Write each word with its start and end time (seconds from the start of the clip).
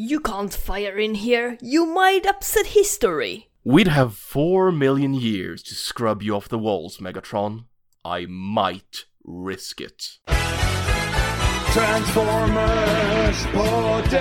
You 0.00 0.20
can't 0.20 0.54
fire 0.54 0.96
in 0.96 1.16
here. 1.16 1.58
You 1.60 1.84
might 1.84 2.24
upset 2.24 2.66
history. 2.66 3.48
We'd 3.64 3.88
have 3.88 4.14
four 4.14 4.70
million 4.70 5.12
years 5.12 5.60
to 5.64 5.74
scrub 5.74 6.22
you 6.22 6.36
off 6.36 6.48
the 6.48 6.56
walls, 6.56 6.98
Megatron. 6.98 7.64
I 8.04 8.26
might 8.26 9.06
risk 9.24 9.80
it. 9.80 10.20
Transformers 11.72 13.44
podden. 13.50 14.14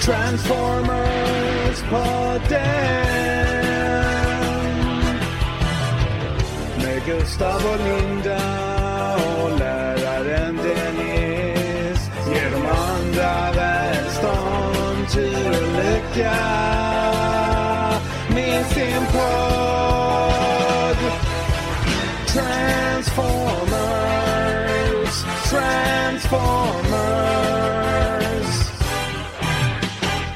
Transformers 0.00 1.82
podden. 1.82 3.12
Med 6.82 7.06
Gustav 7.06 7.62
lycka 16.14 16.32
med 18.34 18.66
sin 18.66 19.06
podd. 19.12 20.96
Transformers, 22.26 25.24
Transformers. 25.50 26.32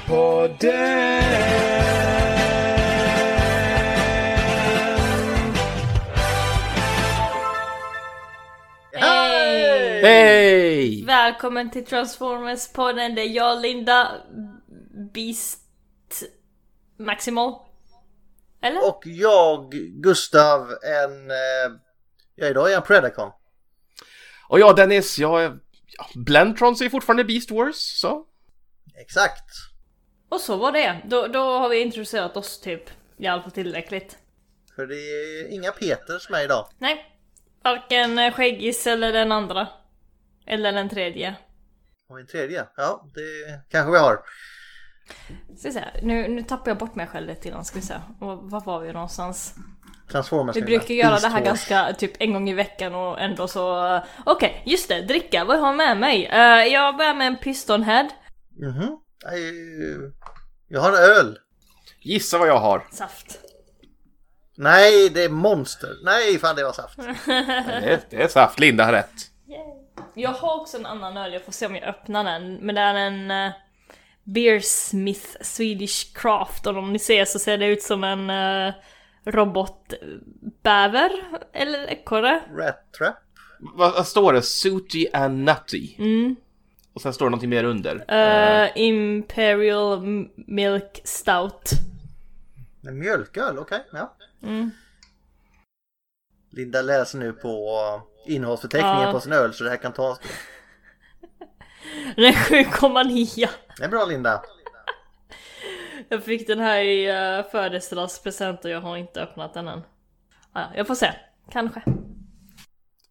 Podden. 0.06 1.22
Hej! 8.92 10.02
Hej! 10.02 11.04
Välkommen 11.04 11.70
till 11.70 11.84
Transformers-podden. 11.84 13.14
Det 13.14 13.22
är 13.22 13.28
jag, 13.28 13.60
Linda, 13.60 14.08
Beast 15.14 15.65
Maximal. 16.98 17.54
Eller? 18.62 18.88
Och 18.88 19.02
jag, 19.04 19.70
Gustav, 20.02 20.70
en... 20.82 21.30
Eh, 21.30 21.78
ja, 22.34 22.46
idag 22.46 22.66
är 22.66 22.70
jag 22.70 22.80
en 22.80 22.86
Predacon. 22.86 23.32
Och 24.48 24.60
jag 24.60 24.76
Dennis, 24.76 25.18
jag 25.18 25.44
är... 25.44 25.58
Ja, 25.86 26.06
Blentrons 26.14 26.80
är 26.80 26.88
fortfarande 26.88 27.24
Beast 27.24 27.50
Wars, 27.50 27.76
så... 27.76 28.26
Exakt. 28.96 29.44
Och 30.28 30.40
så 30.40 30.56
var 30.56 30.72
det. 30.72 31.02
Då, 31.04 31.26
då 31.26 31.58
har 31.58 31.68
vi 31.68 31.80
introducerat 31.80 32.36
oss 32.36 32.60
typ. 32.60 32.90
I 33.16 33.26
alla 33.26 33.42
fall 33.42 33.52
tillräckligt. 33.52 34.18
För 34.76 34.86
det 34.86 34.94
är 34.96 35.48
inga 35.48 35.72
Peters 35.72 36.30
med 36.30 36.44
idag. 36.44 36.68
Nej. 36.78 37.12
Varken 37.64 38.32
Skäggis 38.32 38.86
eller 38.86 39.12
den 39.12 39.32
andra. 39.32 39.68
Eller 40.46 40.72
den 40.72 40.88
tredje. 40.88 41.36
Och 42.08 42.20
en 42.20 42.26
tredje. 42.26 42.66
Ja, 42.76 43.10
det 43.14 43.60
kanske 43.68 43.92
vi 43.92 43.98
har. 43.98 44.18
Ska 45.58 45.68
vi 45.68 45.72
se, 45.74 45.84
nu, 46.02 46.28
nu 46.28 46.42
tappar 46.42 46.70
jag 46.70 46.78
bort 46.78 46.94
mig 46.94 47.06
själv 47.06 47.26
lite 47.26 47.48
grann. 47.48 47.64
Ska 47.64 47.78
vi 47.78 47.84
se. 47.86 47.94
Och 48.20 48.50
var 48.50 48.60
var 48.60 48.80
vi 48.80 48.92
någonstans? 48.92 49.54
Transformers. 50.10 50.56
Vi 50.56 50.62
brukar 50.62 50.94
göra 50.94 51.08
Beast 51.10 51.22
det 51.22 51.28
här 51.28 51.38
Wars. 51.40 51.46
ganska 51.46 51.92
typ 51.94 52.12
en 52.18 52.32
gång 52.32 52.48
i 52.50 52.54
veckan 52.54 52.94
och 52.94 53.20
ändå 53.20 53.48
så... 53.48 53.94
eh, 53.96 54.02
Okej, 54.26 54.62
just 54.66 54.88
det, 54.88 55.02
dricka. 55.02 55.44
Vad 55.44 55.58
har 55.60 55.66
jag 55.66 55.76
med 55.76 55.96
mig? 55.98 56.26
Eh, 56.26 56.64
jag 56.72 56.96
börjar 56.96 57.14
med 57.14 57.26
en 57.26 57.36
pistonhead. 57.36 58.08
Mhm. 58.58 58.98
Nej, 59.24 59.52
Jag 60.68 60.80
har 60.80 60.92
öl. 60.92 61.38
Gissa 62.00 62.38
vad 62.38 62.48
jag 62.48 62.58
har. 62.58 62.86
Saft. 62.92 63.38
Nej, 64.56 65.08
det 65.10 65.24
är 65.24 65.28
monster. 65.28 65.90
Nej, 66.04 66.38
fan 66.38 66.56
det 66.56 66.64
var 66.64 66.72
saft. 66.72 66.96
Det 67.26 67.92
är, 67.92 68.00
det 68.10 68.22
är 68.22 68.28
saft, 68.28 68.58
Linda 68.58 68.84
har 68.84 68.92
rätt. 68.92 69.14
Jag 70.14 70.30
har 70.30 70.60
också 70.60 70.76
en 70.78 70.86
annan 70.86 71.16
öl, 71.16 71.32
jag 71.32 71.44
får 71.44 71.52
se 71.52 71.66
om 71.66 71.74
jag 71.74 71.84
öppnar 71.84 72.24
den. 72.24 72.54
Men 72.54 72.74
det 72.74 72.80
är 72.80 72.94
en 72.94 73.30
uh, 73.30 73.52
Beersmith 74.26 75.36
Swedish 75.42 76.12
Craft 76.14 76.66
och 76.66 76.76
om 76.76 76.92
ni 76.92 76.98
ser 76.98 77.24
så 77.24 77.38
ser 77.38 77.58
det 77.58 77.66
ut 77.66 77.82
som 77.82 78.04
en 78.04 78.30
uh, 78.30 78.72
robotbäver 79.24 81.10
eller 81.52 81.86
ekorre. 81.86 82.42
Rat 82.56 82.92
Trap. 82.98 83.16
Vad, 83.60 83.92
vad 83.94 84.06
står 84.06 84.32
det? 84.32 84.42
Sooty 84.42 85.06
and 85.12 85.44
Nutty. 85.44 85.94
Mm. 85.98 86.36
Och 86.92 87.00
sen 87.02 87.12
står 87.12 87.26
det 87.26 87.30
någonting 87.30 87.50
mer 87.50 87.64
under. 87.64 87.94
Uh, 87.94 88.68
Imperial 88.74 89.98
M- 89.98 90.28
Milk 90.36 91.00
Stout. 91.04 91.70
En 92.88 92.98
mjölköl, 92.98 93.58
okej. 93.58 93.84
ja. 93.92 94.16
Mm. 94.42 94.70
Linda 96.50 96.82
läser 96.82 97.18
nu 97.18 97.32
på 97.32 97.78
innehållsförteckningen 98.26 99.02
Ja. 99.02 99.12
på 99.12 99.20
sin 99.20 99.32
öl 99.32 99.54
så 99.54 99.64
det 99.64 99.70
här 99.70 99.76
kan 99.76 99.92
ta 99.92 100.08
en 100.10 100.14
stund. 100.14 100.30
Den 102.16 102.24
är 102.24 102.32
7,9. 102.32 103.48
Det 103.78 103.84
är 103.84 103.88
bra 103.88 104.04
Linda. 104.04 104.42
Jag 106.08 106.24
fick 106.24 106.46
den 106.46 106.60
här 106.60 106.80
i 106.80 107.10
uh, 107.38 107.50
födelsedagspresent 107.50 108.64
och 108.64 108.70
jag 108.70 108.80
har 108.80 108.96
inte 108.96 109.22
öppnat 109.22 109.54
den 109.54 109.68
än. 109.68 109.82
Ah, 110.52 110.60
ja, 110.60 110.66
jag 110.76 110.86
får 110.86 110.94
se. 110.94 111.12
Kanske. 111.52 111.82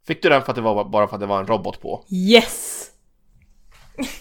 Fick 0.08 0.22
du 0.22 0.30
den 0.30 0.41
för 0.41 0.52
att 0.52 0.56
det 0.56 0.62
var 0.62 0.84
bara 0.84 1.08
för 1.08 1.16
att 1.16 1.19
det 1.19 1.25
var 1.25 1.40
en 1.40 1.47
robot 1.47 1.81
på? 1.81 2.06
Yes! 2.12 2.91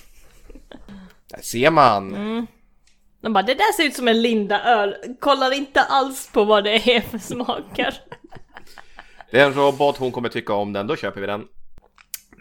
Där 1.31 1.43
ser 1.43 1.70
man. 1.70 2.14
Mm. 2.14 2.47
De 3.20 3.32
bara, 3.32 3.43
det 3.43 3.54
där 3.54 3.72
ser 3.72 3.84
ut 3.84 3.97
som 3.97 4.09
en 4.09 4.22
Linda-öl. 4.22 4.97
Kollar 5.20 5.53
inte 5.53 5.82
alls 5.82 6.31
på 6.32 6.44
vad 6.44 6.64
det 6.64 6.97
är 6.97 7.00
för 7.00 7.19
smaker. 7.19 7.94
Det 9.31 9.41
är 9.41 9.47
en 9.47 9.54
robot, 9.54 9.97
hon 9.97 10.12
kommer 10.12 10.28
tycka 10.28 10.53
om 10.53 10.72
den, 10.72 10.87
då 10.87 10.97
köper 10.97 11.20
vi 11.20 11.26
den. 11.26 11.48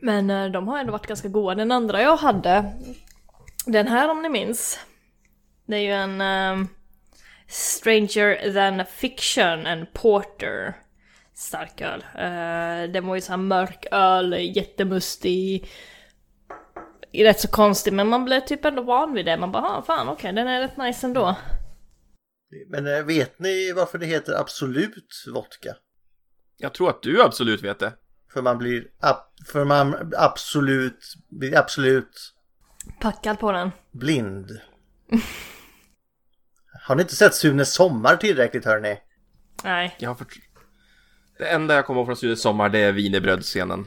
Men 0.03 0.30
eh, 0.30 0.52
de 0.52 0.68
har 0.68 0.80
ändå 0.80 0.91
varit 0.91 1.08
ganska 1.08 1.28
goda. 1.28 1.56
Den 1.56 1.72
andra 1.72 2.02
jag 2.02 2.18
hade, 2.18 2.74
den 3.66 3.88
här 3.88 4.09
om 4.09 4.22
ni 4.22 4.30
minns. 4.30 4.80
Det 5.66 5.75
är 5.75 5.80
ju 5.80 5.91
en 5.91 6.22
ehm, 6.22 6.68
Stranger 7.47 8.53
than 8.53 8.86
fiction, 8.86 9.66
en 9.66 9.86
porter. 9.94 10.75
Stark 11.34 11.81
öl. 11.81 12.00
Uh, 12.16 12.91
den 12.91 13.08
var 13.08 13.16
ju 13.16 13.22
såhär 13.22 13.38
mörk 13.38 13.86
öl, 13.91 14.34
jättemustig. 14.56 15.69
Rätt 17.14 17.40
så 17.40 17.47
konstig 17.47 17.94
men 17.94 18.08
man 18.08 18.25
blev 18.25 18.40
typ 18.40 18.66
ändå 18.66 18.81
van 18.81 19.14
vid 19.14 19.25
det. 19.25 19.38
Man 19.38 19.52
bara, 19.52 19.64
ah, 19.64 19.81
fan 19.81 20.09
okej 20.09 20.34
den 20.34 20.47
är 20.47 20.62
rätt 20.62 20.78
nice 20.78 21.08
ändå. 21.08 21.35
Men 22.68 22.88
eh, 22.88 23.03
vet 23.03 23.40
ni 23.40 23.72
varför 23.75 23.97
det 23.97 24.06
heter 24.06 24.34
Absolut 24.34 25.25
vodka? 25.34 25.75
Jag 26.58 26.74
tror 26.74 26.90
att 26.90 27.03
du 27.03 27.24
absolut 27.24 27.64
vet 27.64 27.80
det. 27.80 27.94
För 28.34 28.42
man 28.42 28.58
blir 28.58 28.88
för 29.48 29.66
man 29.66 30.14
absolut 30.18 31.16
blir 31.30 31.58
absolut 31.58 32.34
Packad 33.00 33.40
på 33.40 33.52
den. 33.52 33.72
blind. 33.92 34.60
Har 36.88 36.96
ni 36.96 37.02
inte 37.02 37.16
sett 37.16 37.36
Sune 37.36 37.66
Sommar 37.66 38.16
tillräckligt 38.16 38.66
hörni? 38.66 39.00
Nej. 39.64 39.96
Jag 40.00 40.10
har 40.10 40.16
fått... 40.16 40.28
Det 41.38 41.46
enda 41.50 41.76
jag 41.76 41.86
kommer 41.86 42.00
ihåg 42.00 42.08
från 42.08 42.16
Studios 42.16 42.42
Sommar 42.42 42.70
det 42.70 42.80
är 42.80 42.92
wienerbrödsscenen. 42.92 43.86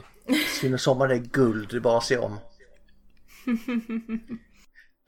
Sune 0.61 0.77
Sommar 0.77 1.09
är 1.09 1.17
guld, 1.17 1.69
det 1.69 1.75
är 1.75 1.79
bara 1.79 1.97
att 1.97 2.03
se 2.03 2.17
om. 2.17 2.39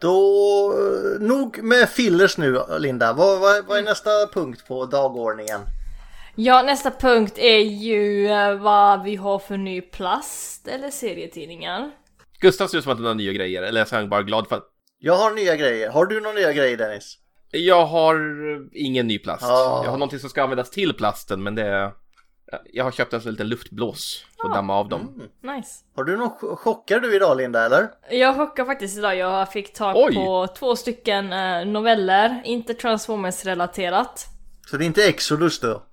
Då, 0.02 0.74
eh, 0.74 1.22
nog 1.22 1.64
med 1.64 1.90
fillers 1.90 2.38
nu 2.38 2.62
Linda. 2.80 3.14
Vad, 3.14 3.40
vad, 3.40 3.66
vad 3.66 3.78
är 3.78 3.84
nästa 3.84 4.10
punkt 4.34 4.68
på 4.68 4.86
dagordningen? 4.86 5.62
Ja, 6.42 6.62
nästa 6.62 6.92
punkt 6.92 7.38
är 7.38 7.60
ju 7.60 8.28
eh, 8.28 8.56
vad 8.56 9.04
vi 9.04 9.16
har 9.16 9.40
för 9.40 9.58
ny 9.58 9.82
plast 9.82 10.68
eller 10.68 10.90
serietidningar. 10.90 11.92
Gustav 12.40 12.68
ser 12.68 12.78
ut 12.78 12.84
som 12.84 12.92
att 12.94 12.98
han 12.98 13.08
har 13.08 13.14
nya 13.14 13.34
grejer, 13.34 13.64
eller 13.64 13.86
så 13.86 13.96
är 13.96 14.00
han 14.00 14.10
bara 14.10 14.24
glad 14.24 14.48
för 14.48 14.56
att... 14.56 14.64
Jag 15.00 15.16
har 15.18 15.32
nya 15.32 15.56
grejer. 15.56 15.90
Har 15.90 16.06
du 16.06 16.22
några 16.22 16.36
nya 16.36 16.54
grejer 16.54 16.78
Dennis? 16.78 17.18
Jag 17.52 17.86
har 17.86 18.16
ingen 18.74 19.08
ny 19.08 19.20
plast. 19.20 19.44
Ah. 19.44 19.82
Jag 19.84 19.92
har 19.92 19.98
någonting 19.98 20.20
som 20.20 20.30
ska 20.30 20.44
användas 20.44 20.70
till 20.70 20.94
plasten, 20.94 21.44
men 21.44 21.56
det 21.56 21.64
är... 21.66 21.92
Jag 22.74 22.84
har 22.84 22.92
köpt 22.92 23.14
en 23.14 23.22
sån 23.22 23.32
liten 23.32 23.48
luftblås 23.50 24.26
för 24.42 24.48
att 24.48 24.56
damma 24.56 24.76
av 24.76 24.90
dem. 24.90 25.22
Nice. 25.44 25.72
Har 25.96 26.04
du 26.04 26.18
någon 26.18 26.30
ch- 26.30 26.56
chockar 26.56 27.00
du 27.00 27.16
idag 27.16 27.38
Linda 27.38 27.66
eller? 27.66 27.88
Jag 28.12 28.36
chockar 28.36 28.66
faktiskt 28.66 28.98
idag, 28.98 29.16
jag 29.16 29.52
fick 29.52 29.74
tag 29.74 29.96
Oj. 29.98 30.16
på 30.16 30.48
två 30.48 30.76
stycken 30.76 31.34
eh, 31.34 31.66
noveller, 31.66 32.42
inte 32.46 32.74
Transformers-relaterat. 32.74 34.26
Så 34.70 34.78
det 34.78 34.84
är 34.84 34.88
inte 34.88 35.08
Exodus 35.08 35.60
då? 35.60 35.84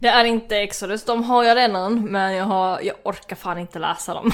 Det 0.00 0.08
är 0.08 0.24
inte 0.24 0.56
Exodus, 0.56 1.04
de 1.04 1.24
har 1.24 1.44
jag 1.44 1.56
redan, 1.56 2.04
men 2.04 2.34
jag, 2.34 2.44
har, 2.44 2.80
jag 2.80 2.96
orkar 3.04 3.36
fan 3.36 3.58
inte 3.58 3.78
läsa 3.78 4.14
dem. 4.14 4.30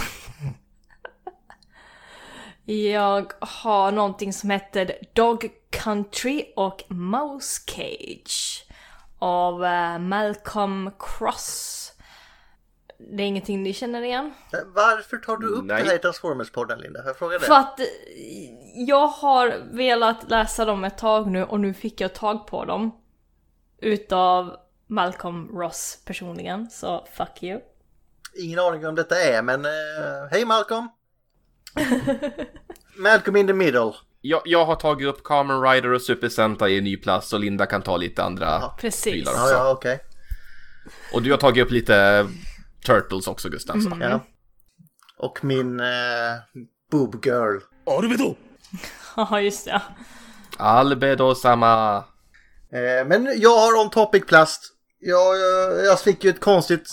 jag 2.92 3.32
har 3.40 3.92
någonting 3.92 4.32
som 4.32 4.50
heter 4.50 4.98
Dog 5.12 5.50
Country 5.70 6.52
och 6.56 6.82
Mouse 6.88 7.62
Cage 7.66 8.66
av 9.18 9.64
eh, 9.64 9.98
Malcolm 9.98 10.90
Cross. 10.98 11.92
Det 12.98 13.22
är 13.22 13.26
ingenting 13.26 13.62
ni 13.62 13.72
känner 13.72 14.02
igen? 14.02 14.34
Varför 14.74 15.16
tar 15.16 15.36
du 15.36 15.46
upp 15.46 15.64
Nej. 15.64 15.82
det 15.82 15.88
här 15.88 15.96
i 15.96 15.98
Transformers-podden 15.98 16.76
Linda? 16.76 17.02
Får 17.02 17.08
jag 17.08 17.16
fråga 17.16 17.38
det? 17.38 17.44
För 17.44 17.54
att 17.54 17.80
eh, 17.80 17.86
jag 18.74 19.06
har 19.06 19.54
velat 19.72 20.30
läsa 20.30 20.64
dem 20.64 20.84
ett 20.84 20.98
tag 20.98 21.26
nu 21.30 21.44
och 21.44 21.60
nu 21.60 21.74
fick 21.74 22.00
jag 22.00 22.14
tag 22.14 22.46
på 22.46 22.64
dem. 22.64 23.00
Utav 23.78 24.56
Malcolm 24.86 25.48
Ross 25.58 25.98
personligen, 26.04 26.70
så 26.70 27.06
fuck 27.12 27.42
you. 27.42 27.60
Ingen 28.36 28.58
aning 28.58 28.86
om 28.86 28.94
detta 28.94 29.16
är 29.22 29.42
men 29.42 29.64
eh, 29.64 29.70
hej 30.30 30.44
Malcolm! 30.44 30.88
Malcolm 32.96 33.36
in 33.36 33.46
the 33.46 33.52
middle. 33.52 33.92
Jag, 34.20 34.42
jag 34.44 34.64
har 34.64 34.76
tagit 34.76 35.08
upp 35.08 35.24
Kamen 35.24 35.62
Rider 35.62 35.92
och 35.92 36.02
Super 36.02 36.28
Sentai 36.28 36.72
i 36.72 36.78
en 36.78 36.84
ny 36.84 36.96
plats 36.96 37.32
och 37.32 37.40
Linda 37.40 37.66
kan 37.66 37.82
ta 37.82 37.96
lite 37.96 38.22
andra 38.22 38.60
Precis. 38.78 39.12
prylar 39.12 39.32
Ja, 39.32 39.50
ja, 39.50 39.70
okej. 39.70 40.00
Och 41.12 41.22
du 41.22 41.30
har 41.30 41.38
tagit 41.38 41.64
upp 41.64 41.70
lite 41.70 42.28
Turtles 42.86 43.26
också 43.26 43.48
Gustav. 43.48 43.80
så. 43.80 43.96
Ja. 44.00 44.20
Och 45.18 45.44
min 45.44 45.80
eh, 45.80 45.86
boob 46.90 47.26
girl. 47.26 47.58
Ja, 49.16 49.40
just 49.40 49.64
det. 49.64 49.70
ja. 49.70 49.80
Albedo 50.56 51.34
sama. 51.34 52.04
Eh, 52.72 53.06
men 53.06 53.28
jag 53.36 53.56
har 53.58 53.80
om 53.84 53.90
topic 53.90 54.24
plast. 54.26 54.73
Jag, 55.06 55.38
jag, 55.38 55.84
jag 55.84 56.00
fick 56.00 56.24
ju 56.24 56.30
ett 56.30 56.40
konstigt 56.40 56.88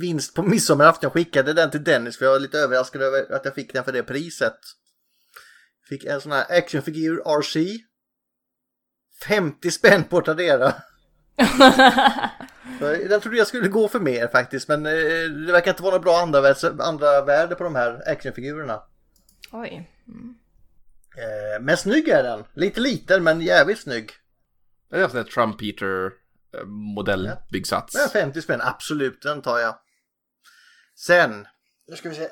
vinst 0.00 0.34
på 0.34 0.42
midsommarafton. 0.42 1.00
Jag 1.06 1.12
skickade 1.12 1.52
den 1.52 1.70
till 1.70 1.84
Dennis 1.84 2.18
för 2.18 2.24
jag 2.24 2.32
var 2.32 2.40
lite 2.40 2.58
överraskad 2.58 3.02
över 3.02 3.32
att 3.32 3.44
jag 3.44 3.54
fick 3.54 3.72
den 3.72 3.84
för 3.84 3.92
det 3.92 4.02
priset. 4.02 4.58
Fick 5.88 6.04
en 6.04 6.20
sån 6.20 6.32
här 6.32 6.58
actionfigur 6.58 7.22
RC. 7.40 7.56
50 9.28 9.70
spänn 9.70 10.04
på 10.04 10.20
Tradera. 10.20 10.74
Den 13.08 13.20
trodde 13.20 13.36
jag 13.38 13.46
skulle 13.46 13.68
gå 13.68 13.88
för 13.88 14.00
mer 14.00 14.28
faktiskt 14.28 14.68
men 14.68 14.86
eh, 14.86 14.92
det 15.46 15.52
verkar 15.52 15.70
inte 15.70 15.82
vara 15.82 15.94
något 15.94 16.02
bra 16.02 16.18
andra, 16.18 16.40
värde- 16.40 16.82
andra 16.84 17.24
värde 17.24 17.54
på 17.54 17.64
de 17.64 17.74
här 17.74 18.10
actionfigurerna. 18.10 18.82
Oj. 19.52 19.90
Eh, 21.16 21.62
men 21.62 21.76
snygg 21.76 22.08
är 22.08 22.22
den. 22.22 22.44
Lite 22.54 22.80
liten 22.80 23.22
men 23.24 23.40
jävligt 23.40 23.80
snygg. 23.80 24.10
Det 24.90 24.96
är 24.96 25.02
en 25.02 25.10
sån 25.10 25.16
där 25.16 25.30
Trump 25.30 25.58
Peter 25.58 26.04
eh, 26.06 26.10
modellbyggsats. 26.66 27.94
Men 27.94 28.08
50 28.08 28.42
spänn, 28.42 28.60
absolut, 28.60 29.22
den 29.22 29.42
tar 29.42 29.58
jag. 29.58 29.74
Sen, 30.98 31.46
nu 31.88 31.96
ska 31.96 32.08
vi 32.08 32.14
se. 32.14 32.28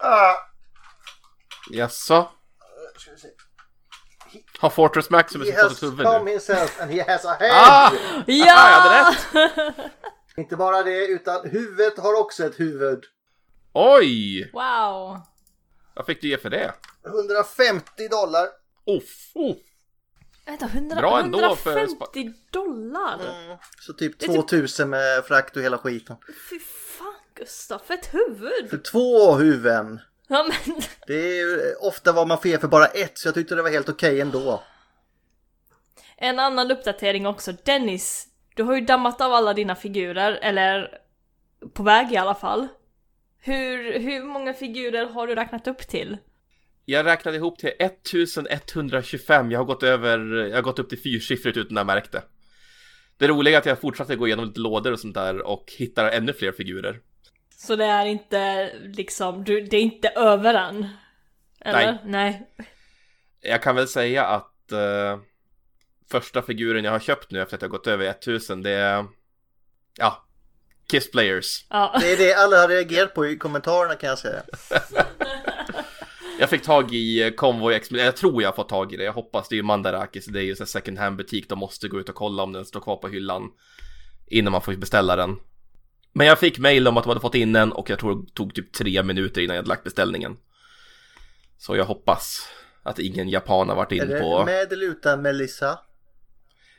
Ah, 0.00 0.34
Jaså? 1.70 2.28
ska 2.96 3.10
vi 3.10 3.18
se. 3.18 3.28
Har 4.58 4.70
Fortress 4.70 5.10
Maximus 5.10 5.50
He 5.50 5.62
fått 5.62 5.72
ett 5.72 5.82
huvud 5.82 6.06
come 6.06 6.24
nu? 6.24 6.30
himself 6.30 6.80
and 6.80 6.90
he 6.90 7.12
has 7.12 7.24
a 7.24 7.36
head. 7.40 7.50
Ah! 7.54 7.92
Ja! 8.26 8.46
jag 8.46 8.54
hade 8.54 9.10
rätt! 9.10 9.76
Inte 10.36 10.56
bara 10.56 10.82
det, 10.82 11.06
utan 11.06 11.50
huvudet 11.50 11.98
har 11.98 12.20
också 12.20 12.44
ett 12.46 12.60
huvud. 12.60 13.04
Oj! 13.72 14.50
Wow. 14.52 15.20
Vad 15.94 16.06
fick 16.06 16.20
du 16.20 16.28
ge 16.28 16.38
för 16.38 16.50
det? 16.50 16.74
150 17.06 18.08
dollar. 18.08 18.46
Uff, 18.86 19.32
uff. 19.34 19.56
Vänta, 20.46 20.66
100, 20.66 20.96
Bra 20.96 21.20
ändå 21.20 21.56
för 21.56 21.78
150 21.78 22.32
dollar? 22.50 23.18
Så 23.80 23.92
typ 23.92 24.18
Det 24.18 24.26
är 24.26 24.28
typ- 24.28 24.36
2000 24.36 24.90
med 24.90 25.24
frakt 25.24 25.56
och 25.56 25.62
hela 25.62 25.78
skiten. 25.78 26.16
Fy 26.50 26.58
fan 26.98 27.14
Gustav, 27.34 27.78
för 27.78 27.94
ett 27.94 28.14
huvud! 28.14 28.70
För 28.70 28.78
två 28.78 29.34
huvuden. 29.34 30.00
Ja 30.28 30.46
men, 30.48 30.76
Det 31.06 31.14
är 31.14 31.34
ju 31.36 31.74
ofta 31.74 32.12
vad 32.12 32.28
man 32.28 32.38
får 32.38 32.50
ge 32.50 32.58
för 32.58 32.68
bara 32.68 32.86
ett, 32.86 33.18
så 33.18 33.28
jag 33.28 33.34
tyckte 33.34 33.54
det 33.54 33.62
var 33.62 33.70
helt 33.70 33.88
okej 33.88 34.20
ändå. 34.20 34.62
en 36.16 36.38
annan 36.38 36.70
uppdatering 36.70 37.26
också. 37.26 37.52
Dennis, 37.64 38.26
du 38.54 38.62
har 38.62 38.74
ju 38.74 38.80
dammat 38.80 39.20
av 39.20 39.32
alla 39.32 39.54
dina 39.54 39.74
figurer, 39.74 40.32
eller 40.42 40.98
på 41.72 41.82
väg 41.82 42.12
i 42.12 42.16
alla 42.16 42.34
fall. 42.34 42.68
Hur, 43.38 43.98
hur 43.98 44.24
många 44.24 44.54
figurer 44.54 45.06
har 45.06 45.26
du 45.26 45.34
räknat 45.34 45.66
upp 45.66 45.88
till? 45.88 46.18
Jag 46.84 47.06
räknade 47.06 47.36
ihop 47.36 47.58
till 47.58 47.72
1125. 47.78 49.50
Jag 49.50 49.58
har 49.58 49.64
gått 49.64 49.82
över, 49.82 50.18
jag 50.18 50.54
har 50.54 50.62
gått 50.62 50.78
upp 50.78 50.88
till 50.88 51.02
fyrsiffrigt 51.02 51.56
utan 51.56 51.76
att 51.76 51.80
jag 51.80 51.86
märkte. 51.86 52.22
Det 53.16 53.28
roliga 53.28 53.54
är 53.54 53.58
att 53.58 53.66
jag 53.66 53.80
fortsatte 53.80 54.16
gå 54.16 54.26
igenom 54.26 54.44
lite 54.44 54.60
lådor 54.60 54.92
och 54.92 55.00
sånt 55.00 55.14
där 55.14 55.42
och 55.42 55.72
hittar 55.78 56.10
ännu 56.10 56.32
fler 56.32 56.52
figurer. 56.52 57.00
Så 57.56 57.76
det 57.76 57.84
är 57.84 58.06
inte 58.06 58.70
liksom, 58.82 59.44
du, 59.44 59.60
det 59.60 59.76
är 59.76 59.82
inte 59.82 60.08
över 60.08 60.54
än? 60.54 60.88
Eller? 61.60 61.92
Nej. 61.92 61.98
Nej. 62.04 62.48
Jag 63.40 63.62
kan 63.62 63.76
väl 63.76 63.88
säga 63.88 64.24
att 64.24 64.72
eh, 64.72 65.18
första 66.10 66.42
figuren 66.42 66.84
jag 66.84 66.92
har 66.92 66.98
köpt 66.98 67.30
nu 67.30 67.42
efter 67.42 67.56
att 67.56 67.62
jag 67.62 67.70
gått 67.70 67.86
över 67.86 68.06
1000 68.06 68.62
det 68.62 68.70
är 68.70 69.06
ja, 69.98 70.26
Kiss 70.90 71.10
Players. 71.10 71.66
Ja. 71.70 71.96
Det 72.00 72.12
är 72.12 72.16
det 72.16 72.34
alla 72.34 72.56
har 72.56 72.68
reagerat 72.68 73.14
på 73.14 73.26
i 73.26 73.36
kommentarerna 73.36 73.94
kan 73.94 74.08
jag 74.08 74.18
säga. 74.18 74.42
Jag 76.38 76.50
fick 76.50 76.62
tag 76.62 76.94
i 76.94 77.22
eh, 77.22 77.30
Convoy 77.30 77.74
X, 77.74 77.90
jag 77.90 78.16
tror 78.16 78.42
jag 78.42 78.48
har 78.48 78.56
fått 78.56 78.68
tag 78.68 78.92
i 78.92 78.96
det, 78.96 79.04
jag 79.04 79.12
hoppas. 79.12 79.48
Det 79.48 79.54
är 79.54 79.56
ju 79.56 79.62
Mandarakis, 79.62 80.26
det 80.26 80.38
är 80.38 80.42
ju 80.42 80.56
en 80.60 80.66
second 80.66 80.98
hand 80.98 81.16
butik, 81.16 81.48
de 81.48 81.58
måste 81.58 81.88
gå 81.88 82.00
ut 82.00 82.08
och 82.08 82.14
kolla 82.14 82.42
om 82.42 82.52
den 82.52 82.64
står 82.64 82.80
kvar 82.80 82.96
på 82.96 83.08
hyllan 83.08 83.42
innan 84.26 84.52
man 84.52 84.62
får 84.62 84.74
beställa 84.74 85.16
den. 85.16 85.36
Men 86.12 86.26
jag 86.26 86.38
fick 86.38 86.58
mail 86.58 86.88
om 86.88 86.96
att 86.96 87.04
de 87.04 87.08
hade 87.08 87.20
fått 87.20 87.34
in 87.34 87.52
den 87.52 87.72
och 87.72 87.90
jag 87.90 87.98
tror 87.98 88.22
det 88.22 88.34
tog 88.34 88.54
typ 88.54 88.72
tre 88.72 89.02
minuter 89.02 89.40
innan 89.40 89.56
jag 89.56 89.62
hade 89.62 89.68
lagt 89.68 89.84
beställningen. 89.84 90.36
Så 91.58 91.76
jag 91.76 91.84
hoppas 91.84 92.48
att 92.82 92.98
ingen 92.98 93.28
japan 93.28 93.68
har 93.68 93.76
varit 93.76 93.92
Är 93.92 93.96
in 93.96 94.08
det 94.08 94.20
på... 94.20 94.44
med 94.44 94.72
eller 94.72 94.86
utan 94.86 95.22
Melissa? 95.22 95.78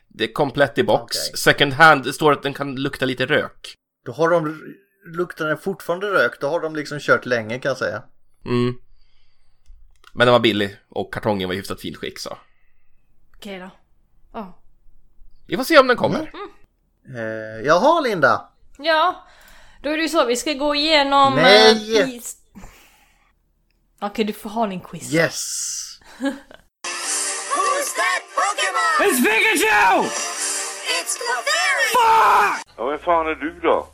Det 0.07 0.23
är 0.23 0.33
komplett 0.33 0.77
i 0.77 0.83
box. 0.83 1.17
Okej. 1.17 1.37
Second 1.37 1.73
hand, 1.73 2.03
det 2.03 2.13
står 2.13 2.31
att 2.31 2.43
den 2.43 2.53
kan 2.53 2.75
lukta 2.75 3.05
lite 3.05 3.25
rök. 3.25 3.73
Då 4.05 4.11
har 4.11 4.29
de, 4.29 4.61
luktar 5.17 5.47
den 5.47 5.57
fortfarande 5.57 6.07
rök, 6.07 6.39
då 6.41 6.47
har 6.47 6.59
de 6.59 6.75
liksom 6.75 6.99
kört 6.99 7.25
länge 7.25 7.59
kan 7.59 7.69
jag 7.69 7.77
säga. 7.77 8.03
Mm. 8.45 8.75
Men 10.17 10.27
den 10.27 10.31
var 10.33 10.39
billig 10.39 10.77
och 10.89 11.13
kartongen 11.13 11.47
var 11.49 11.53
i 11.53 11.57
hyfsat 11.57 11.81
fint 11.81 11.97
skick 11.97 12.19
så. 12.19 12.37
Okej 13.37 13.59
då. 13.59 13.69
Ja. 14.33 14.59
Vi 15.47 15.57
får 15.57 15.63
se 15.63 15.79
om 15.79 15.87
den 15.87 15.97
kommer. 15.97 16.31
Eh, 17.15 17.65
jaha 17.65 17.99
Linda, 18.01 18.49
Ja, 18.77 19.25
då 19.83 19.89
är 19.89 19.97
det 19.97 20.03
ju 20.03 20.09
så, 20.09 20.25
vi 20.25 20.35
ska 20.35 20.53
gå 20.53 20.75
igenom... 20.75 21.33
Nej! 21.35 22.01
eh, 22.01 22.07
Okej, 24.01 24.25
du 24.25 24.33
får 24.33 24.49
ha 24.49 24.67
din 24.67 24.81
quiz. 24.81 25.13
yes! 25.13 25.99
Who's 26.19 27.91
that 27.95 28.23
Pokemon? 28.35 29.09
It's 29.11 29.17
Pikachu! 29.23 30.03
It's 31.01 31.15
Clefairy! 31.17 31.91
Ja, 32.77 32.85
vem 32.85 32.99
fan 32.99 33.27
är 33.27 33.35
du 33.35 33.59
då? 33.59 33.87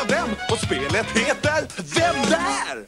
Gissa 0.00 0.26
vem? 0.26 0.36
Och 0.50 0.58
spelet 0.58 1.06
heter 1.06 1.66
Vem 1.94 2.22
där? 2.30 2.86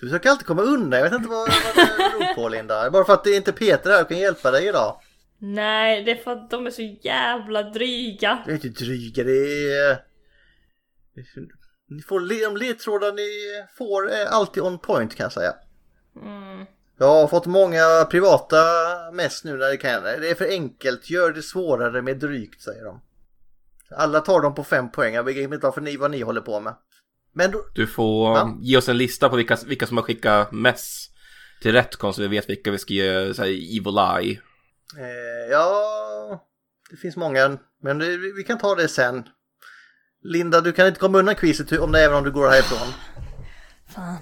Du 0.00 0.06
försöker 0.06 0.30
alltid 0.30 0.46
komma 0.46 0.62
undan, 0.62 1.00
jag 1.00 1.10
vet 1.10 1.18
inte 1.18 1.28
vad, 1.28 1.48
vad 1.48 1.86
det 1.86 2.18
beror 2.18 2.34
på 2.34 2.48
Linda. 2.48 2.90
Bara 2.90 3.04
för 3.04 3.12
att 3.12 3.24
det 3.24 3.36
inte 3.36 3.50
är 3.50 3.52
Peter 3.52 3.90
här 3.90 4.02
och 4.02 4.08
kan 4.08 4.18
hjälpa 4.18 4.50
dig 4.50 4.68
idag. 4.68 5.00
Nej, 5.38 6.04
det 6.04 6.10
är 6.10 6.16
för 6.24 6.32
att 6.32 6.50
de 6.50 6.66
är 6.66 6.70
så 6.70 6.82
jävla 7.02 7.62
dryga. 7.62 8.42
Det 8.46 8.50
är 8.50 8.54
inte 8.54 8.68
dryga, 8.68 9.24
det 9.24 9.72
är... 9.72 9.98
Ni 11.88 12.02
får, 12.02 12.20
le- 12.20 12.44
de 12.44 12.56
ledtrådar 12.56 13.12
ni 13.12 13.28
får 13.78 14.10
är 14.10 14.26
alltid 14.26 14.62
on 14.62 14.78
point 14.78 15.14
kan 15.16 15.24
jag 15.24 15.32
säga. 15.32 15.54
Jag 16.98 17.06
har 17.06 17.26
fått 17.28 17.46
många 17.46 18.04
privata 18.10 18.56
mess 19.12 19.44
nu 19.44 19.56
när 19.56 19.68
det 19.68 19.76
kan. 19.76 20.02
Det 20.02 20.30
är 20.30 20.34
för 20.34 20.48
enkelt, 20.48 21.10
gör 21.10 21.32
det 21.32 21.42
svårare 21.42 22.02
med 22.02 22.16
drygt 22.18 22.62
säger 22.62 22.84
de. 22.84 23.00
Alla 23.96 24.20
tar 24.20 24.40
dem 24.40 24.54
på 24.54 24.64
fem 24.64 24.90
poäng, 24.90 25.14
jag 25.14 25.24
begriper 25.24 25.54
inte 25.54 25.66
varför 25.66 25.80
ni, 25.80 25.96
vad 25.96 26.10
ni 26.10 26.20
håller 26.22 26.40
på 26.40 26.60
med. 26.60 26.74
Men 27.32 27.50
då, 27.50 27.64
Du 27.74 27.86
får 27.86 28.30
Va? 28.34 28.56
ge 28.60 28.76
oss 28.76 28.88
en 28.88 28.96
lista 28.98 29.28
på 29.28 29.36
vilka, 29.36 29.56
vilka 29.66 29.86
som 29.86 29.96
har 29.96 30.04
skickat 30.04 30.52
mess 30.52 31.06
till 31.62 31.72
Retcon 31.72 32.14
så 32.14 32.22
vi 32.22 32.28
vet 32.28 32.48
vilka 32.50 32.70
vi 32.70 32.78
ska 32.78 32.92
ge 32.94 33.34
så 33.34 33.42
här, 33.42 33.48
Evil 33.48 33.98
Eye. 33.98 34.40
eh, 34.98 35.50
ja, 35.50 36.46
det 36.90 36.96
finns 36.96 37.16
många, 37.16 37.58
men 37.82 37.98
det, 37.98 38.16
vi 38.16 38.44
kan 38.46 38.58
ta 38.58 38.74
det 38.74 38.88
sen. 38.88 39.24
Linda, 40.22 40.60
du 40.60 40.72
kan 40.72 40.86
inte 40.86 41.00
komma 41.00 41.18
undan 41.18 41.34
quizet 41.34 41.72
om 41.80 41.92
det 41.92 42.04
även 42.04 42.16
om 42.16 42.24
du 42.24 42.30
går 42.32 42.48
härifrån. 42.48 42.88
Fan. 43.94 44.16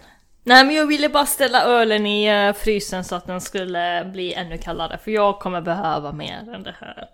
Nej 0.44 0.64
men 0.64 0.74
jag 0.76 0.86
ville 0.86 1.08
bara 1.08 1.26
ställa 1.26 1.64
ölen 1.64 2.06
i 2.06 2.46
eh, 2.46 2.52
frysen 2.54 3.04
så 3.04 3.14
att 3.14 3.26
den 3.26 3.40
skulle 3.40 4.10
bli 4.12 4.34
ännu 4.34 4.58
kallare 4.58 4.98
för 4.98 5.10
jag 5.10 5.40
kommer 5.40 5.60
behöva 5.60 6.12
mer 6.12 6.54
än 6.54 6.62
det 6.62 6.76
här. 6.80 7.08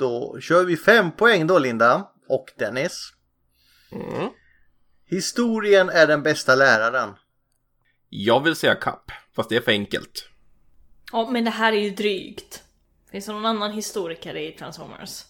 Då 0.00 0.40
kör 0.40 0.64
vi 0.64 0.76
fem 0.76 1.10
poäng 1.12 1.46
då 1.46 1.58
Linda 1.58 2.08
och 2.28 2.52
Dennis. 2.58 3.12
Historien 5.06 5.88
är 5.88 6.06
den 6.06 6.22
bästa 6.22 6.54
läraren. 6.54 7.14
Jag 8.08 8.44
vill 8.44 8.56
säga 8.56 8.74
kapp, 8.74 9.10
fast 9.36 9.48
det 9.48 9.56
är 9.56 9.60
för 9.60 9.72
enkelt. 9.72 10.28
Ja 11.12 11.30
men 11.30 11.44
det 11.44 11.50
här 11.50 11.72
är 11.72 11.76
ju 11.80 11.90
drygt. 11.90 12.62
Finns 13.10 13.26
det 13.26 13.32
någon 13.32 13.46
annan 13.46 13.72
historiker 13.72 14.36
i 14.36 14.52
Transformers? 14.52 15.24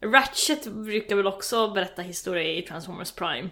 Ratchet 0.00 0.66
brukar 0.66 1.16
väl 1.16 1.26
också 1.26 1.68
berätta 1.70 2.02
historia 2.02 2.42
i 2.52 2.62
Transformers 2.62 3.12
Prime? 3.12 3.50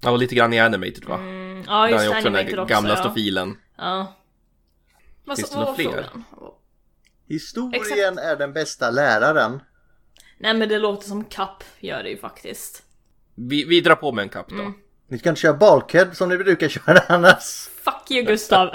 Ja, 0.00 0.10
och 0.10 0.18
lite 0.18 0.34
grann 0.34 0.52
i 0.52 0.60
Animated 0.60 1.04
va? 1.04 1.14
Mm, 1.14 1.64
ja 1.66 1.82
Där 1.82 1.88
just 1.88 2.04
är 2.04 2.08
det, 2.10 2.16
också 2.16 2.30
den 2.30 2.46
där 2.46 2.58
också. 2.60 2.74
gamla 2.74 2.90
ja. 2.90 2.96
stofilen. 2.96 3.56
Ja. 3.76 4.14
Vad 5.24 5.36
Finns 5.36 5.48
så- 5.48 5.54
det 5.54 5.60
några 5.60 5.74
fler? 5.74 5.84
frågan? 5.84 6.24
Historien 7.30 8.18
är 8.18 8.36
den 8.36 8.52
bästa 8.52 8.90
läraren. 8.90 9.60
Nej 10.38 10.54
men 10.54 10.68
det 10.68 10.78
låter 10.78 11.08
som 11.08 11.24
kapp 11.24 11.64
gör 11.80 12.02
det 12.02 12.10
ju 12.10 12.18
faktiskt. 12.18 12.82
Vi, 13.34 13.64
vi 13.64 13.80
drar 13.80 13.94
på 13.94 14.12
med 14.12 14.22
en 14.22 14.28
kapp 14.28 14.48
då. 14.48 14.54
Mm. 14.54 14.72
Ni 15.08 15.18
ska 15.18 15.28
inte 15.28 15.40
köra 15.40 15.54
Balkhead 15.54 16.14
som 16.14 16.28
ni 16.28 16.36
brukar 16.36 16.68
köra 16.68 17.00
annars. 17.08 17.68
Fuck 17.84 18.10
you 18.10 18.22
Gustav! 18.22 18.70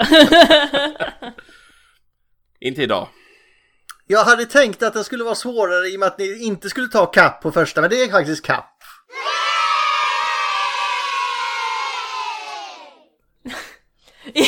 Inte 2.60 2.82
idag. 2.82 3.08
Jag 4.06 4.24
hade 4.24 4.46
tänkt 4.46 4.82
att 4.82 4.94
det 4.94 5.04
skulle 5.04 5.24
vara 5.24 5.34
svårare 5.34 5.88
i 5.88 5.96
och 5.96 6.00
med 6.00 6.06
att 6.06 6.18
ni 6.18 6.42
inte 6.42 6.70
skulle 6.70 6.88
ta 6.88 7.06
kapp 7.06 7.42
på 7.42 7.52
första, 7.52 7.80
men 7.80 7.90
det 7.90 8.02
är 8.02 8.08
faktiskt 8.08 8.44
kapp. 8.44 8.72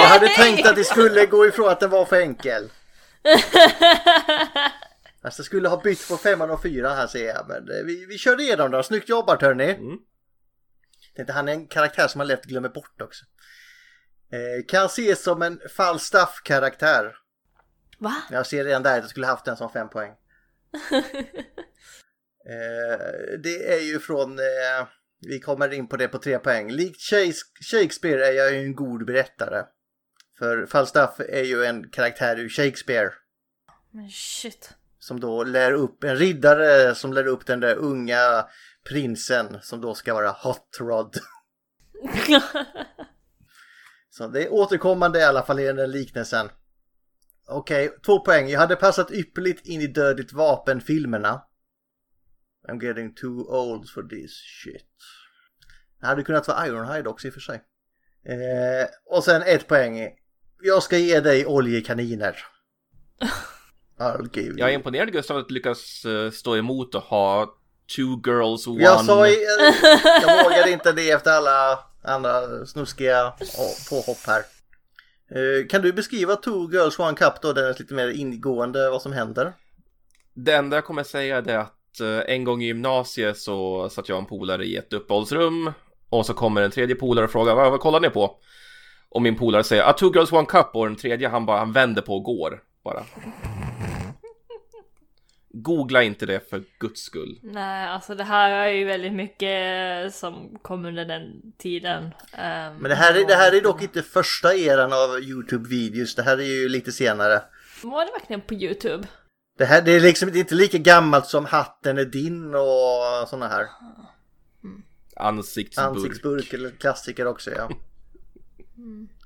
Jag 0.00 0.08
hade 0.08 0.28
tänkt 0.28 0.66
att 0.66 0.76
det 0.76 0.84
skulle 0.84 1.26
gå 1.26 1.46
ifrån 1.46 1.68
att 1.68 1.80
den 1.80 1.90
var 1.90 2.04
för 2.04 2.20
enkel. 2.20 2.70
Alltså 5.22 5.40
jag 5.40 5.46
skulle 5.46 5.68
ha 5.68 5.80
bytt 5.82 6.08
på 6.08 6.16
femman 6.16 6.50
och 6.50 6.62
fyran 6.62 6.96
här 6.96 7.06
ser 7.06 7.26
jag, 7.26 7.48
men 7.48 7.70
eh, 7.70 7.84
vi, 7.84 8.06
vi 8.06 8.18
körde 8.18 8.42
igenom 8.42 8.70
då. 8.70 8.82
Snyggt 8.82 9.08
jobbat 9.08 9.42
hörni. 9.42 9.70
Mm. 9.70 9.98
Tänkte 11.16 11.32
han 11.32 11.48
är 11.48 11.52
en 11.52 11.66
karaktär 11.66 12.08
som 12.08 12.18
man 12.18 12.26
lätt 12.26 12.44
glömmer 12.44 12.68
bort 12.68 13.00
också. 13.02 13.24
Eh, 14.32 14.64
kan 14.68 14.86
ses 14.86 15.22
som 15.22 15.42
en 15.42 15.60
Falstaff-karaktär. 15.76 17.16
Va? 17.98 18.14
Jag 18.30 18.46
ser 18.46 18.64
redan 18.64 18.82
där 18.82 18.90
att 18.96 19.04
jag 19.04 19.10
skulle 19.10 19.26
haft 19.26 19.44
den 19.44 19.56
som 19.56 19.70
fem 19.70 19.88
poäng. 19.88 20.10
eh, 22.50 23.38
det 23.42 23.72
är 23.74 23.80
ju 23.80 23.98
från, 23.98 24.38
eh, 24.38 24.86
vi 25.20 25.40
kommer 25.40 25.72
in 25.72 25.88
på 25.88 25.96
det 25.96 26.08
på 26.08 26.18
tre 26.18 26.38
poäng. 26.38 26.70
Likt 26.70 27.00
Shakes- 27.00 27.70
Shakespeare 27.70 28.24
är 28.26 28.32
jag 28.32 28.52
ju 28.52 28.58
en 28.58 28.74
god 28.74 29.06
berättare. 29.06 29.64
För 30.38 30.66
Falstaff 30.66 31.20
är 31.20 31.42
ju 31.42 31.64
en 31.64 31.90
karaktär 31.90 32.38
ur 32.38 32.48
Shakespeare. 32.48 33.10
Men 33.90 34.10
shit. 34.10 34.74
Som 34.98 35.20
då 35.20 35.44
lär 35.44 35.72
upp, 35.72 36.04
en 36.04 36.16
riddare 36.16 36.94
som 36.94 37.12
lär 37.12 37.26
upp 37.26 37.46
den 37.46 37.60
där 37.60 37.76
unga 37.76 38.46
prinsen 38.88 39.58
som 39.62 39.80
då 39.80 39.94
ska 39.94 40.14
vara 40.14 40.30
Hot 40.30 40.78
Rod. 40.80 41.16
Så 44.10 44.28
det 44.28 44.44
är 44.44 44.52
återkommande 44.52 45.18
i 45.18 45.22
alla 45.22 45.42
fall 45.42 45.60
i 45.60 45.64
den 45.64 45.76
där 45.76 45.86
liknelsen. 45.86 46.50
Okej, 47.46 47.96
två 48.06 48.20
poäng. 48.20 48.48
Jag 48.48 48.60
hade 48.60 48.76
passat 48.76 49.10
ypperligt 49.10 49.66
in 49.66 49.80
i 49.80 49.86
Dödligt 49.86 50.32
vapen-filmerna. 50.32 51.42
I'm 52.68 52.84
getting 52.84 53.14
too 53.14 53.44
old 53.48 53.90
for 53.90 54.02
this 54.02 54.32
shit. 54.62 54.94
Det 56.00 56.06
hade 56.06 56.22
kunnat 56.22 56.48
vara 56.48 56.66
Ironhide 56.66 57.08
också 57.08 57.26
i 57.26 57.30
och 57.30 57.34
för 57.34 57.40
sig. 57.40 57.62
Eh, 58.24 58.86
och 59.04 59.24
sen 59.24 59.42
ett 59.42 59.68
poäng. 59.68 60.10
Jag 60.62 60.82
ska 60.82 60.98
ge 60.98 61.20
dig 61.20 61.46
oljekaniner. 61.46 62.36
I'll 63.98 64.28
give 64.32 64.48
you. 64.48 64.58
Jag 64.58 64.70
är 64.70 64.74
imponerad 64.74 65.12
Gustav 65.12 65.36
att 65.36 65.48
du 65.48 65.54
lyckas 65.54 66.04
eh, 66.04 66.30
stå 66.30 66.56
emot 66.56 66.94
och 66.94 67.02
ha 67.02 67.46
two 67.96 68.30
girls 68.30 68.66
one. 68.66 68.82
Jag 68.82 69.04
sa 69.04 69.28
i, 69.28 69.36
jag 70.22 70.44
vågade 70.44 70.70
inte 70.70 70.92
det 70.92 71.10
efter 71.10 71.30
alla 71.30 71.78
andra 72.02 72.66
snuskiga 72.66 73.32
påhopp 73.90 74.26
här. 74.26 74.42
Eh, 75.30 75.66
Kan 75.66 75.82
du 75.82 75.92
beskriva 75.92 76.36
Two 76.36 76.72
Girls 76.72 76.98
One 76.98 77.16
Cup 77.16 77.32
då, 77.42 77.52
den 77.52 77.64
är 77.64 77.78
lite 77.78 77.94
mer 77.94 78.08
ingående 78.08 78.90
vad 78.90 79.02
som 79.02 79.12
händer? 79.12 79.52
Det 80.34 80.52
enda 80.52 80.76
jag 80.76 80.84
kommer 80.84 81.02
säga 81.02 81.36
är 81.36 81.58
att 81.58 82.00
eh, 82.00 82.34
en 82.34 82.44
gång 82.44 82.62
i 82.62 82.66
gymnasiet 82.66 83.38
så 83.38 83.88
satt 83.88 84.08
jag 84.08 84.16
och 84.16 84.22
en 84.22 84.28
polare 84.28 84.64
i 84.64 84.76
ett 84.76 84.92
uppehållsrum 84.92 85.72
och 86.10 86.26
så 86.26 86.34
kommer 86.34 86.62
en 86.62 86.70
tredje 86.70 86.96
polare 86.96 87.24
och 87.24 87.30
frågar 87.32 87.54
vad, 87.54 87.70
vad 87.70 87.80
kollar 87.80 88.00
ni 88.00 88.10
på? 88.10 88.38
Och 89.14 89.22
min 89.22 89.36
polare 89.36 89.64
säger 89.64 89.88
ah, 89.88 89.92
two 89.92 90.10
girls 90.14 90.32
one 90.32 90.46
cup 90.46 90.70
och 90.74 90.86
den 90.86 90.96
tredje 90.96 91.28
han 91.28 91.46
bara 91.46 91.58
han 91.58 91.72
vänder 91.72 92.02
på 92.02 92.16
och 92.16 92.22
går 92.22 92.62
bara. 92.84 93.04
Googla 95.48 96.02
inte 96.02 96.26
det 96.26 96.50
för 96.50 96.62
guds 96.78 97.00
skull. 97.00 97.38
Nej, 97.42 97.88
alltså 97.88 98.14
det 98.14 98.24
här 98.24 98.50
är 98.50 98.68
ju 98.68 98.84
väldigt 98.84 99.12
mycket 99.12 100.14
som 100.14 100.58
kom 100.62 100.84
under 100.84 101.04
den 101.04 101.52
tiden. 101.58 102.04
Ehm, 102.32 102.76
Men 102.76 102.88
det 102.88 102.94
här, 102.94 103.14
är, 103.14 103.26
det 103.26 103.34
här 103.34 103.52
är 103.52 103.60
dock 103.60 103.82
inte 103.82 104.02
första 104.02 104.54
eran 104.54 104.92
av 104.92 105.18
YouTube-videos, 105.20 106.16
det 106.16 106.22
här 106.22 106.38
är 106.38 106.44
ju 106.62 106.68
lite 106.68 106.92
senare. 106.92 107.42
Var 107.82 108.04
det 108.04 108.12
verkligen 108.12 108.40
på 108.40 108.54
YouTube? 108.54 109.08
Det 109.58 109.64
här 109.64 109.82
det 109.82 109.92
är 109.92 110.00
liksom 110.00 110.30
det 110.32 110.38
är 110.38 110.40
inte 110.40 110.54
lika 110.54 110.78
gammalt 110.78 111.26
som 111.26 111.44
Hatten 111.44 111.98
är 111.98 112.04
din 112.04 112.54
och 112.54 113.28
sådana 113.28 113.48
här. 113.48 113.66
Ansiktsburk. 115.16 115.86
Ansiktsburk 115.86 116.52
eller 116.52 116.70
klassiker 116.70 117.26
också 117.26 117.50
ja. 117.50 117.68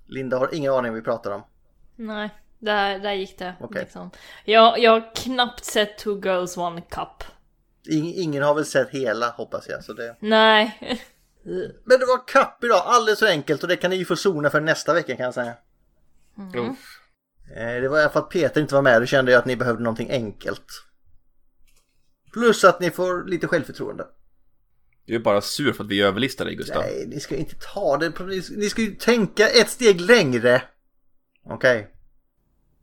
Linda 0.07 0.39
har 0.39 0.55
ingen 0.55 0.73
aning 0.73 0.93
vad 0.93 1.01
vi 1.01 1.05
pratar 1.05 1.31
om. 1.31 1.43
Nej, 1.97 2.31
där, 2.59 2.99
där 2.99 3.13
gick 3.13 3.39
det. 3.39 3.55
Okej. 3.61 3.83
Liksom. 3.83 4.11
Jag, 4.45 4.79
jag 4.79 4.91
har 4.91 5.15
knappt 5.15 5.65
sett 5.65 5.99
Two 5.99 6.21
Girls 6.25 6.57
One 6.57 6.81
Cup. 6.81 7.25
Ing, 7.91 8.15
ingen 8.15 8.43
har 8.43 8.55
väl 8.55 8.65
sett 8.65 8.91
hela 8.91 9.31
hoppas 9.31 9.69
jag. 9.69 9.85
Så 9.85 9.93
det... 9.93 10.17
Nej. 10.21 10.79
Men 11.85 11.99
det 12.01 12.07
var 12.07 12.27
kapp 12.29 12.65
idag, 12.65 12.83
alldeles 12.85 13.19
för 13.19 13.27
enkelt 13.27 13.63
och 13.63 13.69
det 13.69 13.77
kan 13.77 13.91
ni 13.91 13.97
ju 13.97 14.05
få 14.05 14.17
zona 14.17 14.51
för 14.51 14.61
nästa 14.61 14.95
vecka 14.95 15.17
kan 15.17 15.25
jag 15.25 15.35
säga. 15.35 15.55
Uff. 16.55 17.01
Eh, 17.57 17.81
Det 17.83 17.89
var 17.89 18.09
för 18.09 18.21
att 18.21 18.31
Peter 18.31 18.61
inte 18.61 18.75
var 18.75 18.83
med, 18.83 19.03
då 19.03 19.07
kände 19.07 19.33
jag 19.33 19.39
att 19.39 19.47
ni 19.47 19.57
behövde 19.57 19.83
någonting 19.83 20.11
enkelt. 20.11 20.67
Plus 22.33 22.65
att 22.65 22.81
ni 22.81 22.91
får 22.91 23.25
lite 23.25 23.47
självförtroende. 23.47 24.07
Du 25.09 25.15
är 25.15 25.19
bara 25.19 25.41
sur 25.41 25.73
för 25.73 25.85
att 25.85 25.91
vi 25.91 26.01
överlistar 26.01 26.45
dig 26.45 26.55
Gustav. 26.55 26.83
Nej, 26.83 27.05
ni 27.07 27.21
ska 27.21 27.37
inte 27.37 27.55
ta 27.75 27.97
det. 27.97 28.21
Ni 28.21 28.43
ni 28.57 28.71
ska 28.71 28.83
ju 28.83 28.95
tänka 28.95 29.49
ett 29.49 29.71
steg 29.71 30.01
längre. 30.01 30.63
Okej. 31.45 31.89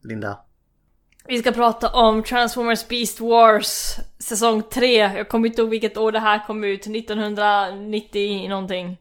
Linda. 0.04 0.40
Vi 1.28 1.40
ska 1.40 1.52
prata 1.52 1.90
om 1.90 2.24
Transformers 2.24 2.88
Beast 2.88 3.20
Wars 3.20 3.96
säsong 4.20 4.64
3. 4.64 4.96
Jag 4.96 5.30
kommer 5.30 5.48
inte 5.48 5.62
ihåg 5.62 5.70
vilket 5.70 5.98
år 5.98 6.12
det 6.12 6.20
här 6.20 6.48
kom 6.48 6.64
ut. 6.64 6.88
1990 6.88 8.50
någonting. 8.50 8.98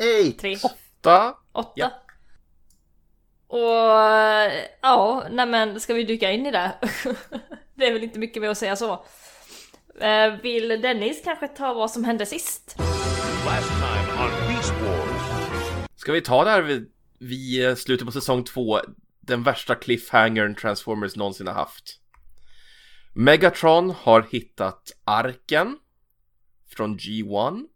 Eight. 0.00 0.38
3. 0.38 0.56
Da. 1.00 1.38
8. 1.52 1.70
Ja. 1.74 1.90
Och 3.46 4.52
ja, 4.80 5.24
nej 5.30 5.46
men 5.46 5.80
ska 5.80 5.94
vi 5.94 6.04
dyka 6.04 6.30
in 6.30 6.46
i 6.46 6.50
det? 6.50 6.72
det 7.74 7.86
är 7.86 7.92
väl 7.92 8.04
inte 8.04 8.18
mycket 8.18 8.42
mer 8.42 8.48
att 8.48 8.58
säga 8.58 8.76
så. 8.76 9.04
Eh, 10.00 10.40
vill 10.42 10.68
Dennis 10.68 11.20
kanske 11.24 11.48
ta 11.48 11.74
vad 11.74 11.90
som 11.90 12.04
hände 12.04 12.26
sist? 12.26 12.76
Last 13.46 13.68
time 13.68 14.24
on 14.24 14.48
Beast 14.48 14.72
Wars. 14.72 15.88
Ska 15.96 16.12
vi 16.12 16.20
ta 16.20 16.44
det 16.44 16.50
här 16.50 16.62
vid, 16.62 16.90
vid 17.18 17.66
eh, 17.66 17.74
slutet 17.74 18.06
på 18.06 18.12
säsong 18.12 18.44
två, 18.44 18.80
den 19.20 19.42
värsta 19.42 19.74
cliffhangern 19.74 20.54
Transformers 20.54 21.16
någonsin 21.16 21.46
har 21.46 21.54
haft. 21.54 22.00
Megatron 23.14 23.90
har 23.90 24.26
hittat 24.30 24.92
arken 25.04 25.78
från 26.68 26.98
G1. 26.98 27.66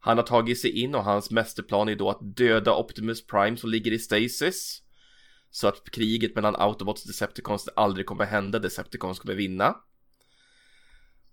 Han 0.00 0.16
har 0.16 0.24
tagit 0.24 0.60
sig 0.60 0.82
in 0.82 0.94
och 0.94 1.04
hans 1.04 1.30
mästerplan 1.30 1.88
är 1.88 1.96
då 1.96 2.10
att 2.10 2.36
döda 2.36 2.76
Optimus 2.76 3.26
Prime 3.26 3.56
som 3.56 3.70
ligger 3.70 3.92
i 3.92 3.98
stasis. 3.98 4.82
Så 5.50 5.68
att 5.68 5.90
kriget 5.90 6.34
mellan 6.34 6.56
Autobots 6.56 7.02
och 7.02 7.08
Decepticons 7.08 7.68
aldrig 7.76 8.06
kommer 8.06 8.24
hända, 8.24 8.58
Decepticons 8.58 9.18
kommer 9.18 9.34
vinna. 9.34 9.76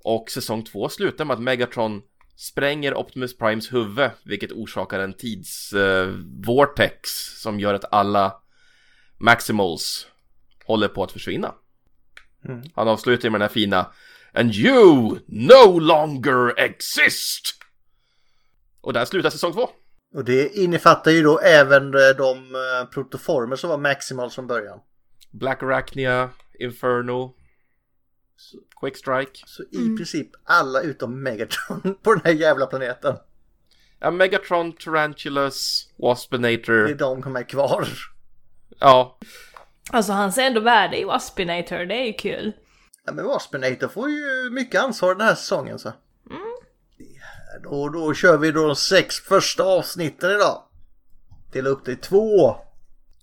Och 0.03 0.29
säsong 0.29 0.63
två 0.63 0.89
slutar 0.89 1.25
med 1.25 1.33
att 1.33 1.41
Megatron 1.41 2.01
spränger 2.35 2.95
Optimus 2.95 3.37
Primes 3.37 3.73
huvud, 3.73 4.09
vilket 4.23 4.51
orsakar 4.51 4.99
en 4.99 5.13
tidsvortex 5.13 7.09
som 7.41 7.59
gör 7.59 7.73
att 7.73 7.93
alla 7.93 8.35
Maximals 9.17 10.07
håller 10.65 10.87
på 10.87 11.03
att 11.03 11.11
försvinna. 11.11 11.53
Han 12.75 12.87
avslutar 12.87 13.29
med 13.29 13.41
den 13.41 13.47
här 13.47 13.53
fina 13.53 13.91
And 14.33 14.55
you 14.55 15.19
no 15.27 15.79
longer 15.79 16.59
exist! 16.59 17.55
Och 18.81 18.93
där 18.93 19.05
slutar 19.05 19.29
säsong 19.29 19.53
två. 19.53 19.69
Och 20.13 20.25
det 20.25 20.57
innefattar 20.57 21.11
ju 21.11 21.23
då 21.23 21.39
även 21.39 21.93
eh, 21.93 22.09
de 22.17 22.55
eh, 22.55 22.89
protoformer 22.93 23.55
som 23.55 23.69
var 23.69 23.77
maximal 23.77 24.29
från 24.29 24.47
början. 24.47 24.79
Black 25.31 25.63
Arachnia, 25.63 26.29
Inferno, 26.59 27.35
Quick 28.81 28.97
Strike. 28.97 29.31
Så 29.45 29.63
i 29.63 29.97
princip 29.97 30.29
alla 30.43 30.81
utom 30.81 31.23
Megatron 31.23 31.95
på 32.03 32.13
den 32.13 32.21
här 32.23 32.31
jävla 32.31 32.65
planeten. 32.65 33.15
Ja, 33.99 34.11
Megatron, 34.11 34.73
Tarantulas, 34.73 35.87
Det 35.97 36.03
är 36.03 36.07
Waspinator. 36.07 36.93
de 36.93 37.23
som 37.23 37.35
är 37.35 37.43
kvar. 37.43 37.87
Ja, 38.79 39.17
Alltså 39.91 40.11
han 40.11 40.31
ser 40.33 40.43
ändå 40.43 40.61
värde 40.61 40.99
i 40.99 41.03
Waspinator, 41.03 41.85
det 41.85 41.95
är 41.95 42.05
ju 42.05 42.13
kul. 42.13 42.51
Ja, 43.05 43.13
men 43.13 43.25
Waspinator 43.25 43.87
får 43.87 44.09
ju 44.09 44.49
mycket 44.51 44.81
ansvar 44.81 45.15
den 45.15 45.27
här 45.27 45.35
säsongen 45.35 45.79
så. 45.79 45.93
Och 47.65 47.91
då 47.91 48.13
kör 48.13 48.37
vi 48.37 48.51
då 48.51 48.67
de 48.67 48.75
sex 48.75 49.15
första 49.19 49.63
avsnitten 49.63 50.31
idag. 50.31 50.63
Dela 51.53 51.69
upp 51.69 51.85
det 51.85 51.91
i 51.91 51.95
två. 51.95 52.55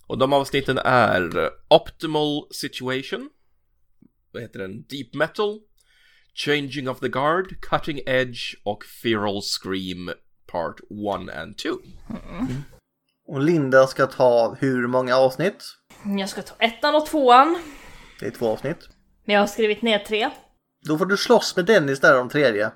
Och 0.07 0.17
de 0.17 0.33
avsnitten 0.33 0.77
är 0.77 1.49
Optimal 1.69 2.47
Situation 2.51 3.29
Vad 4.31 4.41
heter 4.41 4.59
den? 4.59 4.83
Deep 4.83 5.13
Metal 5.13 5.59
Changing 6.33 6.89
of 6.89 6.99
the 6.99 7.07
Guard 7.09 7.61
Cutting 7.61 7.99
Edge 8.05 8.55
och 8.63 8.83
Feral 9.03 9.41
Scream 9.41 10.11
Part 10.51 10.79
1 10.79 11.35
and 11.37 11.57
2 11.57 11.69
Och 13.27 13.39
Linda 13.41 13.87
ska 13.87 14.07
ta 14.07 14.55
hur 14.59 14.87
många 14.87 15.15
avsnitt? 15.15 15.63
Jag 16.17 16.29
ska 16.29 16.41
ta 16.41 16.55
ettan 16.59 16.95
och 16.95 17.05
tvåan. 17.05 17.59
Det 18.19 18.25
är 18.25 18.31
två 18.31 18.47
avsnitt. 18.47 18.89
Men 19.25 19.33
jag 19.33 19.41
har 19.41 19.47
skrivit 19.47 19.81
ner 19.81 19.99
tre. 19.99 20.29
Då 20.87 20.97
får 20.97 21.05
du 21.05 21.17
slåss 21.17 21.55
med 21.55 21.65
Dennis 21.65 21.99
där 21.99 22.19
om 22.21 22.29
tredje. 22.29 22.71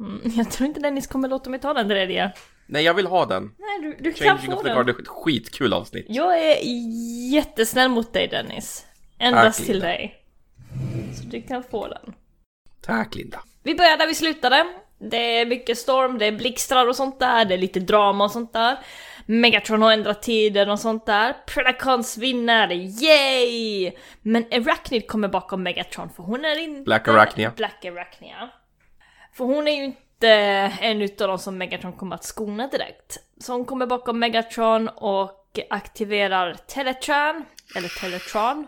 Mm, 0.00 0.20
Jag 0.36 0.50
tror 0.50 0.66
inte 0.66 0.80
Dennis 0.80 1.06
kommer 1.06 1.28
låta 1.28 1.50
mig 1.50 1.60
ta 1.60 1.74
den 1.74 1.88
tredje. 1.88 2.32
Nej, 2.66 2.84
jag 2.84 2.94
vill 2.94 3.06
ha 3.06 3.26
den 3.26 3.42
Nej, 3.58 3.80
du, 3.82 4.04
du 4.04 4.12
kan 4.12 4.26
Changing 4.38 4.50
få 4.50 4.56
of 4.56 4.62
the 4.62 4.68
den. 4.68 4.76
Guard 4.76 4.88
är 4.88 5.00
ett 5.02 5.08
skitkul 5.08 5.72
avsnitt 5.72 6.06
Jag 6.08 6.38
är 6.38 6.56
jättesnäll 7.32 7.88
mot 7.90 8.12
dig 8.12 8.28
Dennis. 8.28 8.86
Endast 9.18 9.58
Tack, 9.58 9.66
till 9.66 9.74
Linda. 9.74 9.86
dig. 9.88 10.14
Du 11.34 11.42
kan 11.42 11.62
få 11.62 11.88
den. 11.88 12.14
Tack 12.80 13.14
Linda. 13.14 13.42
Vi 13.62 13.74
börjar 13.74 13.96
där 13.96 14.06
vi 14.06 14.14
slutade. 14.14 14.66
Det 14.98 15.40
är 15.40 15.46
mycket 15.46 15.78
storm, 15.78 16.18
det 16.18 16.26
är 16.26 16.32
blixtrar 16.32 16.88
och 16.88 16.96
sånt 16.96 17.20
där, 17.20 17.44
det 17.44 17.54
är 17.54 17.58
lite 17.58 17.80
drama 17.80 18.24
och 18.24 18.30
sånt 18.30 18.52
där. 18.52 18.78
Megatron 19.26 19.82
har 19.82 19.92
ändrat 19.92 20.22
tiden 20.22 20.70
och 20.70 20.80
sånt 20.80 21.06
där. 21.06 21.36
Predacons 21.46 22.18
vinner, 22.18 22.68
yay! 22.72 23.92
Men 24.22 24.46
Arachnid 24.52 25.06
kommer 25.06 25.28
bakom 25.28 25.62
Megatron 25.62 26.10
för 26.10 26.22
hon 26.22 26.44
är 26.44 26.58
inte... 26.58 26.82
Black 26.82 27.08
Arachnia. 27.08 27.52
Black 27.56 27.84
Arachnia. 27.84 28.50
För 29.32 29.44
hon 29.44 29.68
är 29.68 29.72
ju 29.72 29.84
inte 29.84 30.28
en 30.80 31.02
utav 31.02 31.28
de 31.28 31.38
som 31.38 31.58
Megatron 31.58 31.92
kommer 31.92 32.14
att 32.14 32.24
skona 32.24 32.66
direkt. 32.66 33.18
Så 33.40 33.52
hon 33.52 33.64
kommer 33.64 33.86
bakom 33.86 34.18
Megatron 34.18 34.88
och 34.88 35.60
aktiverar 35.70 36.54
Teletran, 36.54 37.44
eller 37.76 37.88
Teletron. 38.00 38.66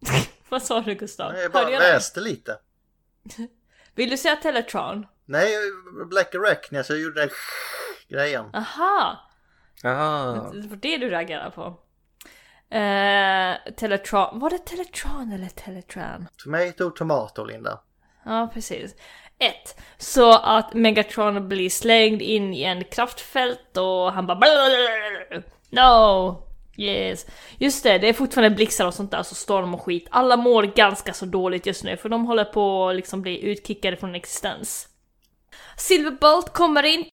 Vad 0.50 0.62
sa 0.62 0.80
du 0.80 0.94
Gustav? 0.94 1.36
Jag 1.36 1.52
bara 1.52 1.62
Hörde 1.62 1.72
jag 1.72 1.80
läste 1.80 2.20
lite. 2.20 2.58
Vill 3.94 4.10
du 4.10 4.16
säga 4.16 4.36
Teletron? 4.36 5.06
Nej, 5.24 5.54
Black 6.06 6.34
Arachnia 6.34 6.84
så 6.84 6.92
jag 6.92 7.00
gjorde 7.00 7.20
den 7.20 7.30
grejen. 8.08 8.44
Aha! 8.54 9.26
Ah. 9.84 10.32
Det 10.52 10.68
var 10.68 10.76
det 10.76 10.96
du 10.98 11.08
reagerade 11.10 11.50
på. 11.50 11.62
Eh, 12.76 13.72
Teletron, 13.76 14.38
var 14.38 14.50
det 14.50 14.58
Teletron 14.58 15.32
eller 15.32 15.48
Teletran? 15.48 16.28
Tomato, 16.36 16.90
tomato, 16.90 17.44
Linda. 17.44 17.80
Ja, 18.24 18.50
precis. 18.54 18.94
Ett, 19.38 19.80
Så 19.98 20.32
att 20.32 20.74
Megatron 20.74 21.48
blir 21.48 21.70
slängd 21.70 22.22
in 22.22 22.54
i 22.54 22.62
en 22.62 22.84
kraftfält 22.84 23.76
och 23.76 24.12
han 24.12 24.26
bara. 24.26 24.38
No! 25.70 26.49
Yes. 26.80 27.26
Just 27.58 27.82
det, 27.82 27.98
det 27.98 28.08
är 28.08 28.12
fortfarande 28.12 28.56
blixtar 28.56 28.86
och 28.86 28.94
sånt 28.94 29.10
där, 29.10 29.22
så 29.22 29.34
storm 29.34 29.74
och 29.74 29.82
skit. 29.82 30.08
Alla 30.10 30.36
mår 30.36 30.62
ganska 30.62 31.12
så 31.12 31.26
dåligt 31.26 31.66
just 31.66 31.84
nu 31.84 31.96
för 31.96 32.08
de 32.08 32.26
håller 32.26 32.44
på 32.44 32.88
att 32.88 32.96
liksom 32.96 33.22
bli 33.22 33.44
utkickade 33.44 33.96
från 33.96 34.14
existens. 34.14 34.88
Silverbolt 35.76 36.52
kommer 36.52 36.82
in. 36.82 37.04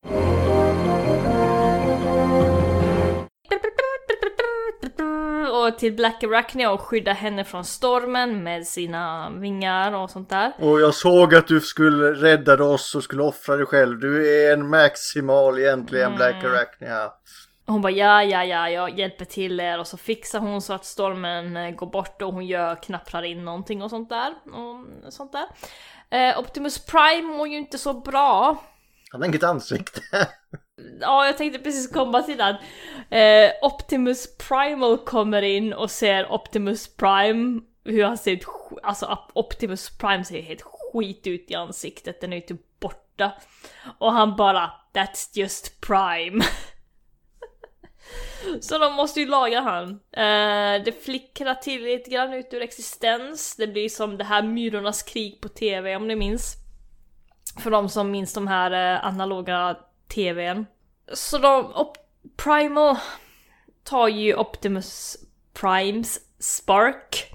Och 5.52 5.78
till 5.78 5.94
Black 5.94 6.24
Arachnia 6.24 6.72
och 6.72 6.82
skydda 6.82 7.14
henne 7.14 7.44
från 7.44 7.66
stormen 7.66 8.44
med 8.44 8.68
sina 8.68 9.30
vingar 9.30 9.94
och 9.94 10.10
sånt 10.10 10.30
där. 10.30 10.54
Och 10.60 10.82
jag 10.82 10.94
såg 10.94 11.36
att 11.36 11.48
du 11.48 11.62
skulle 11.62 12.12
rädda 12.12 12.64
oss 12.64 12.96
och 12.96 13.04
skulle 13.04 13.24
offra 13.24 13.56
dig 13.56 13.66
själv. 13.66 14.00
Du 14.00 14.30
är 14.30 14.54
en 14.54 14.70
maximal 14.70 15.60
egentligen 15.60 16.16
Black 16.16 16.44
Arachnia. 16.44 17.12
Och 17.68 17.74
Hon 17.74 17.82
bara 17.82 17.92
ja, 17.92 18.24
ja, 18.24 18.46
ja, 18.46 18.70
jag 18.70 19.00
hjälper 19.00 19.26
till 19.26 19.60
er 19.60 19.80
och 19.80 19.88
så 19.88 19.98
fixar 19.98 20.40
hon 20.40 20.62
så 20.62 20.74
att 20.74 20.86
stormen 20.86 21.58
eh, 21.58 21.72
går 21.72 21.88
bort 21.88 22.22
och 22.22 22.34
hon 22.34 22.46
gör 22.46 22.76
knapprar 22.76 23.24
in 23.24 23.46
någonting 23.46 23.82
och 23.82 23.90
sånt 23.90 24.10
där. 24.10 24.34
Och 25.06 25.14
sånt 25.14 25.32
där. 25.32 25.46
Eh, 26.10 26.40
Optimus 26.40 26.86
Prime 26.86 27.28
mår 27.38 27.48
ju 27.48 27.58
inte 27.58 27.78
så 27.78 27.94
bra. 27.94 28.58
Han 29.12 29.22
har 29.22 29.28
inget 29.28 29.44
ansikte. 29.44 30.02
Ja, 31.02 31.26
jag 31.26 31.38
tänkte 31.38 31.60
precis 31.60 31.92
komma 31.92 32.22
till 32.22 32.38
den. 32.38 32.56
Eh, 33.10 33.52
Optimus 33.62 34.38
Primal 34.38 34.98
kommer 34.98 35.42
in 35.42 35.74
och 35.74 35.92
ser 35.92 36.32
Optimus 36.32 36.96
Prime, 36.96 37.62
hur 37.86 38.04
han 38.04 38.18
ser 38.18 38.32
ut, 38.32 38.46
alltså 38.84 39.06
Op- 39.06 39.32
Optimus 39.34 39.98
Prime 39.98 40.24
ser 40.24 40.42
helt 40.42 40.62
skit 40.62 41.28
ut 41.28 41.52
i 41.52 41.56
ansiktet, 41.56 42.22
den 42.22 42.34
är 42.34 42.38
ju 42.38 42.42
typ 42.42 42.80
borta. 42.80 43.32
Och 43.98 44.12
han 44.14 44.36
bara, 44.36 44.72
that's 44.94 45.30
just 45.34 45.82
Prime. 45.82 46.44
Så 48.62 48.78
de 48.78 48.94
måste 48.94 49.20
ju 49.20 49.26
laga 49.26 49.62
han. 49.62 49.90
Eh, 50.12 50.84
det 50.84 51.04
flickrar 51.04 51.56
till 51.56 51.84
lite 51.84 52.10
grann 52.10 52.34
ut 52.34 52.54
ur 52.54 52.62
existens, 52.62 53.56
det 53.56 53.68
blir 53.68 53.90
som 53.90 54.18
det 54.18 54.24
här 54.24 54.44
Myrornas 54.44 55.04
krig 55.04 55.42
på 55.42 55.50
TV 55.50 55.96
om 55.96 56.08
ni 56.08 56.16
minns. 56.16 56.56
För 57.60 57.72
de 57.72 57.90
som 57.90 58.12
minns 58.12 58.34
de 58.34 58.48
här 58.48 58.72
eh, 58.72 59.06
analoga 59.06 59.78
TVn. 60.16 60.66
Så 61.14 61.38
de, 61.38 61.74
op, 61.76 61.98
Primal 62.38 62.96
tar 63.84 64.08
ju 64.08 64.36
Optimus 64.36 65.18
Primes 65.54 66.20
Spark 66.40 67.34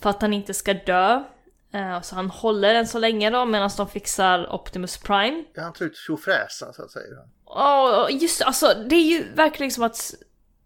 för 0.00 0.10
att 0.10 0.22
han 0.22 0.32
inte 0.32 0.54
ska 0.54 0.74
dö. 0.74 1.24
Eh, 1.72 2.00
så 2.00 2.14
han 2.14 2.30
håller 2.30 2.74
den 2.74 2.86
så 2.86 2.98
länge 2.98 3.30
då 3.30 3.44
medan 3.44 3.70
de 3.76 3.88
fixar 3.88 4.54
Optimus 4.54 4.98
Prime. 4.98 5.44
Han 5.56 5.72
tar 5.72 5.84
ut 5.84 5.96
tjofräsen 5.96 6.72
så 6.72 6.84
att 6.84 6.90
säga. 6.90 7.16
Åh, 7.56 8.08
just 8.10 8.42
alltså 8.42 8.74
det 8.88 8.96
är 8.96 9.10
ju 9.10 9.34
verkligen 9.34 9.70
som 9.70 9.84
att 9.84 10.14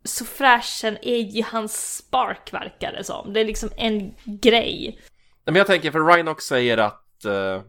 så 0.05 0.25
fräschen 0.25 0.99
är 1.03 1.17
ju 1.19 1.43
hans 1.43 1.97
spark 1.97 2.53
verkar 2.53 2.93
det 2.93 3.05
som. 3.05 3.33
Det 3.33 3.41
är 3.41 3.45
liksom 3.45 3.71
en 3.77 4.15
grej. 4.25 5.01
Men 5.45 5.55
jag 5.55 5.67
tänker, 5.67 5.91
för 5.91 6.01
Rhinox 6.01 6.45
säger 6.45 6.79
att 6.79 7.25
eh, 7.25 7.63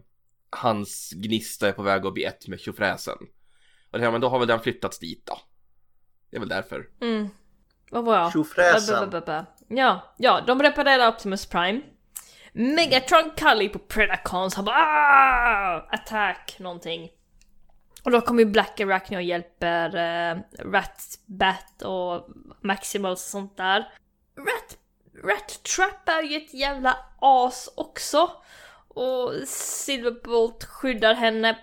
hans 0.50 1.12
gnista 1.16 1.68
är 1.68 1.72
på 1.72 1.82
väg 1.82 2.06
att 2.06 2.14
bli 2.14 2.24
ett 2.24 2.48
med 2.48 2.60
tjofräsen. 2.60 3.18
Och 3.90 3.98
det 3.98 4.04
här, 4.04 4.12
men 4.12 4.20
då 4.20 4.28
har 4.28 4.38
väl 4.38 4.48
den 4.48 4.60
flyttats 4.60 4.98
dit 4.98 5.26
då. 5.26 5.38
Det 6.30 6.36
är 6.36 6.40
väl 6.40 6.48
därför. 6.48 6.88
Mm. 7.00 7.28
Vad 7.90 8.04
var 8.04 8.16
jag? 8.18 8.32
Tjofräsen. 8.32 9.22
Ja, 9.68 10.14
ja, 10.18 10.40
de 10.46 10.62
reparerar 10.62 11.08
Optimus 11.08 11.46
Prime. 11.46 11.80
Megatron 12.52 13.30
kallar 13.36 13.68
på 13.68 13.78
Predacons, 13.78 14.54
han 14.54 14.64
bara 14.64 14.76
"Ah!" 14.76 15.88
Attack 15.90 16.56
någonting. 16.58 17.10
Och 18.06 18.12
då 18.12 18.20
kommer 18.20 18.42
ju 18.42 18.50
Black 18.50 18.80
Arachne 18.80 19.16
och 19.16 19.22
hjälper 19.22 19.96
eh, 19.96 20.36
Rat 20.72 21.18
Bat 21.26 21.82
och 21.82 22.28
Maximals 22.60 23.24
och 23.24 23.30
sånt 23.30 23.56
där. 23.56 23.78
Rat, 24.36 24.76
Rat 25.24 25.62
Trap 25.76 26.08
är 26.08 26.22
ju 26.22 26.36
ett 26.36 26.54
jävla 26.54 26.96
as 27.20 27.68
också. 27.76 28.30
Och 28.88 29.32
Silverbolt 29.48 30.64
skyddar 30.64 31.14
henne. 31.14 31.58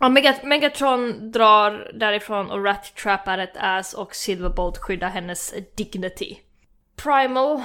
Ja, 0.00 0.08
Megat- 0.08 0.44
Megatron 0.44 1.30
drar 1.32 1.90
därifrån 1.94 2.50
och 2.50 2.64
Rat 2.64 2.94
Trap 2.96 3.28
är 3.28 3.38
ett 3.38 3.56
ass 3.56 3.94
och 3.94 4.14
Silverbolt 4.14 4.78
skyddar 4.78 5.08
hennes 5.08 5.54
dignity. 5.76 6.38
Primal, 6.96 7.62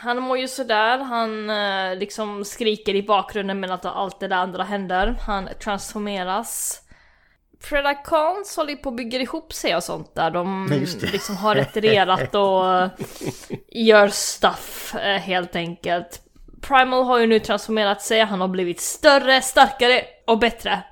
han 0.00 0.22
mår 0.22 0.38
ju 0.38 0.48
sådär, 0.48 0.98
han 0.98 1.50
eh, 1.50 1.98
liksom 1.98 2.44
skriker 2.44 2.94
i 2.94 3.02
bakgrunden 3.02 3.60
medan 3.60 3.74
att 3.74 3.84
allt 3.84 4.20
det 4.20 4.28
där 4.28 4.36
andra 4.36 4.64
händer. 4.64 5.16
Han 5.26 5.48
transformeras. 5.62 6.82
Predacons 7.68 8.56
håller 8.56 8.76
på 8.76 8.88
och 8.88 8.94
bygger 8.94 9.20
ihop 9.20 9.52
sig 9.52 9.76
och 9.76 9.84
sånt 9.84 10.14
där. 10.14 10.30
De 10.30 10.68
liksom 11.12 11.36
har 11.36 11.54
retirerat 11.54 12.34
och 12.34 12.74
eh, 12.74 12.90
gör 13.68 14.08
stuff 14.08 14.94
eh, 14.94 15.18
helt 15.18 15.56
enkelt. 15.56 16.22
Primal 16.60 17.04
har 17.04 17.18
ju 17.18 17.26
nu 17.26 17.40
transformerat 17.40 18.02
sig, 18.02 18.20
han 18.20 18.40
har 18.40 18.48
blivit 18.48 18.80
större, 18.80 19.42
starkare 19.42 20.04
och 20.26 20.38
bättre. 20.38 20.82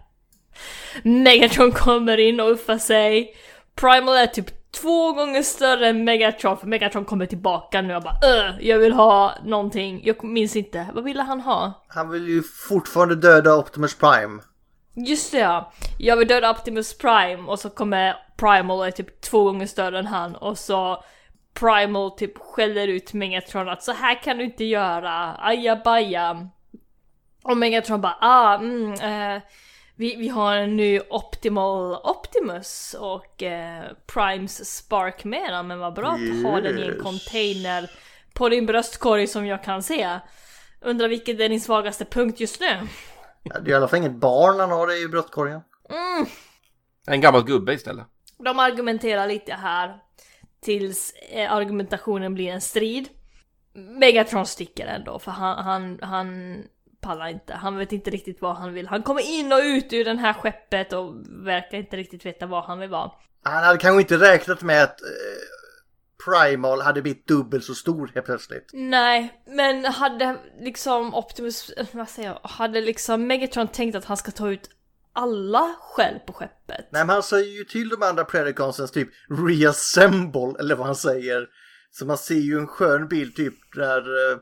Megatron 1.03 1.73
kommer 1.73 2.19
in 2.19 2.41
och 2.41 2.51
uffar 2.51 2.79
sig. 2.79 3.37
Primal 3.75 4.17
är 4.17 4.27
typ 4.27 4.56
två 4.81 5.13
gånger 5.13 5.43
större 5.43 5.89
än 5.89 6.05
Megatron, 6.05 6.57
för 6.59 6.67
Megatron 6.67 7.05
kommer 7.05 7.27
tillbaka 7.27 7.83
nu 7.83 7.97
och 7.97 8.03
bara 8.03 8.19
"Ugh, 8.25 8.67
jag 8.67 8.79
vill 8.79 8.93
ha 8.93 9.35
någonting. 9.45 10.01
Jag 10.05 10.25
minns 10.25 10.57
inte, 10.57 10.87
vad 10.95 11.05
ville 11.05 11.23
han 11.23 11.41
ha? 11.41 11.85
Han 11.89 12.11
vill 12.11 12.29
ju 12.29 12.43
fortfarande 12.69 13.15
döda 13.15 13.57
Optimus 13.57 13.95
Prime. 13.99 14.43
Just 14.95 15.33
det 15.33 15.39
ja, 15.39 15.73
jag 15.99 16.17
vill 16.17 16.29
döda 16.29 16.51
Optimus 16.51 16.99
Prime 16.99 17.43
och 17.49 17.59
så 17.59 17.71
kommer 17.71 18.17
Primal 18.37 18.79
och 18.79 18.87
är 18.87 18.91
typ 18.91 19.21
två 19.21 19.45
gånger 19.45 19.67
större 19.67 19.99
än 19.99 20.07
han 20.07 20.37
och 20.37 20.59
så 20.59 21.05
Primal 21.55 22.11
typ 22.11 22.39
skäller 22.39 22.89
ut 22.89 23.13
Megatron 23.13 23.69
att 23.69 23.83
så 23.83 23.93
här 23.93 24.23
kan 24.23 24.39
du 24.39 24.45
inte 24.45 24.65
göra, 24.65 25.37
ajabaja. 25.39 26.49
Och 27.43 27.57
Megatron 27.57 28.01
bara 28.01 28.17
ah, 28.21 28.55
mm, 28.55 28.93
eh, 28.93 29.43
vi, 29.97 30.17
vi 30.17 30.29
har 30.29 30.57
en 30.57 30.77
ny 30.77 31.01
Optimal 31.01 31.95
Optimus 32.05 32.97
och 32.99 33.43
eh, 33.43 33.85
Primes 34.07 34.77
Spark 34.77 35.25
med 35.25 35.53
den, 35.53 35.67
men 35.67 35.79
vad 35.79 35.95
bra 35.95 36.09
att 36.09 36.43
ha 36.45 36.61
den 36.61 36.79
i 36.79 36.83
en 36.83 36.89
Yes. 36.93 37.03
container 37.03 37.91
på 38.35 38.49
din 38.49 38.67
bröstkorg 38.67 39.27
som 39.27 39.47
jag 39.47 39.65
kan 39.65 39.83
se. 39.83 40.19
Undrar 40.81 41.09
vilken 41.09 41.41
är 41.41 41.49
din 41.49 41.61
svagaste 41.61 42.05
punkt 42.05 42.41
just 42.41 42.61
nu? 42.61 42.79
Ja, 43.43 43.59
Det 43.61 43.71
är 43.71 43.73
i 43.73 43.75
alla 43.77 43.89
fall 43.89 43.99
inget 43.99 44.17
barn 44.21 44.61
han 44.61 44.71
har 44.71 44.87
det 44.87 44.99
i 44.99 45.09
bröstkorgen. 45.09 45.61
En 47.07 47.21
gammal 47.21 47.45
gubbe 47.45 47.73
istället. 47.75 48.07
De 48.39 48.59
argumenterar 48.59 49.27
lite 49.27 49.53
här 49.53 49.97
tills 50.61 51.13
eh, 51.31 51.53
argumentationen 51.53 52.35
blir 52.35 52.49
en 52.53 52.61
strid. 52.61 53.09
Megatron 53.75 54.47
sticker 54.47 54.87
ändå 54.87 55.19
för 55.19 55.31
han, 55.31 55.65
han, 55.65 55.99
han 56.03 56.57
pallar 57.07 57.29
inte. 57.29 57.55
Han 57.55 57.77
vet 57.77 57.93
inte 57.93 58.11
riktigt 58.11 58.41
vad 58.41 58.57
han 58.57 58.73
vill. 58.73 58.87
Han 58.87 59.03
kommer 59.03 59.39
in 59.39 59.53
och 59.53 59.59
ut 59.59 59.93
ur 59.93 60.05
det 60.05 60.17
här 60.17 60.33
skeppet 60.33 60.93
och 60.93 61.15
verkar 61.29 61.79
inte 61.79 61.97
riktigt 61.97 62.27
veta 62.27 62.47
vad 62.47 62.65
han 62.65 62.79
vill 62.79 62.91
vara. 62.91 63.11
Han 63.43 63.65
hade 63.65 63.79
kanske 63.79 64.01
inte 64.01 64.17
räknat 64.17 64.63
med 64.63 64.83
att 64.83 65.03
eh, 65.03 65.09
Primal 66.25 66.81
hade 66.81 67.03
blivit 67.03 67.27
dubbelt 67.27 67.65
så 67.65 67.75
stor 67.75 68.11
helt 68.15 68.27
plötsligt. 68.27 68.71
Nej, 68.73 69.43
men 69.47 69.85
hade 69.85 70.37
liksom 70.61 71.15
Optimus, 71.15 71.71
eh, 71.71 71.87
vad 71.93 72.09
säger 72.09 72.29
jag, 72.29 72.41
hade 72.43 72.81
liksom 72.81 73.27
Megatron 73.27 73.69
tänkt 73.69 73.97
att 73.97 74.05
han 74.05 74.17
ska 74.17 74.31
ta 74.31 74.51
ut 74.51 74.71
alla 75.13 75.77
själv 75.81 76.19
på 76.19 76.33
skeppet. 76.33 76.89
Nej 76.91 77.05
men 77.05 77.09
han 77.09 77.23
säger 77.23 77.59
ju 77.59 77.65
till 77.65 77.89
de 77.89 78.03
andra 78.03 78.25
Predaconsens 78.25 78.91
typ 78.91 79.09
reassemble 79.49 80.55
eller 80.59 80.77
vad 80.77 80.87
han 80.87 80.97
säger. 80.97 81.47
Så 81.91 82.07
man 82.07 82.19
ser 82.19 82.35
ju 82.35 82.59
en 82.59 82.67
skön 82.67 83.09
bild 83.09 83.37
typ 83.37 83.55
där 83.75 83.99
eh, 83.99 84.39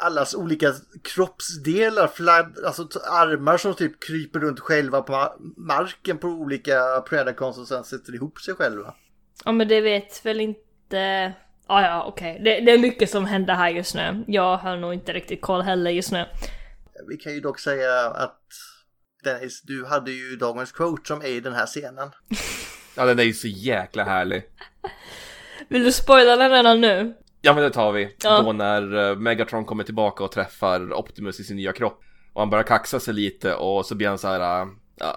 allas 0.00 0.34
olika 0.34 0.72
kroppsdelar, 1.14 2.06
fladd, 2.06 2.58
alltså 2.66 2.88
armar 3.10 3.56
som 3.56 3.74
typ 3.74 4.04
kryper 4.04 4.40
runt 4.40 4.60
själva 4.60 5.02
på 5.02 5.12
ma- 5.12 5.52
marken 5.56 6.18
på 6.18 6.28
olika 6.28 7.00
Predacons 7.08 7.58
och 7.58 7.68
sen 7.68 7.84
sätter 7.84 8.14
ihop 8.14 8.40
sig 8.40 8.54
själva. 8.54 8.94
Ja 9.44 9.52
men 9.52 9.68
det 9.68 9.80
vet 9.80 10.26
väl 10.26 10.40
inte... 10.40 11.32
Ah, 11.66 11.82
ja 11.82 12.04
okej, 12.04 12.40
det, 12.44 12.60
det 12.60 12.72
är 12.72 12.78
mycket 12.78 13.10
som 13.10 13.24
händer 13.24 13.54
här 13.54 13.70
just 13.70 13.94
nu. 13.94 14.24
Jag 14.26 14.56
har 14.56 14.76
nog 14.76 14.94
inte 14.94 15.12
riktigt 15.12 15.40
koll 15.40 15.62
heller 15.62 15.90
just 15.90 16.12
nu. 16.12 16.26
Vi 17.08 17.16
kan 17.16 17.34
ju 17.34 17.40
dock 17.40 17.58
säga 17.58 18.00
att 18.00 18.40
Dennis, 19.24 19.62
du 19.62 19.86
hade 19.86 20.10
ju 20.10 20.36
dagens 20.36 20.72
quote 20.72 21.08
som 21.08 21.20
är 21.20 21.26
i 21.26 21.40
den 21.40 21.52
här 21.52 21.66
scenen. 21.66 22.10
Ja, 22.96 23.04
den 23.04 23.18
är 23.18 23.22
ju 23.22 23.32
så 23.32 23.48
jäkla 23.48 24.04
härlig. 24.04 24.42
Vill 25.68 25.84
du 25.84 25.92
spoila 25.92 26.36
den 26.36 26.50
redan 26.50 26.80
nu? 26.80 27.14
Ja 27.48 27.54
men 27.54 27.62
det 27.62 27.70
tar 27.70 27.92
vi. 27.92 28.08
Ja. 28.22 28.42
Då 28.42 28.52
när 28.52 29.10
eh, 29.10 29.16
Megatron 29.16 29.64
kommer 29.64 29.84
tillbaka 29.84 30.24
och 30.24 30.32
träffar 30.32 30.92
Optimus 30.92 31.40
i 31.40 31.44
sin 31.44 31.56
nya 31.56 31.72
kropp. 31.72 32.00
Och 32.32 32.40
han 32.40 32.50
börjar 32.50 32.62
kaxa 32.62 33.00
sig 33.00 33.14
lite 33.14 33.54
och 33.54 33.86
så 33.86 33.94
blir 33.94 34.08
han 34.08 34.18
så 34.18 34.28
här. 34.28 34.40
Ah, 34.40 34.66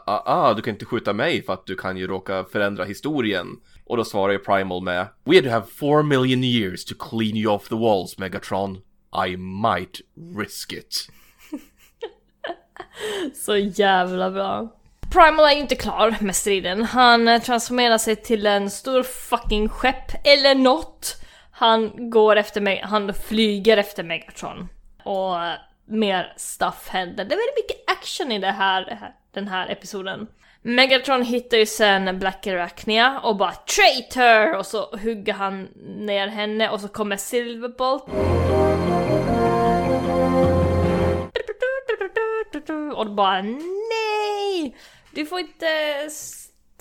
ah, 0.05 0.23
ah, 0.25 0.53
du 0.53 0.61
kan 0.61 0.73
inte 0.73 0.85
skjuta 0.85 1.13
mig 1.13 1.43
för 1.43 1.53
att 1.53 1.65
du 1.65 1.75
kan 1.75 1.97
ju 1.97 2.07
råka 2.07 2.43
förändra 2.43 2.83
historien. 2.83 3.47
Och 3.85 3.97
då 3.97 4.03
svarar 4.03 4.33
ju 4.33 4.39
Primal 4.39 4.83
med 4.83 5.07
We 5.23 5.49
have 5.49 5.65
four 5.65 6.03
million 6.03 6.43
years 6.43 6.85
to 6.85 6.95
clean 7.09 7.37
you 7.37 7.53
off 7.53 7.67
the 7.67 7.75
walls 7.75 8.17
Megatron. 8.17 8.77
I 9.27 9.37
might 9.37 10.01
risk 10.39 10.73
it. 10.73 11.07
Så 13.45 13.57
jävla 13.57 14.31
bra. 14.31 14.75
Primal 15.13 15.45
är 15.45 15.53
ju 15.53 15.59
inte 15.59 15.75
klar 15.75 16.15
med 16.19 16.35
striden. 16.35 16.83
Han 16.83 17.27
eh, 17.27 17.41
transformerar 17.41 17.97
sig 17.97 18.15
till 18.15 18.47
en 18.47 18.69
stor 18.69 19.03
fucking 19.03 19.69
skepp, 19.69 20.27
eller 20.27 20.55
något. 20.55 21.20
Han 21.61 22.09
går 22.09 22.35
efter 22.35 22.61
mig, 22.61 22.81
han 22.83 23.13
flyger 23.13 23.77
efter 23.77 24.03
Megatron. 24.03 24.67
Och 25.03 25.35
mer 25.85 26.33
stuff 26.37 26.87
händer. 26.89 27.25
Det 27.25 27.35
är 27.35 27.37
väldigt 27.37 27.69
mycket 27.69 27.91
action 27.91 28.31
i 28.31 28.39
det 28.39 28.51
här, 28.51 29.13
den 29.31 29.47
här 29.47 29.69
episoden. 29.69 30.27
Megatron 30.61 31.23
hittar 31.23 31.57
ju 31.57 31.65
sen 31.65 32.19
Black 32.19 32.47
Arachnia 32.47 33.19
och 33.19 33.35
bara 33.35 33.51
traitor! 33.51 34.55
Och 34.55 34.65
så 34.65 34.97
hugger 35.03 35.33
han 35.33 35.67
ner 35.85 36.27
henne 36.27 36.69
och 36.69 36.81
så 36.81 36.87
kommer 36.87 37.17
Silverbolt. 37.17 38.03
Och 42.95 43.11
bara 43.11 43.41
nej! 43.41 44.77
Du 45.11 45.25
får 45.25 45.39
inte 45.39 45.67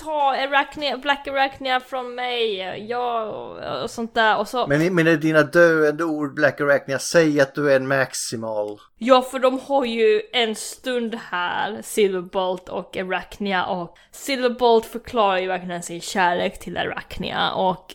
ta 0.01 0.35
Arachnia, 0.35 0.99
Black 0.99 1.29
Arachnia 1.29 1.81
från 1.81 2.15
mig, 2.15 2.57
jag 2.89 3.29
och, 3.29 3.83
och 3.83 3.91
sånt 3.91 4.15
där. 4.15 4.39
Och 4.39 4.49
så, 4.49 4.67
Men 4.67 4.95
med 4.95 5.21
dina 5.21 5.43
döende 5.43 6.05
ord 6.05 6.35
Black 6.35 6.61
Arachnia, 6.61 6.99
säg 6.99 7.41
att 7.41 7.55
du 7.55 7.73
är 7.73 7.77
en 7.77 7.89
maximal. 7.89 8.79
ja 8.99 9.23
för 9.23 9.39
de 9.39 9.61
har 9.67 9.85
ju 9.85 10.23
en 10.33 10.55
stund 10.55 11.15
här, 11.15 11.81
Silverbolt 11.83 12.69
och 12.69 12.97
Arachnia 12.97 13.67
och 13.67 13.97
Silverbolt 14.11 14.87
förklarar 14.87 15.39
ju 15.39 15.49
verkligen 15.49 15.83
sin 15.83 16.01
kärlek 16.01 16.59
till 16.59 16.77
Arachnia 16.77 17.53
och 17.53 17.95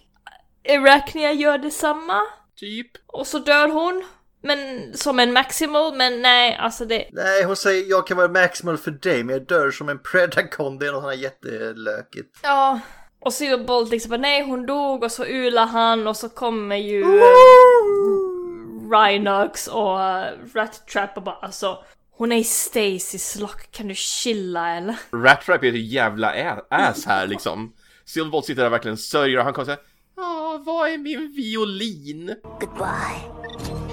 Arachnia 0.69 1.31
gör 1.31 1.57
detsamma. 1.57 2.21
Typ. 2.59 2.91
Och 3.07 3.27
så 3.27 3.39
dör 3.39 3.67
hon. 3.67 4.05
Men 4.45 4.93
som 4.93 5.19
en 5.19 5.33
maximal, 5.33 5.95
men 5.95 6.21
nej 6.21 6.57
alltså 6.59 6.85
det... 6.85 7.09
Nej, 7.11 7.43
hon 7.43 7.55
säger 7.55 7.89
jag 7.89 8.07
kan 8.07 8.17
vara 8.17 8.27
maximal 8.27 8.77
för 8.77 8.91
dig 8.91 9.23
men 9.23 9.35
jag 9.35 9.47
dör 9.47 9.71
som 9.71 9.89
en 9.89 9.99
predacon. 9.99 10.79
Det 10.79 10.87
är 10.87 10.91
något 10.91 11.01
sånt 11.01 11.13
här 11.13 11.21
jättelökigt. 11.21 12.39
Ja. 12.43 12.79
Och 13.19 13.33
Silverbolt 13.33 13.91
liksom 13.91 14.09
bara 14.09 14.21
nej 14.21 14.43
hon 14.43 14.65
dog 14.65 15.03
och 15.03 15.11
så 15.11 15.25
ular 15.25 15.65
han 15.65 16.07
och 16.07 16.17
så 16.17 16.29
kommer 16.29 16.75
ju 16.75 17.03
Rhinox 18.91 19.67
och 19.67 19.97
uh, 19.97 20.23
Rat 20.53 20.87
Trap 20.87 21.17
och 21.17 21.23
bara 21.23 21.35
alltså 21.35 21.77
hon 22.17 22.31
är 22.31 22.37
i 22.37 22.43
Stasis 22.43 23.39
lock, 23.39 23.71
kan 23.71 23.87
du 23.87 23.95
chilla 23.95 24.69
eller? 24.77 24.95
Rattrap 25.11 25.63
är 25.63 25.67
ett 25.67 25.91
jävla 25.91 26.61
ass 26.69 27.05
här 27.05 27.27
liksom. 27.27 27.73
Silverbolt 28.05 28.45
sitter 28.45 28.61
där 28.61 28.67
och 28.67 28.73
verkligen 28.73 28.97
sörjer 28.97 29.37
och 29.37 29.43
han 29.43 29.53
kommer 29.53 29.65
säga 29.65 29.77
Ja, 30.15 30.61
vad 30.65 30.89
är 30.89 30.97
min 30.97 31.33
violin? 31.35 32.35
Goodbye. 32.59 33.84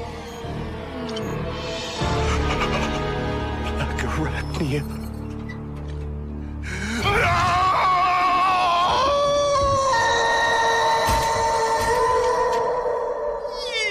Arachnia. 4.62 4.82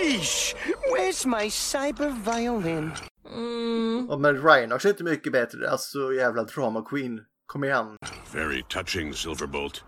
Yeesh! 0.03 0.55
Where's 0.91 1.25
my 1.25 1.49
cyber 1.49 2.09
violin? 2.11 2.91
Och 4.09 4.19
men 4.21 4.43
Rhinox 4.43 4.85
är 4.85 4.89
inte 4.89 5.03
mycket 5.03 5.33
bättre. 5.33 5.69
Alltså 5.69 6.13
jävla 6.13 6.43
drama 6.43 6.81
queen. 6.81 7.21
Kom 7.45 7.63
igen. 7.63 7.97
Very 8.33 8.63
touching, 8.69 9.13
Silverbolt. 9.13 9.83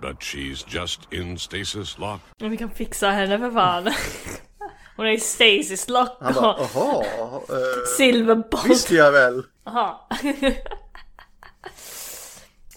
But 0.00 0.20
she's 0.20 0.64
just 0.68 1.12
in 1.12 1.38
stasis 1.38 1.98
lock. 1.98 2.20
Vi 2.38 2.56
kan 2.56 2.70
fixa 2.70 3.10
henne 3.10 3.38
för 3.38 3.50
fan. 3.50 3.84
Hon 4.96 5.06
är 5.06 5.10
i 5.10 5.20
Stasis 5.20 5.88
lock 5.88 6.16
Han 6.20 6.34
bara, 6.34 6.54
och 6.54 6.70
jaha. 6.74 7.04
Uh, 7.50 7.84
Silverbolt. 7.96 8.66
visste 8.66 8.94
jag 8.94 9.12
väl. 9.12 9.42
Aha. 9.66 10.08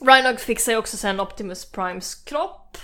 Rhinox 0.02 0.44
fixar 0.44 0.72
ju 0.72 0.78
också 0.78 0.98
sen 0.98 1.20
Optimus 1.20 1.72
Primes 1.72 2.16
kropp. 2.16 2.78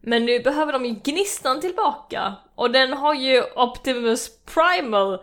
Men 0.00 0.24
nu 0.24 0.40
behöver 0.40 0.72
de 0.72 0.84
ju 0.84 0.94
gnistan 1.04 1.60
tillbaka. 1.60 2.34
Och 2.54 2.70
den 2.70 2.92
har 2.92 3.14
ju 3.14 3.42
Optimus 3.56 4.30
Primal 4.44 5.18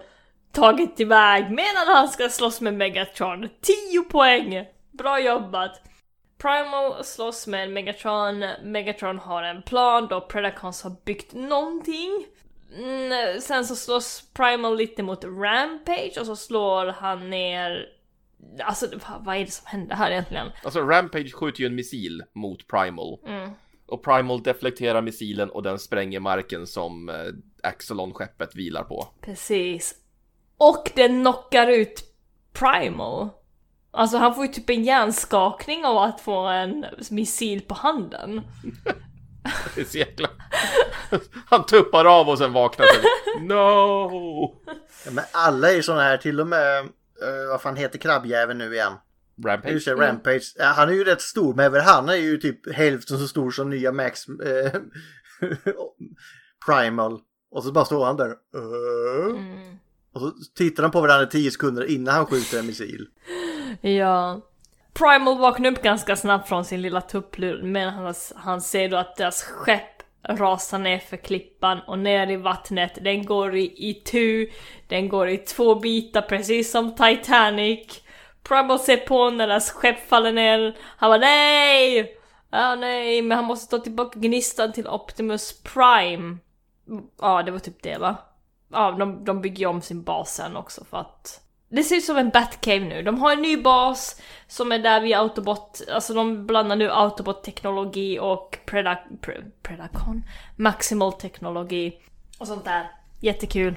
tagit 0.52 1.00
iväg 1.00 1.52
medan 1.52 1.88
han 1.88 2.10
ska 2.10 2.30
slåss 2.30 2.62
med 2.62 2.74
Megatron. 2.74 3.50
10 3.62 4.04
poäng! 4.04 4.65
Bra 4.91 5.19
jobbat! 5.19 5.82
Primal 6.41 7.04
slåss 7.04 7.47
med 7.47 7.69
Megatron, 7.69 8.39
Megatron 8.63 9.19
har 9.19 9.43
en 9.43 9.62
plan 9.62 10.08
då 10.08 10.21
Predacons 10.21 10.84
har 10.84 10.95
byggt 11.06 11.34
någonting. 11.34 12.26
Mm, 12.78 13.42
sen 13.42 13.66
så 13.66 13.76
slåss 13.76 14.24
Primal 14.34 14.78
lite 14.78 15.04
mot 15.04 15.24
Rampage 15.24 16.18
och 16.20 16.26
så 16.26 16.36
slår 16.36 16.86
han 16.88 17.30
ner... 17.30 17.86
Alltså 18.64 18.88
vad- 19.20 19.36
är 19.36 19.46
det 19.46 19.52
som 19.52 19.66
händer 19.68 19.96
här 19.96 20.12
egentligen? 20.12 20.48
Alltså 20.64 20.80
Rampage 20.82 21.34
skjuter 21.34 21.60
ju 21.62 21.66
en 21.66 21.76
missil 21.76 22.24
mot 22.34 22.68
Primal. 22.68 23.20
Och 23.88 24.04
Primal 24.04 24.44
deflekterar 24.44 25.02
missilen 25.02 25.50
och 25.50 25.64
den 25.64 25.80
spränger 25.80 26.20
marken 26.20 26.68
som 26.68 27.10
eh, 27.10 27.16
Axelon-skeppet 27.64 28.56
vilar 28.56 28.84
på. 28.84 29.08
Precis. 29.22 29.96
Och 30.58 30.92
den 30.96 31.22
knockar 31.22 31.68
ut 31.68 32.04
Primal. 32.54 33.30
Alltså 33.92 34.18
han 34.18 34.36
får 34.36 34.46
ju 34.46 34.52
typ 34.52 34.70
en 34.70 34.84
hjärnskakning 34.84 35.86
av 35.86 35.98
att 35.98 36.22
få 36.22 36.38
en 36.46 36.86
missil 37.12 37.62
på 37.62 37.74
handen. 37.74 38.42
Det 39.75 39.82
är 39.82 39.86
så 39.86 39.97
jäkla... 39.97 40.30
Han 41.45 41.65
tuppar 41.65 42.06
av 42.06 42.30
och 42.30 42.38
sen 42.38 42.54
vaknar 42.54 42.86
han. 42.86 43.47
No! 43.47 44.62
Ja, 45.06 45.12
Men 45.12 45.23
alla 45.32 45.71
är 45.71 45.75
ju 45.75 45.84
såna 45.84 46.01
här, 46.01 46.17
till 46.17 46.39
och 46.39 46.47
med, 46.47 46.84
uh, 46.84 46.89
vad 47.49 47.62
fan 47.62 47.75
heter 47.75 47.99
krabbjäveln 47.99 48.58
nu 48.58 48.73
igen? 48.73 48.93
Rampage. 49.45 49.71
Just 49.73 49.86
det, 49.86 49.95
Rampage. 49.95 50.54
Ja, 50.58 50.65
han 50.65 50.89
är 50.89 50.93
ju 50.93 51.04
rätt 51.04 51.21
stor, 51.21 51.54
men 51.54 51.65
även 51.65 51.82
han 51.82 52.10
är 52.10 52.15
ju 52.15 52.38
typ 52.38 52.75
hälften 52.75 53.17
så 53.17 53.27
stor 53.27 53.51
som 53.51 53.69
nya 53.69 53.91
Max 53.91 54.27
eh, 54.27 54.82
Primal. 56.65 57.19
Och 57.51 57.63
så 57.63 57.71
bara 57.71 57.86
står 57.86 58.06
han 58.06 58.17
där. 58.17 58.30
"Uh?" 58.30 59.39
Och 60.13 60.21
så 60.21 60.32
tittar 60.56 60.84
de 60.84 60.91
på 60.91 61.01
varandra 61.01 61.23
i 61.23 61.30
tio 61.30 61.51
sekunder 61.51 61.86
innan 61.91 62.13
han 62.15 62.25
skjuter 62.25 62.60
en 62.60 62.65
missil. 62.65 63.08
Ja. 63.82 64.41
Primal 64.93 65.38
vaknar 65.38 65.71
upp 65.71 65.82
ganska 65.82 66.15
snabbt 66.15 66.49
från 66.49 66.65
sin 66.65 66.82
lilla 66.82 67.01
tupplur 67.01 67.63
men 67.63 67.89
han, 67.89 68.13
han 68.36 68.62
ser 68.62 68.89
då 68.89 68.97
att 68.97 69.15
deras 69.15 69.43
skepp 69.43 70.04
rasar 70.27 70.80
ner 70.80 70.99
för 70.99 71.17
klippan 71.17 71.80
och 71.88 71.99
ner 71.99 72.30
i 72.30 72.36
vattnet. 72.36 72.97
Den 73.01 73.25
går 73.25 73.56
i, 73.56 73.89
i 73.89 73.93
tu, 73.93 74.51
den 74.88 75.10
går 75.10 75.30
i 75.30 75.38
två 75.38 75.75
bitar 75.75 76.21
precis 76.21 76.71
som 76.71 76.95
Titanic. 76.95 78.04
Primal 78.43 78.80
ser 78.80 78.97
på 78.97 79.30
när 79.30 79.47
deras 79.47 79.71
skepp 79.71 80.10
faller 80.10 80.32
ner. 80.32 80.77
Han 80.82 81.10
bara 81.10 81.19
nej! 81.19 82.17
Ja 82.51 82.75
nej, 82.75 83.21
men 83.21 83.36
han 83.36 83.45
måste 83.45 83.77
ta 83.77 83.84
tillbaka 83.84 84.19
gnistan 84.19 84.73
till 84.73 84.88
Optimus 84.88 85.63
Prime. 85.63 86.38
Ja, 87.21 87.43
det 87.43 87.51
var 87.51 87.60
typ 87.60 87.84
det 87.84 87.97
va? 87.97 88.15
Ja, 88.71 88.91
de, 88.91 89.25
de 89.25 89.41
bygger 89.41 89.60
ju 89.60 89.65
om 89.65 89.82
sin 89.82 90.04
bas 90.04 90.36
sen 90.36 90.58
också 90.58 90.86
för 90.86 90.97
att 90.97 91.41
det 91.72 91.84
ser 91.84 91.96
ut 91.96 92.04
som 92.04 92.18
en 92.18 92.30
Batcave 92.30 92.80
nu. 92.80 93.02
De 93.04 93.20
har 93.22 93.32
en 93.34 93.42
ny 93.42 93.58
bas 93.58 94.22
som 94.48 94.72
är 94.72 94.80
där 94.80 95.02
vid 95.02 95.16
Autobot, 95.16 95.82
alltså 95.92 96.14
de 96.14 96.48
blandar 96.48 96.76
nu 96.76 96.90
Autobot-teknologi 96.90 98.20
och 98.20 98.60
Preda, 98.66 99.00
pre, 99.22 99.44
Predacon? 99.62 100.24
Maximal 100.58 101.14
teknologi 101.14 102.02
och 102.40 102.48
sånt 102.48 102.66
där. 102.66 102.92
Jättekul. 103.20 103.76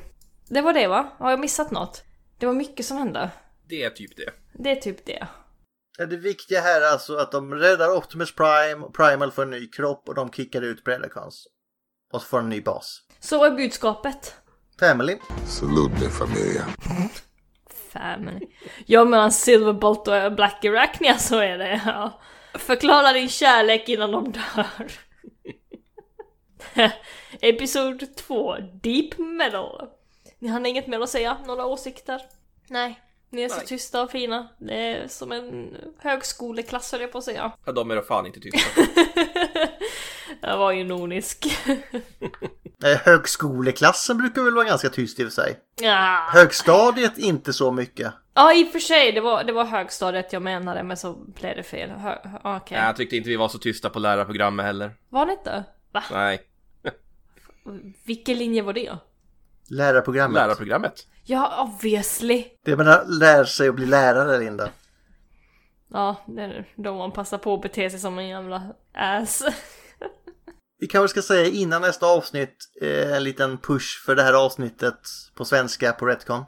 Det 0.49 0.63
var 0.63 0.73
det 0.73 0.87
va? 0.87 1.13
Har 1.19 1.31
jag 1.31 1.41
missat 1.41 1.71
något? 1.71 2.05
Det 2.39 2.47
var 2.47 2.55
mycket 2.55 2.87
som 2.87 2.97
hände. 2.97 3.31
Det 3.69 3.83
är 3.85 3.91
typ 3.91 4.17
det. 4.17 4.31
Det 4.53 4.71
är 4.71 4.77
typ 4.77 5.07
det. 5.07 5.27
Ja, 5.99 6.07
Det 6.07 6.17
viktiga 6.17 6.61
här 6.61 6.81
är 6.81 6.93
alltså 6.93 7.17
att 7.17 7.33
de 7.33 7.55
räddar 7.55 7.97
Optimus 7.97 8.35
Prime, 8.35 8.87
Primal 8.93 9.33
får 9.33 9.43
en 9.43 9.51
ny 9.51 9.71
kropp 9.71 10.09
och 10.09 10.15
de 10.15 10.31
kickar 10.31 10.63
ut 10.63 10.85
Predacons. 10.85 11.47
Och 12.13 12.23
så 12.23 12.27
får 12.29 12.39
en 12.39 12.49
ny 12.49 12.61
bas. 12.61 13.01
Så 13.21 13.45
är 13.45 13.51
budskapet? 13.51 14.35
Family. 14.81 15.19
Salute 15.47 15.95
mi 16.01 16.09
familia. 16.09 16.65
Family. 17.95 18.47
Ja 18.87 19.05
mellan 19.05 19.33
Silverbolt 19.33 20.09
och 20.09 20.33
Black 20.33 20.65
Arachnia 20.65 21.19
så 21.19 21.39
är 21.39 21.59
det 21.59 21.81
ja. 21.87 22.21
Förklara 22.55 23.13
din 23.13 23.29
kärlek 23.29 23.89
innan 23.89 24.11
de 24.13 24.33
dör. 24.33 24.91
Episod 27.41 28.17
2, 28.17 28.57
Deep 28.83 29.19
Metal. 29.19 29.89
Ni 30.39 30.49
har 30.49 30.67
inget 30.67 30.87
mer 30.87 31.01
att 31.01 31.11
säga? 31.11 31.37
Några 31.47 31.67
åsikter? 31.67 32.23
Nej. 32.69 33.01
Ni 33.31 33.43
är 33.43 33.49
så 33.49 33.57
Nej. 33.57 33.67
tysta 33.67 34.03
och 34.03 34.11
fina. 34.11 34.49
Det 34.59 34.75
är 34.75 35.09
som 35.09 35.33
en 35.33 35.77
högskoleklass 35.99 36.93
höll 36.93 37.01
jag 37.01 37.13
på 37.13 37.19
att 37.19 37.25
säga. 37.25 37.53
Ja, 37.65 37.73
de 37.73 37.91
är 37.91 37.97
då 37.97 38.03
fan 38.03 38.27
inte 38.27 38.41
tysta. 38.41 38.81
Jag 40.41 40.59
var 40.59 40.73
ju 40.73 40.81
ironisk. 40.81 41.47
Eh, 42.85 42.99
Högskoleklassen 42.99 44.19
brukar 44.19 44.43
väl 44.43 44.55
vara 44.55 44.65
ganska 44.65 44.89
tyst 44.89 45.21
i 45.21 45.23
och 45.25 45.27
för 45.33 45.43
sig. 45.43 45.61
ja. 45.81 46.29
Högstadiet 46.33 47.19
inte 47.19 47.53
så 47.53 47.71
mycket. 47.73 48.13
ja, 48.35 48.55
i 48.55 48.65
och 48.65 48.73
för 48.73 48.79
sig. 48.79 49.13
Det 49.13 49.21
var, 49.21 49.45
det 49.45 49.53
var 49.53 49.65
högstadiet 49.65 50.33
jag 50.33 50.43
menade, 50.43 50.83
men 50.83 50.97
så 50.97 51.13
blev 51.13 51.57
det 51.57 51.63
fel. 51.63 51.91
Hö. 51.91 52.19
Nej, 52.45 52.61
jag 52.71 52.97
tyckte 52.97 53.17
inte 53.17 53.29
vi 53.29 53.37
var 53.37 53.49
så 53.49 53.59
tysta 53.59 53.91
på 53.91 53.99
lärarprogrammet 53.99 54.67
heller. 54.67 54.95
Var 55.09 55.27
det 55.27 55.33
inte? 55.33 55.65
Va? 55.93 56.03
Nej, 56.13 56.41
Vilken 58.07 58.39
linje 58.39 58.63
var 58.63 58.73
det? 58.73 58.93
Lärarprogrammet. 59.69 60.35
lärarprogrammet. 60.43 61.07
Ja, 61.25 61.63
obviously. 61.63 62.45
Det 62.65 62.77
menar 62.77 63.05
lär 63.07 63.45
sig 63.45 63.69
att 63.69 63.75
bli 63.75 63.87
lärare 63.87 64.39
Linda. 64.39 64.69
Ja, 65.93 66.17
det 66.27 66.43
är 66.43 66.69
då 66.77 66.95
man 66.99 67.13
passar 67.13 67.39
på 67.39 67.55
att 67.55 67.63
bete 67.63 67.91
sig 67.91 67.99
som 68.01 68.19
en 68.19 68.29
jävla 68.29 68.63
ass. 68.95 69.43
Vi 70.85 70.89
kanske 70.89 71.09
ska 71.09 71.35
säga 71.35 71.47
innan 71.47 71.83
nästa 71.83 72.07
avsnitt 72.07 72.57
eh, 72.83 73.17
en 73.17 73.25
liten 73.25 73.59
push 73.59 74.05
för 74.07 74.17
det 74.17 74.23
här 74.23 74.33
avsnittet 74.33 74.99
på 75.35 75.45
svenska 75.45 75.93
på 75.93 76.07
Retcon. 76.07 76.45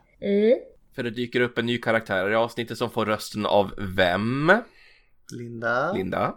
För 0.94 1.02
det 1.02 1.10
dyker 1.10 1.40
upp 1.40 1.58
en 1.58 1.66
ny 1.66 1.78
karaktär 1.78 2.30
i 2.30 2.34
avsnittet 2.34 2.78
som 2.78 2.90
får 2.90 3.06
rösten 3.06 3.46
av 3.46 3.70
vem? 3.78 4.52
Linda. 5.32 5.92
Linda. 5.92 6.34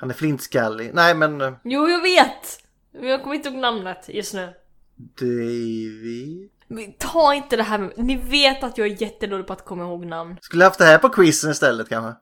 Han 0.00 0.10
är 0.10 0.14
flintskallig. 0.14 0.90
Nej 0.94 1.14
men 1.14 1.40
eh, 1.40 1.52
Jo, 1.64 1.88
jag 1.88 2.02
vet! 2.02 2.60
Men 2.92 3.08
jag 3.08 3.22
kommer 3.22 3.36
inte 3.36 3.48
ihåg 3.48 3.58
namnet 3.58 4.08
just 4.08 4.34
nu. 4.34 4.54
David. 4.96 6.50
Men 6.68 6.92
ta 6.98 7.34
inte 7.34 7.56
det 7.56 7.62
här 7.62 7.78
med... 7.78 7.92
Ni 7.96 8.16
vet 8.16 8.64
att 8.64 8.78
jag 8.78 8.86
är 8.86 9.02
jättedålig 9.02 9.46
på 9.46 9.52
att 9.52 9.64
komma 9.64 9.82
ihåg 9.82 10.06
namn. 10.06 10.36
Skulle 10.40 10.64
haft 10.64 10.78
det 10.78 10.84
här 10.84 10.98
på 10.98 11.08
quizen 11.08 11.50
istället 11.50 11.88
kanske. 11.88 12.20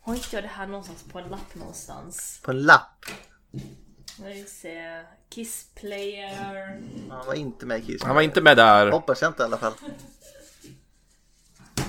Har 0.00 0.14
inte 0.14 0.36
jag 0.36 0.44
det 0.44 0.48
här 0.48 0.66
någonstans 0.66 1.04
på 1.12 1.18
en 1.18 1.28
lapp 1.28 1.54
någonstans? 1.54 2.40
På 2.44 2.50
en 2.50 2.62
lapp. 2.62 3.04
Jag 4.18 4.26
vill 4.26 4.50
se... 4.50 5.02
Kiss 5.28 5.66
player... 5.74 6.80
Han 7.10 7.26
var 7.26 7.34
inte 7.34 7.66
med 7.66 7.78
i 7.78 7.82
Kiss. 7.82 8.02
Han 8.02 8.14
var 8.14 8.22
inte 8.22 8.40
med 8.40 8.56
där. 8.56 8.90
Hoppas 8.90 9.22
jag 9.22 9.30
inte 9.30 9.42
i 9.42 9.46
alla 9.46 9.56
fall. 9.56 9.72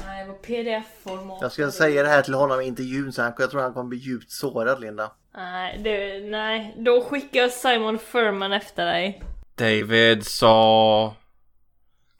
Nej, 0.05 0.23
det 0.23 0.31
var 0.31 0.37
pdf-format. 0.37 1.37
Jag 1.41 1.51
ska 1.51 1.71
säga 1.71 2.03
det 2.03 2.09
här 2.09 2.21
till 2.21 2.33
honom 2.33 2.61
i 2.61 2.65
intervjun 2.65 3.13
så 3.13 3.21
han, 3.21 3.33
jag 3.37 3.51
tror 3.51 3.61
han 3.61 3.73
kommer 3.73 3.89
bli 3.89 3.97
djupt 3.97 4.31
sårad 4.31 4.81
Linda. 4.81 5.11
Nej, 5.35 5.79
det, 5.83 6.19
nej. 6.29 6.75
Då 6.77 7.03
skickar 7.03 7.39
jag 7.39 7.51
Simon 7.51 7.99
Furman 7.99 8.53
efter 8.53 8.85
dig. 8.85 9.23
David 9.55 10.25
sa... 10.25 11.15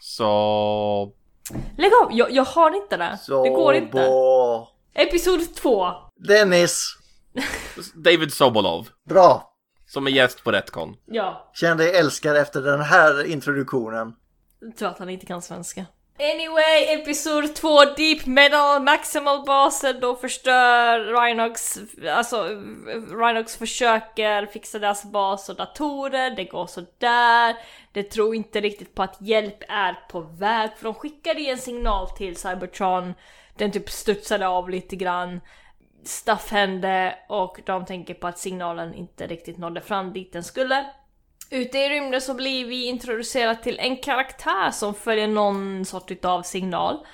Sa... 0.01 1.11
Lägg 1.77 1.91
av! 2.03 2.09
Jag, 2.11 2.31
jag 2.31 2.45
har 2.45 2.75
inte 2.75 2.97
det. 2.97 3.17
Så 3.21 3.43
det 3.43 3.49
går 3.49 3.73
inte. 3.73 3.91
bra. 3.91 4.71
Episod 4.93 5.55
2. 5.55 5.87
Dennis. 6.27 6.97
David 7.95 8.33
Sobolov. 8.33 8.87
Bra. 9.09 9.52
Som 9.93 10.07
är 10.07 10.11
gäst 10.11 10.43
på 10.43 10.51
Retcon. 10.51 10.95
Ja, 11.05 11.51
Känn 11.53 11.77
dig 11.77 11.95
älskad 11.95 12.37
efter 12.37 12.61
den 12.61 12.81
här 12.81 13.25
introduktionen. 13.31 14.15
jag 14.59 14.77
tror 14.77 14.89
att 14.89 14.99
han 14.99 15.09
inte 15.09 15.25
kan 15.25 15.41
svenska. 15.41 15.85
Anyway, 16.19 16.83
episod 17.01 17.55
2 17.55 17.85
Deep 17.97 18.25
Metal 18.25 18.83
Maximal 18.83 19.45
basen 19.45 19.99
då 19.99 20.15
förstör 20.15 20.99
Rhinox, 20.99 21.79
alltså 22.09 22.43
Rhinox 23.17 23.57
försöker 23.57 24.45
fixa 24.45 24.79
deras 24.79 25.03
bas 25.11 25.49
och 25.49 25.55
datorer, 25.55 26.35
det 26.35 26.43
går 26.43 26.67
sådär. 26.67 27.55
Det 27.91 28.03
tror 28.03 28.35
inte 28.35 28.61
riktigt 28.61 28.95
på 28.95 29.03
att 29.03 29.21
hjälp 29.21 29.63
är 29.69 29.93
på 30.09 30.21
väg 30.21 30.69
för 30.77 30.83
de 30.83 30.93
skickade 30.93 31.41
ju 31.41 31.49
en 31.49 31.57
signal 31.57 32.09
till 32.09 32.35
Cybertron. 32.35 33.13
Den 33.57 33.71
typ 33.71 33.89
studsade 33.89 34.47
av 34.47 34.69
lite 34.69 34.95
grann. 34.95 35.41
Stuff 36.05 36.51
hände 36.51 37.15
och 37.29 37.59
de 37.65 37.85
tänker 37.85 38.13
på 38.13 38.27
att 38.27 38.39
signalen 38.39 38.93
inte 38.93 39.27
riktigt 39.27 39.57
nådde 39.57 39.81
fram 39.81 40.13
dit 40.13 40.33
den 40.33 40.43
skulle. 40.43 40.85
Ute 41.49 41.77
i 41.77 41.89
rymden 41.89 42.21
så 42.21 42.33
blir 42.33 42.65
vi 42.65 42.85
introducerade 42.85 43.63
till 43.63 43.79
en 43.79 43.97
karaktär 43.97 44.71
som 44.71 44.93
följer 44.93 45.27
någon 45.27 45.85
sort 45.85 46.25
av 46.25 46.41
signal. 46.41 47.05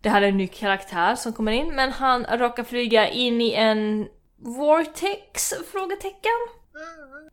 Det 0.00 0.08
här 0.08 0.22
är 0.22 0.28
en 0.28 0.36
ny 0.36 0.46
karaktär 0.46 1.14
som 1.14 1.32
kommer 1.32 1.52
in, 1.52 1.74
men 1.74 1.92
han 1.92 2.24
råkar 2.24 2.64
flyga 2.64 3.08
in 3.08 3.40
i 3.40 3.52
en 3.52 4.08
vortex? 4.36 5.54
Frågetecken? 5.72 6.60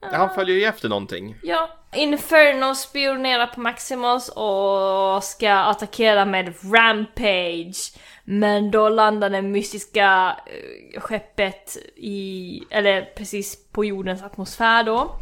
Han 0.01 0.35
följer 0.35 0.55
ju 0.55 0.63
efter 0.63 0.89
någonting. 0.89 1.35
Ja. 1.43 1.69
Inferno 1.95 2.75
spionerar 2.75 3.47
på 3.47 3.59
Maximus 3.59 4.29
och 4.29 5.23
ska 5.23 5.53
attackera 5.53 6.25
med 6.25 6.53
Rampage. 6.73 7.93
Men 8.29 8.71
då 8.71 8.89
landar 8.89 9.29
det 9.29 9.41
mystiska 9.41 10.37
eh, 10.45 11.01
skeppet 11.01 11.77
i, 11.95 12.63
eller 12.69 13.01
precis 13.01 13.71
på 13.71 13.85
jordens 13.85 14.23
atmosfär 14.23 14.83
då. 14.83 15.19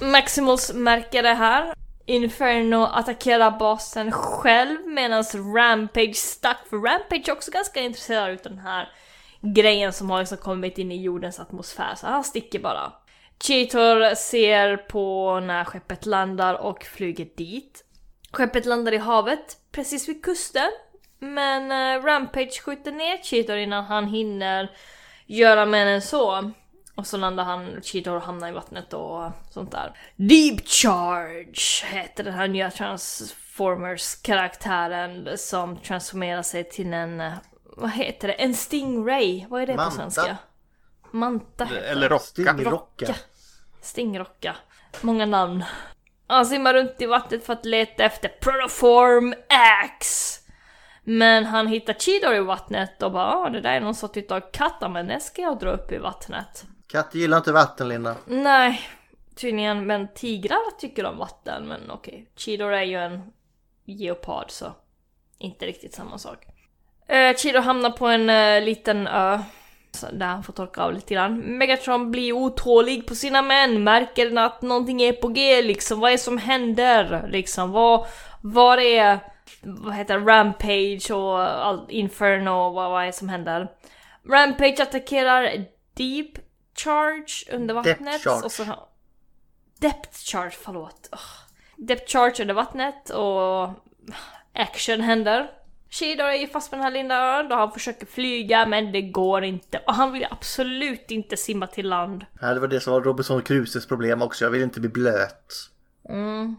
Maximus 0.00 0.72
märker 0.74 1.22
det 1.22 1.34
här. 1.34 1.74
Inferno 2.06 2.84
attackerar 2.84 3.58
basen 3.58 4.12
själv 4.12 4.86
medan 4.86 5.24
Rampage 5.56 6.16
stack. 6.16 6.58
För 6.70 6.76
Rampage 6.76 7.28
är 7.28 7.32
också 7.32 7.50
ganska 7.50 7.80
intresserad 7.80 8.30
av 8.30 8.36
den 8.42 8.58
här 8.58 8.88
grejen 9.40 9.92
som 9.92 10.10
har 10.10 10.18
liksom 10.18 10.38
kommit 10.38 10.78
in 10.78 10.92
i 10.92 11.02
jordens 11.02 11.40
atmosfär. 11.40 11.94
Så 11.94 12.06
han 12.06 12.24
sticker 12.24 12.58
bara. 12.58 12.92
Cheetor 13.44 14.14
ser 14.14 14.76
på 14.76 15.40
när 15.40 15.64
skeppet 15.64 16.06
landar 16.06 16.54
och 16.54 16.84
flyger 16.84 17.28
dit. 17.36 17.84
Skeppet 18.32 18.66
landar 18.66 18.92
i 18.92 18.98
havet 18.98 19.56
precis 19.72 20.08
vid 20.08 20.24
kusten. 20.24 20.70
Men 21.22 21.72
eh, 21.72 22.02
Rampage 22.04 22.60
skjuter 22.64 22.92
ner 22.92 23.22
Cheetor 23.22 23.56
innan 23.56 23.84
han 23.84 24.06
hinner 24.06 24.70
göra 25.26 25.66
mer 25.66 25.86
än 25.86 26.02
så. 26.02 26.52
Och 26.94 27.06
så 27.06 27.16
landar 27.16 27.44
han, 27.44 27.82
Cheetor 27.82 28.16
och 28.16 28.22
hamnar 28.22 28.48
i 28.48 28.52
vattnet 28.52 28.92
och 28.92 29.30
sånt 29.50 29.70
där. 29.70 29.98
Deep 30.16 30.68
Charge 30.68 31.86
heter 31.86 32.24
den 32.24 32.34
här 32.34 32.48
nya 32.48 32.70
Transformers-karaktären 32.70 35.38
som 35.38 35.76
transformerar 35.76 36.42
sig 36.42 36.64
till 36.64 36.94
en, 36.94 37.20
eh, 37.20 37.32
vad 37.64 37.90
heter 37.90 38.28
det, 38.28 38.34
en 38.34 38.54
Stingray? 38.54 39.46
Vad 39.48 39.62
är 39.62 39.66
det 39.66 39.76
Manta. 39.76 39.90
på 39.90 39.96
svenska? 39.96 40.36
Manta 41.10 41.64
heter 41.64 41.82
Eller. 41.82 42.08
Rocka. 42.08 42.24
Stingrocka. 42.24 43.14
Stingrocka. 43.80 44.56
Många 45.00 45.26
namn. 45.26 45.64
Han 46.26 46.46
simmar 46.46 46.74
runt 46.74 46.94
i 46.98 47.06
vattnet 47.06 47.46
för 47.46 47.52
att 47.52 47.64
leta 47.64 48.04
efter 48.04 48.28
Protoform 48.28 49.34
X. 49.84 50.38
Men 51.04 51.44
han 51.44 51.66
hittar 51.66 51.92
Cheetor 51.92 52.34
i 52.34 52.40
vattnet 52.40 53.02
och 53.02 53.12
bara 53.12 53.36
ah, 53.36 53.50
det 53.50 53.60
där 53.60 53.72
är 53.72 53.80
någon 53.80 53.94
sorts 53.94 54.18
av 54.30 54.40
katt, 54.52 54.90
men 54.90 55.06
den 55.06 55.20
ska 55.20 55.42
jag 55.42 55.58
dra 55.58 55.70
upp 55.70 55.92
i 55.92 55.98
vattnet. 55.98 56.64
Katter 56.86 57.18
gillar 57.18 57.36
inte 57.36 57.52
vatten 57.52 57.88
Linda. 57.88 58.16
Nej, 58.26 58.80
tydligen, 59.34 59.86
men 59.86 60.08
tigrar 60.14 60.78
tycker 60.78 61.04
om 61.04 61.18
vatten, 61.18 61.68
men 61.68 61.90
okej. 61.90 62.26
Cheetor 62.36 62.72
är 62.72 62.82
ju 62.82 62.96
en 62.96 63.32
geopard 63.84 64.50
så 64.50 64.72
inte 65.38 65.66
riktigt 65.66 65.94
samma 65.94 66.18
sak. 66.18 66.46
Uh, 67.12 67.36
Cheetor 67.36 67.60
hamnar 67.60 67.90
på 67.90 68.06
en 68.06 68.30
eh, 68.30 68.64
liten 68.64 69.06
ö 69.06 69.38
så 69.94 70.06
där 70.12 70.26
han 70.26 70.42
får 70.42 70.52
torka 70.52 70.82
av 70.82 70.92
lite 70.92 71.14
grann. 71.14 71.38
Megatron 71.38 72.10
blir 72.10 72.32
otålig 72.32 73.06
på 73.06 73.14
sina 73.14 73.42
män, 73.42 73.84
märker 73.84 74.38
att 74.38 74.62
någonting 74.62 75.02
är 75.02 75.12
på 75.12 75.28
G 75.28 75.62
liksom. 75.62 76.00
Vad 76.00 76.10
är 76.10 76.12
det 76.12 76.18
som 76.18 76.38
händer? 76.38 77.28
Liksom, 77.28 77.70
vad, 77.70 78.06
vad 78.40 78.78
är, 78.78 79.18
vad 79.62 79.94
heter 79.94 80.18
Rampage 80.18 81.10
och 81.10 81.40
all, 81.40 81.86
Inferno, 81.88 82.70
vad, 82.70 82.90
vad 82.90 83.02
är 83.02 83.06
det 83.06 83.12
som 83.12 83.28
händer? 83.28 83.68
Rampage 84.28 84.80
attackerar 84.80 85.66
Deep 85.94 86.38
Charge 86.74 87.54
under 87.56 87.74
vattnet. 87.74 87.98
Depth 87.98 88.24
charge. 88.24 88.44
Och 88.44 88.52
så, 88.52 88.64
Depth 89.78 90.18
Charge, 90.18 90.50
förlåt. 90.50 91.08
Oh. 91.12 91.18
Depth 91.76 92.12
Charge 92.12 92.42
under 92.42 92.54
vattnet 92.54 93.10
och 93.10 93.70
action 94.52 95.00
händer. 95.00 95.50
Shidor 95.90 96.26
är 96.26 96.34
ju 96.34 96.46
fast 96.46 96.70
på 96.70 96.76
den 96.76 96.84
här 96.84 96.90
lilla 96.90 97.38
ön 97.38 97.48
då 97.48 97.56
han 97.56 97.72
försöker 97.72 98.06
flyga 98.06 98.66
men 98.66 98.92
det 98.92 99.02
går 99.02 99.44
inte. 99.44 99.78
Och 99.86 99.94
han 99.94 100.12
vill 100.12 100.26
absolut 100.30 101.10
inte 101.10 101.36
simma 101.36 101.66
till 101.66 101.88
land. 101.88 102.26
Ja, 102.40 102.54
det 102.54 102.60
var 102.60 102.68
det 102.68 102.80
som 102.80 102.92
var 102.92 103.00
Robinson 103.00 103.42
Crusoes 103.42 103.86
problem 103.86 104.22
också. 104.22 104.44
Jag 104.44 104.50
vill 104.50 104.62
inte 104.62 104.80
bli 104.80 104.88
blöt. 104.88 105.70
Mm. 106.08 106.56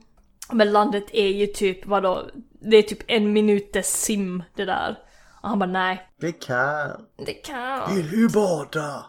Men 0.54 0.72
landet 0.72 1.06
är 1.14 1.28
ju 1.28 1.48
typ, 1.48 1.86
vadå? 1.86 2.30
Det 2.62 2.78
är 2.78 2.82
typ 2.84 3.04
en 3.08 3.34
minutes 3.34 4.02
sim 4.02 4.44
det 4.56 4.66
där. 4.66 5.00
Och 5.42 5.50
han 5.50 5.60
bara 5.60 5.70
nej. 5.70 6.08
Det 6.20 6.32
kan. 6.32 7.06
Det 7.26 7.34
kan. 7.34 7.96
Vill 7.96 8.12
du 8.12 8.30
bada? 8.30 9.06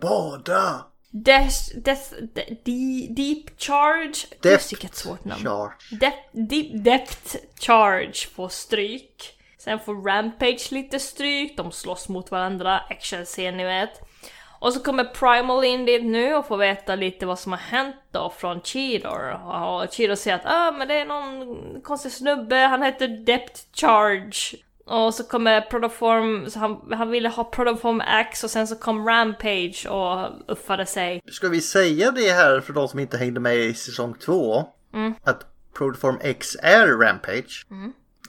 Bada! 0.00 0.86
Death, 1.10 1.78
death, 1.84 2.14
de, 2.34 2.58
de, 2.64 3.06
deep 3.14 3.60
charge. 3.60 4.26
Depth 4.30 4.48
Just 4.48 4.72
vilket 4.72 4.94
svårt 4.94 5.24
namn. 5.24 5.42
Charge. 5.42 5.74
Dep- 5.90 6.48
deep 6.48 6.84
depth 6.84 7.36
charge 7.60 8.28
får 8.34 8.48
stryk. 8.48 9.38
Sen 9.58 9.78
får 9.78 9.94
Rampage 9.94 10.68
lite 10.70 10.98
stryk, 10.98 11.56
de 11.56 11.72
slåss 11.72 12.08
mot 12.08 12.30
varandra, 12.30 12.78
actionscen 12.78 13.56
ni 13.56 13.64
vet. 13.64 14.00
Och 14.62 14.72
så 14.72 14.80
kommer 14.80 15.04
Primal 15.04 15.64
in 15.64 15.84
dit 15.84 16.04
nu 16.04 16.34
och 16.34 16.46
får 16.46 16.56
veta 16.56 16.94
lite 16.94 17.26
vad 17.26 17.38
som 17.38 17.52
har 17.52 17.58
hänt 17.58 17.96
då 18.10 18.32
från 18.36 18.60
Cheetor. 18.60 19.30
Och 19.54 19.94
Cheetor 19.94 20.14
säger 20.14 20.36
att 20.36 20.46
ah, 20.46 20.72
men 20.72 20.88
det 20.88 20.94
är 20.94 21.04
någon 21.04 21.80
konstig 21.82 22.12
snubbe, 22.12 22.56
han 22.56 22.82
heter 22.82 23.08
Depth 23.08 23.60
Charge. 23.72 24.58
Och 24.86 25.14
så 25.14 25.24
kommer 25.24 25.60
Protoform, 25.60 26.50
så 26.50 26.58
han, 26.58 26.92
han 26.92 27.10
ville 27.10 27.28
ha 27.28 27.44
Protoform 27.44 28.00
X 28.00 28.44
och 28.44 28.50
sen 28.50 28.66
så 28.66 28.76
kom 28.76 29.08
Rampage 29.08 29.86
och 29.90 30.30
uppförde 30.52 30.86
sig. 30.86 31.22
Ska 31.30 31.48
vi 31.48 31.60
säga 31.60 32.10
det 32.10 32.30
här 32.30 32.60
för 32.60 32.72
de 32.72 32.88
som 32.88 32.98
inte 32.98 33.16
hängde 33.16 33.40
med 33.40 33.56
i 33.56 33.74
säsong 33.74 34.14
två? 34.14 34.64
Mm. 34.94 35.14
Att 35.24 35.46
Protoform 35.74 36.18
X 36.20 36.56
är 36.62 36.86
Rampage. 36.86 37.66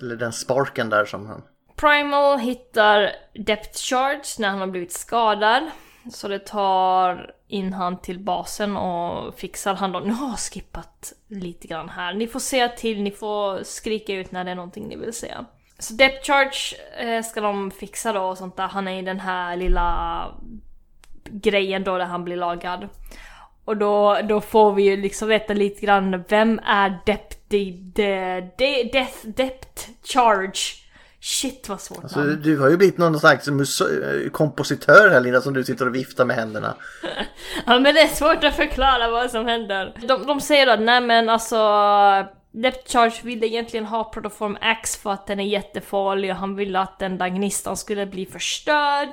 Eller 0.02 0.15
den 0.15 0.34
sparken 0.34 0.89
där 0.89 1.06
som 1.06 1.26
han... 1.26 1.41
Primal 1.76 2.39
hittar 2.39 3.12
Depth 3.46 3.78
Charge 3.78 4.24
när 4.39 4.50
han 4.50 4.60
har 4.60 4.67
blivit 4.67 4.91
skadad. 4.91 5.63
Så 6.12 6.28
det 6.28 6.39
tar 6.39 7.32
in 7.48 7.74
han 7.74 7.98
till 7.98 8.20
basen 8.20 8.78
och 8.78 9.39
fixar 9.39 9.76
han 9.76 9.92
då. 9.92 10.00
Nu 10.00 10.12
har 10.12 10.30
jag 10.30 10.39
skippat 10.39 11.13
lite 11.28 11.68
grann 11.68 11.89
här. 11.89 12.13
Ni 12.13 12.28
får 12.28 12.39
säga 12.39 12.70
till, 12.70 13.02
ni 13.02 13.12
får 13.12 13.63
skrika 13.63 14.13
ut 14.13 14.32
när 14.32 14.44
det 14.44 14.52
är 14.52 14.56
någonting 14.56 14.88
ni 14.88 14.96
vill 14.96 15.13
säga. 15.13 15.46
Så 15.80 15.94
Depth 15.94 16.28
Charge 16.28 16.76
eh, 17.00 17.24
ska 17.24 17.42
de 17.42 17.72
fixa 17.72 18.13
då 18.13 18.22
och 18.22 18.38
sånt 18.38 18.58
där. 18.58 18.68
Han 18.68 18.88
är 18.88 19.00
i 19.00 19.02
den 19.02 19.20
här 19.20 19.56
lilla 19.56 20.28
grejen 21.24 21.84
då 21.84 21.98
där 21.98 22.06
han 22.06 22.24
blir 22.24 22.38
lagad. 22.38 22.89
Och 23.66 23.78
då, 23.78 24.20
då 24.30 24.42
får 24.42 24.74
vi 24.74 24.84
ju 24.84 24.98
liksom 24.98 25.28
veta 25.28 25.54
lite 25.54 25.82
grann, 25.82 26.24
vem 26.28 26.60
är 26.66 27.00
Depth, 27.06 27.38
de, 27.48 27.92
de, 27.96 28.42
de, 28.58 28.84
Death, 28.84 29.28
Depth 29.28 29.89
Charge? 30.04 30.83
Shit 31.25 31.69
vad 31.69 31.81
svårt 31.81 32.03
Alltså, 32.03 32.19
namn. 32.19 32.41
du 32.41 32.57
har 32.59 32.69
ju 32.69 32.77
blivit 32.77 32.97
någon 32.97 33.19
slags 33.19 33.49
kompositör 34.31 35.09
här 35.09 35.21
Linda 35.21 35.41
som 35.41 35.53
du 35.53 35.63
sitter 35.63 35.88
och 35.88 35.95
viftar 35.95 36.25
med 36.25 36.36
händerna. 36.36 36.75
Ja 37.65 37.79
men 37.79 37.95
det 37.95 38.01
är 38.01 38.07
svårt 38.07 38.43
att 38.43 38.55
förklara 38.55 39.12
vad 39.12 39.31
som 39.31 39.45
händer. 39.45 39.93
De, 40.07 40.27
de 40.27 40.41
säger 40.41 40.65
då, 40.77 40.83
nej 40.83 41.01
men 41.01 41.29
alltså 41.29 41.57
Depth 42.51 42.91
Charge 42.91 43.15
ville 43.23 43.47
egentligen 43.47 43.86
ha 43.86 44.03
Protoform 44.03 44.57
X 44.62 44.95
för 44.97 45.12
att 45.12 45.27
den 45.27 45.39
är 45.39 45.43
jättefarlig 45.43 46.31
och 46.31 46.38
han 46.38 46.55
ville 46.55 46.79
att 46.79 46.99
den 46.99 47.17
där 47.17 47.29
gnistan 47.29 47.77
skulle 47.77 48.05
bli 48.05 48.25
förstörd. 48.25 49.09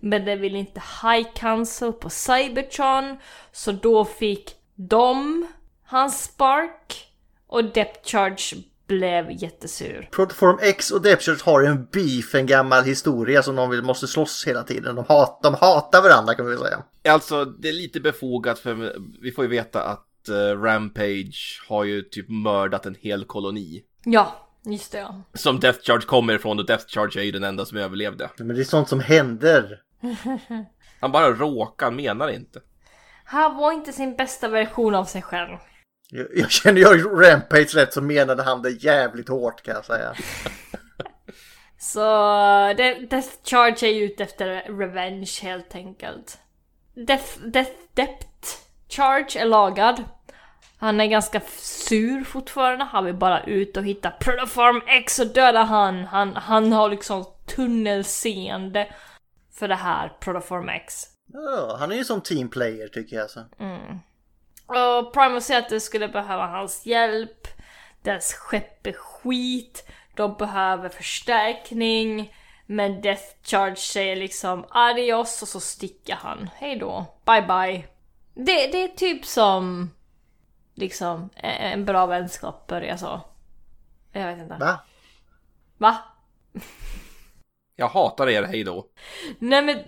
Men 0.00 0.24
det 0.24 0.36
ville 0.36 0.58
inte 0.58 0.82
High 1.02 1.28
Council 1.34 1.92
på 1.92 2.10
Cybertron. 2.10 3.16
Så 3.52 3.72
då 3.72 4.04
fick 4.04 4.50
de 4.74 5.46
hans 5.86 6.22
spark. 6.24 7.06
Och 7.46 7.64
Depth 7.64 8.10
Charge 8.10 8.56
blev 8.90 9.42
jättesur. 9.42 10.08
Protoform 10.12 10.58
X 10.62 10.90
och 10.90 11.02
Depchurch 11.02 11.42
har 11.42 11.62
en 11.62 11.84
beef, 11.92 12.34
en 12.34 12.46
gammal 12.46 12.84
historia 12.84 13.42
som 13.42 13.56
de 13.56 13.70
vill, 13.70 13.82
måste 13.82 14.06
slåss 14.06 14.44
hela 14.46 14.62
tiden. 14.62 14.94
De, 14.94 15.04
hat, 15.08 15.40
de 15.42 15.54
hatar 15.54 16.02
varandra 16.02 16.34
kan 16.34 16.46
vi 16.46 16.56
säga. 16.56 16.82
Alltså, 17.08 17.44
det 17.44 17.68
är 17.68 17.72
lite 17.72 18.00
befogat 18.00 18.58
för 18.58 18.94
vi 19.22 19.32
får 19.32 19.44
ju 19.44 19.50
veta 19.50 19.82
att 19.82 20.28
eh, 20.28 20.62
Rampage 20.62 21.62
har 21.68 21.84
ju 21.84 22.02
typ 22.02 22.28
mördat 22.28 22.86
en 22.86 22.96
hel 23.00 23.24
koloni. 23.24 23.82
Ja, 24.04 24.48
just 24.64 24.92
det 24.92 24.98
ja. 24.98 25.22
Som 25.34 25.60
Death 25.60 25.78
Charge 25.82 26.06
kommer 26.06 26.34
ifrån 26.34 26.58
och 26.58 26.66
Death 26.66 26.86
Charge 26.86 27.20
är 27.20 27.24
ju 27.24 27.32
den 27.32 27.44
enda 27.44 27.64
som 27.64 27.78
överlevde. 27.78 28.30
Men 28.38 28.48
det 28.48 28.62
är 28.62 28.64
sånt 28.64 28.88
som 28.88 29.00
händer. 29.00 29.80
Han 31.00 31.12
bara 31.12 31.30
råkar, 31.30 31.90
menar 31.90 32.28
inte. 32.28 32.60
Han 33.24 33.56
var 33.56 33.72
inte 33.72 33.92
sin 33.92 34.16
bästa 34.16 34.48
version 34.48 34.94
av 34.94 35.04
sig 35.04 35.22
själv. 35.22 35.56
Jag, 36.10 36.26
jag 36.34 36.50
känner 36.50 36.80
jag 36.80 37.04
Rampage 37.04 37.74
rätt 37.74 37.92
så 37.92 38.00
menade 38.02 38.42
han 38.42 38.62
det 38.62 38.70
jävligt 38.70 39.28
hårt 39.28 39.62
kan 39.62 39.74
jag 39.74 39.84
säga. 39.84 40.14
Så 41.78 42.00
De- 42.76 43.06
Death 43.10 43.28
Charge 43.44 43.86
är 43.88 43.92
ju 43.92 44.04
ute 44.04 44.22
efter 44.22 44.46
revenge 44.78 45.38
helt 45.42 45.74
enkelt. 45.74 46.38
Death, 46.94 47.38
Death 47.44 47.70
Depth 47.94 48.48
Charge 48.88 49.40
är 49.40 49.44
lagad. 49.44 50.04
Han 50.78 51.00
är 51.00 51.06
ganska 51.06 51.40
sur 51.58 52.24
fortfarande, 52.24 52.84
han 52.84 53.04
vill 53.04 53.14
bara 53.14 53.44
ut 53.44 53.76
och 53.76 53.84
hitta 53.84 54.10
Protoform 54.10 54.82
X 54.86 55.18
och 55.18 55.26
döda 55.26 55.62
han. 55.62 56.04
Han, 56.04 56.36
han 56.36 56.72
har 56.72 56.88
liksom 56.88 57.24
tunnelseende 57.46 58.88
för 59.54 59.68
det 59.68 59.74
här 59.74 60.08
Protoform 60.20 60.68
X. 60.68 61.04
Ja, 61.32 61.76
han 61.78 61.92
är 61.92 61.96
ju 61.96 62.04
som 62.04 62.20
teamplayer 62.20 62.88
tycker 62.88 63.16
jag. 63.16 63.30
Så. 63.30 63.40
Och 64.70 65.12
Primus 65.12 65.44
säger 65.44 65.60
att 65.60 65.68
de 65.68 65.80
skulle 65.80 66.08
behöva 66.08 66.46
hans 66.46 66.86
hjälp. 66.86 67.48
Deras 68.02 68.32
skepp 68.32 68.86
är 68.86 68.92
skit. 68.92 69.88
De 70.14 70.34
behöver 70.34 70.88
förstärkning. 70.88 72.34
Men 72.66 73.00
Death 73.00 73.24
Charge 73.42 73.76
säger 73.76 74.16
liksom 74.16 74.64
adios 74.70 75.42
och 75.42 75.48
så 75.48 75.60
sticker 75.60 76.14
han. 76.14 76.50
Hej 76.54 76.76
då. 76.76 77.06
Bye 77.24 77.42
bye. 77.42 77.86
Det, 78.34 78.66
det 78.66 78.82
är 78.82 78.88
typ 78.88 79.24
som 79.24 79.90
liksom 80.74 81.30
en 81.36 81.84
bra 81.84 82.06
vänskap 82.06 82.66
börjar 82.66 82.96
så. 82.96 83.20
Jag 84.12 84.26
vet 84.26 84.38
inte. 84.38 84.56
Va? 84.60 84.78
Va? 85.78 85.98
Jag 87.76 87.88
hatar 87.88 88.28
er, 88.28 88.42
hej 88.42 88.64
då. 88.64 88.86
Nej 89.38 89.62
men, 89.62 89.84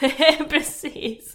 precis. 0.48 1.34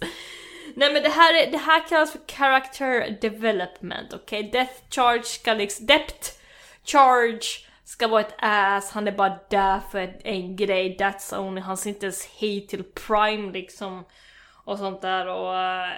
Nej 0.76 0.92
men 0.92 1.02
det 1.02 1.08
här, 1.08 1.50
det 1.50 1.58
här 1.58 1.88
kallas 1.88 2.12
för 2.12 2.20
character 2.28 3.18
development, 3.20 4.12
okej? 4.14 4.50
Death 4.52 4.72
charge 4.90 5.24
ska 5.24 5.54
liksom, 5.54 5.86
depth 5.86 6.30
charge 6.84 7.64
ska 7.84 8.08
vara 8.08 8.20
ett 8.20 8.34
ass, 8.38 8.90
han 8.90 9.08
är 9.08 9.12
bara 9.12 9.38
där 9.50 9.80
för 9.92 10.16
en, 10.24 10.56
grej, 10.56 10.96
that's 11.00 11.38
only, 11.38 11.60
han 11.60 11.76
ser 11.76 11.90
inte 11.90 12.06
ens 12.06 12.28
hej 12.40 12.66
till 12.66 12.84
prime 12.84 13.52
liksom. 13.52 14.04
Och 14.64 14.78
sånt 14.78 15.02
där 15.02 15.26
och... 15.26 15.54
Uh, 15.54 15.92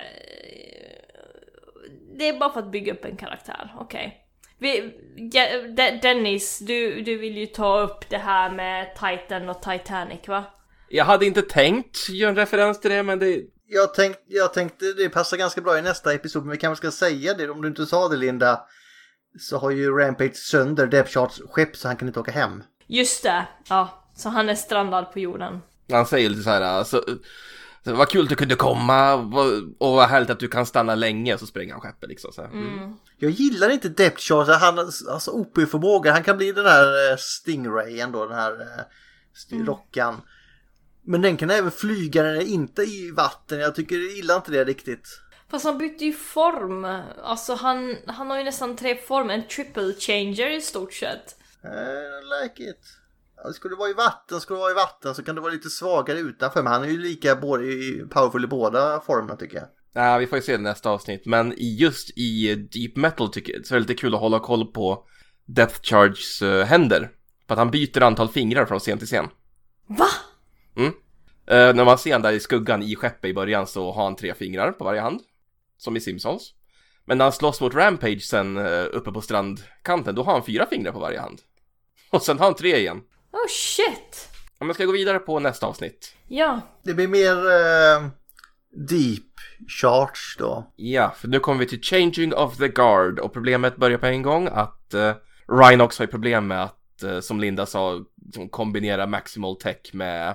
det 2.18 2.28
är 2.28 2.38
bara 2.38 2.52
för 2.52 2.60
att 2.60 2.70
bygga 2.70 2.92
upp 2.92 3.04
en 3.04 3.16
karaktär, 3.16 3.74
okej? 3.78 4.22
Vi, 4.58 4.92
ja, 5.32 5.62
De- 5.62 5.98
Dennis, 6.02 6.58
du, 6.58 7.00
du 7.02 7.16
vill 7.16 7.36
ju 7.36 7.46
ta 7.46 7.80
upp 7.80 8.08
det 8.08 8.18
här 8.18 8.50
med 8.50 8.94
Titan 8.94 9.48
och 9.48 9.62
Titanic 9.62 10.28
va? 10.28 10.44
Jag 10.88 11.04
hade 11.04 11.26
inte 11.26 11.42
tänkt 11.42 12.08
göra 12.08 12.30
en 12.30 12.36
referens 12.36 12.80
till 12.80 12.90
det, 12.90 13.02
men 13.02 13.18
det... 13.18 13.42
Jag, 13.68 13.94
tänk, 13.94 14.16
jag 14.26 14.52
tänkte 14.54 14.92
det 14.92 15.08
passar 15.08 15.36
ganska 15.36 15.60
bra 15.60 15.78
i 15.78 15.82
nästa 15.82 16.12
episod 16.12 16.42
men 16.42 16.50
vi 16.52 16.58
kanske 16.58 16.86
ska 16.88 17.06
säga 17.06 17.34
det 17.34 17.48
om 17.50 17.62
du 17.62 17.68
inte 17.68 17.86
sa 17.86 18.08
det 18.08 18.16
Linda. 18.16 18.60
Så 19.40 19.58
har 19.58 19.70
ju 19.70 19.98
Rampage 19.98 20.36
sönder 20.36 20.86
Depcharts 20.86 21.42
skepp 21.50 21.76
så 21.76 21.88
han 21.88 21.96
kan 21.96 22.08
inte 22.08 22.20
åka 22.20 22.32
hem. 22.32 22.62
Just 22.86 23.22
det, 23.22 23.46
ja. 23.68 24.04
Så 24.16 24.28
han 24.28 24.48
är 24.48 24.54
strandad 24.54 25.12
på 25.12 25.18
jorden. 25.20 25.60
Han 25.92 26.06
säger 26.06 26.28
lite 26.28 26.42
så 26.42 26.50
här, 26.50 26.60
alltså, 26.60 27.04
så, 27.84 27.94
vad 27.94 28.08
kul 28.08 28.22
att 28.22 28.28
du 28.28 28.34
kunde 28.34 28.54
komma 28.54 29.14
och 29.78 29.92
vad 29.92 30.08
härligt 30.08 30.30
att 30.30 30.40
du 30.40 30.48
kan 30.48 30.66
stanna 30.66 30.94
länge, 30.94 31.34
och 31.34 31.40
så 31.40 31.46
springer 31.46 31.72
han 31.72 31.80
skeppet 31.80 32.08
liksom 32.08 32.32
så 32.32 32.42
här. 32.42 32.48
Mm. 32.50 32.94
Jag 33.18 33.30
gillar 33.30 33.70
inte 33.70 33.88
Depchart, 33.88 34.48
han 34.48 34.78
har 34.78 34.84
alltså 35.10 35.30
OP-förmåga. 35.30 36.12
Han 36.12 36.22
kan 36.22 36.36
bli 36.36 36.52
den 36.52 36.66
här 36.66 37.10
eh, 37.12 37.16
Stingrayen 37.16 38.12
då, 38.12 38.26
den 38.26 38.38
här 38.38 38.52
eh, 38.52 38.84
st- 39.36 39.56
rockan. 39.56 40.20
Men 41.06 41.22
den 41.22 41.36
kan 41.36 41.50
även 41.50 41.70
flyga 41.70 42.22
när 42.22 42.32
den 42.32 42.42
är 42.42 42.46
inte 42.46 42.82
i 42.82 43.10
vatten. 43.10 43.58
Jag 43.58 43.74
tycker 43.74 43.96
gillar 43.96 44.36
inte 44.36 44.50
det 44.50 44.64
riktigt. 44.64 45.20
Fast 45.50 45.64
han 45.64 45.78
bytte 45.78 46.04
ju 46.04 46.12
form. 46.12 47.02
Alltså 47.22 47.54
han, 47.54 47.96
han 48.06 48.30
har 48.30 48.38
ju 48.38 48.44
nästan 48.44 48.76
tre 48.76 48.96
former. 48.96 49.34
En 49.34 49.48
triple 49.48 49.94
changer 49.98 50.50
i 50.50 50.60
stort 50.60 50.92
sett. 50.92 51.36
Eh, 51.64 51.70
I 51.70 52.42
like 52.42 52.70
it. 52.70 52.80
Ja, 53.44 53.52
Skulle 53.52 53.74
det 53.74 53.78
vara 53.78 53.90
i 53.90 53.94
vatten, 53.94 54.40
skulle 54.40 54.56
det 54.56 54.60
vara 54.62 54.70
i 54.70 54.74
vatten 54.74 55.14
så 55.14 55.22
kan 55.22 55.34
det 55.34 55.40
vara 55.40 55.52
lite 55.52 55.70
svagare 55.70 56.18
utanför. 56.18 56.62
Men 56.62 56.72
han 56.72 56.84
är 56.84 56.88
ju 56.88 56.98
lika 56.98 57.36
både 57.36 57.64
i, 57.64 58.04
powerful 58.10 58.44
i 58.44 58.46
båda 58.46 59.00
formerna 59.00 59.36
tycker 59.36 59.56
jag. 59.56 59.66
Ja, 59.92 60.18
vi 60.18 60.26
får 60.26 60.38
ju 60.38 60.42
se 60.42 60.52
det 60.56 60.62
nästa 60.62 60.90
avsnitt, 60.90 61.26
men 61.26 61.54
just 61.56 62.10
i 62.18 62.54
Deep 62.54 62.96
Metal 62.96 63.32
tycker 63.32 63.52
jag 63.52 63.66
så 63.66 63.74
är 63.74 63.76
det 63.76 63.80
lite 63.80 64.00
kul 64.00 64.14
att 64.14 64.20
hålla 64.20 64.40
koll 64.40 64.72
på 64.72 65.04
Death 65.46 65.80
Charges 65.82 66.42
eh, 66.42 66.64
händer. 66.64 67.10
För 67.46 67.54
att 67.54 67.58
han 67.58 67.70
byter 67.70 68.02
antal 68.02 68.28
fingrar 68.28 68.66
från 68.66 68.78
scen 68.78 68.98
till 68.98 69.06
scen. 69.06 69.28
Va? 69.86 70.08
Eh, 71.48 71.74
när 71.74 71.84
man 71.84 71.98
ser 71.98 72.12
han 72.12 72.22
där 72.22 72.32
i 72.32 72.40
skuggan 72.40 72.82
i 72.82 72.96
skeppet 72.96 73.30
i 73.30 73.34
början 73.34 73.66
så 73.66 73.92
har 73.92 74.04
han 74.04 74.16
tre 74.16 74.34
fingrar 74.34 74.72
på 74.72 74.84
varje 74.84 75.00
hand. 75.00 75.20
Som 75.78 75.96
i 75.96 76.00
Simpsons. 76.00 76.52
Men 77.04 77.18
när 77.18 77.24
han 77.24 77.32
slåss 77.32 77.60
mot 77.60 77.74
Rampage 77.74 78.22
sen 78.22 78.56
eh, 78.56 78.84
uppe 78.92 79.12
på 79.12 79.20
strandkanten, 79.20 80.14
då 80.14 80.22
har 80.22 80.32
han 80.32 80.44
fyra 80.44 80.66
fingrar 80.66 80.92
på 80.92 80.98
varje 80.98 81.20
hand. 81.20 81.40
Och 82.10 82.22
sen 82.22 82.38
har 82.38 82.44
han 82.44 82.54
tre 82.54 82.76
igen. 82.76 83.02
Oh 83.32 83.48
shit! 83.48 84.28
Om 84.58 84.66
jag 84.66 84.74
ska 84.74 84.84
gå 84.84 84.92
vidare 84.92 85.18
på 85.18 85.40
nästa 85.40 85.66
avsnitt. 85.66 86.14
Ja. 86.28 86.60
Det 86.82 86.94
blir 86.94 87.08
mer 87.08 87.36
eh, 87.36 88.08
deep 88.88 89.22
charge 89.68 90.36
då. 90.38 90.72
Ja, 90.76 91.14
för 91.16 91.28
nu 91.28 91.40
kommer 91.40 91.58
vi 91.58 91.66
till 91.66 91.82
Changing 91.82 92.34
of 92.34 92.56
the 92.56 92.68
Guard 92.68 93.18
och 93.18 93.32
problemet 93.32 93.76
börjar 93.76 93.98
på 93.98 94.06
en 94.06 94.22
gång 94.22 94.48
att 94.52 94.94
eh, 94.94 95.14
Rhinox 95.48 95.98
har 95.98 96.06
ju 96.06 96.10
problem 96.10 96.46
med 96.46 96.62
att 96.62 97.02
eh, 97.02 97.20
som 97.20 97.40
Linda 97.40 97.66
sa, 97.66 98.04
kombinera 98.50 99.06
Maximal 99.06 99.56
Tech 99.56 99.92
med 99.92 100.34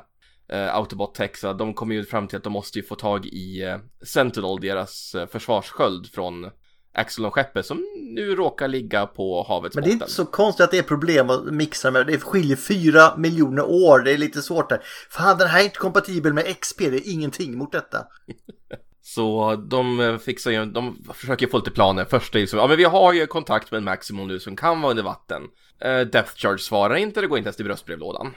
eh, 0.52 0.76
Autobot 0.76 1.20
så 1.34 1.54
de 1.54 1.74
kommer 1.74 1.96
ju 1.96 2.06
fram 2.06 2.28
till 2.28 2.38
att 2.38 2.44
de 2.44 2.54
måste 2.54 2.80
ju 2.80 2.84
få 2.84 2.96
tag 2.96 3.26
i 3.26 3.64
eh, 3.64 3.78
Sentinel, 4.06 4.60
deras 4.62 5.16
eh, 5.16 5.28
försvarssköld 5.28 6.08
från 6.14 6.52
Axelon-skeppet 6.94 7.66
som 7.66 7.86
nu 8.16 8.36
råkar 8.36 8.68
ligga 8.68 9.06
på 9.06 9.46
havets 9.48 9.76
Men 9.76 9.84
det 9.84 9.90
är 9.90 9.94
botten. 9.94 10.02
inte 10.02 10.14
så 10.14 10.26
konstigt 10.26 10.64
att 10.64 10.72
det 10.72 10.78
är 10.78 10.84
problem 10.84 11.30
att 11.30 11.46
mixa 11.46 11.92
med. 11.92 12.08
Det 12.08 12.18
skiljer 12.18 12.56
fyra 12.56 13.18
miljoner 13.18 13.66
år. 13.70 14.00
Det 14.00 14.12
är 14.12 14.18
lite 14.18 14.42
svårt 14.42 14.70
där. 14.70 14.82
Fan, 15.10 15.38
den 15.38 15.48
här 15.48 15.60
är 15.60 15.64
inte 15.64 15.78
kompatibel 15.78 16.34
med 16.34 16.60
XP. 16.62 16.78
Det 16.78 16.86
är 16.86 17.14
ingenting 17.14 17.58
mot 17.58 17.72
detta. 17.72 18.08
Så 19.04 19.56
de 19.56 20.00
eh, 20.00 20.18
fixar 20.18 20.52
ju, 20.52 20.66
de 20.66 21.04
försöker 21.14 21.48
få 21.48 21.58
lite 21.58 21.72
planer. 21.72 22.06
Först 22.06 22.36
är 22.36 22.40
ju 22.40 22.48
så, 22.48 22.58
ja 22.58 22.68
men 22.68 22.78
vi 22.78 22.84
har 22.84 23.14
ju 23.14 23.28
kontakt 23.28 23.72
med 23.72 23.78
en 23.78 23.84
Maximum 23.84 24.28
nu 24.28 24.40
som 24.40 24.56
kan 24.56 24.82
vara 24.82 24.90
under 24.90 25.04
vatten. 25.04 25.42
Uh, 25.86 26.02
Death 26.02 26.36
Charge 26.36 26.58
svarar 26.60 26.96
inte, 26.96 27.22
det 27.22 27.28
går 27.28 27.38
inte 27.38 27.48
ens 27.48 27.56
till 27.56 27.66
bröstbrevlådan. 27.66 28.34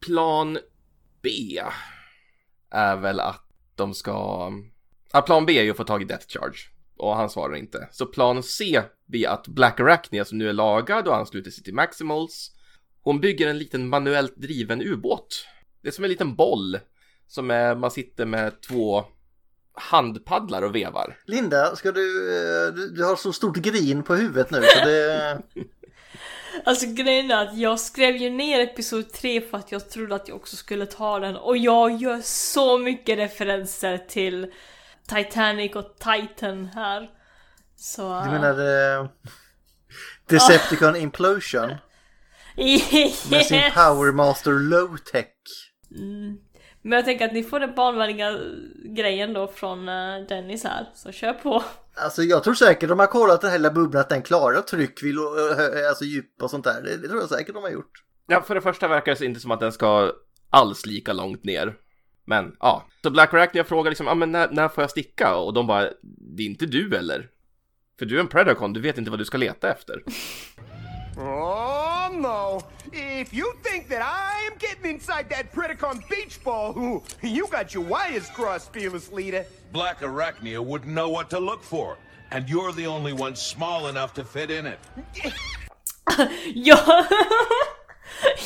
Plan 0.00 0.58
B 1.22 1.60
är 2.70 2.96
väl 2.96 3.20
att 3.20 3.48
de 3.74 3.94
ska... 3.94 4.50
Ja, 5.12 5.22
plan 5.22 5.46
B 5.46 5.58
är 5.58 5.62
ju 5.62 5.70
att 5.70 5.76
få 5.76 5.84
tag 5.84 6.02
i 6.02 6.04
Death 6.04 6.26
Charge. 6.28 6.58
Och 6.96 7.16
han 7.16 7.30
svarar 7.30 7.56
inte. 7.56 7.88
Så 7.92 8.06
plan 8.06 8.42
C 8.42 8.82
blir 9.06 9.28
att 9.28 9.48
Black 9.48 9.80
Arachnia 9.80 10.24
som 10.24 10.38
nu 10.38 10.48
är 10.48 10.52
lagad 10.52 11.08
och 11.08 11.16
ansluter 11.16 11.50
sig 11.50 11.64
till 11.64 11.74
Maximals. 11.74 12.50
Hon 13.02 13.20
bygger 13.20 13.48
en 13.48 13.58
liten 13.58 13.88
manuellt 13.88 14.36
driven 14.36 14.82
ubåt. 14.82 15.46
Det 15.82 15.88
är 15.88 15.92
som 15.92 16.04
en 16.04 16.10
liten 16.10 16.34
boll. 16.34 16.78
Som 17.26 17.50
är, 17.50 17.74
man 17.74 17.90
sitter 17.90 18.26
med 18.26 18.60
två 18.60 19.04
handpaddlar 19.72 20.62
och 20.62 20.74
vevar. 20.74 21.16
Linda, 21.26 21.76
ska 21.76 21.92
du, 21.92 22.36
eh, 22.36 22.74
du, 22.74 22.88
du 22.88 23.04
har 23.04 23.16
så 23.16 23.32
stort 23.32 23.56
grin 23.56 24.02
på 24.02 24.14
huvudet 24.14 24.50
nu 24.50 24.62
så 24.62 24.84
det... 24.84 25.42
Alltså 26.64 26.86
grejen 26.86 27.30
är 27.30 27.46
att 27.46 27.56
jag 27.56 27.80
skrev 27.80 28.16
ju 28.16 28.30
ner 28.30 28.60
episod 28.60 29.12
3 29.12 29.40
för 29.40 29.58
att 29.58 29.72
jag 29.72 29.90
trodde 29.90 30.14
att 30.14 30.28
jag 30.28 30.36
också 30.36 30.56
skulle 30.56 30.86
ta 30.86 31.18
den 31.18 31.36
och 31.36 31.56
jag 31.56 31.96
gör 31.96 32.20
så 32.22 32.78
mycket 32.78 33.18
referenser 33.18 33.98
till 33.98 34.52
Titanic 35.08 35.76
och 35.76 35.96
Titan 35.98 36.66
här. 36.66 37.10
Så... 37.76 38.20
Du 38.24 38.30
menar 38.30 38.98
eh, 39.00 39.08
Decepticon 40.28 40.96
Implosion? 40.96 41.68
Med 43.30 43.46
sin 43.46 43.56
Yes! 43.56 43.74
Power 43.74 44.12
Master 44.12 44.52
Low 44.52 44.96
Tech. 44.96 45.26
Men 46.82 46.92
jag 46.92 47.04
tänker 47.04 47.24
att 47.24 47.32
ni 47.32 47.42
får 47.42 47.60
den 47.60 47.74
barnvänliga 47.74 48.38
grejen 48.84 49.32
då 49.32 49.48
från 49.48 49.88
eh, 49.88 50.26
Dennis 50.28 50.64
här, 50.64 50.86
så 50.94 51.12
kör 51.12 51.32
på. 51.32 51.64
Alltså 51.94 52.22
jag 52.22 52.44
tror 52.44 52.54
säkert 52.54 52.88
de 52.88 52.98
har 52.98 53.06
kollat 53.06 53.40
den 53.40 53.50
här 53.50 53.58
lilla 53.58 53.70
bubblan 53.70 54.00
att 54.00 54.08
den 54.08 54.22
klarar 54.22 54.60
tryck, 54.60 55.02
vill, 55.02 55.18
alltså 55.88 56.04
djup 56.04 56.42
och 56.42 56.50
sånt 56.50 56.64
där. 56.64 56.82
Det, 56.82 56.96
det 56.96 57.08
tror 57.08 57.20
jag 57.20 57.28
säkert 57.28 57.54
de 57.54 57.62
har 57.62 57.70
gjort. 57.70 58.04
Ja, 58.26 58.42
för 58.42 58.54
det 58.54 58.60
första 58.60 58.88
verkar 58.88 59.14
det 59.14 59.24
inte 59.24 59.40
som 59.40 59.50
att 59.50 59.60
den 59.60 59.72
ska 59.72 60.12
alls 60.50 60.86
lika 60.86 61.12
långt 61.12 61.44
ner. 61.44 61.74
Men 62.24 62.56
ja, 62.60 62.86
så 63.02 63.10
Black 63.10 63.34
Arachnia 63.34 63.64
frågar 63.64 63.90
liksom, 63.90 64.06
ja 64.06 64.14
men 64.14 64.32
när, 64.32 64.48
när 64.50 64.68
får 64.68 64.82
jag 64.82 64.90
sticka? 64.90 65.36
Och 65.36 65.54
de 65.54 65.66
bara, 65.66 65.82
det 66.36 66.42
är 66.42 66.46
inte 66.46 66.66
du 66.66 66.96
eller? 66.96 67.28
För 67.98 68.06
du 68.06 68.16
är 68.16 68.20
en 68.20 68.28
Predacon, 68.28 68.72
du 68.72 68.80
vet 68.80 68.98
inte 68.98 69.10
vad 69.10 69.20
du 69.20 69.24
ska 69.24 69.38
leta 69.38 69.70
efter. 69.70 70.02
No! 72.10 72.60
If 72.92 73.32
you 73.34 73.52
think 73.62 73.88
that 73.88 74.02
I 74.02 74.50
am 74.50 74.58
getting 74.58 74.90
inside 74.90 75.28
that 75.30 75.52
Predacon 75.52 76.02
beach 76.08 76.42
ball, 76.42 76.76
ooh, 76.76 77.02
you 77.22 77.46
got 77.48 77.74
your 77.74 77.84
wires 77.84 78.28
crossed, 78.30 78.72
fearless 78.72 79.12
leader. 79.12 79.44
Black 79.72 80.00
Arachnia 80.00 80.64
wouldn't 80.64 80.92
know 80.92 81.10
what 81.10 81.28
to 81.30 81.38
look 81.38 81.62
for, 81.62 81.98
and 82.30 82.48
you're 82.48 82.72
the 82.72 82.86
only 82.86 83.12
one 83.12 83.36
small 83.36 83.88
enough 83.88 84.14
to 84.14 84.24
fit 84.24 84.50
in 84.50 84.66
it. 84.66 84.78
Jag, 86.54 87.06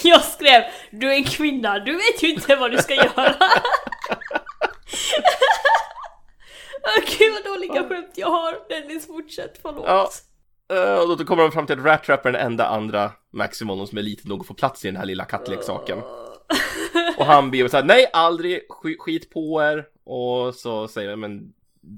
jag 0.03 0.25
skrev 0.25 0.63
Du 0.91 1.13
är 1.13 1.17
en 1.17 1.25
kvinna, 1.25 1.79
du 1.79 1.93
vet 1.93 2.23
ju 2.23 2.29
inte 2.29 2.57
vad 2.57 2.71
du 2.71 2.79
ska 2.79 2.95
göra. 2.95 3.35
Åh 6.85 7.05
Gud 7.19 7.33
vad 7.33 7.45
dåliga 7.45 7.89
skämt 7.89 8.13
jag 8.15 8.31
har. 8.31 8.69
Dennis 8.69 9.07
fortsätt, 9.07 9.59
förlåt. 9.63 9.85
Ja, 9.87 10.11
och 11.03 11.19
då 11.19 11.25
kommer 11.25 11.43
de 11.43 11.53
fram 11.53 11.67
till 11.67 11.79
att 11.79 11.85
Rat 11.85 12.05
Trap 12.05 12.27
är 12.27 12.33
den 12.33 12.41
enda 12.41 12.67
andra 12.67 13.13
Maximon 13.31 13.87
som 13.87 13.99
är 13.99 14.03
liten 14.03 14.29
nog 14.29 14.41
att 14.41 14.47
få 14.47 14.55
plats 14.55 14.85
i 14.85 14.89
den 14.89 14.97
här 14.97 15.07
lilla 15.07 15.25
kattleksaken. 15.25 15.99
Och 17.19 17.27
han 17.27 17.51
blir 17.51 17.69
såhär, 17.69 17.85
nej 17.85 18.11
aldrig, 18.13 18.61
sk- 18.69 18.97
skit 18.99 19.31
på 19.31 19.63
er. 19.63 19.87
Och 20.05 20.55
så 20.55 20.89
säger 20.89 21.11
han, 21.11 21.21
men 21.21 21.53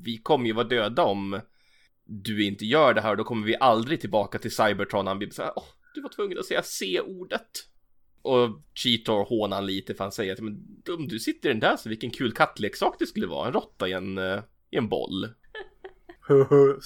vi 0.05 0.17
kommer 0.17 0.47
ju 0.47 0.53
vara 0.53 0.67
döda 0.67 1.03
om 1.03 1.41
du 2.07 2.45
inte 2.45 2.65
gör 2.65 2.95
det 2.95 3.01
här, 3.01 3.17
då 3.17 3.25
kommer 3.25 3.47
vi 3.47 3.57
aldrig 3.61 4.01
tillbaka 4.01 4.39
till 4.39 4.55
Cybertron. 4.55 5.07
Han 5.07 5.19
blir 5.19 5.31
såhär, 5.31 5.53
åh, 5.57 5.65
du 5.95 6.03
var 6.03 6.09
tvungen 6.09 6.39
att 6.39 6.45
säga 6.47 6.63
C-ordet. 6.63 7.51
Och 8.23 8.49
Cheetor 8.75 9.25
hånar 9.25 9.63
lite 9.63 9.95
för 9.95 10.05
han 10.05 10.13
säger 10.13 10.33
att 10.33 10.41
men 10.41 10.67
om 10.89 11.09
du 11.09 11.19
sitter 11.19 11.49
i 11.49 11.53
den 11.53 11.61
där 11.61 11.77
så 11.77 11.89
vilken 11.89 12.11
kul 12.11 12.33
kattleksak 12.33 12.97
det 12.99 13.07
skulle 13.07 13.27
vara, 13.27 13.47
en 13.47 13.53
råtta 13.53 13.89
i 13.89 13.93
en, 13.93 14.19
eh, 14.19 14.41
i 14.71 14.77
en 14.77 14.89
boll. 14.89 15.29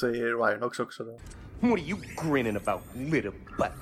Säger 0.01 0.47
Rhinox 0.47 0.81
också 0.81 1.05
då. 1.05 1.19
What 1.61 1.73
are 1.81 1.85
you 1.89 1.99
grinning 2.17 2.57
about, 2.57 2.81
little 2.95 3.33
butt? 3.59 3.73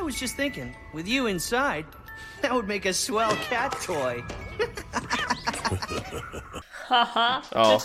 I 0.00 0.04
was 0.04 0.22
just 0.22 0.36
thinking, 0.36 0.74
with 0.94 1.08
you 1.08 1.28
inside, 1.28 1.84
that 2.42 2.50
would 2.52 2.68
make 2.68 2.90
a 2.90 2.92
swell 2.92 3.36
cat 3.50 3.76
toy. 3.86 4.24
Haha. 6.88 7.42
Ja. 7.52 7.80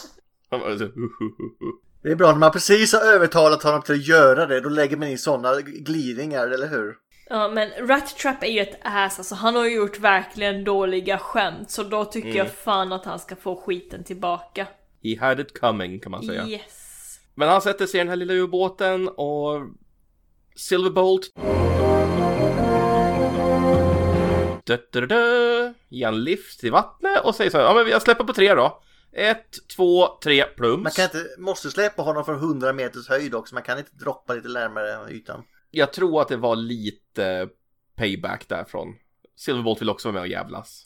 Det 2.03 2.11
är 2.11 2.15
bra 2.15 2.31
när 2.31 2.39
man 2.39 2.51
precis 2.51 2.93
har 2.93 3.01
övertalat 3.01 3.63
honom 3.63 3.81
till 3.81 3.95
att 3.95 4.07
göra 4.07 4.45
det. 4.45 4.61
Då 4.61 4.69
lägger 4.69 4.97
man 4.97 5.07
in 5.07 5.17
sådana 5.17 5.61
glidningar, 5.61 6.47
eller 6.47 6.67
hur? 6.67 6.95
Ja 7.29 7.47
men 7.47 7.87
Rat 7.87 8.17
Trap 8.17 8.43
är 8.43 8.47
ju 8.47 8.59
ett 8.59 8.79
ass, 8.83 9.19
alltså 9.19 9.35
han 9.35 9.55
har 9.55 9.65
ju 9.65 9.75
gjort 9.75 9.99
verkligen 9.99 10.63
dåliga 10.63 11.17
skämt 11.17 11.71
så 11.71 11.83
då 11.83 12.05
tycker 12.05 12.27
Mm. 12.29 12.37
jag 12.37 12.51
fan 12.51 12.91
att 12.93 13.05
han 13.05 13.19
ska 13.19 13.35
få 13.35 13.55
skiten 13.65 14.03
tillbaka. 14.03 14.67
He 15.03 15.19
had 15.19 15.39
it 15.39 15.59
coming 15.59 15.99
kan 15.99 16.11
man 16.11 16.23
säga. 16.25 16.47
Yes. 16.47 16.84
Men 17.35 17.49
han 17.49 17.61
sätter 17.61 17.85
sig 17.85 17.97
i 17.97 18.03
den 18.03 18.09
här 18.09 18.15
lilla 18.15 18.33
ubåten 18.33 19.07
och 19.07 19.61
Silverbolt 20.55 21.31
da, 24.65 24.77
da, 24.91 25.05
da, 25.05 25.73
ger 25.89 26.07
en 26.07 26.23
lift 26.23 26.59
till 26.59 26.71
vattnet 26.71 27.23
och 27.23 27.35
säger 27.35 27.51
så 27.51 27.57
här, 27.57 27.63
ja 27.63 27.73
men 27.73 27.87
jag 27.87 28.01
släpper 28.01 28.23
på 28.23 28.33
tre 28.33 28.53
då. 28.53 28.81
Ett, 29.11 29.67
två, 29.75 30.07
tre, 30.23 30.43
plums. 30.43 30.83
Man 30.83 30.91
kan 30.91 31.03
inte, 31.03 31.25
måste 31.37 31.71
släppa 31.71 32.01
honom 32.01 32.25
från 32.25 32.35
100 32.35 32.73
meters 32.73 33.09
höjd 33.09 33.35
också. 33.35 33.55
Man 33.55 33.63
kan 33.63 33.77
inte 33.77 33.91
droppa 33.95 34.33
lite 34.33 34.47
närmare 34.47 35.11
ytan. 35.11 35.43
Jag 35.71 35.93
tror 35.93 36.21
att 36.21 36.27
det 36.27 36.37
var 36.37 36.55
lite 36.55 37.49
payback 37.95 38.47
därifrån. 38.47 38.95
Silverbolt 39.35 39.81
vill 39.81 39.89
också 39.89 40.07
vara 40.07 40.13
med 40.13 40.21
och 40.21 40.27
jävlas. 40.27 40.84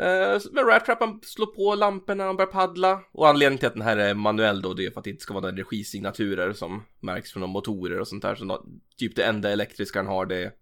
Eh, 0.00 0.40
Men 0.52 0.64
Rat 0.66 0.84
Trap 0.86 1.00
han 1.00 1.20
slår 1.22 1.46
på 1.46 1.74
lamporna 1.74 2.28
och 2.30 2.36
börjar 2.36 2.52
paddla. 2.52 3.00
Och 3.12 3.28
anledningen 3.28 3.58
till 3.58 3.66
att 3.68 3.72
den 3.74 3.82
här 3.82 3.96
är 3.96 4.14
manuell 4.14 4.62
då, 4.62 4.74
det 4.74 4.86
är 4.86 4.90
för 4.90 5.00
att 5.00 5.04
det 5.04 5.10
inte 5.10 5.22
ska 5.22 5.34
vara 5.34 5.40
några 5.40 5.52
energisignaturer 5.52 6.52
som 6.52 6.82
märks 7.00 7.32
från 7.32 7.40
de 7.40 7.50
motorer 7.50 8.00
och 8.00 8.08
sånt 8.08 8.22
där. 8.22 8.34
Så 8.34 8.44
nå- 8.44 8.66
typ 8.96 9.16
det 9.16 9.24
enda 9.24 9.50
elektriska 9.50 9.98
han 9.98 10.06
har 10.06 10.26
det 10.26 10.36
är 10.44 10.52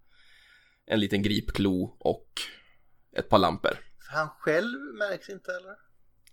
en 0.87 1.01
liten 1.01 1.22
gripklo 1.22 1.97
och 2.01 2.28
ett 3.16 3.28
par 3.28 3.39
lampor. 3.39 3.78
Han 4.12 4.28
själv 4.39 4.78
märks 4.99 5.28
inte 5.28 5.51
eller? 5.51 5.74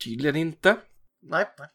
Tydligen 0.04 0.36
inte. 0.36 0.78
Nej, 1.22 1.46
nej. 1.60 1.68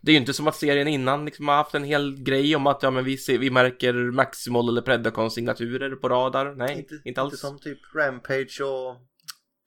Det 0.00 0.10
är 0.10 0.12
ju 0.12 0.20
inte 0.20 0.32
som 0.34 0.48
att 0.48 0.56
serien 0.56 0.88
innan 0.88 1.24
liksom 1.24 1.48
har 1.48 1.54
haft 1.56 1.74
en 1.74 1.84
hel 1.84 2.22
grej 2.22 2.56
om 2.56 2.66
att 2.66 2.82
ja, 2.82 2.90
men 2.90 3.04
vi, 3.04 3.16
ser, 3.16 3.38
vi 3.38 3.50
märker 3.50 3.92
Maximal 3.94 4.68
eller 4.68 4.82
Predacon 4.82 5.30
signaturer 5.30 5.96
på 5.96 6.08
radar. 6.08 6.54
Nej, 6.54 6.78
inte, 6.78 7.00
Inte 7.04 7.20
alls. 7.20 7.40
som 7.40 7.58
typ 7.58 7.78
Rampage 7.94 8.60
och 8.60 8.96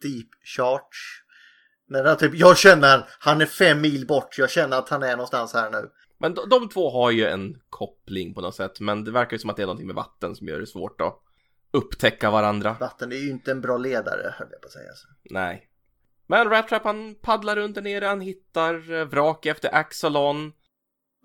Deep 0.02 0.28
Charge. 0.44 1.26
Är 1.94 2.16
typ, 2.16 2.36
jag 2.36 2.58
känner 2.58 3.10
han 3.20 3.42
är 3.42 3.46
fem 3.46 3.82
mil 3.82 4.08
bort, 4.08 4.38
jag 4.38 4.50
känner 4.50 4.78
att 4.78 4.90
han 4.90 5.04
är 5.04 5.12
någonstans 5.12 5.54
här 5.54 5.72
nu. 5.72 5.90
Men 6.18 6.34
de, 6.34 6.50
de 6.50 6.70
två 6.70 6.90
har 6.90 7.12
ju 7.12 7.26
en 7.26 7.62
koppling 7.70 8.34
på 8.34 8.42
något 8.42 8.56
sätt, 8.56 8.80
men 8.80 9.04
det 9.04 9.12
verkar 9.12 9.34
ju 9.34 9.40
som 9.40 9.50
att 9.50 9.56
det 9.56 9.62
är 9.62 9.68
någonting 9.68 9.88
med 9.88 9.96
vatten 9.96 10.36
som 10.36 10.48
gör 10.48 10.60
det 10.60 10.68
svårt 10.68 11.02
att 11.02 11.22
upptäcka 11.72 12.32
varandra. 12.32 12.78
Vatten 12.80 13.12
är 13.12 13.16
ju 13.16 13.30
inte 13.30 13.52
en 13.52 13.62
bra 13.62 13.78
ledare, 13.78 14.34
höll 14.38 14.48
jag 14.52 14.62
på 14.62 14.66
att 14.66 14.72
säga. 14.72 14.94
Så. 14.94 15.08
Nej. 15.24 15.70
Men 16.28 16.50
Rat 16.50 16.68
Trap 16.68 16.84
han 16.84 17.16
paddlar 17.16 17.56
runt 17.56 17.76
där 17.76 17.82
nere, 17.82 18.06
han 18.06 18.22
hittar 18.22 18.94
eh, 18.94 19.06
vrak 19.06 19.46
efter 19.46 19.76
Axolon. 19.76 20.54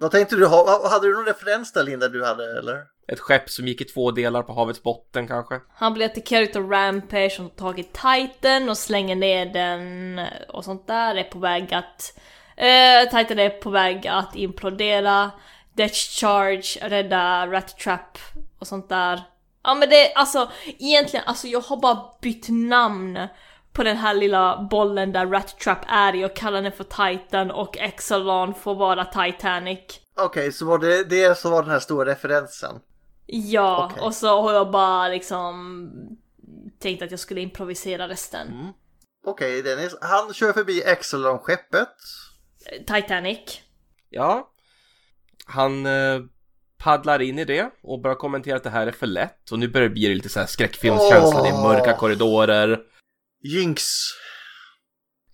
Vad 0.00 0.10
tänkte 0.10 0.36
du 0.36 0.46
ha? 0.46 0.88
Hade 0.90 1.06
du 1.06 1.14
någon 1.14 1.24
referens 1.24 1.72
där 1.72 1.82
Linda 1.82 2.08
du 2.08 2.24
hade 2.24 2.58
eller? 2.58 2.82
Ett 3.08 3.20
skepp 3.20 3.50
som 3.50 3.68
gick 3.68 3.80
i 3.80 3.84
två 3.84 4.10
delar 4.10 4.42
på 4.42 4.52
havets 4.52 4.82
botten 4.82 5.28
kanske. 5.28 5.60
Han 5.74 5.94
blir 5.94 6.06
attackerad 6.06 6.56
av 6.56 6.70
Rampage 6.70 7.32
som 7.32 7.50
tagit 7.50 7.92
Titan 7.92 8.68
och 8.68 8.78
slänger 8.78 9.16
ner 9.16 9.46
den 9.46 10.20
och 10.48 10.64
sånt 10.64 10.86
där. 10.86 11.14
Är 11.14 11.24
på 11.24 11.38
väg 11.38 11.74
att... 11.74 12.18
Eh, 12.56 13.18
Titan 13.18 13.38
är 13.38 13.48
på 13.48 13.70
väg 13.70 14.06
att 14.06 14.36
implodera. 14.36 15.30
Death 15.72 15.94
Charge, 15.94 16.88
rädda 16.88 17.46
Rat 17.46 17.78
Trap 17.78 18.18
och 18.58 18.66
sånt 18.66 18.88
där. 18.88 19.22
Ja 19.62 19.74
men 19.74 19.88
det, 19.88 20.12
alltså 20.14 20.50
egentligen, 20.78 21.24
alltså 21.26 21.46
jag 21.46 21.60
har 21.60 21.76
bara 21.76 21.98
bytt 22.20 22.46
namn 22.48 23.18
på 23.72 23.82
den 23.82 23.96
här 23.96 24.14
lilla 24.14 24.68
bollen 24.70 25.12
där 25.12 25.26
Rat 25.26 25.58
Trap 25.58 25.78
är 25.88 26.14
i 26.14 26.24
och 26.24 26.36
kallar 26.36 26.62
den 26.62 26.72
för 26.72 26.84
Titan 26.84 27.50
och 27.50 27.78
Exelon 27.78 28.54
får 28.54 28.74
vara 28.74 29.04
Titanic. 29.04 30.00
Okej, 30.16 30.52
så 30.52 30.66
var 30.66 30.78
det 30.78 31.04
det 31.04 31.38
som 31.38 31.50
var 31.50 31.62
den 31.62 31.70
här 31.70 31.80
stora 31.80 32.10
referensen. 32.10 32.80
Ja, 33.26 33.90
Okej. 33.90 34.02
och 34.06 34.14
så 34.14 34.42
har 34.42 34.52
jag 34.52 34.70
bara 34.70 35.08
liksom 35.08 35.80
tänkt 36.78 37.02
att 37.02 37.10
jag 37.10 37.20
skulle 37.20 37.40
improvisera 37.40 38.08
resten. 38.08 38.48
Mm. 38.48 38.72
Okej 39.26 39.62
Dennis, 39.62 39.96
han 40.00 40.34
kör 40.34 40.52
förbi 40.52 40.84
Axel 40.84 41.26
om 41.26 41.38
skeppet. 41.38 41.88
Titanic. 42.86 43.60
Ja. 44.10 44.50
Han 45.44 45.86
eh, 45.86 46.20
paddlar 46.78 47.22
in 47.22 47.38
i 47.38 47.44
det 47.44 47.70
och 47.82 48.00
börjar 48.00 48.14
kommentera 48.16 48.56
att 48.56 48.62
det 48.64 48.70
här 48.70 48.86
är 48.86 48.92
för 48.92 49.06
lätt. 49.06 49.50
Och 49.50 49.58
nu 49.58 49.68
börjar 49.68 49.88
det 49.88 49.94
bli 49.94 50.14
lite 50.14 50.28
så 50.28 50.40
här 50.40 50.46
skräckfilmskänsla. 50.46 51.42
Det 51.42 51.48
är 51.48 51.62
mörka 51.62 51.96
korridorer. 51.96 52.80
Jinx. 53.42 53.82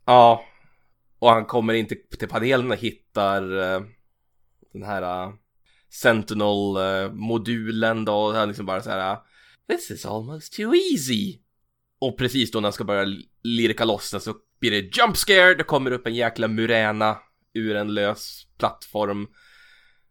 Ja. 0.07 0.45
Och 1.19 1.31
han 1.31 1.45
kommer 1.45 1.75
inte 1.75 1.95
till 2.19 2.29
panelen 2.29 2.71
och 2.71 2.77
hittar 2.77 3.59
eh, 3.59 3.81
den 4.73 4.83
här 4.83 5.03
eh, 5.03 5.33
Sentinel-modulen 5.91 8.05
då. 8.05 8.15
Och 8.15 8.35
han 8.35 8.49
liksom 8.49 8.67
bara 8.67 8.83
så 8.83 8.91
här. 8.91 9.19
This 9.69 9.91
is 9.91 10.07
almost 10.07 10.53
too 10.53 10.75
easy. 10.75 11.39
Och 12.01 12.19
precis 12.19 12.51
då 12.51 12.61
när 12.61 12.67
han 12.67 12.73
ska 12.73 12.85
börja 12.85 13.17
lirka 13.43 13.85
loss 13.85 14.11
den 14.11 14.21
så 14.21 14.35
blir 14.61 14.71
det 14.71 14.97
jump 14.99 15.17
scare. 15.17 15.55
Det 15.55 15.65
kommer 15.65 15.91
upp 15.91 16.07
en 16.07 16.15
jäkla 16.15 16.49
muräna 16.49 17.19
ur 17.55 17.77
en 17.77 17.95
lös 17.95 18.47
plattform. 18.59 19.25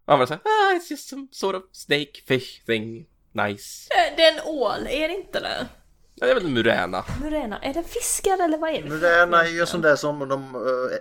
Och 0.06 0.14
han 0.14 0.20
bara 0.20 0.28
såhär, 0.28 0.42
ah, 0.46 0.74
it's 0.76 0.92
just 0.92 1.10
some 1.10 1.28
sort 1.32 1.56
of 1.56 1.64
snake 1.72 2.12
fish 2.28 2.66
thing. 2.66 3.06
Nice. 3.32 3.90
Eh, 3.94 4.16
Det 4.18 4.24
är 4.24 4.34
en 4.34 4.40
ål, 4.46 4.88
är 4.88 5.08
det 5.08 5.14
inte 5.16 5.40
det? 5.40 5.68
Ja, 6.16 6.26
det 6.26 6.32
är 6.32 6.36
väl 6.36 6.48
muräna. 6.48 7.04
Muräna, 7.22 7.60
är 7.60 7.74
det 7.74 7.84
fiskar 7.84 8.44
eller 8.44 8.58
vad 8.58 8.70
är 8.70 8.82
det? 8.84 8.90
Muräna 8.90 9.44
är 9.44 9.50
ju 9.50 9.66
sån 9.66 9.82
där 9.82 9.96
som 9.96 10.20
de... 10.20 10.56
eh, 10.56 10.98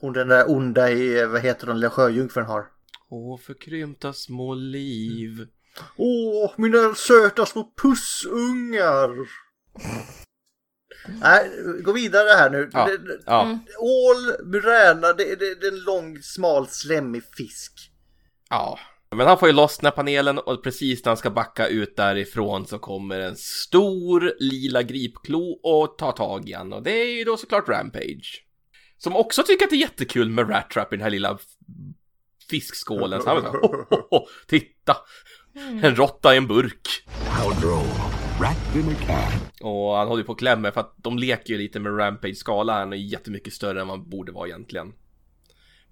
hon 0.00 0.12
den 0.12 0.28
där 0.28 0.50
onda 0.50 0.90
i, 0.90 1.20
eh, 1.20 1.26
vad 1.28 1.40
heter 1.40 1.66
den 1.66 1.80
lilla 1.80 1.90
sjöjungfrun 1.90 2.46
har. 2.46 2.64
Åh, 3.10 3.38
förkrympta 3.40 4.12
små 4.12 4.54
liv. 4.54 5.46
Åh, 5.96 6.52
mina 6.56 6.94
söta 6.94 7.46
små 7.46 7.72
pussungar! 7.82 9.10
Nej, 11.22 11.50
gå 11.82 11.92
vidare 11.92 12.28
här 12.28 12.50
nu. 12.50 12.70
Ja, 12.72 12.86
Det- 12.86 12.98
det- 12.98 13.20
ja. 13.26 13.58
Ål, 13.78 14.46
muräna, 14.46 15.12
det, 15.12 15.24
det, 15.24 15.54
det 15.60 15.66
är 15.66 15.72
en 15.72 15.80
lång, 15.80 16.18
smal, 16.22 16.66
slemmig 16.68 17.22
fisk. 17.36 17.72
Ja, 18.50 18.78
men 19.16 19.26
han 19.26 19.38
får 19.38 19.48
ju 19.48 19.54
lossna 19.54 19.90
panelen 19.90 20.38
och 20.38 20.64
precis 20.64 21.04
när 21.04 21.10
han 21.10 21.16
ska 21.16 21.30
backa 21.30 21.66
ut 21.66 21.96
därifrån 21.96 22.66
så 22.66 22.78
kommer 22.78 23.20
en 23.20 23.36
stor 23.36 24.32
lila 24.38 24.82
gripklo 24.82 25.60
och 25.62 25.98
tar 25.98 26.12
tag 26.12 26.48
i 26.48 26.52
han 26.52 26.72
och 26.72 26.82
det 26.82 26.92
är 26.92 27.18
ju 27.18 27.24
då 27.24 27.36
såklart 27.36 27.68
Rampage. 27.68 28.44
Som 28.98 29.16
också 29.16 29.42
tycker 29.42 29.64
att 29.64 29.70
det 29.70 29.76
är 29.76 29.80
jättekul 29.80 30.28
med 30.28 30.50
Rat 30.50 30.70
Trap 30.70 30.92
i 30.92 30.96
den 30.96 31.02
här 31.02 31.10
lilla 31.10 31.38
fiskskålen. 32.50 33.22
Så 33.22 33.28
han 33.28 33.42
bara, 33.42 33.50
här, 33.52 33.58
"Ho, 33.58 33.84
ho, 33.90 33.96
ho, 34.10 34.26
titta! 34.48 34.96
En 35.82 35.96
råtta 35.96 36.34
i 36.34 36.36
en 36.36 36.46
burk. 36.46 36.88
Och 39.60 39.96
han 39.96 40.08
håller 40.08 40.22
ju 40.22 40.26
på 40.26 40.32
och 40.32 40.38
klämmer 40.38 40.70
för 40.70 40.80
att 40.80 40.94
de 40.96 41.18
leker 41.18 41.52
ju 41.52 41.58
lite 41.58 41.80
med 41.80 41.98
Rampage 41.98 42.36
skala. 42.36 42.78
Han 42.78 42.92
är 42.92 42.96
jättemycket 42.96 43.52
större 43.52 43.80
än 43.80 43.88
vad 43.88 43.98
han 43.98 44.10
borde 44.10 44.32
vara 44.32 44.48
egentligen. 44.48 44.92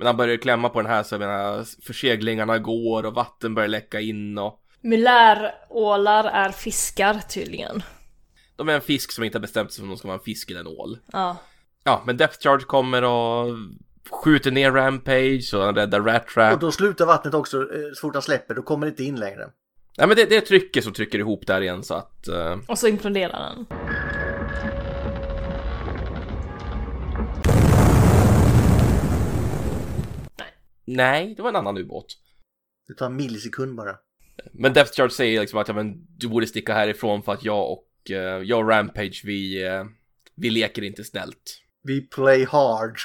Men 0.00 0.06
han 0.06 0.16
börjar 0.16 0.36
klämma 0.36 0.68
på 0.68 0.82
den 0.82 0.90
här 0.90 1.02
så 1.02 1.14
jag 1.14 1.20
menar 1.20 1.64
förseglingarna 1.86 2.58
går 2.58 3.06
och 3.06 3.14
vatten 3.14 3.54
börjar 3.54 3.68
läcka 3.68 4.00
in 4.00 4.38
och 4.38 4.60
Mulärålar 4.82 6.24
är 6.24 6.48
fiskar 6.50 7.14
tydligen. 7.14 7.82
de 8.56 8.68
är 8.68 8.72
en 8.74 8.80
fisk 8.80 9.12
som 9.12 9.24
inte 9.24 9.38
har 9.38 9.40
bestämt 9.40 9.72
sig 9.72 9.82
om 9.82 9.88
de 9.88 9.96
ska 9.98 10.08
vara 10.08 10.18
en 10.18 10.24
fisk 10.24 10.50
eller 10.50 10.60
en 10.60 10.66
ål. 10.66 10.98
Ja. 11.12 11.36
Ja, 11.84 12.02
men 12.06 12.16
Death 12.16 12.38
Charge 12.40 12.64
kommer 12.64 13.04
och 13.04 13.46
skjuter 14.10 14.50
ner 14.50 14.72
Rampage 14.72 15.50
och 15.54 15.62
han 15.64 15.74
räddar 15.74 16.00
Rat 16.00 16.24
Och 16.26 16.30
Trap. 16.32 16.60
då 16.60 16.72
slutar 16.72 17.06
vattnet 17.06 17.34
också 17.34 17.58
eh, 17.60 17.66
så 17.94 18.00
fort 18.00 18.14
han 18.14 18.22
släpper, 18.22 18.54
då 18.54 18.62
kommer 18.62 18.86
det 18.86 18.90
inte 18.90 19.04
in 19.04 19.20
längre. 19.20 19.48
Nej 19.98 20.06
men 20.08 20.16
det, 20.16 20.24
det 20.24 20.36
är 20.36 20.40
trycket 20.40 20.84
som 20.84 20.92
trycker 20.92 21.18
ihop 21.18 21.46
där 21.46 21.60
igen 21.60 21.82
så 21.82 21.94
att... 21.94 22.28
eh, 22.28 22.56
Och 22.68 22.78
så 22.78 22.86
imploderar 22.88 23.54
den. 23.54 23.66
Nej, 30.84 31.34
det 31.34 31.42
var 31.42 31.48
en 31.48 31.56
annan 31.56 31.78
ubåt. 31.78 32.16
Det 32.88 32.94
tar 32.94 33.06
en 33.06 33.16
millisekund 33.16 33.76
bara. 33.76 33.96
Men 34.52 34.72
Death 34.72 34.92
Charge 34.92 35.10
säger 35.10 35.40
liksom 35.40 35.58
att 35.58 35.68
ja, 35.68 35.74
men, 35.74 36.06
du 36.16 36.28
borde 36.28 36.46
sticka 36.46 36.74
härifrån 36.74 37.22
för 37.22 37.32
att 37.32 37.44
jag 37.44 37.72
och, 37.72 38.10
eh, 38.10 38.42
jag 38.42 38.58
och 38.58 38.68
Rampage 38.68 39.22
vi, 39.24 39.66
eh, 39.66 39.84
vi 40.36 40.50
leker 40.50 40.82
inte 40.82 41.04
snällt. 41.04 41.60
Vi 41.82 42.00
play 42.00 42.44
hard. 42.44 42.98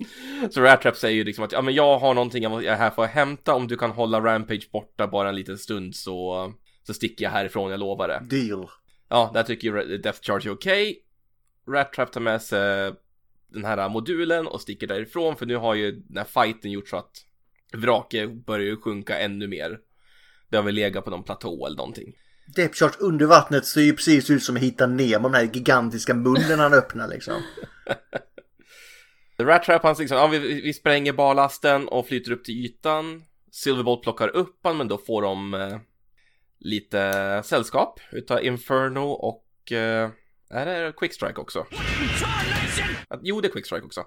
Så 0.50 0.60
Rat 0.60 0.82
Trap 0.82 0.96
säger 0.96 1.16
ju 1.16 1.24
liksom 1.24 1.44
att 1.44 1.52
ja 1.52 1.62
men 1.62 1.74
jag 1.74 1.98
har 1.98 2.14
någonting 2.14 2.42
jag 2.42 2.64
är 2.64 2.76
här 2.76 2.90
för 2.90 3.04
att 3.04 3.10
hämta 3.10 3.54
om 3.54 3.68
du 3.68 3.76
kan 3.76 3.90
hålla 3.90 4.20
Rampage 4.20 4.68
borta 4.72 5.06
bara 5.06 5.28
en 5.28 5.34
liten 5.34 5.58
stund 5.58 5.96
så, 5.96 6.52
så 6.82 6.94
sticker 6.94 7.24
jag 7.24 7.30
härifrån, 7.30 7.70
jag 7.70 7.80
lovar 7.80 8.08
det. 8.08 8.36
Deal. 8.36 8.68
Ja, 9.08 9.30
där 9.34 9.42
tycker 9.42 9.68
ju 9.68 9.98
Death 9.98 10.18
Charge 10.22 10.48
är 10.48 10.54
okej. 10.54 10.98
Rat 11.68 11.92
Trap 11.92 12.12
tar 12.12 12.20
med 12.20 12.42
sig 12.42 12.92
den 13.52 13.64
här 13.64 13.88
modulen 13.88 14.46
och 14.46 14.60
sticker 14.60 14.86
därifrån 14.86 15.36
för 15.36 15.46
nu 15.46 15.56
har 15.56 15.74
ju 15.74 15.92
den 15.92 16.16
här 16.16 16.44
fighten 16.44 16.70
gjort 16.70 16.88
så 16.88 16.96
att 16.96 17.10
vraket 17.72 18.46
börjar 18.46 18.66
ju 18.66 18.76
sjunka 18.76 19.18
ännu 19.18 19.48
mer. 19.48 19.78
Det 20.50 20.56
har 20.56 20.64
väl 20.64 20.74
legat 20.74 21.04
på 21.04 21.10
någon 21.10 21.24
platå 21.24 21.66
eller 21.66 21.76
någonting. 21.76 22.14
Depth 22.56 22.78
Charge 22.78 22.94
under 22.98 23.26
vattnet 23.26 23.66
ser 23.66 23.80
ju 23.80 23.92
precis 23.92 24.30
ut 24.30 24.42
som 24.42 24.56
att 24.56 24.62
hitta 24.62 24.86
Nemo, 24.86 25.28
den 25.28 25.34
här 25.34 25.50
gigantiska 25.52 26.14
munnen 26.14 26.58
han 26.58 26.74
öppnar 26.74 27.08
liksom. 27.08 27.42
Rat 29.38 29.64
Trap 29.64 29.82
han 29.82 29.96
liksom, 29.98 30.16
ja 30.16 30.26
vi, 30.26 30.38
vi 30.38 30.72
spränger 30.72 31.12
ballasten 31.12 31.88
och 31.88 32.06
flyter 32.06 32.32
upp 32.32 32.44
till 32.44 32.64
ytan. 32.64 33.24
Silverbolt 33.52 34.02
plockar 34.02 34.28
upp 34.28 34.60
han 34.62 34.76
men 34.76 34.88
då 34.88 34.98
får 34.98 35.22
de 35.22 35.54
eh, 35.54 35.78
lite 36.58 37.42
sällskap 37.44 38.00
utav 38.12 38.44
Inferno 38.44 39.10
och 39.10 39.72
eh, 39.72 40.10
är 40.50 40.66
det 40.66 40.92
Quickstrike 40.92 41.40
också? 41.40 41.66
Att, 43.08 43.20
jo, 43.22 43.40
det 43.40 43.48
är 43.48 43.52
Quickstrike 43.52 43.86
också. 43.86 44.04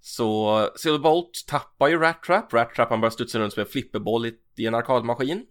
Så 0.00 0.70
Silverbolt 0.76 1.44
tappar 1.46 1.88
ju 1.88 1.98
Rat 1.98 2.22
Trap. 2.22 2.52
Rat 2.52 2.74
Trap 2.74 2.90
han 2.90 3.00
börjar 3.00 3.10
studsa 3.10 3.38
runt 3.38 3.52
som 3.52 3.60
en 3.60 3.66
flipperboll 3.66 4.26
i, 4.56 4.66
en 4.66 4.74
arkadmaskin. 4.74 5.46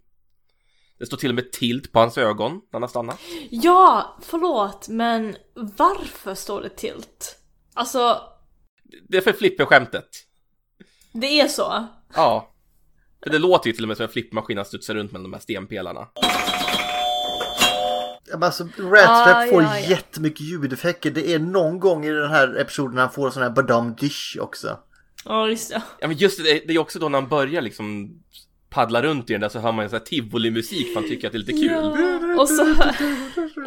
Det 0.98 1.06
står 1.06 1.16
till 1.16 1.28
och 1.28 1.34
med 1.34 1.52
tilt 1.52 1.92
på 1.92 1.98
hans 1.98 2.18
ögon 2.18 2.52
när 2.52 2.60
han 2.72 2.82
har 2.82 2.88
stannat. 2.88 3.20
Ja, 3.50 4.18
förlåt, 4.22 4.88
men 4.88 5.36
varför 5.54 6.34
står 6.34 6.62
det 6.62 6.68
tilt? 6.68 7.38
Alltså, 7.74 8.20
Det 9.08 9.16
är 9.16 9.20
för 9.20 9.32
flipperskämtet. 9.32 10.08
det 11.12 11.40
är 11.40 11.48
så. 11.48 11.86
Ja. 12.14 12.54
För 13.22 13.30
det 13.30 13.38
låter 13.38 13.66
ju 13.70 13.72
till 13.72 13.84
och 13.84 13.88
med 13.88 13.96
som 13.96 14.04
en 14.06 14.12
flippermaskin 14.12 14.56
han 14.56 14.66
studsar 14.66 14.94
runt 14.94 15.12
mellan 15.12 15.22
de 15.30 15.32
här 15.32 15.40
stenpelarna. 15.40 16.08
Men 18.38 18.42
Alltså, 18.42 18.64
Ratstrap 18.64 19.36
Ah, 19.36 19.46
får 19.50 19.62
ja, 19.62 19.78
ja. 19.78 19.88
jättemycket 19.88 20.40
ljudeffekter. 20.40 21.10
Det 21.10 21.32
är 21.34 21.38
någon 21.38 21.80
gång 21.80 22.04
i 22.04 22.10
den 22.10 22.30
här 22.30 22.60
episoden 22.60 22.98
han 22.98 23.10
får 23.10 23.26
en 23.26 23.32
sån 23.32 23.42
här 23.42 23.50
badam 23.50 23.94
dish 23.94 24.36
också. 24.40 24.78
Ja, 25.24 25.48
just 25.48 25.70
det. 25.70 25.82
Ja 26.00 26.08
men 26.08 26.16
just 26.16 26.44
det, 26.44 26.62
det 26.66 26.74
är 26.74 26.78
också 26.78 26.98
då 26.98 27.08
när 27.08 27.20
han 27.20 27.28
börjar 27.28 27.62
liksom 27.62 28.10
paddla 28.70 29.02
runt 29.02 29.30
i 29.30 29.32
den 29.32 29.40
där 29.40 29.48
så 29.48 29.58
hör 29.58 29.72
man 29.72 29.82
en 29.84 29.90
sån 29.90 29.98
här 29.98 30.06
tivoli-musik 30.06 30.86
för 30.92 31.00
han 31.00 31.08
tycker 31.08 31.26
att 31.26 31.32
det 31.32 31.36
är 31.36 31.40
lite 31.40 31.52
kul. 31.52 31.70
Ja. 31.72 32.40
Och 32.42 32.48
så... 32.48 32.74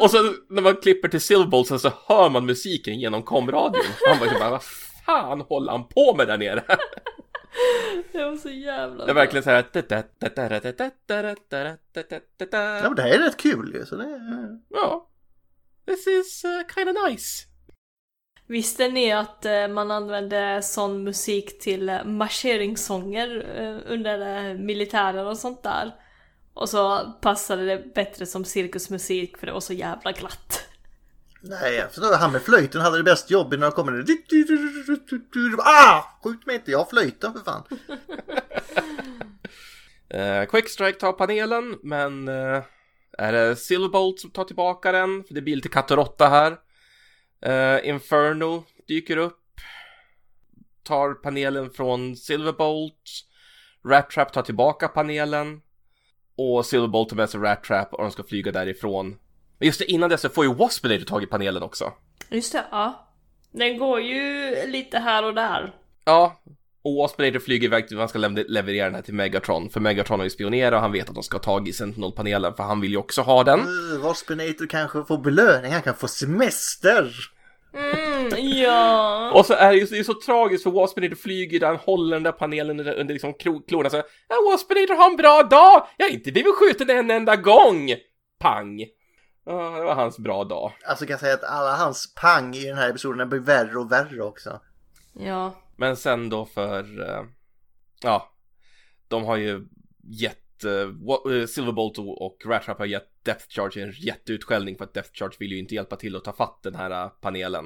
Och 0.00 0.10
så 0.10 0.34
när 0.50 0.62
man 0.62 0.76
klipper 0.76 1.08
till 1.08 1.20
Silverbolt 1.20 1.80
så 1.80 1.92
hör 2.06 2.30
man 2.30 2.46
musiken 2.46 3.00
genom 3.00 3.22
komradion. 3.22 3.82
Han 4.08 4.18
bara 4.38 4.50
vad 4.50 4.62
fan 5.06 5.40
håller 5.40 5.72
han 5.72 5.88
på 5.88 6.14
med 6.14 6.26
där 6.26 6.38
nere? 6.38 6.62
Det 8.12 8.24
var 8.24 8.36
så 8.36 8.48
jävla 8.48 9.04
Det 9.04 9.10
är 9.10 9.14
verkligen 9.14 9.42
så 9.42 9.50
här. 9.50 9.64
Ja, 12.50 12.82
men 12.82 12.94
det 12.94 13.02
här 13.02 13.10
är 13.10 13.18
rätt 13.18 13.36
kul 13.36 13.74
ju. 13.74 13.86
Så 13.86 13.96
det... 13.96 14.18
Ja. 14.68 15.08
This 15.86 16.06
is 16.06 16.44
uh, 16.44 16.74
kind 16.74 16.88
of 16.88 17.10
nice. 17.10 17.48
Visste 18.48 18.88
ni 18.88 19.12
att 19.12 19.44
eh, 19.44 19.68
man 19.68 19.90
använde 19.90 20.62
sån 20.62 21.04
musik 21.04 21.58
till 21.58 21.88
eh, 21.88 22.04
marscheringssånger 22.04 23.46
eh, 23.56 23.92
under 23.92 24.48
eh, 24.50 24.54
militären 24.54 25.26
och 25.26 25.38
sånt 25.38 25.62
där? 25.62 25.94
Och 26.54 26.68
så 26.68 27.12
passade 27.20 27.64
det 27.64 27.94
bättre 27.94 28.26
som 28.26 28.44
cirkusmusik 28.44 29.36
för 29.36 29.46
det 29.46 29.52
var 29.52 29.60
så 29.60 29.72
jävla 29.72 30.12
glatt. 30.12 30.67
Nej, 31.40 31.74
jag 31.74 31.92
förstår. 31.92 32.16
Han 32.16 32.32
med 32.32 32.42
flöjten 32.42 32.80
hade 32.80 32.96
det 32.96 33.02
bäst 33.02 33.30
jobb 33.30 33.50
när 33.50 33.58
de 33.58 33.72
kommer. 33.72 34.04
Ah! 35.58 36.02
Skjut 36.24 36.46
mig 36.46 36.56
inte, 36.56 36.70
jag 36.70 36.78
har 36.78 36.86
flöjten 36.86 37.32
för 37.32 37.40
fan. 37.40 37.62
Eh, 40.10 40.40
uh, 40.40 40.46
Quickstrike 40.46 40.98
tar 40.98 41.12
panelen, 41.12 41.78
men 41.82 42.28
uh, 42.28 42.62
är 43.18 43.32
det 43.32 43.56
Silverbolt 43.56 44.20
som 44.20 44.30
tar 44.30 44.44
tillbaka 44.44 44.92
den? 44.92 45.24
För 45.24 45.34
det 45.34 45.42
blir 45.42 45.56
lite 45.56 45.68
katt 45.68 45.90
och 45.90 45.96
råtta 45.96 46.28
här. 46.28 46.52
Uh, 47.46 47.88
Inferno 47.88 48.64
dyker 48.86 49.16
upp. 49.16 49.60
Tar 50.82 51.14
panelen 51.14 51.70
från 51.70 52.16
Silverbolt. 52.16 53.24
Rat 53.84 54.10
Trap 54.10 54.32
tar 54.32 54.42
tillbaka 54.42 54.88
panelen. 54.88 55.60
Och 56.36 56.66
Silverbolt 56.66 57.08
tar 57.08 57.16
med 57.16 57.30
sig 57.30 57.40
Rat 57.40 57.64
Trap 57.64 57.94
och 57.94 58.02
de 58.02 58.10
ska 58.10 58.24
flyga 58.24 58.52
därifrån. 58.52 59.16
Men 59.58 59.66
just 59.66 59.78
det, 59.78 59.84
innan 59.90 60.10
dess 60.10 60.20
så 60.20 60.28
får 60.28 60.44
ju 60.44 60.54
Waspinator 60.54 61.04
tag 61.04 61.22
i 61.22 61.26
panelen 61.26 61.62
också. 61.62 61.92
Just 62.30 62.52
det, 62.52 62.64
ja. 62.70 63.08
Den 63.52 63.78
går 63.78 64.00
ju 64.00 64.52
lite 64.66 64.98
här 64.98 65.24
och 65.24 65.34
där. 65.34 65.74
Ja, 66.04 66.40
Och 66.82 66.94
Waspinator 66.94 67.38
flyger 67.38 67.64
iväg 67.66 67.88
till, 67.88 67.98
han 67.98 68.08
ska 68.08 68.18
leverera 68.18 68.84
den 68.84 68.94
här 68.94 69.02
till 69.02 69.14
Megatron. 69.14 69.70
För 69.70 69.80
Megatron 69.80 70.18
har 70.20 70.24
ju 70.24 70.30
spionerat 70.30 70.74
och 70.74 70.80
han 70.80 70.92
vet 70.92 71.08
att 71.08 71.14
de 71.14 71.22
ska 71.22 71.36
ha 71.36 71.42
tag 71.42 71.68
i 71.68 71.72
Sentinel-panelen 71.72 72.54
för 72.54 72.62
han 72.62 72.80
vill 72.80 72.90
ju 72.90 72.96
också 72.96 73.22
ha 73.22 73.44
den. 73.44 73.60
Uh, 73.60 74.00
Waspinator 74.02 74.66
kanske 74.66 75.04
får 75.04 75.18
belöning, 75.18 75.72
han 75.72 75.82
kan 75.82 75.94
få 75.94 76.08
semester. 76.08 77.12
Mm, 77.74 78.48
ja. 78.62 79.30
Och 79.34 79.46
så 79.46 79.54
är 79.54 79.70
det 79.70 79.76
ju 79.78 79.84
det 79.86 79.98
är 79.98 80.02
så 80.04 80.14
tragiskt 80.14 80.62
för 80.62 80.70
Waspinator 80.70 81.16
flyger 81.16 81.60
där, 81.60 81.66
han 81.66 81.76
håller 81.76 82.16
den 82.16 82.22
där 82.22 82.32
panelen 82.32 82.80
under, 82.80 82.94
under 82.94 83.14
liksom 83.14 83.32
klo- 83.34 83.62
klorna 83.68 83.90
så 83.90 83.96
ja, 84.28 84.36
Waspinator 84.52 84.94
har 84.94 85.10
en 85.10 85.16
bra 85.16 85.42
dag! 85.42 85.86
Jag 85.96 86.06
har 86.06 86.10
inte 86.12 86.32
blivit 86.32 86.54
skjuten 86.54 86.90
en 86.90 87.10
enda 87.10 87.36
gång! 87.36 87.94
Pang! 88.40 88.84
Ja, 89.50 89.78
det 89.78 89.84
var 89.84 89.94
hans 89.94 90.18
bra 90.18 90.44
dag. 90.44 90.72
Alltså 90.84 91.04
kan 91.06 91.10
jag 91.12 91.20
säga 91.20 91.34
att 91.34 91.44
alla 91.44 91.76
hans 91.76 92.14
pang 92.14 92.54
i 92.54 92.64
den 92.66 92.76
här 92.76 92.90
episoden 92.90 93.28
blir 93.28 93.40
värre 93.40 93.78
och 93.78 93.92
värre 93.92 94.22
också. 94.22 94.60
Ja. 95.14 95.54
Men 95.76 95.96
sen 95.96 96.28
då 96.28 96.46
för, 96.46 97.08
eh, 97.08 97.24
ja, 98.02 98.32
de 99.08 99.24
har 99.24 99.36
ju 99.36 99.68
gett, 100.02 100.64
uh, 100.64 100.70
Wa- 100.88 101.40
eh, 101.40 101.46
Silverbolt 101.46 101.98
och, 101.98 102.42
Rattrap 102.46 102.78
har 102.78 102.86
gett 102.86 103.24
Depth 103.24 103.44
Charge 103.48 103.82
en 103.82 103.92
jätteutskällning 103.92 104.76
för 104.76 104.84
att 104.84 104.94
Depth 104.94 105.10
Charge 105.12 105.36
vill 105.38 105.52
ju 105.52 105.58
inte 105.58 105.74
hjälpa 105.74 105.96
till 105.96 106.16
att 106.16 106.24
ta 106.24 106.32
fatt 106.32 106.62
den 106.62 106.74
här 106.74 106.90
eh, 106.90 107.08
panelen. 107.20 107.64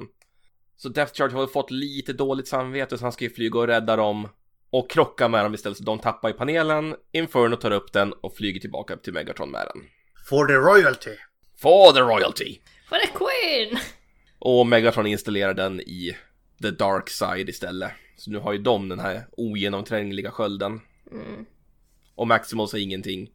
Så 0.75 0.89
Depth 0.89 1.13
Charge 1.13 1.35
har 1.35 1.47
fått 1.47 1.71
lite 1.71 2.13
dåligt 2.13 2.47
samvete 2.47 2.97
så 2.97 3.05
han 3.05 3.11
ska 3.11 3.23
ju 3.23 3.29
flyga 3.29 3.59
och 3.59 3.67
rädda 3.67 3.95
dem 3.95 4.29
och 4.69 4.89
krocka 4.89 5.27
med 5.27 5.45
dem 5.45 5.53
istället 5.53 5.77
så 5.77 5.83
de 5.83 5.99
tappar 5.99 6.29
i 6.29 6.33
panelen. 6.33 6.95
Inferno 7.11 7.55
tar 7.55 7.71
upp 7.71 7.93
den 7.93 8.13
och 8.13 8.35
flyger 8.35 8.59
tillbaka 8.59 8.97
till 8.97 9.13
Megatron 9.13 9.51
med 9.51 9.67
den. 9.73 9.83
For 10.29 10.47
the 10.47 10.53
royalty. 10.53 11.15
For 11.63 11.93
the 11.93 12.01
royalty! 12.01 12.59
For 12.89 12.95
the 12.95 13.07
Queen! 13.07 13.79
Och 14.39 14.67
Megatron 14.67 15.07
installerar 15.07 15.53
den 15.53 15.81
i 15.81 16.17
the 16.61 16.71
dark 16.71 17.09
side 17.09 17.49
istället. 17.49 17.91
Så 18.17 18.31
nu 18.31 18.37
har 18.37 18.53
ju 18.53 18.59
de 18.59 18.89
den 18.89 18.99
här 18.99 19.27
ogenomträngliga 19.31 20.31
skölden. 20.31 20.81
Mm. 21.11 21.45
Och 22.15 22.27
Maximals 22.27 22.71
har 22.71 22.79
ingenting. 22.79 23.29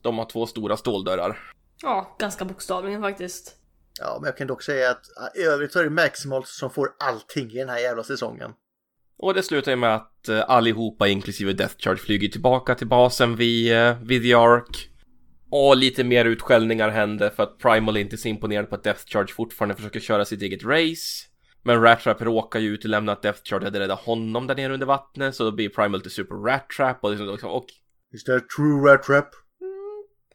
De 0.00 0.18
har 0.18 0.24
två 0.24 0.46
stora 0.46 0.76
ståldörrar. 0.76 1.38
Ja, 1.82 2.16
ganska 2.18 2.44
bokstavligen 2.44 3.02
faktiskt. 3.02 3.56
Ja, 4.00 4.18
men 4.20 4.26
jag 4.26 4.36
kan 4.36 4.46
dock 4.46 4.62
säga 4.62 4.90
att 4.90 5.06
i 5.36 5.42
övrigt 5.42 5.72
så 5.72 5.78
är 5.78 5.84
det 5.84 5.90
Maximals 5.90 6.56
som 6.56 6.70
får 6.70 6.88
allting 6.98 7.50
i 7.50 7.58
den 7.58 7.68
här 7.68 7.78
jävla 7.78 8.02
säsongen. 8.02 8.52
Och 9.18 9.34
det 9.34 9.42
slutar 9.42 9.72
ju 9.72 9.76
med 9.76 9.94
att 9.94 10.28
eh, 10.28 10.50
allihopa, 10.50 11.08
inklusive 11.08 11.52
Death 11.52 11.74
Charge, 11.78 11.98
flyger 11.98 12.28
tillbaka 12.28 12.74
till 12.74 12.88
basen 12.88 13.36
vid, 13.36 13.72
eh, 13.72 13.96
vid 14.02 14.22
The 14.22 14.34
Ark. 14.34 14.91
Och 15.54 15.76
lite 15.76 16.04
mer 16.04 16.24
utskällningar 16.24 16.88
händer 16.88 17.30
för 17.30 17.42
att 17.42 17.58
Primal 17.58 17.96
är 17.96 18.00
inte 18.00 18.16
så 18.16 18.28
imponerad 18.28 18.68
på 18.68 18.74
att 18.74 18.84
Death 18.84 19.04
Charge 19.06 19.32
fortfarande 19.32 19.74
försöker 19.74 20.00
köra 20.00 20.24
sitt 20.24 20.42
eget 20.42 20.64
race. 20.64 21.28
Men 21.62 21.82
Rattrap 21.82 22.22
råkar 22.22 22.60
ju 22.60 22.68
utelämna 22.68 23.12
att 23.12 23.22
Death 23.22 23.40
Charge 23.44 23.64
hade 23.64 23.80
räddat 23.80 24.00
honom 24.00 24.46
där 24.46 24.54
nere 24.54 24.74
under 24.74 24.86
vattnet, 24.86 25.34
så 25.34 25.44
då 25.44 25.50
blir 25.52 25.68
Primal 25.68 26.00
till 26.00 26.10
Super 26.10 26.34
Rattrap 26.34 26.98
och 27.04 27.10
liksom, 27.10 27.28
liksom 27.28 27.50
och 27.50 27.66
Is 28.14 28.24
that 28.24 28.48
true 28.56 28.92
rat 28.92 29.02
trap? 29.02 29.28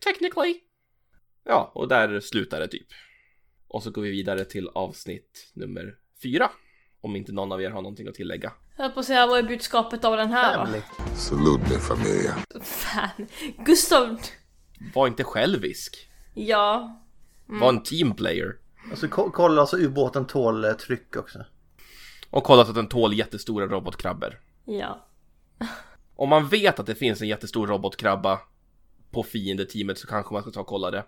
technically. 0.04 0.56
Ja, 1.46 1.72
och 1.76 1.88
där 1.88 2.20
slutar 2.20 2.60
det 2.60 2.68
typ. 2.68 2.88
Och 3.68 3.84
så 3.84 3.92
går 3.92 4.02
vi 4.02 4.10
vidare 4.10 4.46
till 4.46 4.68
avsnitt 4.68 5.52
nummer 5.54 5.96
fyra. 6.24 6.52
Om 7.02 7.16
inte 7.16 7.32
någon 7.32 7.52
av 7.52 7.62
er 7.62 7.70
har 7.70 7.82
någonting 7.82 8.08
att 8.08 8.14
tillägga. 8.16 8.54
Jag 8.78 8.84
höll 8.84 8.92
på 8.92 9.00
att 9.00 9.06
säga, 9.06 9.28
vad 9.28 9.40
är 9.40 9.44
budskapet 9.44 10.06
av 10.06 10.18
den 10.18 10.32
här 10.32 10.56
Family. 10.66 10.82
Salute 11.16 11.64
me 11.74 11.80
familia. 11.80 12.36
då? 12.54 12.60
Fan. 12.60 13.28
Gustav! 13.66 14.18
Var 14.96 15.08
inte 15.08 15.24
självisk. 15.24 16.10
Ja. 16.34 17.00
Var 17.46 17.70
en 17.70 17.84
teamplayer. 17.84 18.56
Alltså 18.90 19.08
ko- 19.08 19.32
kolla 19.32 19.66
så 19.66 19.78
ubåten 19.78 20.28
tål 20.28 20.66
eh, 20.66 20.72
tryck 20.72 21.16
också. 21.16 21.46
Och 22.30 22.44
kollat 22.44 22.70
att 22.70 22.76
den 22.76 22.88
tål 22.88 23.14
jättestora 23.14 23.66
robotkrabbor. 23.68 24.40
Ja. 24.66 25.06
Om 26.16 26.30
man 26.30 26.48
vet 26.48 26.80
att 26.80 26.86
det 26.86 26.96
finns 26.96 27.22
en 27.22 27.28
jättestor 27.28 27.68
robotkrabba 27.68 28.40
på 29.12 29.24
fiendeteamet 29.24 29.98
så 29.98 30.08
kanske 30.08 30.34
man 30.34 30.42
ska 30.42 30.52
ta 30.52 30.60
och 30.62 30.68
kolla 30.68 30.92
det. 30.92 31.04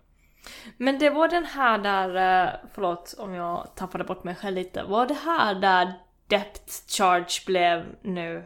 Men 0.78 1.00
det 1.00 1.10
var 1.10 1.28
den 1.28 1.46
här 1.46 1.78
där, 1.78 2.44
eh, 2.46 2.54
förlåt 2.74 3.16
om 3.18 3.34
jag 3.34 3.72
tappade 3.76 4.04
bort 4.04 4.24
mig 4.24 4.36
själv 4.36 4.56
lite. 4.56 4.84
Var 4.84 5.06
det 5.08 5.14
här 5.14 5.56
där 5.56 5.94
Depth 6.28 6.74
Charge 6.88 7.44
blev 7.46 7.86
nu 8.04 8.44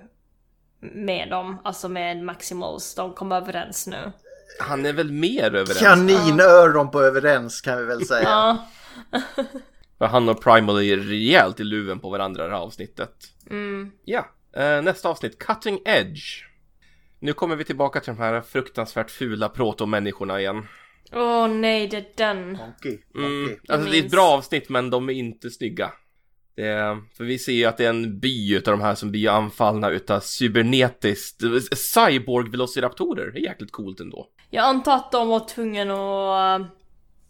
med 0.80 1.30
dem? 1.30 1.58
Alltså 1.64 1.90
med 1.90 2.24
Maximals, 2.24 2.96
de 2.96 3.14
kom 3.14 3.32
överens 3.32 3.88
nu. 3.88 4.12
Han 4.60 4.86
är 4.86 4.94
väl 4.94 5.12
mer 5.12 5.44
överens? 5.56 5.80
Kaninöron 5.80 6.92
på 6.92 7.02
överens 7.02 7.62
kan 7.62 7.78
vi 7.78 7.84
väl 7.86 8.06
säga. 8.06 8.24
Ja. 8.24 8.68
För 9.98 10.06
han 10.06 10.30
och 10.30 10.42
Primal 10.44 10.84
är 10.84 10.98
rejält 10.98 11.60
i 11.60 11.64
luven 11.64 12.00
på 12.00 12.10
varandra 12.10 12.46
i 12.46 12.48
det 12.48 12.54
här 12.54 12.62
avsnittet. 12.62 13.14
Mm. 13.50 13.92
Ja, 14.06 14.28
eh, 14.56 14.82
nästa 14.82 15.10
avsnitt, 15.10 15.40
Cutting 15.40 15.80
Edge. 15.86 16.44
Nu 17.20 17.34
kommer 17.34 17.56
vi 17.56 17.64
tillbaka 17.64 18.00
till 18.00 18.14
de 18.14 18.20
här 18.22 18.42
fruktansvärt 18.42 19.12
fula 19.12 19.50
protomänniskorna 19.50 20.40
igen. 20.40 20.68
Åh 21.12 21.48
nej, 21.48 21.88
det 21.88 21.98
är 21.98 22.06
den. 22.18 22.52
Monkey, 22.52 22.98
Mm, 23.16 23.40
monkey. 23.42 23.58
alltså 23.68 23.92
det 23.92 23.98
är 24.00 24.06
ett 24.06 24.12
bra 24.12 24.28
avsnitt 24.32 24.70
men 24.70 24.90
de 24.90 25.10
är 25.10 25.14
inte 25.14 25.50
snygga. 25.50 25.92
Det 26.56 26.66
är, 26.68 26.98
för 27.18 27.24
vi 27.24 27.40
ser 27.40 27.52
ju 27.54 27.66
att 27.66 27.78
det 27.78 27.86
är 27.86 27.90
en 27.90 28.20
by 28.20 28.56
utav 28.56 28.72
de 28.78 28.82
här 28.82 28.96
som 28.96 29.12
blir 29.12 29.30
anfallna 29.30 29.90
utav 29.90 30.20
cybernetiskt, 30.20 31.42
cyborg-velociraptorer. 31.76 33.32
Det 33.32 33.40
är 33.40 33.44
jäkligt 33.44 33.72
coolt 33.72 34.00
ändå. 34.00 34.28
Jag 34.56 34.66
antar 34.66 34.96
att 34.96 35.12
de 35.12 35.28
var 35.28 35.40
tvungna 35.48 35.84
att 35.94 36.62
eh, 36.62 36.68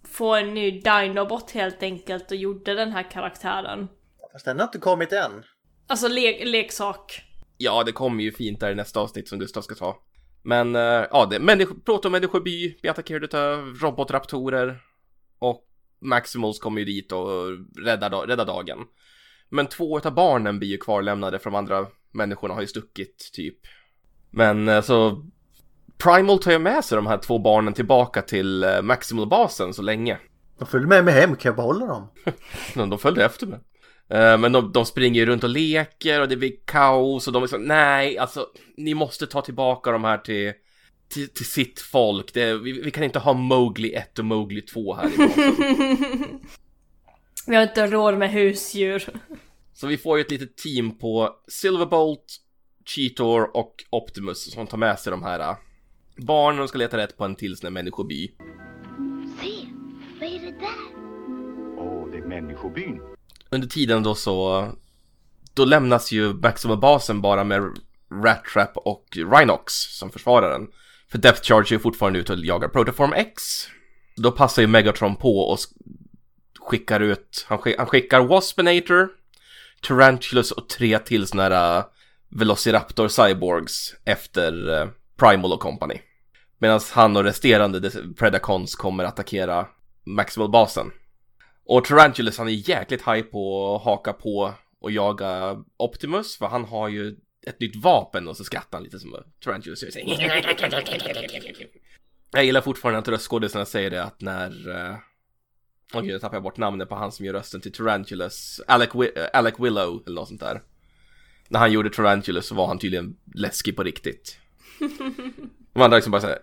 få 0.03 0.35
en 0.35 0.53
ny 0.53 0.81
Dinobot 0.81 1.51
helt 1.51 1.83
enkelt 1.83 2.31
och 2.31 2.37
gjorde 2.37 2.73
den 2.73 2.91
här 2.91 3.11
karaktären. 3.11 3.87
Fast 4.31 4.45
den 4.45 4.57
har 4.59 4.63
inte 4.65 4.77
kommit 4.79 5.13
än. 5.13 5.43
Alltså 5.87 6.07
le 6.07 6.45
leksak. 6.45 7.21
Ja, 7.57 7.83
det 7.83 7.91
kommer 7.91 8.23
ju 8.23 8.31
fint 8.31 8.59
där 8.59 8.71
i 8.71 8.75
nästa 8.75 8.99
avsnitt 8.99 9.27
som 9.27 9.39
Gustav 9.39 9.61
ska 9.61 9.75
ta. 9.75 9.97
Men, 10.41 10.75
eh, 10.75 10.81
ja, 11.11 11.27
det 11.29 11.35
är 11.35 11.39
människo, 11.39 11.75
protomänniskoby 11.85 12.77
blir 12.81 12.91
attackerad 12.91 13.23
utav 13.23 13.59
robotraptorer. 13.81 14.79
Och 15.39 15.63
Maximals 16.01 16.59
kommer 16.59 16.79
ju 16.79 16.85
dit 16.85 17.11
och 17.11 17.47
räddar, 17.85 18.09
da- 18.09 18.27
räddar 18.27 18.45
dagen. 18.45 18.79
Men 19.49 19.67
två 19.67 19.97
utav 19.97 20.13
barnen 20.13 20.59
blir 20.59 20.69
ju 20.69 20.77
kvarlämnade 20.77 21.39
för 21.39 21.49
de 21.51 21.55
andra 21.55 21.87
människorna 22.11 22.53
har 22.53 22.61
ju 22.61 22.67
stuckit, 22.67 23.29
typ. 23.33 23.59
Men 24.29 24.67
eh, 24.69 24.81
så 24.81 25.25
Primal 25.97 26.39
tar 26.39 26.51
ju 26.51 26.59
med 26.59 26.85
sig 26.85 26.95
de 26.95 27.07
här 27.07 27.17
två 27.17 27.39
barnen 27.39 27.73
tillbaka 27.73 28.21
till 28.21 28.63
eh, 28.63 28.81
Maximal-basen 28.81 29.73
så 29.73 29.81
länge. 29.81 30.17
De 30.59 30.67
följer 30.67 30.87
med 30.87 31.05
mig 31.05 31.13
hem, 31.13 31.35
kan 31.35 31.49
jag 31.49 31.55
behålla 31.55 31.85
dem? 31.85 32.07
Men 32.75 32.89
de 32.89 32.99
följde 32.99 33.25
efter 33.25 33.47
mig. 33.47 33.59
Eh, 34.09 34.37
Men 34.37 34.51
de, 34.51 34.71
de 34.71 34.85
springer 34.85 35.19
ju 35.19 35.25
runt 35.25 35.43
och 35.43 35.49
leker 35.49 36.21
och 36.21 36.27
det 36.29 36.37
blir 36.37 36.53
kaos 36.65 37.27
och 37.27 37.33
de 37.33 37.43
är 37.43 37.47
så 37.47 37.57
nej, 37.57 38.17
alltså 38.17 38.47
ni 38.77 38.93
måste 38.93 39.27
ta 39.27 39.41
tillbaka 39.41 39.91
de 39.91 40.03
här 40.03 40.17
till, 40.17 40.53
till, 41.13 41.29
till 41.29 41.45
sitt 41.45 41.79
folk. 41.79 42.33
Det, 42.33 42.57
vi, 42.57 42.81
vi 42.81 42.91
kan 42.91 43.03
inte 43.03 43.19
ha 43.19 43.33
Mowgli 43.33 43.93
1 43.93 44.19
och 44.19 44.25
Mowgli 44.25 44.61
2 44.61 44.93
här 44.95 45.07
i. 45.07 45.29
Vi 47.47 47.55
har 47.55 47.63
inte 47.63 47.87
råd 47.87 48.17
med 48.17 48.31
husdjur. 48.31 49.09
Så 49.73 49.87
vi 49.87 49.97
får 49.97 50.17
ju 50.17 50.21
ett 50.21 50.31
litet 50.31 50.57
team 50.57 50.97
på 50.97 51.29
Silverbolt, 51.47 52.25
Cheetor 52.85 53.57
och 53.57 53.75
Optimus 53.89 54.51
som 54.53 54.67
tar 54.67 54.77
med 54.77 54.99
sig 54.99 55.11
de 55.11 55.23
här 55.23 55.39
äh, 55.39 55.55
barnen 56.15 56.61
och 56.61 56.69
ska 56.69 56.77
leta 56.77 56.97
rätt 56.97 57.17
på 57.17 57.25
en 57.25 57.35
till 57.35 57.57
sån 57.57 57.65
här 57.65 57.71
människoby. 57.71 58.31
Se, 59.41 59.67
vad 60.19 60.29
är 60.29 60.39
det 60.39 60.59
där? 60.59 61.03
Åh, 61.77 62.11
det 62.11 62.17
är 62.17 62.27
människobyn. 62.27 63.01
Under 63.49 63.67
tiden 63.67 64.03
då 64.03 64.15
så 64.15 64.67
då 65.53 65.65
lämnas 65.65 66.11
ju 66.11 66.33
Maximal-basen 66.33 67.21
bara 67.21 67.43
med 67.43 67.61
Rat-Trap 68.23 68.77
och 68.77 69.05
Rhinox 69.15 69.73
som 69.73 70.11
försvarar 70.11 70.51
den. 70.51 70.67
För 71.11 71.17
Depth 71.17 71.41
Charge 71.41 71.75
är 71.75 71.79
fortfarande 71.79 72.19
ute 72.19 72.33
och 72.33 72.39
jagar 72.39 72.67
Protoform 72.67 73.13
X. 73.13 73.43
Då 74.15 74.31
passar 74.31 74.61
ju 74.61 74.67
Megatron 74.67 75.15
på 75.15 75.39
och 75.39 75.57
skickar 76.59 76.99
ut, 76.99 77.45
han, 77.49 77.57
skick, 77.57 77.77
han 77.77 77.87
skickar 77.87 78.21
Waspinator, 78.21 79.09
Tarantulas 79.81 80.51
och 80.51 80.69
tre 80.69 80.99
till 80.99 81.27
såna 81.27 81.43
här 81.43 81.77
uh, 81.77 81.85
Velociraptor 82.29 83.07
Cyborgs 83.07 83.95
efter 84.05 84.69
uh, 84.69 84.89
Primal 85.23 85.53
och 85.53 85.59
Company. 85.59 85.99
Medan 86.57 86.79
han 86.93 87.17
och 87.17 87.23
resterande 87.23 87.91
Predacons 88.17 88.75
kommer 88.75 89.03
attackera 89.03 89.67
Maximal-basen. 90.03 90.91
Och 91.65 91.85
Tarantulas 91.85 92.37
han 92.37 92.47
är 92.47 92.69
jäkligt 92.69 93.07
high 93.07 93.21
på 93.21 93.75
att 93.75 93.83
haka 93.83 94.13
på 94.13 94.53
och 94.79 94.91
jaga 94.91 95.63
Optimus 95.77 96.37
för 96.37 96.45
han 96.45 96.65
har 96.65 96.89
ju 96.89 97.15
ett 97.47 97.59
nytt 97.59 97.75
vapen 97.75 98.27
och 98.27 98.37
så 98.37 98.43
skrattar 98.43 98.77
han 98.77 98.83
lite 98.83 98.99
som 98.99 99.15
Tarantulas 99.43 99.83
gör. 99.83 99.91
Jag 102.31 102.45
gillar 102.45 102.61
fortfarande 102.61 102.99
att 102.99 103.07
röstskådisarna 103.07 103.65
säger 103.65 103.89
det 103.89 104.03
att 104.03 104.21
när 104.21 104.51
Åh 105.93 105.99
oh, 105.99 106.03
gud, 106.03 106.13
jag 106.13 106.21
tappade 106.21 106.41
bort 106.41 106.57
namnet 106.57 106.89
på 106.89 106.95
han 106.95 107.11
som 107.11 107.25
gör 107.25 107.33
rösten 107.33 107.61
till 107.61 107.71
Tarantulas 107.71 108.61
Alec, 108.67 108.89
Wi- 108.89 109.19
eh, 109.19 109.25
Alec 109.33 109.53
Willow 109.59 110.03
eller 110.05 110.15
något 110.15 110.27
sånt 110.27 110.41
där 110.41 110.61
När 111.47 111.59
han 111.59 111.71
gjorde 111.71 111.89
Tarantulas 111.89 112.45
så 112.45 112.55
var 112.55 112.67
han 112.67 112.79
tydligen 112.79 113.15
läskig 113.35 113.75
på 113.75 113.83
riktigt 113.83 114.39
de 115.73 115.81
andra 115.81 115.97
liksom 115.97 116.11
bara 116.11 116.21
såhär 116.21 116.39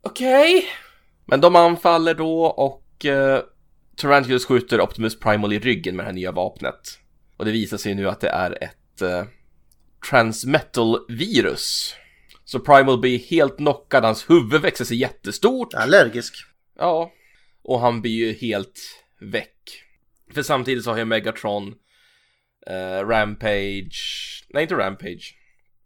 Okej 0.00 0.66
Men 1.26 1.40
de 1.40 1.56
anfaller 1.56 2.14
då 2.14 2.44
och 2.44 3.04
uh, 3.04 3.38
Tarantulas 3.96 4.44
skjuter 4.44 4.80
Optimus 4.80 5.18
Primal 5.18 5.52
i 5.52 5.58
ryggen 5.58 5.96
med 5.96 6.04
det 6.04 6.08
här 6.08 6.14
nya 6.14 6.32
vapnet. 6.32 6.98
Och 7.36 7.44
det 7.44 7.52
visar 7.52 7.76
sig 7.76 7.94
nu 7.94 8.08
att 8.08 8.20
det 8.20 8.28
är 8.28 8.64
ett 8.64 9.02
uh, 9.02 9.24
transmetal-virus. 10.10 11.94
Så 12.44 12.60
Primal 12.60 12.98
blir 12.98 13.18
helt 13.18 13.56
knockad, 13.56 14.04
hans 14.04 14.30
huvud 14.30 14.60
växer 14.60 14.84
sig 14.84 14.96
jättestort. 14.96 15.74
Allergisk. 15.74 16.34
Ja, 16.78 17.12
och 17.62 17.80
han 17.80 18.00
blir 18.00 18.12
ju 18.12 18.32
helt 18.32 18.80
väck. 19.20 19.84
För 20.34 20.42
samtidigt 20.42 20.84
så 20.84 20.90
har 20.90 20.98
ju 20.98 21.04
Megatron, 21.04 21.74
eh, 22.66 23.06
Rampage, 23.06 24.44
nej 24.48 24.62
inte 24.62 24.74
Rampage. 24.74 25.34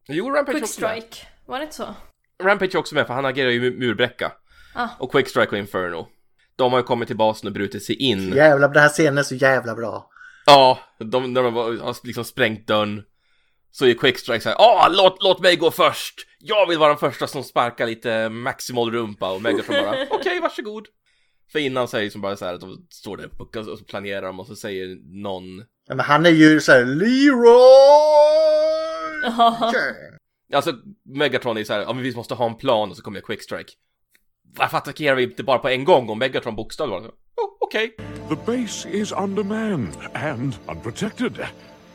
Jo, 0.08 0.30
Rampage 0.30 0.54
Quick 0.54 0.64
också 0.64 0.80
med. 0.80 0.90
strike, 0.90 1.26
var 1.46 1.58
det 1.58 1.64
inte 1.64 1.76
så? 1.76 1.94
Rampage 2.42 2.74
är 2.74 2.78
också 2.78 2.94
med 2.94 3.06
för 3.06 3.14
han 3.14 3.24
agerar 3.26 3.50
ju 3.50 3.60
mu- 3.70 3.78
murbräcka. 3.78 4.32
Ah. 4.74 4.88
Och 4.98 5.12
Quick 5.12 5.28
Strike 5.28 5.50
och 5.52 5.58
Inferno. 5.58 6.08
De 6.56 6.72
har 6.72 6.78
ju 6.78 6.82
kommit 6.84 7.08
till 7.08 7.16
basen 7.16 7.46
och 7.46 7.52
brutit 7.52 7.84
sig 7.84 7.94
in. 7.96 8.32
Jävlar, 8.32 8.68
den 8.68 8.82
här 8.82 8.88
scenen 8.88 9.18
är 9.18 9.22
så 9.22 9.34
jävla 9.34 9.74
bra. 9.74 10.10
Ja, 10.46 10.78
de, 10.98 11.32
när 11.32 11.42
de 11.42 11.54
har 11.54 12.06
liksom 12.06 12.24
sprängt 12.24 12.66
dörren. 12.66 13.02
Så 13.70 13.86
är 13.86 13.94
Quick 13.94 14.18
Strike 14.18 14.40
såhär, 14.40 14.56
ah 14.58 14.88
låt, 14.88 15.22
låt 15.22 15.40
mig 15.40 15.56
gå 15.56 15.70
först! 15.70 16.14
Jag 16.38 16.66
vill 16.68 16.78
vara 16.78 16.88
den 16.88 16.98
första 16.98 17.26
som 17.26 17.42
sparkar 17.44 17.86
lite 17.86 18.28
maximal 18.28 18.90
rumpa 18.90 19.32
och 19.32 19.42
Megatron 19.42 19.84
bara, 19.84 19.96
okej 20.10 20.40
varsågod. 20.40 20.86
För 21.52 21.58
innan 21.58 21.88
så 21.88 21.96
är 21.96 22.02
det 22.02 22.10
som 22.10 22.20
bara 22.20 22.36
så 22.36 22.44
här 22.44 22.54
att 22.54 22.60
de 22.60 22.86
står 22.90 23.16
där 23.16 23.30
och 23.38 23.56
och 23.56 23.78
så 23.78 23.84
planerar 23.84 24.26
de 24.26 24.40
och 24.40 24.46
så 24.46 24.56
säger 24.56 24.96
någon 25.22 25.58
Ja, 25.88 25.94
men 25.94 26.00
han 26.00 26.26
är 26.26 26.30
ju 26.30 26.60
såhär 26.60 26.84
Leroy! 26.84 27.46
Alltså 30.52 30.72
Megatron 31.04 31.56
är 31.56 31.64
så 31.64 31.72
här, 31.72 31.80
ja 31.80 31.92
men 31.92 32.02
vi 32.02 32.14
måste 32.14 32.34
ha 32.34 32.46
en 32.46 32.56
plan 32.56 32.90
och 32.90 32.96
så 32.96 33.02
kommer 33.02 33.18
jag 33.18 33.24
Quick 33.24 33.42
Strike. 33.42 33.72
Varför 34.42 34.78
attackerar 34.78 35.14
vi 35.14 35.22
inte 35.22 35.42
bara 35.42 35.58
på 35.58 35.68
en 35.68 35.84
gång 35.84 36.10
om 36.10 36.18
Megatron 36.18 36.56
bokstavligen 36.56 37.02
bara, 37.02 37.10
oh, 37.10 37.56
okej. 37.60 37.96
The 38.28 38.36
base 38.46 38.88
is 38.88 39.12
undermanned 39.12 39.96
and 40.14 40.58
unprotected. 40.68 41.46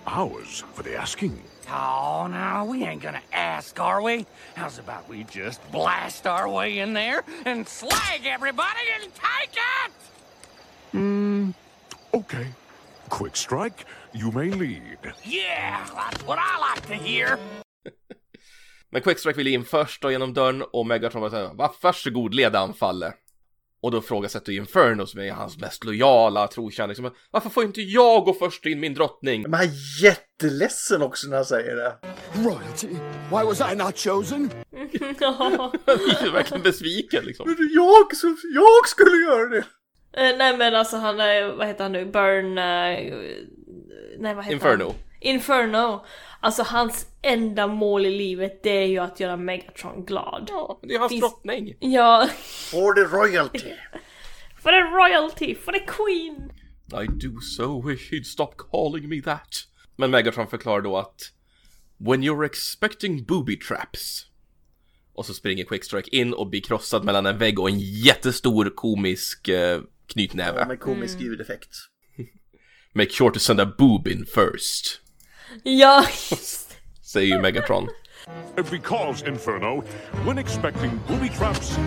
Ours 0.05 0.65
for 0.73 0.83
the 0.83 0.95
asking. 0.95 1.41
Oh, 1.67 2.27
no, 2.27 2.65
we 2.65 2.83
ain't 2.83 3.01
gonna 3.01 3.21
ask, 3.31 3.79
are 3.79 4.01
we? 4.01 4.25
How's 4.55 4.79
about 4.79 5.09
we 5.09 5.25
just 5.31 5.61
blast 5.71 6.27
our 6.27 6.49
way 6.49 6.79
in 6.79 6.93
there 6.93 7.23
and 7.45 7.67
slag 7.67 8.25
everybody 8.25 8.91
and 9.01 9.13
take 9.13 9.55
it? 9.55 9.91
Hmm. 10.91 11.49
Okay. 12.13 12.47
Quick 13.09 13.35
strike, 13.35 13.85
you 14.13 14.31
may 14.31 14.49
lead. 14.49 15.13
Yeah, 15.23 15.85
that's 15.95 16.25
what 16.25 16.39
I 16.39 16.59
like 16.59 16.87
to 16.87 16.95
hear. 16.95 17.39
Men 18.91 19.01
Quick 19.01 19.19
Strike 19.19 19.37
vill 19.37 19.47
in 19.47 19.63
först 19.65 20.05
och 20.05 20.11
genom 20.11 20.33
dörren 20.33 20.61
och 20.73 20.85
Megatron 20.85 21.21
bara 21.21 21.31
säger 21.31 21.53
va 21.53 21.73
varsågod 21.81 22.33
leda 22.33 22.59
anfallet. 22.59 23.13
Och 23.83 23.91
då 23.91 24.01
frågasätter 24.01 24.51
Inferno 24.51 25.05
som 25.05 25.19
är 25.19 25.31
hans 25.31 25.57
mest 25.57 25.83
lojala 25.83 26.47
trotjänare 26.47 26.87
liksom, 26.87 27.11
varför 27.31 27.49
får 27.49 27.63
inte 27.63 27.81
jag 27.81 28.23
gå 28.25 28.33
först 28.33 28.65
in 28.65 28.79
min 28.79 28.93
drottning? 28.93 29.41
Men 29.41 29.53
han 29.53 29.63
är 29.67 30.03
jätteledsen 30.03 31.01
också 31.01 31.27
när 31.27 31.35
han 31.35 31.45
säger 31.45 31.75
det. 31.75 31.95
Royalty? 32.35 32.87
Why 33.29 33.43
was 33.45 33.61
I 33.73 33.75
not 33.75 33.97
chosen? 33.97 34.49
Ja. 35.19 35.35
Han 35.39 35.51
är 35.85 36.31
verkligen 36.31 36.63
besviken 36.63 37.25
liksom. 37.25 37.45
Men 37.57 37.69
jag, 37.73 38.15
som- 38.15 38.37
jag 38.55 38.87
skulle 38.87 39.15
göra 39.17 39.49
det! 39.49 39.63
Eh, 40.13 40.37
nej 40.37 40.57
men 40.57 40.75
alltså 40.75 40.97
han 40.97 41.19
är, 41.19 41.47
vad 41.55 41.67
heter 41.67 41.83
han 41.83 41.91
nu, 41.91 42.05
Burn... 42.05 42.57
eh, 42.57 42.63
nej 44.19 44.35
vad 44.35 44.43
heter 44.45 44.53
Inferno. 44.53 44.83
han? 44.83 44.89
Inferno. 44.91 44.93
Alltså 46.43 46.63
hans 46.63 47.07
enda 47.21 47.67
mål 47.67 48.05
i 48.05 48.11
livet 48.11 48.63
det 48.63 48.69
är 48.69 48.85
ju 48.85 48.97
att 48.97 49.19
göra 49.19 49.37
Megatron 49.37 50.05
glad. 50.05 50.45
Ja, 50.49 50.79
det 50.83 50.95
är 50.95 50.99
hans 50.99 51.11
Finns- 51.11 51.21
drottning. 51.21 51.75
Ja, 51.79 52.27
For 52.71 52.93
the 52.93 53.15
royalty. 53.15 53.59
för 54.63 54.71
the 54.71 54.95
royalty, 54.95 55.55
för 55.55 55.71
the 55.71 55.79
queen. 55.79 56.51
I 57.03 57.07
do 57.07 57.39
so 57.41 57.81
wish 57.87 58.11
he'd 58.11 58.25
stop 58.25 58.51
calling 58.71 59.09
me 59.09 59.21
that. 59.21 59.63
Men 59.95 60.11
Megatron 60.11 60.47
förklarar 60.47 60.81
då 60.81 60.97
att 60.97 61.21
When 61.97 62.23
you're 62.23 62.45
expecting 62.45 63.23
booby 63.23 63.59
traps 63.59 64.25
Och 65.13 65.25
så 65.25 65.33
springer 65.33 65.65
Quickstrike 65.65 66.09
in 66.15 66.33
och 66.33 66.49
blir 66.49 66.61
krossad 66.61 67.03
mellan 67.03 67.25
en 67.25 67.37
vägg 67.37 67.59
och 67.59 67.69
en 67.69 67.79
jättestor 67.79 68.69
komisk 68.75 69.47
eh, 69.47 69.81
knytnäve. 70.07 70.59
Ja, 70.59 70.67
med 70.67 70.79
komisk 70.79 71.19
ljudeffekt. 71.21 71.69
Make 72.93 73.09
sure 73.11 73.31
to 73.33 73.39
send 73.39 73.59
a 73.61 73.73
boob 73.77 74.07
in 74.07 74.25
first. 74.25 75.00
Ja, 75.63 76.05
Säger 77.01 77.35
ju 77.35 77.41
Megatron. 77.41 77.87
Because, 78.71 79.27
Inferno, 79.27 79.83
when 80.25 80.37
expecting 80.37 80.99
booby 81.07 81.29
traps, 81.29 81.77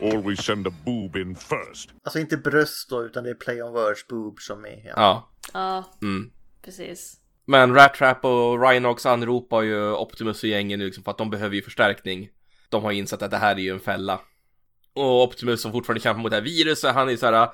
always 0.00 0.44
send 0.44 0.66
a 0.66 0.72
boob 0.84 1.16
in 1.16 1.34
first. 1.34 1.90
Alltså 2.04 2.18
inte 2.18 2.36
bröst 2.36 2.90
då, 2.90 3.04
utan 3.04 3.24
det 3.24 3.30
är 3.30 3.34
play 3.34 3.62
on 3.62 3.72
words, 3.72 4.06
boob 4.06 4.40
som 4.40 4.64
är... 4.64 4.82
Ja. 4.84 4.92
Ja. 4.96 5.30
ja 5.52 5.84
Mm. 6.02 6.30
precis. 6.64 7.16
Men 7.46 7.74
Rat 7.74 7.94
Trap 7.94 8.24
och 8.24 8.62
Rhinox 8.68 9.06
anropar 9.06 9.62
ju 9.62 9.92
Optimus 9.92 10.42
och 10.42 10.48
gängen 10.48 10.78
nu 10.78 10.84
liksom 10.84 11.04
för 11.04 11.10
att 11.10 11.18
de 11.18 11.30
behöver 11.30 11.56
ju 11.56 11.62
förstärkning. 11.62 12.28
De 12.68 12.82
har 12.82 12.92
insett 12.92 13.22
att 13.22 13.30
det 13.30 13.36
här 13.36 13.54
är 13.54 13.60
ju 13.60 13.72
en 13.72 13.80
fälla. 13.80 14.20
Och 14.94 15.22
Optimus 15.22 15.62
som 15.62 15.72
fortfarande 15.72 16.00
kämpar 16.00 16.22
mot 16.22 16.30
det 16.30 16.36
här 16.36 16.44
viruset, 16.44 16.94
han 16.94 17.08
är 17.08 17.16
så 17.16 17.26
här. 17.26 17.48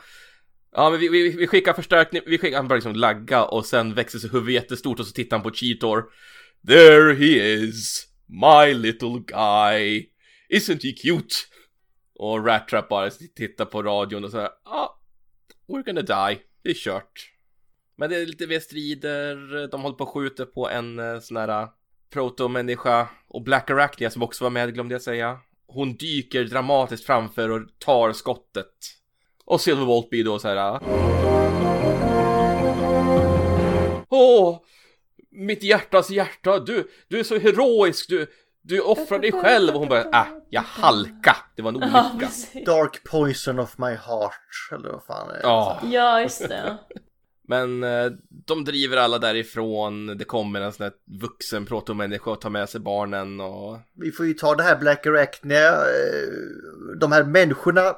Ja 0.73 0.91
men 0.91 1.01
vi, 1.01 1.09
vi, 1.09 1.37
vi 1.37 1.47
skickar 1.47 1.73
förstärkning, 1.73 2.23
vi 2.27 2.39
skickar, 2.39 2.57
han 2.57 2.69
börjar 2.69 2.79
liksom 2.79 2.97
lagga 2.97 3.45
och 3.45 3.67
sen 3.67 3.95
växer 3.95 4.19
sig 4.19 4.31
huvudet 4.31 4.55
jättestort 4.55 5.01
och 5.01 5.07
så 5.07 5.13
tittar 5.13 5.37
han 5.37 5.45
på 5.45 5.51
Cheetor. 5.51 6.05
There 6.67 7.15
he 7.15 7.55
is, 7.55 8.07
my 8.27 8.75
little 8.75 9.23
guy. 9.27 10.07
Isn't 10.49 10.83
he 10.83 10.93
cute? 10.93 11.35
Och 12.15 12.47
Rattrap 12.47 12.89
bara 12.89 13.11
tittar 13.11 13.65
på 13.65 13.83
radion 13.83 14.25
och 14.25 14.31
säger 14.31 14.49
ah, 14.65 14.99
we're 15.69 15.85
gonna 15.85 16.03
die, 16.03 16.41
det 16.63 16.71
är 16.71 16.75
kört. 16.75 17.33
Men 17.97 18.11
det 18.11 18.17
är 18.17 18.27
lite 18.27 18.47
mer 18.47 18.61
strider, 18.61 19.69
de 19.69 19.83
håller 19.83 19.97
på 19.97 20.05
och 20.05 20.15
skjuter 20.15 20.45
på 20.45 20.69
en 20.69 20.99
eh, 20.99 21.21
sån 21.21 21.37
här 21.37 21.63
eh, 21.63 21.69
protomänniska 22.13 23.09
och 23.29 23.43
Black 23.43 23.71
Arachnia 23.71 24.11
som 24.11 24.23
också 24.23 24.45
var 24.45 24.51
med, 24.51 24.75
glömde 24.75 24.95
jag 24.95 25.03
säga. 25.03 25.39
Hon 25.67 25.97
dyker 25.97 26.45
dramatiskt 26.45 27.07
framför 27.07 27.49
och 27.51 27.69
tar 27.79 28.13
skottet. 28.13 28.98
Och 29.49 29.61
Silverbolt 29.61 30.11
blir 30.11 30.25
då 30.25 30.39
så 30.39 30.49
här. 30.49 30.75
eh, 30.75 30.81
Åh! 34.09 34.59
Mitt 35.31 35.63
hjärtas 35.63 36.11
hjärta, 36.11 36.59
du, 36.59 36.91
du 37.09 37.19
är 37.19 37.23
så 37.23 37.39
heroisk, 37.39 38.09
du, 38.09 38.27
du 38.63 38.81
offrar 38.81 39.19
dig 39.19 39.33
själv 39.33 39.75
och 39.75 39.81
hon 39.81 39.89
bara, 39.89 40.05
ah, 40.13 40.27
jag 40.51 40.63
halka, 40.63 41.37
det 41.57 41.63
var 41.63 41.69
en 41.69 41.77
olycka. 41.77 42.31
Dark 42.67 43.05
poison 43.11 43.59
of 43.59 43.79
my 43.79 43.95
heart, 43.95 44.73
eller 44.73 44.89
vad 44.89 45.05
fan 45.05 45.29
är 45.31 45.35
det? 45.35 45.41
Ja. 45.43 45.81
Ja, 45.85 46.21
just 46.21 46.49
det. 46.49 46.79
Men 47.49 47.83
eh, 47.83 48.11
de 48.47 48.65
driver 48.65 48.97
alla 48.97 49.19
därifrån, 49.19 50.07
det 50.19 50.25
kommer 50.25 50.61
en 50.61 50.73
sån 50.73 50.85
här 50.85 50.93
vuxen 51.21 51.67
protomänniska 51.67 52.31
och 52.31 52.41
tar 52.41 52.51
med 52.51 52.69
sig 52.69 52.81
barnen 52.81 53.41
och... 53.41 53.79
Vi 53.95 54.13
får 54.13 54.27
ju 54.27 54.35
ta 54.35 54.55
det 54.55 54.63
här 54.63 54.77
Black 54.77 55.07
Arachnia, 55.07 55.69
eh, 55.73 56.29
de 57.01 57.13
här 57.13 57.25
människorna, 57.25 57.95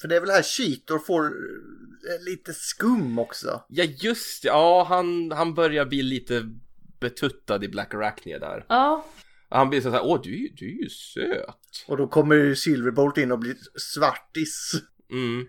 för 0.00 0.08
det 0.08 0.16
är 0.16 0.20
väl 0.20 0.30
här 0.30 0.42
Cheetor 0.42 0.98
får 0.98 1.24
eh, 1.24 2.24
lite 2.24 2.52
skum 2.54 3.18
också. 3.18 3.64
Ja 3.68 3.84
just 3.84 4.44
ja 4.44 4.86
han, 4.88 5.32
han 5.32 5.54
börjar 5.54 5.86
bli 5.86 6.02
lite 6.02 6.42
betuttad 7.00 7.64
i 7.64 7.68
Black 7.68 7.94
Arachnia 7.94 8.38
där. 8.38 8.64
Ja. 8.68 9.06
Han 9.48 9.70
blir 9.70 9.80
så 9.80 9.90
här, 9.90 10.00
åh 10.04 10.20
du, 10.22 10.34
är 10.34 10.38
ju- 10.38 10.54
du 10.56 10.66
är 10.78 10.82
ju 10.82 10.88
söt. 10.88 11.84
Och 11.86 11.96
då 11.96 12.06
kommer 12.06 12.34
ju 12.36 12.56
Silverbolt 12.56 13.18
in 13.18 13.32
och 13.32 13.38
blir 13.38 13.56
svartis. 13.94 14.72
Mm. 15.12 15.46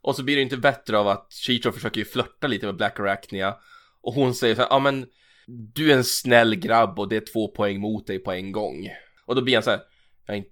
Och 0.00 0.16
så 0.16 0.22
blir 0.22 0.36
det 0.36 0.42
inte 0.42 0.56
bättre 0.56 0.98
av 0.98 1.08
att 1.08 1.32
Cheetor 1.32 1.72
försöker 1.72 1.98
ju 1.98 2.04
flörta 2.04 2.46
lite 2.46 2.66
med 2.66 2.76
Black 2.76 3.00
Arachnia. 3.00 3.56
Och 4.00 4.14
hon 4.14 4.34
säger 4.34 4.54
så 4.54 4.60
här, 4.60 4.68
ja 4.70 4.78
men 4.78 5.06
du 5.74 5.92
är 5.92 5.96
en 5.96 6.04
snäll 6.04 6.54
grabb 6.54 6.98
och 6.98 7.08
det 7.08 7.16
är 7.16 7.32
två 7.32 7.48
poäng 7.48 7.80
mot 7.80 8.06
dig 8.06 8.18
på 8.18 8.32
en 8.32 8.52
gång. 8.52 8.88
Och 9.26 9.34
då 9.34 9.42
blir 9.42 9.54
han 9.54 9.62
så 9.62 9.70
här, 9.70 9.80
jag 10.26 10.34
är, 10.34 10.38
in, 10.38 10.44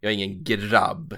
jag 0.00 0.12
är 0.12 0.14
ingen 0.14 0.44
grabb. 0.44 1.16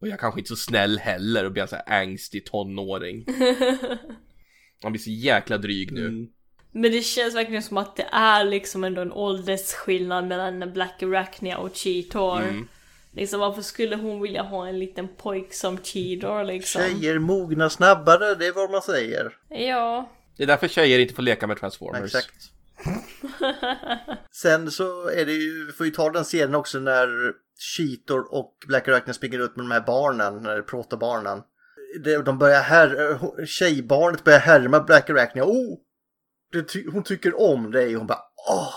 Och 0.00 0.08
jag 0.08 0.14
är 0.14 0.18
kanske 0.18 0.40
inte 0.40 0.48
så 0.48 0.56
snäll 0.56 0.98
heller 0.98 1.44
och 1.44 1.52
blir 1.52 1.62
han 1.62 1.68
så 1.68 1.76
här 1.76 2.02
angstig 2.02 2.46
tonåring. 2.46 3.24
Han 4.82 4.92
blir 4.92 5.02
så 5.02 5.10
jäkla 5.10 5.58
dryg 5.58 5.92
nu. 5.92 6.28
Men 6.72 6.92
det 6.92 7.02
känns 7.02 7.34
verkligen 7.34 7.62
som 7.62 7.76
att 7.76 7.96
det 7.96 8.06
är 8.12 8.44
liksom 8.44 8.84
ändå 8.84 9.02
en 9.02 9.12
åldersskillnad 9.12 10.26
mellan 10.26 10.72
Black 10.72 11.02
Arachnia 11.02 11.58
och 11.58 11.76
Cheetor. 11.76 12.42
Mm. 12.42 12.68
Liksom 13.12 13.40
varför 13.40 13.62
skulle 13.62 13.96
hon 13.96 14.20
vilja 14.20 14.42
ha 14.42 14.66
en 14.66 14.78
liten 14.78 15.08
pojk 15.08 15.54
som 15.54 15.78
Cheetor 15.78 16.44
liksom? 16.44 16.82
Tjejer 16.82 17.18
mognar 17.18 17.68
snabbare, 17.68 18.34
det 18.34 18.46
är 18.46 18.52
vad 18.52 18.70
man 18.70 18.82
säger. 18.82 19.36
Ja. 19.48 20.10
Det 20.36 20.42
är 20.42 20.46
därför 20.46 20.68
tjejer 20.68 20.98
inte 20.98 21.14
får 21.14 21.22
leka 21.22 21.46
med 21.46 21.56
Transformers. 21.56 22.14
Exakt. 22.14 22.52
Sen 24.30 24.70
så 24.70 25.08
är 25.08 25.26
det 25.26 25.32
ju, 25.32 25.66
vi 25.66 25.72
får 25.72 25.86
ju 25.86 25.92
ta 25.92 26.10
den 26.10 26.24
scenen 26.24 26.54
också 26.54 26.78
när 26.78 27.08
Cheetor 27.76 28.34
och 28.34 28.56
Black 28.66 28.88
Arachnia 28.88 29.14
springer 29.14 29.38
ut 29.38 29.56
med 29.56 29.64
de 29.64 29.70
här 29.70 29.80
barnen, 29.86 30.42
när 30.42 30.62
protobarnen. 30.62 31.42
De 32.24 32.38
börjar 32.38 32.62
här, 32.62 33.18
tjejbarnet 33.46 34.24
börjar 34.24 34.38
härma 34.38 34.80
Black 34.80 35.10
Arachnia. 35.10 35.44
Oh! 35.44 35.78
Ty, 36.68 36.90
hon 36.90 37.02
tycker 37.02 37.40
om 37.40 37.70
dig 37.70 37.94
och 37.94 38.00
hon 38.00 38.06
bara 38.06 38.22
åh, 38.48 38.74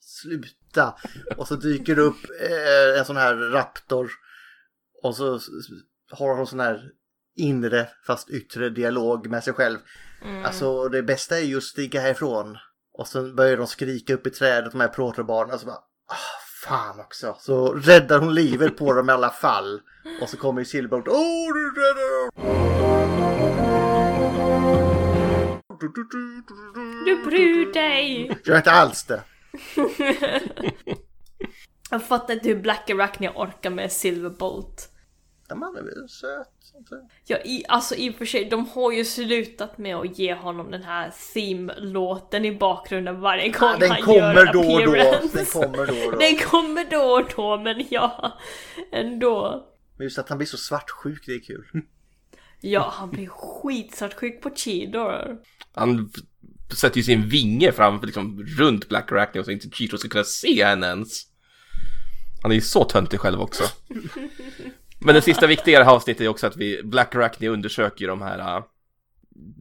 sluta. 0.00 0.94
Och 1.36 1.48
så 1.48 1.56
dyker 1.56 1.96
det 1.96 2.02
upp 2.02 2.24
eh, 2.40 2.98
en 2.98 3.04
sån 3.04 3.16
här 3.16 3.34
raptor. 3.34 4.10
Och 5.02 5.16
så 5.16 5.40
har 6.10 6.36
hon 6.36 6.46
sån 6.46 6.60
här 6.60 6.90
inre 7.36 7.88
fast 8.06 8.30
yttre 8.30 8.70
dialog 8.70 9.30
med 9.30 9.44
sig 9.44 9.52
själv. 9.52 9.78
Mm. 10.22 10.44
Alltså 10.44 10.88
det 10.88 11.02
bästa 11.02 11.38
är 11.38 11.42
ju 11.44 11.56
att 11.56 11.62
stiga 11.62 12.00
härifrån. 12.00 12.56
Och 12.98 13.08
sen 13.08 13.36
börjar 13.36 13.56
de 13.56 13.66
skrika 13.66 14.14
upp 14.14 14.26
i 14.26 14.30
trädet, 14.30 14.72
de 14.72 14.80
här 14.80 14.88
protobarnen. 14.88 15.54
Och 15.54 15.60
så 15.60 15.66
bara, 15.66 15.76
ah, 16.06 16.40
fan 16.64 17.00
också. 17.00 17.36
Så 17.40 17.72
räddar 17.72 18.18
hon 18.18 18.34
livet 18.34 18.76
på 18.76 18.92
dem 18.92 19.10
i 19.10 19.12
alla 19.12 19.30
fall. 19.30 19.80
Och 20.22 20.28
så 20.28 20.36
kommer 20.36 20.60
ju 20.60 20.64
Silverbolt, 20.64 21.08
åh 21.08 21.54
du 21.54 21.70
räddar 21.80 22.32
Du 27.04 27.24
bryr 27.24 27.72
dig! 27.72 28.38
Gör 28.44 28.56
inte 28.56 28.70
alls 28.70 29.04
det. 29.04 29.22
Jag 31.90 32.02
fattar 32.02 32.34
inte 32.34 32.48
hur 32.48 32.62
Black 32.62 32.90
Arachnia 32.90 33.32
orkar 33.34 33.70
med 33.70 33.92
Silverbolt. 33.92 34.88
Ja, 35.48 35.54
man 35.54 35.76
är 35.76 35.82
väl 35.82 36.08
söt. 36.08 36.48
Ja, 37.26 37.36
i, 37.44 37.64
alltså 37.68 37.94
i 37.94 38.10
och 38.10 38.14
för 38.14 38.24
sig, 38.24 38.44
de 38.44 38.66
har 38.66 38.92
ju 38.92 39.04
slutat 39.04 39.78
med 39.78 39.96
att 39.96 40.18
ge 40.18 40.34
honom 40.34 40.70
den 40.70 40.82
här 40.82 41.12
theme-låten 41.34 42.44
i 42.44 42.52
bakgrunden 42.58 43.20
varje 43.20 43.48
gång 43.48 43.68
Ja, 43.70 43.76
den 43.80 43.90
han 43.90 44.02
kommer 44.02 44.46
gör 44.46 44.52
då 44.52 44.60
och 44.60 44.84
då. 44.84 44.90
appearance. 44.90 45.36
Den 45.36 45.46
kommer 45.46 45.86
då 45.86 46.06
och 46.06 46.12
då. 46.12 46.18
Den 46.18 46.36
kommer 46.36 46.90
då 46.90 47.02
och 47.02 47.30
då, 47.36 47.58
men 47.62 47.84
ja, 47.90 48.38
ändå. 48.92 49.66
Men 49.96 50.04
just 50.04 50.18
att 50.18 50.28
han 50.28 50.38
blir 50.38 50.48
så 50.48 50.56
svartsjuk, 50.56 51.26
det 51.26 51.32
är 51.32 51.40
kul. 51.40 51.64
Ja, 52.60 52.92
han 52.94 53.10
blir 53.10 53.28
skitsvartsjuk 53.28 54.42
på 54.42 54.50
Cheetor. 54.50 55.38
Han 55.74 56.10
sätter 56.76 56.96
ju 56.96 57.02
sin 57.02 57.28
vinge 57.28 57.72
framför, 57.72 58.06
liksom 58.06 58.42
runt 58.58 58.88
Black 58.88 59.12
Arachnia 59.12 59.44
så 59.44 59.50
inte 59.50 59.68
Cheeto 59.70 59.98
ska 59.98 60.08
kunna 60.08 60.24
se 60.24 60.64
henne 60.64 60.86
ens. 60.86 61.22
Han 62.42 62.50
är 62.50 62.54
ju 62.54 62.60
så 62.60 62.84
töntig 62.84 63.20
själv 63.20 63.40
också. 63.40 63.64
Men 65.04 65.14
det 65.14 65.22
sista 65.22 65.46
viktiga 65.46 65.76
i 65.76 65.78
det 65.78 65.84
här 65.84 65.94
avsnittet 65.94 66.20
är 66.20 66.28
också 66.28 66.46
att 66.46 66.56
vi, 66.56 66.82
Black 66.82 67.14
Rackney 67.14 67.48
undersöker 67.48 68.00
ju 68.00 68.06
de 68.06 68.22
här 68.22 68.38
äh, 68.38 68.64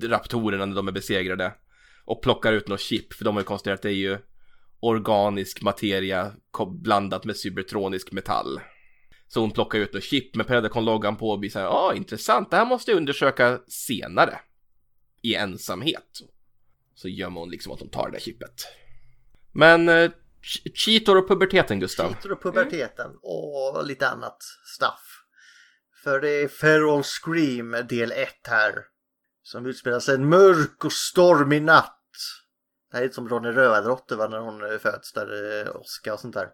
raptorerna 0.09 0.65
när 0.65 0.75
de 0.75 0.87
är 0.87 0.91
besegrade. 0.91 1.53
Och 2.05 2.23
plockar 2.23 2.53
ut 2.53 2.67
något 2.67 2.79
chip, 2.79 3.13
för 3.13 3.25
de 3.25 3.35
har 3.35 3.41
ju 3.41 3.45
konstaterat 3.45 3.79
att 3.79 3.83
det 3.83 3.89
är 3.89 3.93
ju 3.93 4.17
organisk 4.79 5.61
materia 5.61 6.31
blandat 6.67 7.25
med 7.25 7.37
cybertronisk 7.37 8.11
metall. 8.11 8.59
Så 9.27 9.39
hon 9.39 9.51
plockar 9.51 9.79
ut 9.79 9.93
något 9.93 10.03
chip 10.03 10.35
med 10.35 10.47
Predacon-loggan 10.47 11.17
på 11.17 11.29
och 11.29 11.39
blir 11.39 11.49
såhär, 11.49 11.65
ja 11.65 11.89
ah, 11.91 11.93
intressant, 11.93 12.51
det 12.51 12.57
här 12.57 12.65
måste 12.65 12.91
jag 12.91 12.97
undersöka 12.97 13.59
senare. 13.67 14.39
I 15.21 15.35
ensamhet. 15.35 16.19
Så 16.95 17.07
gömmer 17.07 17.39
hon 17.39 17.49
liksom 17.49 17.73
att 17.73 17.79
de 17.79 17.89
tar 17.89 18.05
det 18.05 18.11
där 18.11 18.19
chippet. 18.19 18.67
Men 19.51 19.89
äh, 19.89 19.95
eh, 19.95 20.11
Cheetor 20.73 21.17
och 21.17 21.27
puberteten 21.27 21.79
Gustav. 21.79 22.13
Cheetor 22.13 22.31
och 22.31 22.43
puberteten 22.43 23.11
och 23.21 23.85
lite 23.85 24.09
annat 24.09 24.37
stuff. 24.75 25.20
För 26.03 26.21
det 26.21 26.29
är 26.29 26.47
Feral 26.47 27.03
Scream 27.03 27.71
del 27.89 28.11
1 28.11 28.29
här. 28.43 28.73
Som 29.43 29.65
utspelar 29.65 29.99
sig 29.99 30.15
en 30.15 30.29
mörk 30.29 30.85
och 30.85 30.93
stormig 30.93 31.61
natt. 31.61 31.97
Det 32.91 32.97
här 32.97 33.01
är 33.01 33.05
lite 33.05 33.15
som 33.15 33.29
Ronny 33.29 33.49
Rövardotter 33.49 34.15
va, 34.15 34.27
när 34.27 34.39
hon 34.39 34.71
eh, 34.71 34.77
föds 34.77 35.13
där, 35.13 35.61
eh, 35.61 35.75
Oscar 35.75 36.13
och 36.13 36.19
sånt 36.19 36.33
där. 36.33 36.47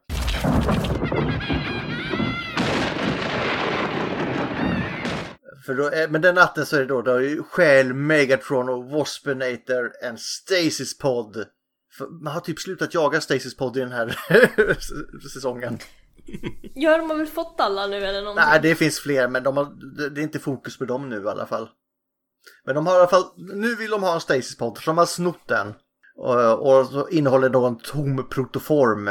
För 5.65 5.73
då, 5.73 5.89
eh, 5.89 6.09
men 6.09 6.21
den 6.21 6.35
natten 6.35 6.65
så 6.65 6.75
är 6.75 6.79
det 6.79 6.85
då, 6.85 7.01
då 7.01 7.11
är 7.11 7.19
ju 7.19 7.43
stjäl 7.43 7.93
Megatron 7.93 8.69
och 8.69 8.85
Waspinator 8.85 9.91
en 10.01 10.17
Stasis-podd. 10.17 11.45
Man 12.21 12.33
har 12.33 12.41
typ 12.41 12.59
slutat 12.59 12.93
jaga 12.93 13.21
Stasis-podd 13.21 13.77
i 13.77 13.79
den 13.79 13.91
här 13.91 14.17
säsongen. 15.33 15.79
Ja, 16.75 16.97
de 16.97 17.09
har 17.09 17.17
väl 17.17 17.27
fått 17.27 17.55
alla 17.59 17.87
nu 17.87 17.95
eller 18.05 18.21
någonting? 18.21 18.45
Nej, 18.49 18.59
det 18.61 18.75
finns 18.75 18.99
fler, 18.99 19.27
men 19.27 19.43
de 19.43 19.57
har, 19.57 19.67
det- 20.09 20.21
är 20.21 20.23
inte 20.23 20.39
fokus 20.39 20.77
på 20.77 20.85
dem 20.85 21.09
nu 21.09 21.23
i 21.23 21.27
alla 21.27 21.45
fall. 21.45 21.69
Men 22.65 22.75
de 22.75 22.87
har 22.87 22.93
i 22.93 22.97
alla 22.97 23.07
fall, 23.07 23.23
nu 23.37 23.75
vill 23.75 23.91
de 23.91 24.03
ha 24.03 24.13
en 24.13 24.19
Stasis 24.21 24.57
Pod, 24.57 24.77
så 24.77 24.83
de 24.85 24.97
har 24.97 25.05
snott 25.05 25.47
den. 25.47 25.73
Och, 26.17 26.79
och 26.79 26.85
så 26.87 27.07
innehåller 27.09 27.49
då 27.49 27.65
en 27.65 27.77
tom 27.77 28.29
protoform. 28.29 29.09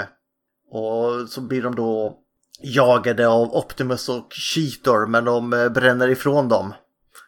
Och 0.71 1.29
så 1.29 1.41
blir 1.41 1.63
de 1.63 1.75
då 1.75 2.19
jagade 2.63 3.29
av 3.29 3.55
Optimus 3.57 4.09
och 4.09 4.27
Cheetor, 4.33 5.07
men 5.07 5.25
de 5.25 5.53
eh, 5.53 5.69
bränner 5.69 6.09
ifrån 6.09 6.49
dem. 6.49 6.75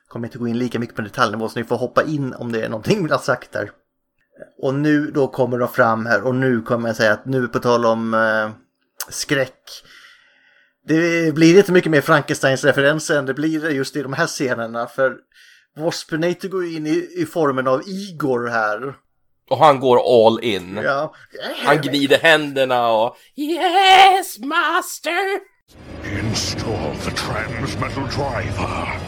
Kommer 0.09 0.27
inte 0.27 0.39
gå 0.39 0.49
in 0.49 0.59
lika 0.59 0.79
mycket 0.79 0.97
på 0.97 1.03
detaljnivå, 1.03 1.49
så 1.49 1.59
ni 1.59 1.65
får 1.65 1.77
hoppa 1.77 2.03
in 2.03 2.35
om 2.35 2.53
det 2.53 2.63
är 2.63 2.69
någonting 2.69 3.05
vi 3.07 3.11
har 3.11 3.19
sagt 3.19 3.53
där. 3.53 3.71
Och 4.63 4.75
nu 4.75 5.11
då 5.11 5.27
kommer 5.29 5.59
de 5.59 5.69
fram 5.69 6.07
här 6.07 6.23
och 6.23 6.35
nu 6.35 6.63
kommer 6.63 6.89
jag 6.89 6.97
säga 6.97 7.13
att 7.13 7.25
nu 7.27 7.49
på 7.49 7.59
tal 7.59 7.87
om 7.87 8.15
eh, 8.15 8.51
skräck. 9.09 9.63
Det 10.89 11.35
blir 11.35 11.59
inte 11.59 11.73
mycket 11.73 11.91
mer 11.91 12.01
Frankensteins 12.01 12.65
referenser 12.65 13.19
än 13.19 13.27
det 13.27 13.35
blir 13.35 13.71
just 13.71 13.97
i 13.97 14.03
de 14.03 14.13
här 14.13 14.27
scenerna 14.27 14.87
för 14.87 15.17
Waspinator 15.77 16.49
går 16.49 16.65
in 16.67 16.87
i, 16.87 17.09
i 17.17 17.27
formen 17.27 17.69
av 17.69 17.83
Igor 17.87 18.49
här. 18.49 18.95
Och 19.51 19.59
han 19.59 19.81
går 19.81 20.27
all 20.27 20.41
in. 20.45 20.81
Ja. 20.85 21.15
Han 21.65 21.79
gnider 21.83 22.19
händerna 22.19 22.89
och 22.89 23.17
Yes 23.37 24.39
master! 24.39 25.41
Install 26.05 26.97
the 27.05 27.11
transmetal 27.11 28.05
driver. 28.05 28.99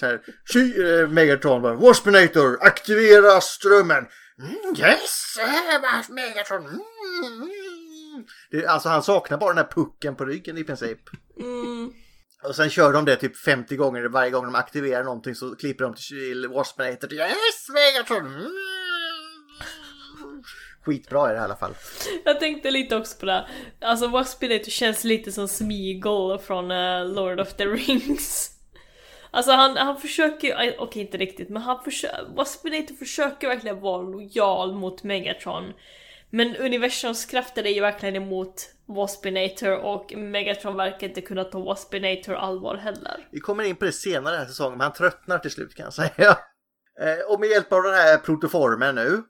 Så 0.00 0.06
här, 0.06 0.20
Sky- 0.44 1.00
eh, 1.00 1.08
Megatron 1.08 1.62
bara 1.62 1.74
Waspinator, 1.74 2.58
aktivera 2.60 3.40
strömmen. 3.40 4.06
Mm, 4.38 4.74
yes, 4.78 5.36
eh, 5.38 6.14
Megatron. 6.14 6.66
Mm, 6.66 6.80
mm. 7.32 7.48
Det, 8.50 8.66
alltså 8.66 8.88
han 8.88 9.02
saknar 9.02 9.38
bara 9.38 9.54
den 9.54 9.64
här 9.64 9.70
pucken 9.74 10.16
på 10.16 10.24
ryggen 10.24 10.58
i 10.58 10.64
princip. 10.64 10.98
Mm. 11.40 11.92
Och 12.44 12.56
sen 12.56 12.70
kör 12.70 12.92
de 12.92 13.04
det 13.04 13.16
typ 13.16 13.36
50 13.36 13.76
gånger 13.76 14.04
varje 14.04 14.30
gång 14.30 14.44
de 14.44 14.54
aktiverar 14.54 15.04
någonting 15.04 15.34
så 15.34 15.56
klipper 15.56 15.84
de 15.84 15.94
till 15.94 16.48
Waspinator. 16.48 17.12
Yes, 17.12 17.68
Megatron. 17.68 18.26
Mm. 18.26 18.50
Skitbra 20.84 21.28
är 21.28 21.34
det 21.34 21.40
i 21.40 21.42
alla 21.42 21.56
fall. 21.56 21.74
Jag 22.24 22.40
tänkte 22.40 22.70
lite 22.70 22.96
också 22.96 23.18
på 23.18 23.26
det. 23.26 23.48
Alltså 23.80 24.08
Waspinator 24.08 24.70
känns 24.70 25.04
lite 25.04 25.32
som 25.32 25.48
Smeagol 25.48 26.38
från 26.38 26.70
eh, 26.70 27.04
Lord 27.06 27.40
of 27.40 27.54
the 27.54 27.64
Rings. 27.66 28.50
Alltså 29.36 29.52
han, 29.52 29.76
han 29.76 29.96
försöker 29.96 30.64
ju, 30.64 30.74
okej 30.78 31.02
inte 31.02 31.16
riktigt, 31.18 31.48
men 31.48 31.62
han 31.62 31.84
försöker, 31.84 32.26
Waspinator 32.36 32.94
försöker 32.94 33.48
verkligen 33.48 33.80
vara 33.80 34.02
lojal 34.02 34.74
mot 34.74 35.02
Megatron. 35.02 35.72
Men 36.30 36.56
universums 36.56 37.24
krafter 37.24 37.66
är 37.66 37.70
ju 37.70 37.80
verkligen 37.80 38.16
emot 38.16 38.70
Waspinator 38.86 39.76
och 39.76 40.12
Megatron 40.16 40.76
verkar 40.76 41.08
inte 41.08 41.20
kunna 41.20 41.44
ta 41.44 41.60
Waspinator 41.60 42.34
allvar 42.34 42.76
heller. 42.76 43.28
Vi 43.30 43.40
kommer 43.40 43.64
in 43.64 43.76
på 43.76 43.84
det 43.84 43.92
senare 43.92 44.32
den 44.34 44.40
här 44.40 44.48
säsongen, 44.48 44.78
men 44.78 44.84
han 44.84 44.92
tröttnar 44.92 45.38
till 45.38 45.50
slut 45.50 45.74
kan 45.74 45.84
jag 45.84 45.94
säga. 45.94 46.38
Eh, 47.00 47.32
och 47.32 47.40
med 47.40 47.48
hjälp 47.48 47.72
av 47.72 47.82
den 47.82 47.94
här 47.94 48.18
protoformen 48.18 48.94
nu. 48.94 49.22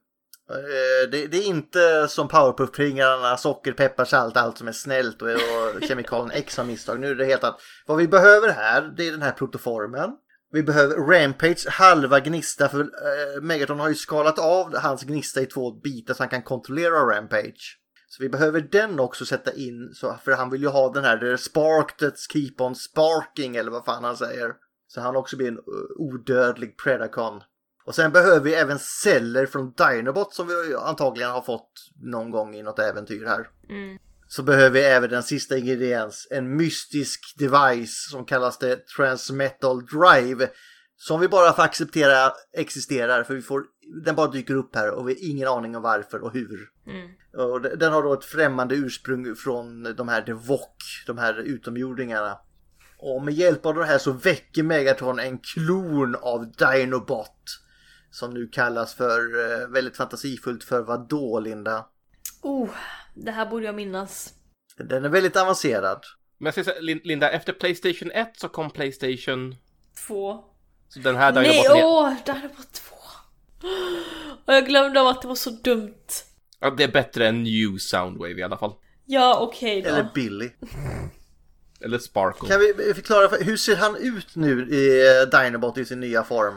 Eh, 0.50 1.10
det, 1.10 1.26
det 1.26 1.36
är 1.36 1.46
inte 1.46 2.08
som 2.08 2.28
Powerpuff-pringarna, 2.28 3.36
socker, 3.36 3.72
peppar, 3.72 4.04
salt, 4.04 4.36
allt 4.36 4.58
som 4.58 4.68
är 4.68 4.72
snällt 4.72 5.22
och, 5.22 5.28
och 5.28 5.82
kemikalien 5.88 6.30
X 6.30 6.56
har 6.56 6.64
misstag. 6.64 7.00
Nu 7.00 7.10
är 7.10 7.14
det 7.14 7.24
helt 7.24 7.44
att 7.44 7.60
vad 7.86 7.96
vi 7.96 8.08
behöver 8.08 8.48
här, 8.48 8.94
det 8.96 9.08
är 9.08 9.12
den 9.12 9.22
här 9.22 9.32
protoformen. 9.32 10.10
Vi 10.52 10.62
behöver 10.62 10.96
Rampage 10.96 11.66
halva 11.68 12.20
gnista 12.20 12.68
för 12.68 12.80
eh, 12.80 13.42
Megaton 13.42 13.80
har 13.80 13.88
ju 13.88 13.94
skalat 13.94 14.38
av 14.38 14.76
hans 14.76 15.02
gnista 15.02 15.40
i 15.40 15.46
två 15.46 15.72
bitar 15.72 16.14
så 16.14 16.22
han 16.22 16.30
kan 16.30 16.42
kontrollera 16.42 17.16
Rampage. 17.16 17.78
Så 18.08 18.22
vi 18.22 18.28
behöver 18.28 18.60
den 18.60 19.00
också 19.00 19.26
sätta 19.26 19.52
in, 19.52 19.94
så, 19.94 20.16
för 20.24 20.32
han 20.32 20.50
vill 20.50 20.62
ju 20.62 20.68
ha 20.68 20.92
den 20.92 21.04
här 21.04 21.18
the 21.18 21.38
spark 21.38 22.00
that's 22.00 22.32
keep 22.32 22.54
on 22.58 22.74
sparking 22.74 23.56
eller 23.56 23.70
vad 23.70 23.84
fan 23.84 24.04
han 24.04 24.16
säger. 24.16 24.52
Så 24.88 25.00
han 25.00 25.16
också 25.16 25.36
blir 25.36 25.48
en 25.48 25.58
eh, 25.58 25.62
odödlig 25.96 26.78
Predacon. 26.78 27.42
Och 27.86 27.94
sen 27.94 28.12
behöver 28.12 28.40
vi 28.40 28.54
även 28.54 28.78
celler 28.78 29.46
från 29.46 29.72
Dinobot 29.72 30.34
som 30.34 30.46
vi 30.46 30.74
antagligen 30.74 31.30
har 31.30 31.42
fått 31.42 31.70
någon 32.02 32.30
gång 32.30 32.54
i 32.54 32.62
något 32.62 32.78
äventyr 32.78 33.26
här. 33.26 33.48
Mm. 33.68 33.98
Så 34.28 34.42
behöver 34.42 34.70
vi 34.70 34.80
även 34.80 35.10
den 35.10 35.22
sista 35.22 35.56
ingrediens, 35.58 36.28
en 36.30 36.56
mystisk 36.56 37.20
device 37.38 38.10
som 38.10 38.24
kallas 38.24 38.58
det 38.58 38.86
Transmetal 38.96 39.86
Drive. 39.86 40.50
Som 40.96 41.20
vi 41.20 41.28
bara 41.28 41.52
får 41.52 41.62
acceptera 41.62 42.32
existerar 42.52 43.22
för 43.24 43.34
vi 43.34 43.42
får, 43.42 43.62
den 44.04 44.14
bara 44.14 44.30
dyker 44.30 44.54
upp 44.54 44.76
här 44.76 44.90
och 44.90 45.08
vi 45.08 45.12
har 45.12 45.30
ingen 45.30 45.48
aning 45.48 45.76
om 45.76 45.82
varför 45.82 46.24
och 46.24 46.32
hur. 46.32 46.68
Mm. 46.86 47.10
Och 47.50 47.60
de- 47.60 47.76
den 47.76 47.92
har 47.92 48.02
då 48.02 48.12
ett 48.12 48.24
främmande 48.24 48.74
ursprung 48.74 49.36
från 49.36 49.94
de 49.96 50.08
här 50.08 50.22
Devok, 50.22 50.76
de 51.06 51.18
här 51.18 51.34
utomjordingarna. 51.34 52.38
Och 52.98 53.22
med 53.22 53.34
hjälp 53.34 53.66
av 53.66 53.74
det 53.74 53.84
här 53.84 53.98
så 53.98 54.12
väcker 54.12 54.62
Megatron 54.62 55.18
en 55.18 55.38
klon 55.38 56.14
av 56.14 56.52
Dinobot. 56.52 57.62
Som 58.10 58.34
nu 58.34 58.48
kallas 58.48 58.94
för, 58.94 59.20
eh, 59.62 59.68
väldigt 59.68 59.96
fantasifullt 59.96 60.64
för 60.64 60.82
vad 60.82 61.08
då 61.08 61.40
Linda? 61.40 61.86
Oh, 62.42 62.68
det 63.14 63.30
här 63.30 63.46
borde 63.46 63.64
jag 63.66 63.74
minnas. 63.74 64.32
Den 64.76 65.04
är 65.04 65.08
väldigt 65.08 65.36
avancerad. 65.36 66.02
Men 66.38 66.46
jag 66.46 66.54
säger 66.54 66.80
så 66.80 66.80
Linda, 67.08 67.30
efter 67.30 67.52
Playstation 67.52 68.10
1 68.10 68.32
så 68.36 68.48
kom 68.48 68.70
Playstation... 68.70 69.54
Två. 70.06 70.44
Så 70.88 71.00
den 71.00 71.16
här 71.16 71.32
Nej, 71.32 71.42
Dinoboten 71.50 71.76
är... 71.78 71.84
åh, 71.84 72.14
det 72.26 72.32
här 72.32 72.48
var 72.48 72.64
två. 72.72 72.96
Och 74.46 74.54
jag 74.54 74.66
glömde 74.66 75.00
av 75.00 75.06
att 75.06 75.22
det 75.22 75.28
var 75.28 75.34
så 75.34 75.50
dumt. 75.50 75.94
Ja, 76.60 76.70
det 76.70 76.84
är 76.84 76.88
bättre 76.92 77.28
än 77.28 77.42
New 77.42 77.78
Soundwave 77.78 78.32
i 78.34 78.42
alla 78.42 78.58
fall. 78.58 78.72
Ja, 79.04 79.38
okej 79.40 79.82
då. 79.82 79.88
Eller 79.88 80.08
Billy. 80.14 80.50
Eller 81.80 81.98
Sparkle. 81.98 82.48
Kan 82.48 82.60
vi 82.60 82.94
förklara, 82.94 83.28
för- 83.28 83.44
hur 83.44 83.56
ser 83.56 83.76
han 83.76 83.96
ut 83.96 84.36
nu 84.36 84.68
i 84.70 85.08
eh, 85.08 85.40
Dinobot 85.40 85.78
i 85.78 85.84
sin 85.84 86.00
nya 86.00 86.24
form? 86.24 86.54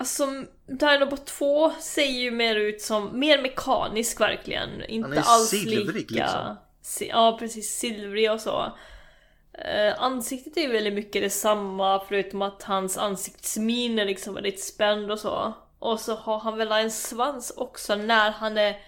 Alltså, 0.00 0.26
Dinobot 0.66 1.26
2 1.26 1.70
ser 1.80 2.04
ju 2.04 2.30
mer 2.30 2.56
ut 2.56 2.80
som, 2.80 3.18
mer 3.18 3.42
mekanisk 3.42 4.20
verkligen. 4.20 4.84
Inte 4.84 5.10
är 5.10 5.22
alls 5.26 5.48
silvrig, 5.48 5.94
lika... 5.94 6.14
liksom. 6.14 6.56
Si- 6.82 7.08
Ja, 7.08 7.36
precis. 7.38 7.78
Silvrig 7.78 8.32
och 8.32 8.40
så. 8.40 8.72
Eh, 9.52 10.02
ansiktet 10.02 10.56
är 10.56 10.60
ju 10.60 10.72
väldigt 10.72 10.94
mycket 10.94 11.22
detsamma 11.22 12.04
förutom 12.08 12.42
att 12.42 12.62
hans 12.62 12.98
ansiktsmin 12.98 13.98
är 13.98 14.04
liksom 14.04 14.34
väldigt 14.34 14.60
spänd 14.64 15.10
och 15.10 15.18
så. 15.18 15.52
Och 15.78 16.00
så 16.00 16.14
har 16.14 16.38
han 16.38 16.56
väl 16.58 16.72
en 16.72 16.90
svans 16.90 17.52
också 17.56 17.96
när 17.96 18.30
han 18.30 18.58
är... 18.58 18.78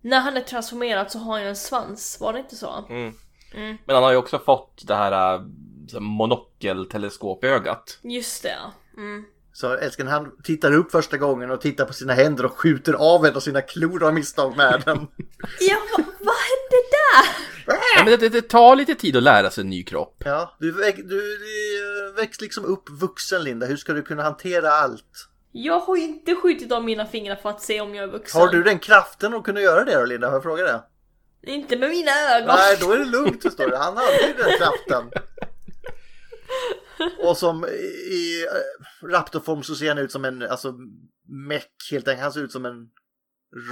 När 0.00 0.20
han 0.20 0.36
är 0.36 0.40
transformerad 0.40 1.10
så 1.10 1.18
har 1.18 1.32
han 1.32 1.42
ju 1.42 1.48
en 1.48 1.56
svans, 1.56 2.20
var 2.20 2.32
det 2.32 2.38
inte 2.38 2.56
så? 2.56 2.84
Mm. 2.88 3.14
Mm. 3.54 3.76
Men 3.86 3.94
han 3.94 4.02
har 4.04 4.10
ju 4.10 4.16
också 4.16 4.38
fått 4.38 4.86
det 4.86 4.94
här 4.94 5.12
här 5.12 6.00
monokelteleskopögat. 6.00 7.98
Just 8.02 8.42
det, 8.42 8.48
ja. 8.62 8.72
Mm. 8.96 9.24
Så 9.52 9.76
älskaren 9.76 10.10
han 10.10 10.30
tittar 10.42 10.74
upp 10.74 10.90
första 10.90 11.16
gången 11.16 11.50
och 11.50 11.60
tittar 11.60 11.84
på 11.84 11.92
sina 11.92 12.12
händer 12.12 12.44
och 12.44 12.58
skjuter 12.58 12.92
av 12.92 13.26
en 13.26 13.36
av 13.36 13.40
sina 13.40 13.62
klor 13.62 14.02
av 14.02 14.14
misstag 14.14 14.56
med 14.56 14.82
den. 14.84 14.98
Ja, 15.60 15.76
vad, 15.96 16.06
vad 16.06 16.36
hände 16.36 16.76
där? 16.90 17.50
Ja, 17.66 18.04
men 18.04 18.06
det, 18.06 18.16
det, 18.16 18.28
det 18.28 18.48
tar 18.48 18.76
lite 18.76 18.94
tid 18.94 19.16
att 19.16 19.22
lära 19.22 19.50
sig 19.50 19.62
en 19.62 19.70
ny 19.70 19.84
kropp. 19.84 20.22
Ja, 20.24 20.56
du, 20.60 20.72
väx, 20.72 20.98
du, 20.98 21.20
du 21.38 22.12
växt 22.16 22.40
liksom 22.40 22.64
upp 22.64 22.90
vuxen 22.90 23.44
Linda, 23.44 23.66
hur 23.66 23.76
ska 23.76 23.92
du 23.92 24.02
kunna 24.02 24.22
hantera 24.22 24.70
allt? 24.72 25.28
Jag 25.52 25.80
har 25.80 25.96
ju 25.96 26.02
inte 26.02 26.34
skjutit 26.34 26.72
av 26.72 26.84
mina 26.84 27.06
fingrar 27.06 27.36
för 27.36 27.50
att 27.50 27.62
se 27.62 27.80
om 27.80 27.94
jag 27.94 28.08
är 28.08 28.12
vuxen. 28.12 28.40
Har 28.40 28.48
du 28.48 28.62
den 28.62 28.78
kraften 28.78 29.34
att 29.34 29.44
kunna 29.44 29.60
göra 29.60 29.84
det 29.84 29.94
då 29.94 30.04
Linda? 30.04 30.26
Har 30.26 30.34
jag 30.34 30.42
frågat 30.42 30.66
det? 30.66 30.82
Inte 31.52 31.76
med 31.76 31.90
mina 31.90 32.10
ögon. 32.36 32.46
Nej, 32.56 32.76
då 32.80 32.92
är 32.92 32.98
det 32.98 33.04
lugnt 33.04 33.42
förstår 33.42 33.66
du. 33.66 33.76
Han 33.76 33.96
hade 33.96 34.26
ju 34.26 34.32
den 34.32 34.58
kraften. 34.58 35.10
Och 37.22 37.36
som 37.36 37.64
i 38.10 38.44
eh, 38.44 39.06
Raptorform 39.08 39.62
så 39.62 39.74
ser 39.74 39.88
han 39.88 39.98
ut 39.98 40.12
som 40.12 40.24
en, 40.24 40.42
alltså 40.42 40.74
meck 41.48 41.88
helt 41.90 42.08
enkelt. 42.08 42.22
Han 42.22 42.32
ser 42.32 42.40
ut 42.40 42.52
som 42.52 42.66
en 42.66 42.88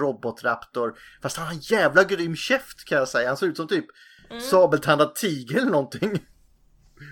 robotraptor. 0.00 0.98
Fast 1.22 1.36
han 1.36 1.46
har 1.46 1.52
en 1.54 1.60
jävla 1.60 2.04
grym 2.04 2.36
käft 2.36 2.84
kan 2.84 2.98
jag 2.98 3.08
säga. 3.08 3.28
Han 3.28 3.36
ser 3.36 3.46
ut 3.46 3.56
som 3.56 3.68
typ 3.68 3.86
sabeltandad 4.50 5.14
tiger 5.14 5.56
eller 5.56 5.70
någonting. 5.70 6.10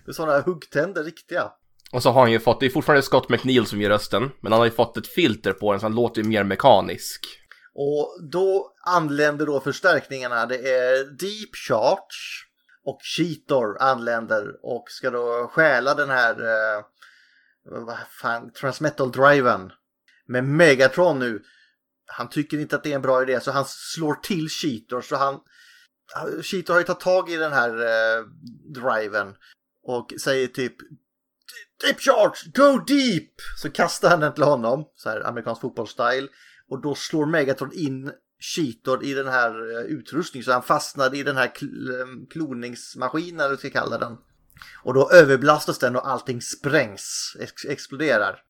Med 0.06 0.14
sådana 0.14 0.40
huggtänder, 0.40 1.04
riktiga. 1.04 1.52
Och 1.92 2.02
så 2.02 2.10
har 2.10 2.20
han 2.20 2.32
ju 2.32 2.40
fått, 2.40 2.60
det 2.60 2.66
är 2.66 2.70
fortfarande 2.70 3.02
Scott 3.02 3.28
McNeil 3.28 3.66
som 3.66 3.80
gör 3.80 3.90
rösten, 3.90 4.30
men 4.40 4.52
han 4.52 4.58
har 4.58 4.66
ju 4.66 4.70
fått 4.72 4.96
ett 4.96 5.06
filter 5.06 5.52
på 5.52 5.72
den 5.72 5.80
så 5.80 5.86
han 5.86 5.94
låter 5.94 6.22
ju 6.22 6.28
mer 6.28 6.44
mekanisk. 6.44 7.26
Och 7.74 8.18
då 8.32 8.72
anländer 8.86 9.46
då 9.46 9.60
förstärkningarna. 9.60 10.46
Det 10.46 10.56
är 10.56 11.04
Deep 11.04 11.56
Charge 11.68 12.46
och 12.86 12.98
Cheetor 13.02 13.78
anländer 13.78 14.54
och 14.62 14.84
ska 14.88 15.10
då 15.10 15.50
stjäla 15.52 15.94
den 15.94 16.10
här 16.10 16.32
eh, 16.32 16.84
vad 17.64 17.98
fan, 18.10 18.50
Transmetal-driven. 18.50 19.72
Men 20.26 20.56
Megatron 20.56 21.18
nu, 21.18 21.42
han 22.06 22.28
tycker 22.28 22.58
inte 22.58 22.76
att 22.76 22.82
det 22.82 22.92
är 22.92 22.96
en 22.96 23.02
bra 23.02 23.22
idé 23.22 23.40
så 23.40 23.50
han 23.50 23.64
slår 23.66 24.14
till 24.14 24.48
Cheetor 24.48 25.00
så 25.00 25.16
han 25.16 25.40
Cheetor 26.42 26.74
har 26.74 26.80
ju 26.80 26.86
tagit 26.86 27.00
tag 27.00 27.30
i 27.30 27.36
den 27.36 27.52
här 27.52 27.70
eh, 27.70 28.24
driven 28.74 29.34
och 29.82 30.12
säger 30.20 30.46
typ 30.46 30.76
Deep 31.84 32.00
Charge, 32.00 32.50
go 32.54 32.78
deep! 32.78 33.32
Så 33.62 33.70
kastar 33.70 34.10
han 34.10 34.20
den 34.20 34.34
till 34.34 34.42
honom, 34.42 34.84
så 34.96 35.08
här 35.08 35.26
amerikansk 35.26 35.60
fotbollsstyle. 35.60 36.28
Och 36.68 36.82
då 36.82 36.94
slår 36.94 37.26
Megatron 37.26 37.72
in 37.72 38.12
Cheetor 38.40 39.04
i 39.04 39.14
den 39.14 39.28
här 39.28 39.50
eh, 39.78 39.84
utrustningen 39.84 40.44
så 40.44 40.52
han 40.52 40.62
fastnar 40.62 41.14
i 41.14 41.22
den 41.22 41.36
här 41.36 41.48
kl- 41.48 42.00
eh, 42.00 42.26
kloningsmaskinen 42.30 43.40
eller 43.40 43.48
vad 43.50 43.58
ska 43.58 43.70
kalla 43.70 43.98
den. 43.98 44.16
Och 44.82 44.94
då 44.94 45.10
överbelastas 45.10 45.78
den 45.78 45.96
och 45.96 46.08
allting 46.08 46.42
sprängs, 46.42 47.36
ex- 47.40 47.64
exploderar. 47.64 48.42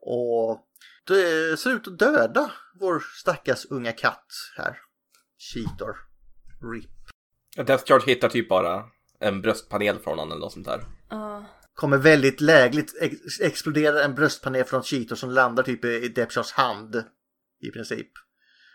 Och 0.00 0.64
det 1.06 1.56
ser 1.60 1.70
ut 1.70 1.88
att 1.88 1.98
döda 1.98 2.50
vår 2.80 3.00
stackars 3.20 3.66
unga 3.70 3.92
katt 3.92 4.26
här. 4.56 4.78
Cheetor. 5.38 5.96
RIP. 6.72 6.90
Death 7.66 7.84
Charge 7.84 8.06
hittar 8.06 8.28
typ 8.28 8.48
bara 8.48 8.84
en 9.20 9.40
bröstpanel 9.42 9.98
från 9.98 10.18
honom 10.18 10.32
eller 10.32 10.40
något 10.40 10.52
sånt 10.52 10.66
där. 10.66 10.80
Ja. 11.10 11.44
Kommer 11.78 11.98
väldigt 11.98 12.40
lägligt, 12.40 12.94
ex- 13.00 13.40
exploderar 13.40 14.02
en 14.02 14.14
bröstpanel 14.14 14.64
från 14.64 14.82
Cheetor 14.82 15.16
som 15.16 15.30
landar 15.30 15.62
typ 15.62 15.84
i 15.84 16.08
Depchars 16.08 16.52
hand. 16.52 17.04
I 17.60 17.70
princip. 17.70 18.08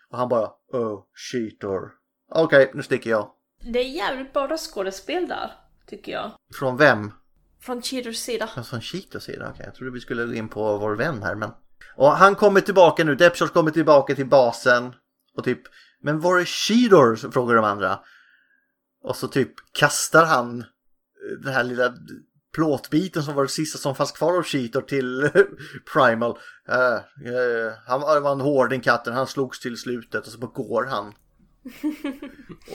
Och 0.09 0.17
han 0.17 0.29
bara, 0.29 0.49
oh, 0.67 1.03
Cheetor. 1.31 1.91
Okej, 2.31 2.71
nu 2.73 2.83
sticker 2.83 3.09
jag. 3.09 3.29
Det 3.73 3.79
är 3.79 3.89
jävligt 3.89 4.33
bra 4.33 4.47
röstskådespel 4.47 5.27
där, 5.27 5.51
tycker 5.87 6.11
jag. 6.11 6.31
Från 6.59 6.77
vem? 6.77 7.11
Från 7.61 7.81
Cheaters 7.81 8.17
sida. 8.17 8.49
Ja, 8.55 8.63
Från 8.63 8.81
Cheetors 8.81 9.23
sida, 9.23 9.49
okej. 9.49 9.65
Jag 9.65 9.75
trodde 9.75 9.91
vi 9.91 9.99
skulle 9.99 10.25
gå 10.25 10.33
in 10.33 10.49
på 10.49 10.77
vår 10.77 10.95
vän 10.95 11.23
här, 11.23 11.35
men... 11.35 11.51
Och 11.95 12.11
han 12.11 12.35
kommer 12.35 12.61
tillbaka 12.61 13.03
nu, 13.03 13.15
Depchars 13.15 13.49
kommer 13.51 13.71
tillbaka 13.71 14.15
till 14.15 14.29
basen. 14.29 14.93
Och 15.37 15.43
typ, 15.43 15.61
men 16.01 16.19
var 16.19 16.39
är 16.39 16.45
Cheetor? 16.45 17.31
Frågar 17.31 17.55
de 17.55 17.65
andra. 17.65 17.99
Och 19.03 19.15
så 19.15 19.27
typ 19.27 19.53
kastar 19.71 20.25
han 20.25 20.59
eh, 20.59 20.65
den 21.43 21.53
här 21.53 21.63
lilla 21.63 21.93
plåtbiten 22.53 23.23
som 23.23 23.35
var 23.35 23.43
det 23.43 23.49
sista 23.49 23.77
som 23.77 23.95
fanns 23.95 24.11
kvar 24.11 24.37
av 24.37 24.43
Cheetor 24.43 24.81
till 24.81 25.29
Primal. 25.93 26.37
Eh, 26.69 26.93
eh, 26.93 27.73
han 27.87 28.01
var 28.01 28.31
en 28.31 28.41
hårding 28.41 28.81
katten, 28.81 29.13
han 29.13 29.27
slogs 29.27 29.59
till 29.59 29.77
slutet 29.77 30.25
och 30.25 30.31
så 30.31 30.39
bara 30.39 30.51
går 30.51 30.85
han. 30.85 31.13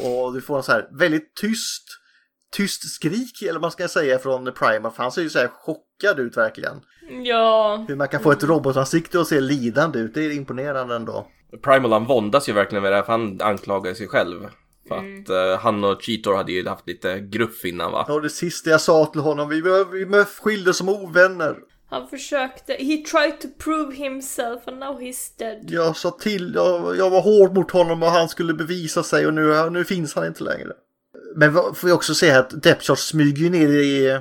och 0.04 0.34
du 0.34 0.40
får 0.40 0.56
en 0.56 0.62
så 0.62 0.72
här 0.72 0.88
väldigt 0.98 1.34
tyst, 1.34 1.84
tyst 2.52 2.94
skrik 2.94 3.42
eller 3.42 3.52
vad 3.52 3.60
man 3.60 3.70
ska 3.70 3.88
säga 3.88 4.18
från 4.18 4.52
Primal. 4.52 4.92
För 4.92 5.02
han 5.02 5.12
ser 5.12 5.22
ju 5.22 5.30
så 5.30 5.38
här 5.38 5.48
chockad 5.48 6.18
ut 6.18 6.36
verkligen. 6.36 6.80
Ja. 7.24 7.84
Hur 7.88 7.96
man 7.96 8.08
kan 8.08 8.22
få 8.22 8.32
ett 8.32 8.44
robotansikte 8.44 9.18
och 9.18 9.26
se 9.26 9.40
lidande 9.40 9.98
ut, 9.98 10.14
det 10.14 10.24
är 10.24 10.30
imponerande 10.30 10.96
ändå. 10.96 11.28
Primal 11.62 11.92
han 11.92 12.06
våndas 12.06 12.48
ju 12.48 12.52
verkligen 12.52 12.82
med 12.82 12.92
det 12.92 12.96
här 12.96 13.02
för 13.02 13.12
han 13.12 13.40
anklagar 13.40 13.94
sig 13.94 14.08
själv. 14.08 14.48
För 14.88 14.96
att 14.96 15.28
eh, 15.28 15.60
han 15.60 15.84
och 15.84 16.02
Cheetor 16.02 16.34
hade 16.34 16.52
ju 16.52 16.68
haft 16.68 16.88
lite 16.88 17.20
gruff 17.20 17.64
innan 17.64 17.92
va? 17.92 18.06
Och 18.08 18.22
det 18.22 18.30
sista 18.30 18.70
jag 18.70 18.80
sa 18.80 19.06
till 19.06 19.20
honom, 19.20 19.48
vi, 19.48 19.60
vi, 19.60 20.04
vi 20.04 20.24
skildes 20.24 20.76
som 20.76 20.88
ovänner. 20.88 21.56
Han 21.90 22.08
försökte, 22.08 22.72
he 22.72 22.96
tried 22.96 23.40
to 23.40 23.48
prove 23.58 23.94
himself 23.94 24.68
and 24.68 24.78
now 24.78 25.00
he's 25.00 25.38
dead. 25.38 25.70
Jag 25.70 25.96
sa 25.96 26.10
till, 26.10 26.52
jag, 26.54 26.96
jag 26.96 27.10
var 27.10 27.20
hård 27.20 27.54
mot 27.54 27.70
honom 27.70 28.02
och 28.02 28.08
han 28.08 28.28
skulle 28.28 28.54
bevisa 28.54 29.02
sig 29.02 29.26
och 29.26 29.34
nu, 29.34 29.70
nu 29.70 29.84
finns 29.84 30.14
han 30.14 30.26
inte 30.26 30.44
längre. 30.44 30.72
Men 31.36 31.52
får 31.52 31.86
vi 31.86 31.92
också 31.92 32.14
se 32.14 32.30
här 32.30 32.40
att 32.40 32.62
Depchart 32.62 32.98
smyger 32.98 33.42
ju 33.42 33.50
ner 33.50 33.68
i, 33.68 34.20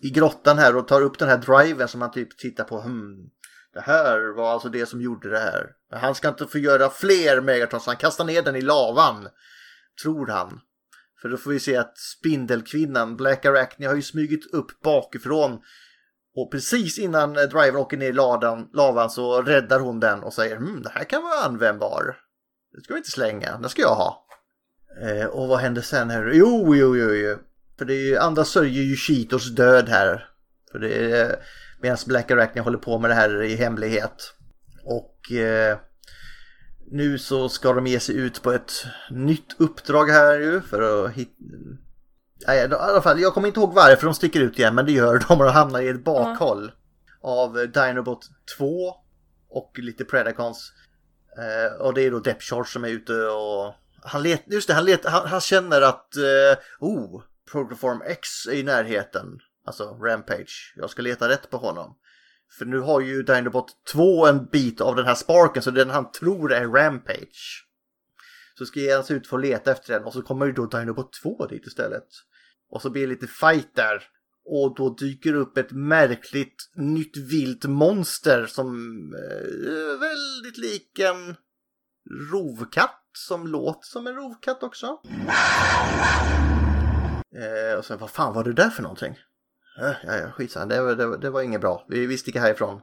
i 0.00 0.10
grottan 0.10 0.58
här 0.58 0.76
och 0.76 0.88
tar 0.88 1.02
upp 1.02 1.18
den 1.18 1.28
här 1.28 1.36
driven 1.36 1.88
som 1.88 2.00
han 2.00 2.10
typ 2.10 2.38
tittar 2.38 2.64
på. 2.64 2.80
Hmm, 2.80 3.16
det 3.74 3.80
här 3.80 4.36
var 4.36 4.52
alltså 4.52 4.68
det 4.68 4.86
som 4.86 5.00
gjorde 5.00 5.30
det 5.30 5.38
här. 5.38 5.66
Men 5.90 6.00
han 6.00 6.14
ska 6.14 6.28
inte 6.28 6.46
få 6.46 6.58
göra 6.58 6.90
fler 6.90 7.40
Megatron 7.40 7.80
så 7.80 7.90
han 7.90 7.96
kastar 7.96 8.24
ner 8.24 8.42
den 8.42 8.56
i 8.56 8.60
lavan. 8.60 9.28
Tror 10.02 10.26
han. 10.26 10.60
För 11.22 11.28
då 11.28 11.36
får 11.36 11.50
vi 11.50 11.60
se 11.60 11.76
att 11.76 11.98
Spindelkvinnan, 11.98 13.16
Black 13.16 13.44
Arachne, 13.44 13.86
har 13.86 13.94
ju 13.94 14.02
smugit 14.02 14.54
upp 14.54 14.80
bakifrån. 14.80 15.60
Och 16.36 16.52
precis 16.52 16.98
innan 16.98 17.36
eh, 17.36 17.76
åker 17.76 17.96
ner 17.96 18.08
i 18.08 18.12
ladan, 18.12 18.68
lavan 18.72 19.10
så 19.10 19.42
räddar 19.42 19.80
hon 19.80 20.00
den 20.00 20.22
och 20.22 20.32
säger 20.32 20.56
hm, 20.56 20.82
det 20.82 20.90
här 20.94 21.04
kan 21.04 21.22
vara 21.22 21.44
användbar. 21.44 22.16
Det 22.72 22.82
ska 22.82 22.94
vi 22.94 22.98
inte 22.98 23.10
slänga, 23.10 23.58
det 23.58 23.68
ska 23.68 23.82
jag 23.82 23.94
ha. 23.94 24.26
Eh, 25.02 25.26
och 25.26 25.48
vad 25.48 25.58
händer 25.58 25.82
sen 25.82 26.10
här? 26.10 26.30
Jo, 26.34 26.74
jo, 26.76 26.96
jo, 26.96 27.10
jo. 27.10 27.38
För 27.78 27.84
det 27.84 27.94
är 27.94 28.06
ju, 28.06 28.16
andra 28.16 28.44
sörjer 28.44 28.82
ju 28.82 28.96
Cheetos 28.96 29.50
död 29.50 29.88
här. 29.88 30.28
För 30.72 30.78
det 30.78 30.94
är 30.94 31.30
eh, 31.30 31.36
medan 31.80 31.98
Black 32.06 32.30
Arachne 32.30 32.60
håller 32.60 32.78
på 32.78 32.98
med 32.98 33.10
det 33.10 33.14
här 33.14 33.42
i 33.42 33.56
hemlighet. 33.56 34.32
Och 34.84 35.32
eh, 35.32 35.78
nu 36.90 37.18
så 37.18 37.48
ska 37.48 37.72
de 37.72 37.86
ge 37.86 38.00
sig 38.00 38.16
ut 38.16 38.42
på 38.42 38.52
ett 38.52 38.72
nytt 39.10 39.60
uppdrag 39.60 40.06
här 40.06 40.38
ju 40.38 40.60
för 40.60 41.04
att 41.04 41.12
hitta... 41.12 41.32
Nej, 42.46 42.58
i 42.58 42.74
alla 42.74 43.02
fall, 43.02 43.20
jag 43.20 43.34
kommer 43.34 43.48
inte 43.48 43.60
ihåg 43.60 43.74
varför 43.74 44.04
de 44.04 44.14
sticker 44.14 44.40
ut 44.40 44.58
igen 44.58 44.74
men 44.74 44.86
det 44.86 44.92
gör 44.92 45.24
de 45.28 45.40
och 45.40 45.52
hamnar 45.52 45.80
i 45.80 45.88
ett 45.88 46.04
bakhåll. 46.04 46.72
Av 47.22 47.58
eh, 47.58 47.64
Dinobot 47.64 48.26
2 48.58 48.94
och 49.50 49.78
lite 49.78 50.04
Predacons. 50.04 50.72
Eh, 51.38 51.80
och 51.80 51.94
det 51.94 52.02
är 52.02 52.10
då 52.10 52.20
Depth 52.20 52.44
Charge 52.44 52.68
som 52.68 52.84
är 52.84 52.88
ute 52.88 53.12
och 53.12 53.74
han, 54.02 54.22
let, 54.22 54.42
just 54.46 54.68
det, 54.68 54.74
han, 54.74 54.84
let, 54.84 55.04
han, 55.04 55.26
han 55.26 55.40
känner 55.40 55.82
att 55.82 56.16
eh, 56.16 56.58
oh, 56.80 57.22
Protoform 57.52 58.02
X 58.06 58.28
är 58.46 58.52
i 58.52 58.62
närheten. 58.62 59.38
Alltså 59.66 59.84
Rampage. 59.84 60.74
Jag 60.76 60.90
ska 60.90 61.02
leta 61.02 61.28
rätt 61.28 61.50
på 61.50 61.56
honom. 61.56 61.96
För 62.58 62.64
nu 62.64 62.78
har 62.78 63.00
ju 63.00 63.22
Dinobot 63.22 63.84
2 63.92 64.26
en 64.26 64.46
bit 64.46 64.80
av 64.80 64.96
den 64.96 65.06
här 65.06 65.14
sparken 65.14 65.62
så 65.62 65.70
den 65.70 65.90
han 65.90 66.12
tror 66.12 66.52
är 66.52 66.66
Rampage. 66.66 67.66
Så 68.58 68.66
ska 68.66 68.80
han 68.80 68.86
sig 68.86 68.94
alltså 68.94 69.14
ut 69.14 69.26
för 69.26 69.36
att 69.36 69.42
leta 69.42 69.72
efter 69.72 69.94
den 69.94 70.04
och 70.04 70.12
så 70.12 70.22
kommer 70.22 70.46
ju 70.46 70.52
då 70.52 70.66
Dinobot 70.66 71.12
2 71.12 71.46
dit 71.46 71.66
istället. 71.66 72.06
Och 72.70 72.82
så 72.82 72.90
blir 72.90 73.02
det 73.02 73.08
lite 73.08 73.26
fight 73.26 73.74
där. 73.74 74.02
Och 74.44 74.74
då 74.76 74.94
dyker 74.94 75.34
upp 75.34 75.58
ett 75.58 75.72
märkligt 75.72 76.70
nytt 76.74 77.16
vilt 77.16 77.64
monster 77.64 78.46
som 78.46 78.76
är 79.14 79.98
väldigt 80.00 80.58
lik 80.58 80.98
en 80.98 81.36
rovkatt 82.32 83.02
som 83.12 83.46
låter 83.46 83.86
som 83.86 84.06
en 84.06 84.14
rovkatt 84.14 84.62
också. 84.62 85.00
Eh, 87.36 87.78
och 87.78 87.84
sen 87.84 87.98
vad 87.98 88.10
fan 88.10 88.34
var 88.34 88.44
det 88.44 88.52
där 88.52 88.70
för 88.70 88.82
någonting? 88.82 89.16
Äh, 89.78 89.92
ja, 90.02 90.16
ja, 90.16 90.30
skitsamma, 90.30 90.66
det, 90.66 90.94
det, 90.94 91.16
det 91.16 91.30
var 91.30 91.42
inget 91.42 91.60
bra. 91.60 91.84
Vi, 91.88 92.06
vi 92.06 92.18
sticker 92.18 92.40
härifrån. 92.40 92.80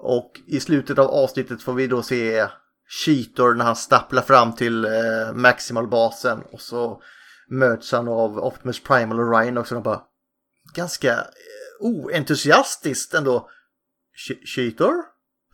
Och 0.00 0.40
i 0.46 0.60
slutet 0.60 0.98
av 0.98 1.06
avsnittet 1.06 1.62
får 1.62 1.74
vi 1.74 1.86
då 1.86 2.02
se 2.02 2.48
Cheetor 2.88 3.54
när 3.54 3.64
han 3.64 3.76
stapplar 3.76 4.22
fram 4.22 4.54
till 4.54 4.84
eh, 4.84 5.32
Maximal-basen 5.34 6.42
och 6.52 6.60
så 6.60 7.02
möts 7.48 7.92
han 7.92 8.08
av 8.08 8.38
Optimus 8.38 8.82
Primal 8.82 9.20
och 9.20 9.38
Ryan 9.38 9.58
också. 9.58 9.76
Och 9.76 9.82
bara 9.82 10.02
ganska 10.74 11.12
eh, 11.12 11.80
oentusiastiskt 11.80 13.14
ändå. 13.14 13.50
Cheetor? 14.44 14.92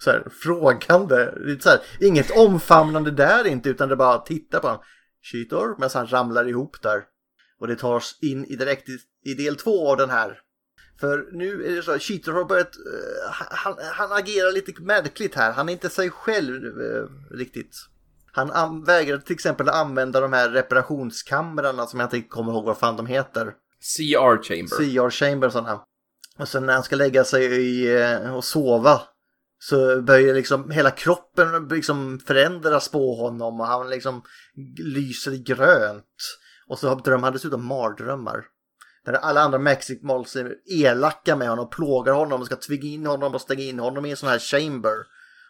Så 0.00 0.10
här, 0.10 0.28
frågande. 0.42 1.34
Så 1.60 1.68
här, 1.68 1.80
inget 2.00 2.30
omfamnande 2.30 3.10
där 3.10 3.46
inte 3.46 3.68
utan 3.68 3.88
det 3.88 3.96
bara 3.96 4.18
titta 4.18 4.60
på 4.60 4.66
honom. 4.66 4.82
Cheetor 5.22 5.74
medan 5.78 5.90
han 5.94 6.06
ramlar 6.06 6.48
ihop 6.48 6.82
där. 6.82 7.02
Och 7.60 7.66
det 7.66 7.76
tar 7.76 7.94
oss 7.94 8.18
in 8.22 8.44
i 8.44 8.56
direkt 8.56 8.88
i, 8.88 8.98
i 9.24 9.34
del 9.34 9.56
två 9.56 9.90
av 9.90 9.96
den 9.96 10.10
här. 10.10 10.40
För 11.04 11.28
nu 11.32 11.66
är 11.66 11.76
det 11.76 11.82
så 11.82 11.92
att 11.92 12.02
Cheetor 12.02 12.32
har 12.32 12.44
börjat, 12.44 12.76
eh, 12.76 13.32
han, 13.50 13.74
han 13.92 14.12
agerar 14.12 14.52
lite 14.52 14.82
märkligt 14.82 15.34
här. 15.34 15.52
Han 15.52 15.68
är 15.68 15.72
inte 15.72 15.90
sig 15.90 16.10
själv 16.10 16.64
eh, 16.80 17.36
riktigt. 17.36 17.76
Han 18.32 18.50
an- 18.50 18.84
vägrar 18.84 19.18
till 19.18 19.34
exempel 19.34 19.68
använda 19.68 20.20
de 20.20 20.32
här 20.32 20.50
reparationskamrarna 20.50 21.86
som 21.86 22.00
jag 22.00 22.06
inte 22.06 22.28
kommer 22.28 22.52
ihåg 22.52 22.64
vad 22.64 22.78
fan 22.78 22.96
de 22.96 23.06
heter. 23.06 23.44
CR 23.96 24.42
Chamber. 24.42 24.76
CR 24.76 25.10
Chamber 25.10 25.48
sådana. 25.48 25.80
Och 26.38 26.48
sen 26.48 26.66
när 26.66 26.72
han 26.74 26.82
ska 26.82 26.96
lägga 26.96 27.24
sig 27.24 27.44
i, 27.44 28.00
eh, 28.02 28.36
och 28.36 28.44
sova 28.44 29.00
så 29.58 30.02
börjar 30.02 30.34
liksom 30.34 30.70
hela 30.70 30.90
kroppen 30.90 31.68
liksom 31.68 32.18
förändras 32.26 32.88
på 32.88 33.14
honom 33.14 33.60
och 33.60 33.66
han 33.66 33.90
liksom 33.90 34.22
lyser 34.78 35.32
grönt. 35.32 36.04
Och 36.68 36.78
så 36.78 36.94
drömmer 36.94 37.24
han 37.24 37.32
dessutom 37.32 37.66
mardrömmar. 37.66 38.44
Där 39.04 39.12
alla 39.12 39.40
andra 39.40 39.58
Maximals 39.58 40.36
är 40.36 40.54
elaka 40.66 41.36
med 41.36 41.48
honom, 41.48 41.70
plågar 41.70 42.12
honom 42.12 42.40
och 42.40 42.46
ska 42.46 42.56
tvinga 42.56 42.86
in 42.86 43.06
honom 43.06 43.34
och 43.34 43.40
stänga 43.40 43.62
in 43.62 43.78
honom 43.78 44.06
i 44.06 44.10
en 44.10 44.16
sån 44.16 44.28
här 44.28 44.38
chamber. 44.38 44.94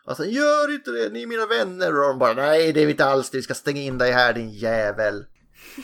Och 0.05 0.17
sen 0.17 0.31
gör 0.31 0.75
inte 0.75 0.91
det, 0.91 1.13
ni 1.13 1.23
är 1.23 1.27
mina 1.27 1.47
vänner. 1.47 2.01
Och 2.01 2.09
de 2.09 2.19
bara 2.19 2.35
nej 2.35 2.73
det 2.73 2.81
är 2.81 2.87
vi 2.87 2.91
inte 2.91 3.05
alls, 3.05 3.35
vi 3.35 3.43
ska 3.43 3.55
stänga 3.55 3.83
in 3.83 3.99
dig 3.99 4.13
här 4.13 4.33
din 4.33 4.51
jävel. 4.51 5.25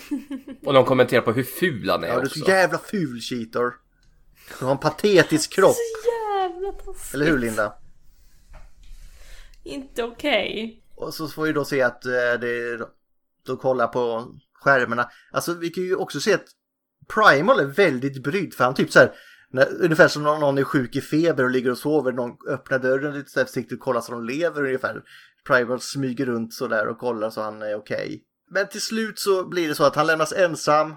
Och 0.66 0.72
de 0.72 0.84
kommenterar 0.84 1.22
på 1.22 1.32
hur 1.32 1.42
ful 1.42 1.90
han 1.90 2.04
är 2.04 2.08
Ja 2.08 2.20
du 2.20 2.26
är 2.26 2.28
så 2.28 2.50
jävla 2.50 2.78
ful 2.78 3.20
Cheetor. 3.20 3.74
Du 4.58 4.64
har 4.64 4.72
en 4.72 4.78
patetisk 4.78 5.52
kropp. 5.52 5.76
Jävla 6.06 6.72
taskigt. 6.72 7.14
Eller 7.14 7.26
hur 7.26 7.38
Linda? 7.38 7.74
Inte 9.64 10.02
okej. 10.02 10.82
Och 10.96 11.14
så 11.14 11.28
får 11.28 11.42
vi 11.42 11.52
då 11.52 11.64
se 11.64 11.82
att 11.82 12.04
eh, 12.04 12.12
det 12.40 12.78
då 13.46 13.56
kollar 13.56 13.86
på 13.86 14.34
skärmarna. 14.52 15.10
Alltså 15.32 15.54
vi 15.54 15.70
kan 15.70 15.84
ju 15.84 15.94
också 15.94 16.20
se 16.20 16.34
att 16.34 16.44
Primal 17.14 17.60
är 17.60 17.64
väldigt 17.64 18.22
brydd 18.22 18.54
för 18.54 18.64
han 18.64 18.74
typ 18.74 18.92
så 18.92 18.98
här 18.98 19.12
när, 19.52 19.82
ungefär 19.82 20.08
som 20.08 20.22
när 20.22 20.38
någon 20.38 20.58
är 20.58 20.64
sjuk 20.64 20.96
i 20.96 21.00
feber 21.00 21.44
och 21.44 21.50
ligger 21.50 21.70
och 21.70 21.78
sover, 21.78 22.12
någon 22.12 22.36
öppnar 22.48 22.78
dörren 22.78 23.14
lite 23.14 23.30
så 23.30 23.40
här 23.40 23.46
försiktigt 23.46 23.78
och 23.78 23.84
kollar 23.84 24.00
så 24.00 24.12
de 24.12 24.24
lever 24.24 24.64
ungefär. 24.64 25.02
Primal 25.46 25.80
smyger 25.80 26.26
runt 26.26 26.54
så 26.54 26.66
där 26.66 26.88
och 26.88 26.98
kollar 26.98 27.30
så 27.30 27.42
han 27.42 27.62
är 27.62 27.74
okej. 27.74 28.22
Men 28.50 28.68
till 28.68 28.80
slut 28.80 29.18
så 29.18 29.48
blir 29.48 29.68
det 29.68 29.74
så 29.74 29.84
att 29.84 29.96
han 29.96 30.06
lämnas 30.06 30.32
ensam. 30.32 30.94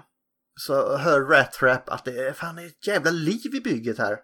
Så 0.56 0.96
hör 0.96 1.20
Rattrap 1.20 1.88
att 1.88 2.04
det 2.04 2.18
är 2.18 2.32
fan 2.32 2.58
ett 2.58 2.86
jävla 2.86 3.10
liv 3.10 3.54
i 3.54 3.60
bygget 3.60 3.98
här. 3.98 4.18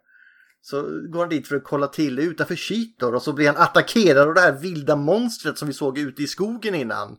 Så 0.62 0.82
går 0.82 1.20
han 1.20 1.28
dit 1.28 1.48
för 1.48 1.56
att 1.56 1.64
kolla 1.64 1.86
till 1.86 2.18
utanför 2.18 2.56
Cheetor 2.56 3.14
och 3.14 3.22
så 3.22 3.32
blir 3.32 3.46
han 3.46 3.56
attackerad 3.56 4.28
av 4.28 4.34
det 4.34 4.40
här 4.40 4.52
vilda 4.52 4.96
monstret 4.96 5.58
som 5.58 5.68
vi 5.68 5.74
såg 5.74 5.98
ute 5.98 6.22
i 6.22 6.26
skogen 6.26 6.74
innan. 6.74 7.16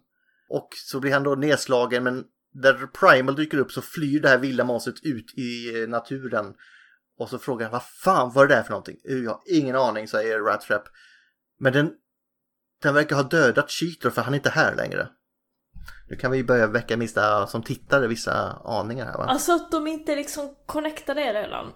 Och 0.49 0.69
så 0.75 0.99
blir 0.99 1.13
han 1.13 1.23
då 1.23 1.35
nedslagen 1.35 2.03
men 2.03 2.23
där 2.53 2.87
Primal 2.87 3.35
dyker 3.35 3.57
upp 3.57 3.71
så 3.71 3.81
flyr 3.81 4.19
det 4.19 4.29
här 4.29 4.37
vilda 4.37 4.63
monstret 4.63 5.03
ut 5.03 5.33
i 5.37 5.81
eh, 5.81 5.89
naturen. 5.89 6.53
Och 7.19 7.29
så 7.29 7.39
frågar 7.39 7.65
han 7.65 7.71
vad 7.71 7.83
fan 8.03 8.33
var 8.33 8.47
det 8.47 8.55
där 8.55 8.63
för 8.63 8.69
någonting? 8.69 8.97
"Uh, 9.09 9.23
Jag 9.23 9.31
har 9.31 9.41
ingen 9.45 9.75
aning 9.75 10.07
säger 10.07 10.39
Rattrap. 10.39 10.83
Men 11.59 11.73
den, 11.73 11.91
den 12.81 12.93
verkar 12.93 13.15
ha 13.15 13.23
dödat 13.23 13.71
Cheetor 13.71 14.09
för 14.09 14.21
han 14.21 14.33
är 14.33 14.37
inte 14.37 14.49
här 14.49 14.75
längre. 14.75 15.07
Nu 16.09 16.15
kan 16.15 16.31
vi 16.31 16.43
börja 16.43 16.67
väcka 16.67 16.95
vissa 16.97 17.47
som 17.47 17.63
tittare 17.63 18.07
vissa 18.07 18.33
aningar 18.65 19.05
här 19.05 19.17
va? 19.17 19.23
Alltså 19.23 19.51
att 19.51 19.71
de 19.71 19.87
inte 19.87 20.15
liksom 20.15 20.55
connectade 20.65 21.21
det 21.21 21.33
redan. 21.33 21.71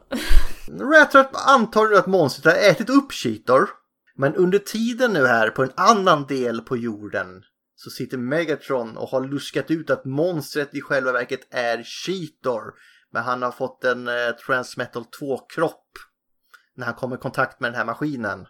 Rattrap 0.91 1.29
antar 1.47 1.87
nu 1.89 1.95
att 1.95 2.07
monstret 2.07 2.55
har 2.55 2.69
ätit 2.71 2.89
upp 2.89 3.11
Cheetor. 3.11 3.69
Men 4.17 4.35
under 4.35 4.59
tiden 4.59 5.13
nu 5.13 5.25
här 5.25 5.49
på 5.49 5.63
en 5.63 5.71
annan 5.75 6.25
del 6.27 6.61
på 6.61 6.77
jorden 6.77 7.43
så 7.75 7.89
sitter 7.89 8.17
Megatron 8.17 8.97
och 8.97 9.09
har 9.09 9.21
luskat 9.21 9.71
ut 9.71 9.89
att 9.89 10.05
monstret 10.05 10.75
i 10.75 10.81
själva 10.81 11.11
verket 11.11 11.47
är 11.49 11.83
Cheetor. 11.83 12.73
Men 13.11 13.23
han 13.23 13.41
har 13.41 13.51
fått 13.51 13.83
en 13.83 14.07
eh, 14.07 14.31
Transmetal 14.45 15.03
2-kropp 15.19 15.91
när 16.75 16.85
han 16.85 16.95
kommer 16.95 17.15
i 17.15 17.19
kontakt 17.19 17.59
med 17.59 17.71
den 17.71 17.77
här 17.77 17.85
maskinen. 17.85 18.47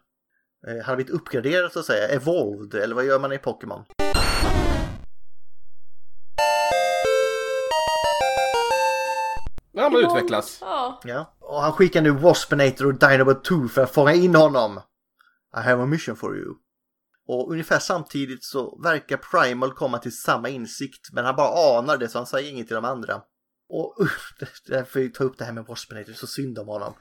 Eh, 0.68 0.76
han 0.76 0.86
har 0.86 0.96
blivit 0.96 1.14
uppgraderad 1.14 1.72
så 1.72 1.80
att 1.80 1.86
säga, 1.86 2.08
evolved, 2.08 2.82
eller 2.82 2.96
vad 2.96 3.06
gör 3.06 3.20
man 3.20 3.34
i 3.34 3.38
Pokémon? 3.38 3.84
Ja, 9.72 9.90
man 9.90 10.06
utvecklas. 10.06 10.58
Ja. 10.62 11.00
Ja. 11.04 11.36
Och 11.40 11.62
han 11.62 11.72
skickar 11.72 12.02
nu 12.02 12.12
Waspinator 12.12 12.86
och 12.86 12.94
Dinobot 12.94 13.46
2 13.46 13.68
för 13.68 13.84
att 13.84 13.94
fånga 13.94 14.14
in 14.14 14.36
honom. 14.36 14.82
I 15.58 15.60
have 15.60 15.84
a 15.84 15.86
mission 15.86 16.16
for 16.16 16.38
you. 16.38 16.54
Och 17.28 17.52
ungefär 17.52 17.80
samtidigt 17.80 18.44
så 18.44 18.80
verkar 18.84 19.18
Primal 19.18 19.74
komma 19.74 19.98
till 19.98 20.18
samma 20.18 20.50
insikt 20.50 21.14
men 21.14 21.26
han 21.26 21.36
bara 21.36 21.80
anar 21.80 21.98
det 21.98 22.10
så 22.10 22.18
han 22.18 22.28
säger 22.28 22.52
inget 22.52 22.68
till 22.68 22.76
de 22.76 22.86
andra. 22.86 23.22
Och 23.70 24.02
usch, 24.02 24.36
därför 24.68 25.00
vi 25.00 25.10
ta 25.10 25.24
upp 25.24 25.38
det 25.38 25.46
här 25.46 25.54
med 25.54 25.66
Waspinator, 25.66 26.14
så 26.14 26.28
synd 26.28 26.60
om 26.60 26.68
honom. 26.68 26.94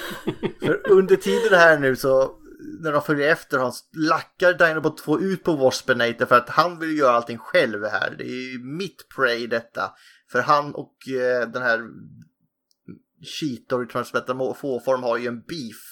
för 0.60 0.90
under 0.90 1.16
tiden 1.16 1.58
här 1.58 1.78
nu 1.78 1.96
så 1.96 2.36
när 2.80 2.92
de 2.92 3.02
följer 3.02 3.32
efter 3.32 3.58
honom 3.58 3.72
lackar 3.96 4.54
Dinobot 4.54 4.98
2 4.98 5.20
ut 5.20 5.44
på 5.44 5.52
Waspinator 5.52 6.26
för 6.26 6.36
att 6.36 6.48
han 6.48 6.78
vill 6.78 6.98
göra 6.98 7.12
allting 7.12 7.38
själv 7.38 7.84
här. 7.84 8.14
Det 8.18 8.24
är 8.24 8.52
ju 8.52 8.58
mitt 8.58 9.08
prey 9.16 9.46
detta. 9.46 9.90
För 10.32 10.40
han 10.40 10.74
och 10.74 11.08
eh, 11.08 11.48
den 11.48 11.62
här 11.62 11.80
Cheetor 13.22 13.84
i 13.84 13.86
Transmetal 13.86 14.54
form 14.84 15.02
har 15.02 15.16
ju 15.16 15.26
en 15.26 15.40
beef. 15.40 15.89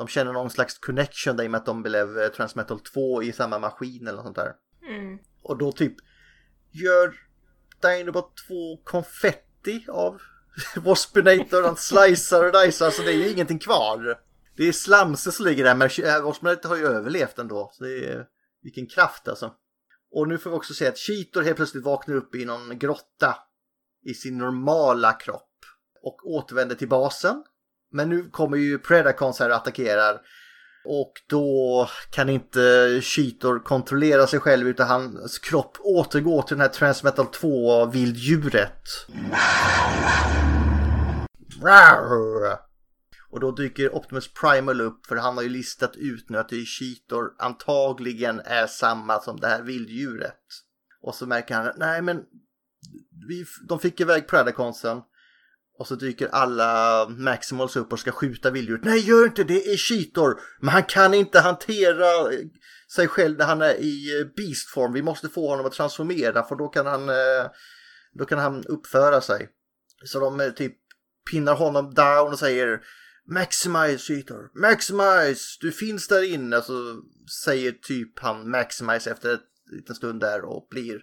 De 0.00 0.08
känner 0.08 0.32
någon 0.32 0.50
slags 0.50 0.78
connection 0.78 1.36
där 1.36 1.44
i 1.44 1.46
och 1.46 1.50
med 1.50 1.58
att 1.58 1.66
de 1.66 1.82
blev 1.82 2.18
eh, 2.18 2.28
Transmetal 2.28 2.80
2 2.80 3.22
i 3.22 3.32
samma 3.32 3.58
maskin 3.58 4.06
eller 4.06 4.16
något 4.16 4.24
sånt 4.24 4.36
där. 4.36 4.52
Mm. 4.88 5.18
Och 5.42 5.58
då 5.58 5.72
typ 5.72 5.94
gör 6.70 7.14
Dinobot 7.82 8.36
2 8.48 8.76
konfetti 8.84 9.84
av 9.88 10.20
Waspinator. 10.76 11.62
Han 11.62 11.76
slicear 11.76 12.44
och 12.44 12.52
dicear 12.52 12.90
så 12.90 13.02
det 13.02 13.12
är 13.12 13.16
ju 13.16 13.30
ingenting 13.30 13.58
kvar. 13.58 14.18
Det 14.56 14.68
är 14.68 14.72
slamser 14.72 15.30
som 15.30 15.46
ligger 15.46 15.64
där 15.64 15.74
men 15.74 15.90
äh, 16.04 16.22
Waspinator 16.22 16.68
har 16.68 16.76
ju 16.76 16.86
överlevt 16.86 17.38
ändå. 17.38 17.70
Så 17.72 17.84
det 17.84 18.10
är 18.10 18.26
vilken 18.62 18.86
kraft 18.86 19.28
alltså. 19.28 19.54
Och 20.12 20.28
nu 20.28 20.38
får 20.38 20.50
vi 20.50 20.56
också 20.56 20.74
se 20.74 20.88
att 20.88 20.98
Cheetor 20.98 21.42
helt 21.42 21.56
plötsligt 21.56 21.84
vaknar 21.84 22.14
upp 22.14 22.34
i 22.34 22.44
någon 22.44 22.78
grotta 22.78 23.36
i 24.04 24.14
sin 24.14 24.38
normala 24.38 25.12
kropp 25.12 25.64
och 26.02 26.30
återvänder 26.30 26.74
till 26.74 26.88
basen. 26.88 27.44
Men 27.92 28.08
nu 28.08 28.30
kommer 28.30 28.56
ju 28.56 28.78
Predacons 28.78 29.38
här 29.38 29.50
och 29.50 29.56
attackerar. 29.56 30.20
Och 30.84 31.12
då 31.26 31.88
kan 32.10 32.28
inte 32.28 33.00
Cheetor 33.02 33.58
kontrollera 33.58 34.26
sig 34.26 34.40
själv 34.40 34.68
utan 34.68 34.88
hans 34.88 35.38
kropp 35.38 35.76
återgår 35.80 36.42
till 36.42 36.56
den 36.56 36.60
här 36.60 36.68
Transmetal 36.68 37.26
2 37.26 37.86
vilddjuret. 37.86 38.82
Och 43.30 43.40
då 43.40 43.50
dyker 43.50 43.94
Optimus 43.94 44.32
Primal 44.32 44.80
upp 44.80 45.06
för 45.06 45.16
han 45.16 45.36
har 45.36 45.42
ju 45.42 45.48
listat 45.48 45.96
ut 45.96 46.30
nu 46.30 46.38
att 46.38 46.48
det 46.48 46.56
är 46.56 46.64
Cheetor 46.64 47.34
antagligen 47.38 48.40
är 48.44 48.66
samma 48.66 49.20
som 49.20 49.40
det 49.40 49.46
här 49.46 49.62
vilddjuret. 49.62 50.40
Och 51.02 51.14
så 51.14 51.26
märker 51.26 51.54
han 51.54 51.66
att 51.66 51.78
nej 51.78 52.02
men 52.02 52.24
vi, 53.28 53.44
de 53.68 53.78
fick 53.78 54.00
iväg 54.00 54.28
Predaconsen. 54.28 55.02
Och 55.80 55.86
så 55.86 55.94
dyker 55.94 56.28
alla 56.28 57.06
Maximals 57.08 57.76
upp 57.76 57.92
och 57.92 57.98
ska 57.98 58.12
skjuta 58.12 58.50
vilddjuret. 58.50 58.84
Nej, 58.84 59.00
gör 59.00 59.24
inte 59.24 59.44
det, 59.44 59.72
är 59.72 59.76
Cheetor. 59.76 60.40
Men 60.60 60.68
han 60.68 60.82
kan 60.82 61.14
inte 61.14 61.40
hantera 61.40 62.32
eh, 62.32 62.38
sig 62.94 63.08
själv 63.08 63.38
när 63.38 63.44
han 63.44 63.62
är 63.62 63.74
i 63.74 64.20
eh, 64.20 64.26
beastform. 64.36 64.92
Vi 64.92 65.02
måste 65.02 65.28
få 65.28 65.48
honom 65.48 65.66
att 65.66 65.72
transformera 65.72 66.42
för 66.42 66.56
då 66.56 66.68
kan 66.68 66.86
han, 66.86 67.08
eh, 67.08 67.50
då 68.18 68.24
kan 68.24 68.38
han 68.38 68.64
uppföra 68.64 69.20
sig. 69.20 69.48
Så 70.04 70.20
de 70.20 70.52
typ 70.56 70.76
pinnar 71.30 71.54
honom 71.54 71.94
down 71.94 72.32
och 72.32 72.38
säger 72.38 72.80
Maximize 73.28 73.98
Cheetor, 73.98 74.60
Maximize, 74.60 75.58
du 75.60 75.72
finns 75.72 76.08
där 76.08 76.32
inne. 76.32 76.62
Så 76.62 77.02
säger 77.44 77.72
typ 77.72 78.18
han 78.18 78.50
Maximize 78.50 79.10
efter 79.10 79.30
en 79.30 79.38
liten 79.76 79.94
stund 79.94 80.20
där 80.20 80.44
och 80.44 80.66
blir 80.70 81.00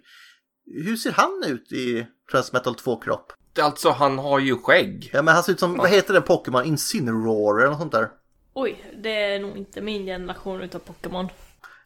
hur 0.84 0.96
ser 0.96 1.12
han 1.12 1.44
ut 1.46 1.72
i 1.72 2.06
Transmetal 2.30 2.74
2-kropp? 2.74 3.32
Alltså, 3.58 3.90
han 3.90 4.18
har 4.18 4.38
ju 4.38 4.58
skägg. 4.58 5.10
Ja, 5.12 5.22
men 5.22 5.34
han 5.34 5.42
ser 5.42 5.52
ut 5.52 5.60
som, 5.60 5.76
vad 5.76 5.90
heter 5.90 6.14
den 6.14 6.22
Pokémon? 6.22 6.64
Incineroar 6.64 7.60
eller 7.60 7.70
något 7.70 7.78
sånt 7.78 7.92
där? 7.92 8.08
Oj, 8.54 8.94
det 9.02 9.22
är 9.22 9.40
nog 9.40 9.56
inte 9.56 9.80
min 9.80 10.06
generation 10.06 10.62
utav 10.62 10.78
Pokémon. 10.78 11.28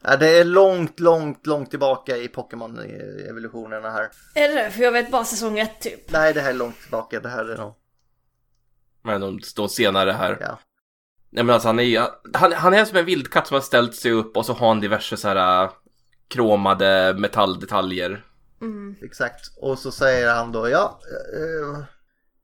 Ja, 0.02 0.16
det 0.16 0.38
är 0.38 0.44
långt, 0.44 1.00
långt, 1.00 1.46
långt 1.46 1.70
tillbaka 1.70 2.16
i 2.16 2.28
Pokémon-evolutionerna 2.28 3.90
här. 3.90 4.10
Är 4.34 4.48
det 4.48 4.54
det? 4.54 4.70
För 4.70 4.82
jag 4.82 4.92
vet 4.92 5.10
bara 5.10 5.24
säsong 5.24 5.58
ett 5.58 5.80
typ. 5.80 6.12
Nej, 6.12 6.34
det 6.34 6.40
här 6.40 6.50
är 6.50 6.54
långt 6.54 6.80
tillbaka. 6.80 7.20
Det 7.20 7.28
här 7.28 7.44
är 7.44 7.56
nog... 7.56 7.74
Men 9.04 9.20
de 9.20 9.40
står 9.40 9.68
senare 9.68 10.10
här. 10.10 10.38
Ja. 10.40 10.58
Nej 11.30 11.44
men 11.44 11.54
alltså 11.54 11.68
han 11.68 11.78
är 11.78 11.82
ju, 11.82 11.98
han, 12.34 12.52
han 12.52 12.74
är 12.74 12.84
som 12.84 12.98
en 12.98 13.04
vildkatt 13.04 13.46
som 13.46 13.54
har 13.54 13.60
ställt 13.60 13.94
sig 13.94 14.12
upp 14.12 14.36
och 14.36 14.46
så 14.46 14.52
har 14.52 14.68
han 14.68 14.80
diverse 14.80 15.16
så 15.16 15.28
här 15.28 15.64
äh, 15.64 15.70
kromade 16.28 17.14
metalldetaljer. 17.18 18.24
Exakt. 19.02 19.40
Och 19.56 19.78
så 19.78 19.90
säger 19.90 20.34
han 20.34 20.52
då, 20.52 20.68
ja, 20.68 21.00
eh, 21.34 21.84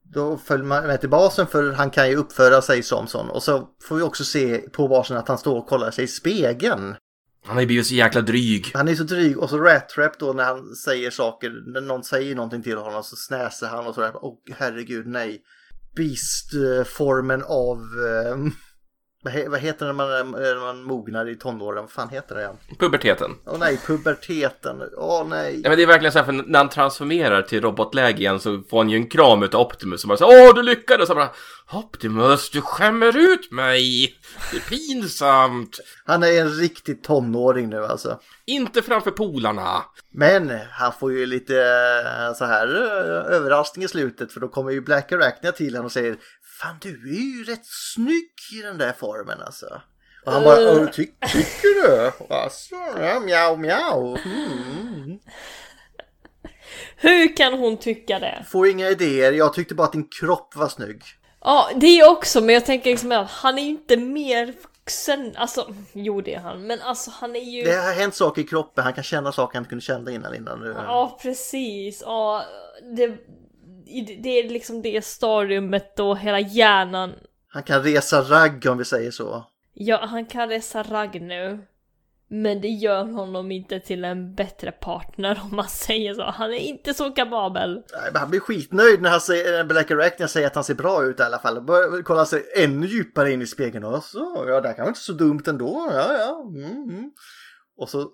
då 0.03 0.37
följer 0.37 0.65
man 0.65 0.87
med 0.87 0.99
till 0.99 1.09
basen 1.09 1.47
för 1.47 1.71
han 1.71 1.89
kan 1.89 2.09
ju 2.09 2.15
uppföra 2.15 2.61
sig 2.61 2.83
som 2.83 3.07
sån. 3.07 3.29
Och 3.29 3.43
så 3.43 3.69
får 3.83 3.95
vi 3.95 4.01
också 4.01 4.23
se 4.23 4.57
på 4.57 4.87
basen 4.87 5.17
att 5.17 5.27
han 5.27 5.37
står 5.37 5.57
och 5.57 5.67
kollar 5.67 5.91
sig 5.91 6.03
i 6.03 6.07
spegeln. 6.07 6.95
Han 7.45 7.55
har 7.55 7.61
ju 7.61 7.67
blivit 7.67 7.87
så 7.87 7.93
jäkla 7.93 8.21
dryg. 8.21 8.71
Han 8.73 8.87
är 8.87 8.95
så 8.95 9.03
dryg 9.03 9.37
och 9.37 9.49
så 9.49 9.57
rat 9.57 9.89
trap 9.89 10.19
då 10.19 10.33
när 10.33 10.43
han 10.43 10.75
säger 10.75 11.11
saker, 11.11 11.73
när 11.73 11.81
någon 11.81 12.03
säger 12.03 12.35
någonting 12.35 12.63
till 12.63 12.77
honom 12.77 13.03
så 13.03 13.15
snäser 13.15 13.67
han 13.67 13.87
och 13.87 13.95
så 13.95 14.11
åh 14.13 14.37
herregud 14.51 15.07
nej. 15.07 15.41
Beast-formen 15.95 17.43
av, 17.43 17.77
eh, 17.77 18.37
vad, 19.23 19.33
he, 19.33 19.49
vad 19.49 19.59
heter 19.59 19.85
det 19.85 19.93
när 19.93 20.05
man, 20.05 20.11
är- 20.11 20.55
när 20.55 20.59
man 20.65 20.83
mognar 20.83 21.29
i 21.29 21.35
tonåren, 21.35 21.83
vad 21.83 21.91
fan 21.91 22.09
heter 22.09 22.35
det 22.35 22.41
igen? 22.41 22.57
Puberteten. 22.79 23.31
Åh 23.45 23.59
nej, 23.59 23.79
puberteten, 23.87 24.81
åh 24.97 25.27
nej. 25.27 25.53
Nej 25.53 25.61
men 25.69 25.77
det 25.77 25.83
är 25.83 25.87
verkligen 25.87 26.11
så 26.11 26.19
här, 26.19 26.25
för 26.25 26.31
när 26.33 26.59
han 26.59 26.69
transformerar 26.69 27.41
till 27.41 27.61
robotläge 27.61 28.19
igen 28.19 28.39
så 28.39 28.61
får 28.69 28.77
han 28.77 28.89
ju 28.89 28.97
en 28.97 29.07
kram 29.09 29.43
utav 29.43 29.61
Optimus 29.61 30.01
som 30.01 30.07
bara 30.07 30.17
så 30.17 30.25
Åh 30.25 30.55
du 30.55 30.63
lyckades! 30.63 31.01
Och 31.01 31.07
så 31.07 31.15
bara 31.15 31.29
Optimus 31.73 32.49
du 32.49 32.61
skämmer 32.61 33.17
ut 33.17 33.51
mig! 33.51 34.15
Det 34.51 34.57
är 34.57 34.61
pinsamt! 34.61 35.79
Han 36.05 36.23
är 36.23 36.41
en 36.41 36.49
riktig 36.49 37.03
tonåring 37.03 37.69
nu 37.69 37.85
alltså. 37.85 38.19
Inte 38.45 38.81
framför 38.81 39.11
polarna! 39.11 39.83
Men 40.13 40.51
han 40.71 40.91
får 40.99 41.11
ju 41.13 41.25
lite 41.25 41.55
eh, 41.61 42.33
så 42.35 42.45
här 42.45 42.67
eh, 42.67 43.35
överraskning 43.35 43.85
i 43.85 43.87
slutet 43.87 44.31
för 44.33 44.39
då 44.39 44.47
kommer 44.47 44.71
ju 44.71 44.81
Black 44.81 45.11
Arachnia 45.11 45.51
till 45.51 45.73
honom 45.73 45.85
och 45.85 45.91
säger 45.91 46.15
Fan 46.61 46.75
du 46.81 46.89
är 46.89 47.37
ju 47.37 47.43
rätt 47.43 47.65
snygg 47.65 48.29
i 48.53 48.61
den 48.61 48.77
där 48.77 48.93
formen 48.93 49.41
alltså. 49.41 49.81
Och 50.25 50.31
han 50.31 50.43
bara, 50.43 50.61
Eh. 50.61 50.81
"Åh, 50.81 50.85
ty 50.91 51.05
tycker 51.05 51.87
du? 51.87 52.11
Alltså, 52.33 52.75
ja, 52.99 53.19
mjau 53.19 53.57
mjau. 53.57 54.17
Mm. 54.25 55.19
Hur 56.95 57.37
kan 57.37 57.53
hon 57.53 57.77
tycka 57.77 58.19
det? 58.19 58.45
Får 58.49 58.67
inga 58.67 58.89
idéer, 58.89 59.31
jag 59.31 59.53
tyckte 59.53 59.75
bara 59.75 59.87
att 59.87 59.93
din 59.93 60.07
kropp 60.19 60.55
var 60.55 60.67
snygg. 60.67 61.03
Ja, 61.41 61.69
det 61.75 61.99
är 61.99 62.09
också, 62.11 62.41
men 62.41 62.53
jag 62.55 62.65
tänker 62.65 62.89
liksom 62.89 63.11
att 63.11 63.29
han 63.31 63.57
är 63.59 63.63
inte 63.63 63.97
mer 63.97 64.45
vuxen. 64.63 65.33
Alltså, 65.35 65.73
jo 65.93 66.21
det 66.21 66.33
är 66.33 66.39
han, 66.39 66.67
men 66.67 66.81
alltså 66.81 67.11
han 67.13 67.35
är 67.35 67.39
ju... 67.39 67.63
Det 67.63 67.75
har 67.75 67.93
hänt 67.93 68.15
saker 68.15 68.41
i 68.41 68.45
kroppen, 68.45 68.83
han 68.83 68.93
kan 68.93 69.03
känna 69.03 69.31
saker 69.31 69.53
han 69.55 69.61
inte 69.61 69.69
kunde 69.69 69.85
känna 69.85 70.11
innan. 70.11 70.35
innan 70.35 70.59
nu. 70.59 70.73
Ja, 70.77 71.19
precis. 71.21 72.01
Ja, 72.05 72.45
det, 72.95 73.17
det 74.23 74.29
är 74.29 74.49
liksom 74.49 74.81
det 74.81 75.05
stadiumet 75.05 75.99
och 75.99 76.17
hela 76.17 76.39
hjärnan. 76.39 77.13
Han 77.47 77.63
kan 77.63 77.83
resa 77.83 78.21
ragg 78.21 78.65
om 78.69 78.77
vi 78.77 78.85
säger 78.85 79.11
så. 79.11 79.45
Ja, 79.73 80.05
han 80.05 80.25
kan 80.25 80.49
resa 80.49 80.83
ragg 80.83 81.21
nu. 81.21 81.59
Men 82.31 82.61
det 82.61 82.67
gör 82.67 83.03
honom 83.03 83.51
inte 83.51 83.79
till 83.79 84.05
en 84.05 84.35
bättre 84.35 84.71
partner 84.71 85.41
om 85.43 85.55
man 85.55 85.67
säger 85.67 86.13
så. 86.13 86.23
Han 86.23 86.53
är 86.53 86.57
inte 86.57 86.93
så 86.93 87.11
kapabel. 87.11 87.73
Nej, 87.75 88.09
men 88.13 88.19
Han 88.21 88.29
blir 88.29 88.39
skitnöjd 88.39 89.01
när, 89.01 89.09
han 89.09 89.21
säger, 89.21 89.51
när 89.51 89.63
Black 89.63 89.91
Arachnia 89.91 90.27
säger 90.27 90.47
att 90.47 90.55
han 90.55 90.63
ser 90.63 90.73
bra 90.73 91.03
ut 91.03 91.19
i 91.19 91.23
alla 91.23 91.39
fall. 91.39 91.61
Börjar 91.61 92.03
kolla 92.03 92.25
sig 92.25 92.45
ännu 92.55 92.87
djupare 92.87 93.31
in 93.31 93.41
i 93.41 93.47
spegeln. 93.47 93.83
Och 93.83 94.03
så, 94.03 94.45
ja, 94.47 94.61
det 94.61 94.67
här 94.67 94.75
kan 94.75 94.83
vara 94.83 94.89
inte 94.89 94.99
så 94.99 95.13
dumt 95.13 95.43
ändå. 95.47 95.89
Ja, 95.93 96.13
ja. 96.13 96.43
Mm, 96.55 96.83
mm. 96.89 97.11
Och 97.77 97.89
så 97.89 98.11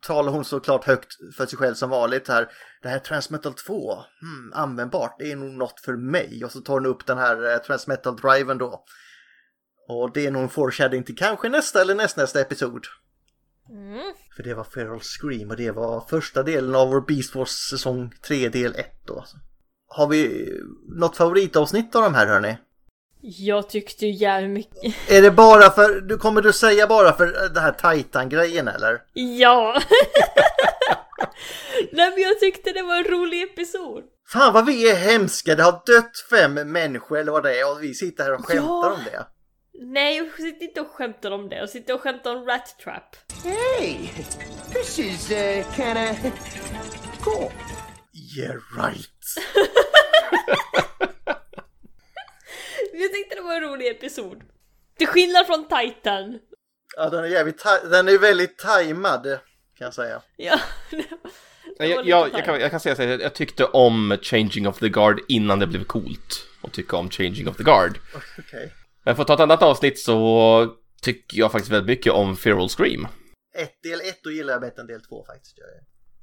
talar 0.00 0.32
hon 0.32 0.44
såklart 0.44 0.84
högt 0.84 1.12
för 1.36 1.46
sig 1.46 1.58
själv 1.58 1.74
som 1.74 1.90
vanligt 1.90 2.28
här. 2.28 2.48
Det 2.82 2.88
här 2.88 2.96
är 2.96 3.00
Transmetal 3.00 3.54
2, 3.54 3.94
hmm, 3.94 4.52
användbart, 4.54 5.16
det 5.18 5.32
är 5.32 5.36
nog 5.36 5.52
något 5.52 5.80
för 5.80 5.96
mig. 5.96 6.44
Och 6.44 6.52
så 6.52 6.60
tar 6.60 6.74
hon 6.74 6.86
upp 6.86 7.06
den 7.06 7.18
här 7.18 7.52
eh, 7.52 7.58
Transmetal-driven 7.58 8.58
då. 8.58 8.84
Och 9.88 10.12
det 10.12 10.26
är 10.26 10.30
nog 10.30 10.42
en 10.42 10.48
foreshadowing 10.48 11.04
till 11.04 11.16
kanske 11.16 11.48
nästa 11.48 11.80
eller 11.80 11.94
nästnästa 11.94 12.40
episod. 12.40 12.86
Mm. 13.70 14.12
För 14.36 14.42
det 14.42 14.54
var 14.54 14.64
Feral 14.64 15.00
Scream 15.00 15.50
och 15.50 15.56
det 15.56 15.70
var 15.70 16.00
första 16.00 16.42
delen 16.42 16.74
av 16.74 16.88
vår 16.88 17.00
Beast 17.00 17.34
Wars 17.34 17.50
säsong 17.70 18.14
3 18.26 18.48
del 18.48 18.74
1 18.74 18.86
då. 19.06 19.24
Har 19.86 20.06
vi 20.06 20.50
något 20.88 21.16
favoritavsnitt 21.16 21.96
av 21.96 22.02
de 22.02 22.14
här 22.14 22.26
hörni? 22.26 22.58
Jag 23.22 23.68
tyckte 23.68 24.06
ju 24.06 24.12
jävligt 24.12 24.50
mycket... 24.50 25.10
Är 25.10 25.22
det 25.22 25.30
bara 25.30 25.70
för, 25.70 26.00
du 26.00 26.18
kommer 26.18 26.42
du 26.42 26.52
säga 26.52 26.86
bara 26.86 27.12
för 27.12 27.26
den 27.54 27.62
här 27.62 27.94
Titan-grejen 27.94 28.68
eller? 28.68 28.98
Ja! 29.12 29.82
Nej 31.92 32.10
men 32.10 32.22
jag 32.22 32.40
tyckte 32.40 32.72
det 32.72 32.82
var 32.82 32.96
en 32.96 33.04
rolig 33.04 33.42
episod. 33.42 34.02
Fan 34.32 34.52
vad 34.52 34.66
vi 34.66 34.90
är 34.90 34.96
hemska, 34.96 35.54
det 35.54 35.62
har 35.62 35.72
dött 35.86 36.12
fem 36.30 36.54
människor 36.54 37.18
eller 37.18 37.32
vad 37.32 37.42
det 37.42 37.60
är 37.60 37.70
och 37.72 37.82
vi 37.82 37.94
sitter 37.94 38.24
här 38.24 38.34
och 38.34 38.46
skämtar 38.46 38.66
Ja. 38.66 38.92
om 38.92 39.04
det. 39.04 39.26
Nej, 39.82 40.16
jag 40.16 40.32
sitter 40.32 40.64
inte 40.66 40.80
och 40.80 40.90
skämtar 40.90 41.30
om 41.30 41.48
det. 41.48 41.56
Jag 41.56 41.70
sitter 41.70 41.94
och 41.94 42.00
skämtar 42.00 42.36
om 42.36 42.46
Rat 42.46 42.76
Trap. 42.84 43.16
Hey, 43.44 43.96
this 44.72 44.98
is 44.98 45.30
uh, 45.30 45.74
kinda 45.76 46.16
cool. 47.20 47.50
Yeah 48.38 48.56
right. 48.76 49.06
Jag 52.92 53.12
tyckte 53.12 53.34
det 53.34 53.40
var 53.42 53.56
en 53.56 53.62
rolig 53.62 53.86
episod. 53.86 54.42
Till 54.98 55.06
skillnad 55.06 55.46
från 55.46 55.64
Titan. 55.68 56.38
Ja 56.96 57.10
den 57.10 57.24
är 57.24 57.28
jävligt, 57.28 57.64
den 57.90 58.08
är 58.08 58.18
väldigt 58.18 58.58
tajmad 58.58 59.22
kan 59.78 59.84
jag 59.84 59.94
säga. 59.94 60.22
Ja. 60.36 60.60
Nej, 61.78 61.90
Jag, 61.90 62.06
jag, 62.06 62.30
jag, 62.32 62.44
kan, 62.44 62.60
jag 62.60 62.70
kan 62.70 62.80
säga 62.80 62.96
så 62.96 63.02
här, 63.02 63.18
jag 63.18 63.34
tyckte 63.34 63.64
om 63.64 64.18
Changing 64.22 64.68
of 64.68 64.78
the 64.78 64.88
Guard 64.88 65.20
innan 65.28 65.58
det 65.58 65.66
blev 65.66 65.84
coolt. 65.84 66.46
Och 66.62 66.72
tycka 66.72 66.96
om 66.96 67.10
Changing 67.10 67.48
of 67.48 67.56
the 67.56 67.62
Guard. 67.62 67.98
Okej. 68.38 68.72
Men 69.04 69.16
för 69.16 69.22
att 69.22 69.26
ta 69.26 69.34
ett 69.34 69.40
annat 69.40 69.62
avsnitt 69.62 69.98
så 69.98 70.76
tycker 71.02 71.38
jag 71.38 71.52
faktiskt 71.52 71.72
väldigt 71.72 71.86
mycket 71.98 72.12
om 72.12 72.36
Feral 72.36 72.68
Scream. 72.68 73.06
Ett, 73.54 73.82
del 73.82 74.00
1 74.00 74.20
då 74.24 74.30
gillar 74.30 74.52
jag 74.52 74.60
bättre 74.60 74.80
än 74.80 74.86
del 74.86 75.02
2 75.02 75.24
faktiskt. 75.24 75.56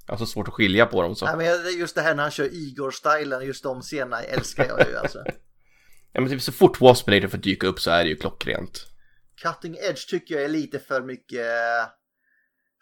Jag 0.06 0.14
har 0.14 0.18
så 0.18 0.26
svårt 0.26 0.48
att 0.48 0.54
skilja 0.54 0.86
på 0.86 1.02
dem 1.02 1.16
så. 1.16 1.26
Nej, 1.26 1.36
men 1.38 1.80
just 1.80 1.96
det 1.96 2.02
här 2.02 2.16
när 2.16 2.24
han 2.24 2.32
kör 2.32 2.50
Igor-stilen, 2.54 3.46
just 3.46 3.64
de 3.64 3.82
scenerna 3.82 4.22
älskar 4.22 4.66
jag 4.66 4.90
ju 4.90 4.98
alltså. 4.98 5.24
Ja 6.18 6.22
men 6.22 6.32
typ 6.32 6.42
så 6.42 6.52
fort 6.52 6.82
Waspinator 6.82 7.28
får 7.28 7.38
dyka 7.38 7.68
upp 7.68 7.80
så 7.80 7.92
är 7.92 8.04
det 8.04 8.10
ju 8.10 8.16
klockrent. 8.16 8.88
Cutting 9.42 9.76
Edge 9.76 10.10
tycker 10.10 10.36
jag 10.36 10.44
är 10.44 10.50
lite 10.50 10.80
för 10.80 11.02
mycket 11.02 11.40
eh, 11.40 11.90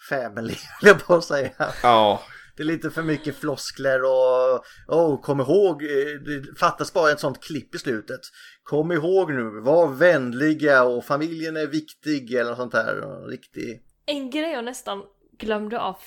family, 0.09 0.53
vill 0.81 0.87
jag 0.87 0.97
bara 1.07 1.21
säga. 1.21 1.51
Ja. 1.83 2.23
Det 2.57 2.63
är 2.63 2.67
lite 2.67 2.91
för 2.91 3.03
mycket 3.03 3.35
floskler 3.35 4.03
och 4.03 4.65
oh, 4.87 5.21
kom 5.21 5.39
ihåg, 5.39 5.83
eh, 5.83 5.89
det 6.25 6.59
fattas 6.59 6.93
bara 6.93 7.11
ett 7.11 7.19
sånt 7.19 7.43
klipp 7.43 7.75
i 7.75 7.79
slutet. 7.79 8.21
Kom 8.63 8.91
ihåg 8.91 9.33
nu, 9.33 9.61
var 9.61 9.87
vänliga 9.87 10.83
och 10.83 11.05
familjen 11.05 11.57
är 11.57 11.67
viktig 11.67 12.33
eller 12.33 12.49
något 12.49 12.57
sånt 12.57 12.73
här. 12.73 12.99
Och 12.99 13.29
Riktig. 13.29 13.81
En 14.05 14.29
grej 14.29 14.51
jag 14.51 14.65
nästan 14.65 15.03
glömde 15.39 15.79
av. 15.79 15.97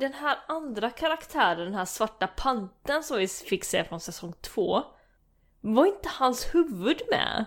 Den 0.00 0.12
här 0.12 0.38
andra 0.48 0.90
karaktären, 0.90 1.64
den 1.64 1.74
här 1.74 1.84
svarta 1.84 2.26
panten 2.26 3.02
som 3.02 3.18
vi 3.18 3.28
fick 3.28 3.64
se 3.64 3.84
från 3.84 4.00
säsong 4.00 4.34
två. 4.42 4.84
Var 5.60 5.86
inte 5.86 6.08
hans 6.08 6.54
huvud 6.54 7.02
med? 7.10 7.44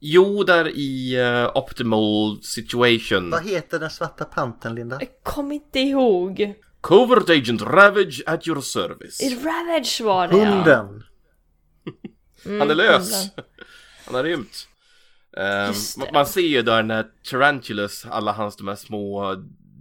Jo, 0.00 0.44
där 0.44 0.68
i 0.68 1.20
uh, 1.22 1.56
Optimal 1.56 2.42
Situation. 2.42 3.30
Vad 3.30 3.44
heter 3.44 3.78
den 3.78 3.90
svarta 3.90 4.24
panten 4.24 4.74
Linda? 4.74 5.00
Kom 5.22 5.52
inte 5.52 5.80
ihåg. 5.80 6.54
Covert 6.80 7.30
Agent 7.30 7.62
Ravage 7.62 8.22
at 8.26 8.48
your 8.48 8.60
service. 8.60 9.20
I 9.20 9.34
Ravage 9.34 10.00
var 10.00 10.28
det 10.28 10.36
ja. 10.38 10.44
Hunden. 10.44 11.02
Mm, 12.44 12.60
Han 12.60 12.70
är 12.70 12.74
lös. 12.74 13.12
hunden. 13.12 13.44
Han 14.06 14.14
har 14.14 14.24
rymt. 14.24 14.68
Ma- 15.36 16.12
man 16.12 16.26
ser 16.26 16.40
ju 16.40 16.62
där 16.62 16.82
när 16.82 17.06
Tarantulas, 17.30 18.06
alla 18.10 18.32
hans 18.32 18.56
de 18.56 18.68
här 18.68 18.76
små 18.76 19.34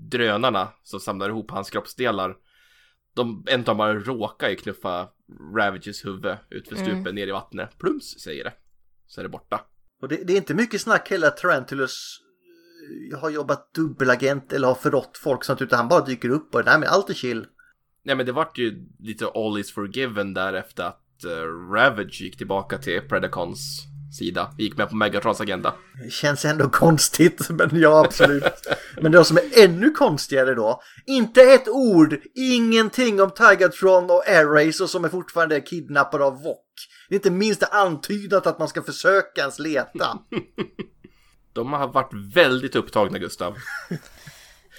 drönarna 0.09 0.67
som 0.83 0.99
samlar 0.99 1.29
ihop 1.29 1.51
hans 1.51 1.69
kroppsdelar. 1.69 2.35
De, 3.15 3.45
en 3.47 3.59
av 3.59 3.65
dem 3.65 3.77
bara 3.77 3.93
råkar 3.93 4.49
ju 4.49 4.55
knuffa 4.55 5.07
Ravages 5.55 6.05
huvud 6.05 6.37
ut 6.49 6.67
för 6.67 6.75
stupen 6.75 6.97
Mm. 7.01 7.15
ner 7.15 7.27
i 7.27 7.31
vattnet. 7.31 7.77
Plums 7.77 8.19
säger 8.19 8.43
det. 8.43 8.53
Så 9.07 9.21
är 9.21 9.23
det 9.23 9.29
borta. 9.29 9.61
Och 10.01 10.07
det, 10.07 10.15
det 10.23 10.33
är 10.33 10.37
inte 10.37 10.53
mycket 10.53 10.81
snack 10.81 11.09
heller 11.09 11.27
att 11.27 11.37
Tarantulus 11.37 12.19
eh, 13.11 13.19
har 13.19 13.29
jobbat 13.29 13.73
dubbelagent 13.73 14.53
eller 14.53 14.67
har 14.67 14.75
förrått 14.75 15.17
folk 15.17 15.43
sånt 15.43 15.61
utan 15.61 15.77
han 15.79 15.87
bara 15.87 16.05
dyker 16.05 16.29
upp 16.29 16.55
och 16.55 16.65
nej 16.65 16.79
men 16.79 16.89
allt 16.89 17.09
är 17.09 17.13
chill. 17.13 17.45
Nej 18.03 18.15
men 18.15 18.25
det 18.25 18.31
vart 18.31 18.57
ju 18.57 18.85
lite 18.99 19.27
all 19.27 19.59
is 19.59 19.71
forgiven 19.71 20.33
där 20.33 20.53
efter 20.53 20.83
att 20.83 21.05
uh, 21.25 21.71
Ravage 21.71 22.21
gick 22.21 22.37
tillbaka 22.37 22.77
till 22.77 23.01
Predacons 23.01 23.83
sida. 24.13 24.53
Vi 24.57 24.63
gick 24.63 24.77
med 24.77 24.89
på 24.89 24.95
Megatrons 24.95 25.41
agenda. 25.41 25.73
Det 26.03 26.11
känns 26.11 26.45
ändå 26.45 26.69
konstigt, 26.69 27.45
men 27.49 27.69
ja 27.73 28.05
absolut. 28.05 28.43
men 29.01 29.11
det 29.11 29.25
som 29.25 29.37
är 29.37 29.63
ännu 29.63 29.91
konstigare 29.91 30.55
då, 30.55 30.81
inte 31.05 31.41
ett 31.41 31.67
ord, 31.67 32.19
ingenting 32.35 33.21
om 33.21 33.31
Tigatron 33.31 34.03
och 34.03 34.27
Air 34.27 34.45
Racer 34.45 34.85
som 34.85 35.05
är 35.05 35.09
fortfarande 35.09 35.61
kidnappade 35.61 36.23
av 36.23 36.43
Vok. 36.43 36.59
Det 37.09 37.15
är 37.15 37.17
inte 37.17 37.31
minsta 37.31 37.65
antydat 37.65 38.47
att 38.47 38.59
man 38.59 38.67
ska 38.67 38.81
försöka 38.81 39.41
ens 39.41 39.59
leta. 39.59 40.19
De 41.53 41.73
har 41.73 41.87
varit 41.87 42.35
väldigt 42.35 42.75
upptagna 42.75 43.19
Gustav. 43.19 43.55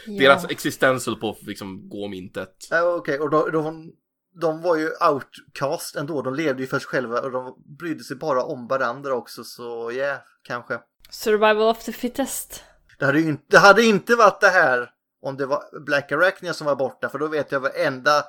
Ja. 0.06 0.18
Deras 0.18 0.50
existens 0.50 1.06
höll 1.06 1.16
på 1.16 1.30
att 1.30 1.42
liksom 1.42 1.88
gå 1.88 2.04
om 2.04 2.14
intet. 2.14 2.68
Ja, 2.70 2.82
Okej, 2.82 3.18
och 3.18 3.30
då, 3.30 3.48
de, 3.48 3.92
de 4.40 4.62
var 4.62 4.76
ju 4.76 4.90
outcast 5.12 5.96
ändå. 5.96 6.22
De 6.22 6.34
levde 6.34 6.62
ju 6.62 6.68
för 6.68 6.78
sig 6.78 6.88
själva 6.88 7.20
och 7.20 7.30
de 7.30 7.54
brydde 7.78 8.04
sig 8.04 8.16
bara 8.16 8.42
om 8.42 8.66
varandra 8.66 9.14
också. 9.14 9.44
Så 9.44 9.90
ja, 9.92 9.92
yeah, 9.92 10.18
kanske. 10.42 10.80
Survival 11.10 11.62
of 11.62 11.84
the 11.84 11.92
fittest. 11.92 12.64
Det 12.98 13.04
hade, 13.04 13.20
ju 13.20 13.28
inte, 13.28 13.44
det 13.46 13.58
hade 13.58 13.84
inte 13.84 14.16
varit 14.16 14.40
det 14.40 14.48
här 14.48 14.90
om 15.22 15.36
det 15.36 15.46
var 15.46 15.80
Black 15.80 16.12
Arachnia 16.12 16.54
som 16.54 16.66
var 16.66 16.76
borta. 16.76 17.08
För 17.08 17.18
då 17.18 17.28
vet 17.28 17.52
jag 17.52 17.60
varenda 17.60 18.24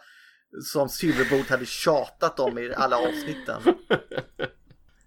som 0.63 0.89
Silverbolt 0.89 1.49
hade 1.49 1.65
tjatat 1.65 2.39
om 2.39 2.57
i 2.57 2.73
alla 2.75 2.97
avsnitten. 2.97 3.61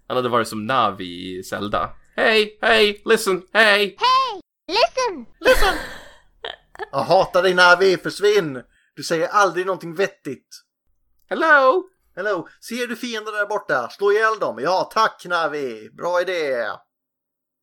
Han 0.07 0.17
hade 0.17 0.29
varit 0.29 0.47
som 0.47 0.65
Navi 0.65 1.39
i 1.39 1.43
Zelda. 1.43 1.89
Hej, 2.15 2.59
hej, 2.61 3.01
listen, 3.05 3.43
hej! 3.53 3.97
Hey, 3.99 4.41
listen! 4.67 5.25
Listen! 5.39 5.75
Jag 6.91 6.99
hatar 6.99 7.43
dig 7.43 7.53
Navi, 7.53 7.97
försvinn! 7.97 8.61
Du 8.95 9.03
säger 9.03 9.27
aldrig 9.27 9.65
någonting 9.65 9.95
vettigt. 9.95 10.47
Hello! 11.31 11.83
Hello, 12.15 12.47
ser 12.61 12.87
du 12.87 12.95
fiender 12.95 13.31
där 13.31 13.45
borta? 13.45 13.89
Slå 13.89 14.11
ihjäl 14.11 14.39
dem. 14.39 14.59
Ja, 14.59 14.89
tack 14.93 15.25
Navi! 15.25 15.89
Bra 15.89 16.21
idé! 16.21 16.53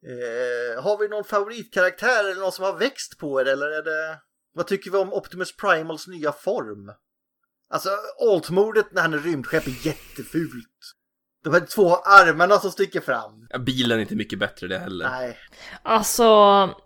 Eh, 0.07 0.83
har 0.83 0.99
vi 0.99 1.09
någon 1.09 1.25
favoritkaraktär 1.25 2.31
eller 2.31 2.41
någon 2.41 2.53
som 2.53 2.65
har 2.65 2.73
växt 2.73 3.19
på 3.19 3.41
er 3.41 3.45
eller 3.45 3.67
är 3.67 3.83
det... 3.83 4.19
Vad 4.55 4.67
tycker 4.67 4.91
vi 4.91 4.99
om 4.99 5.13
Optimus 5.13 5.57
Primals 5.57 6.07
nya 6.07 6.33
form? 6.33 6.93
Alltså, 7.71 7.89
Alt-mordet 8.21 8.93
när 8.93 9.03
han 9.03 9.15
är 9.15 9.19
rymdskepp 9.19 9.67
är 9.67 9.87
jättefult. 9.87 10.95
De 11.45 11.53
här 11.53 11.61
två 11.61 11.97
armarna 11.97 12.59
som 12.59 12.71
sticker 12.71 13.01
fram. 13.01 13.47
Ja, 13.51 13.59
bilen 13.59 13.99
är 13.99 14.03
inte 14.03 14.17
mycket 14.17 14.39
bättre 14.39 14.69
det 14.69 14.79
heller. 14.79 15.11
Nej. 15.11 15.39
Alltså, 15.83 16.25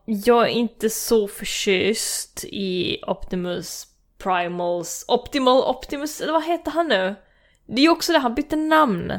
jag 0.04 0.42
är 0.42 0.50
inte 0.50 0.90
så 0.90 1.28
förtjust 1.28 2.44
i 2.44 3.02
Optimus 3.06 3.86
Primals... 4.22 5.04
Optimal 5.08 5.62
Optimus, 5.62 6.20
eller 6.20 6.32
vad 6.32 6.44
heter 6.44 6.70
han 6.70 6.88
nu? 6.88 7.14
Det 7.66 7.80
är 7.80 7.82
ju 7.82 7.90
också 7.90 8.12
det, 8.12 8.18
han 8.18 8.34
bytte 8.34 8.56
namn. 8.56 9.10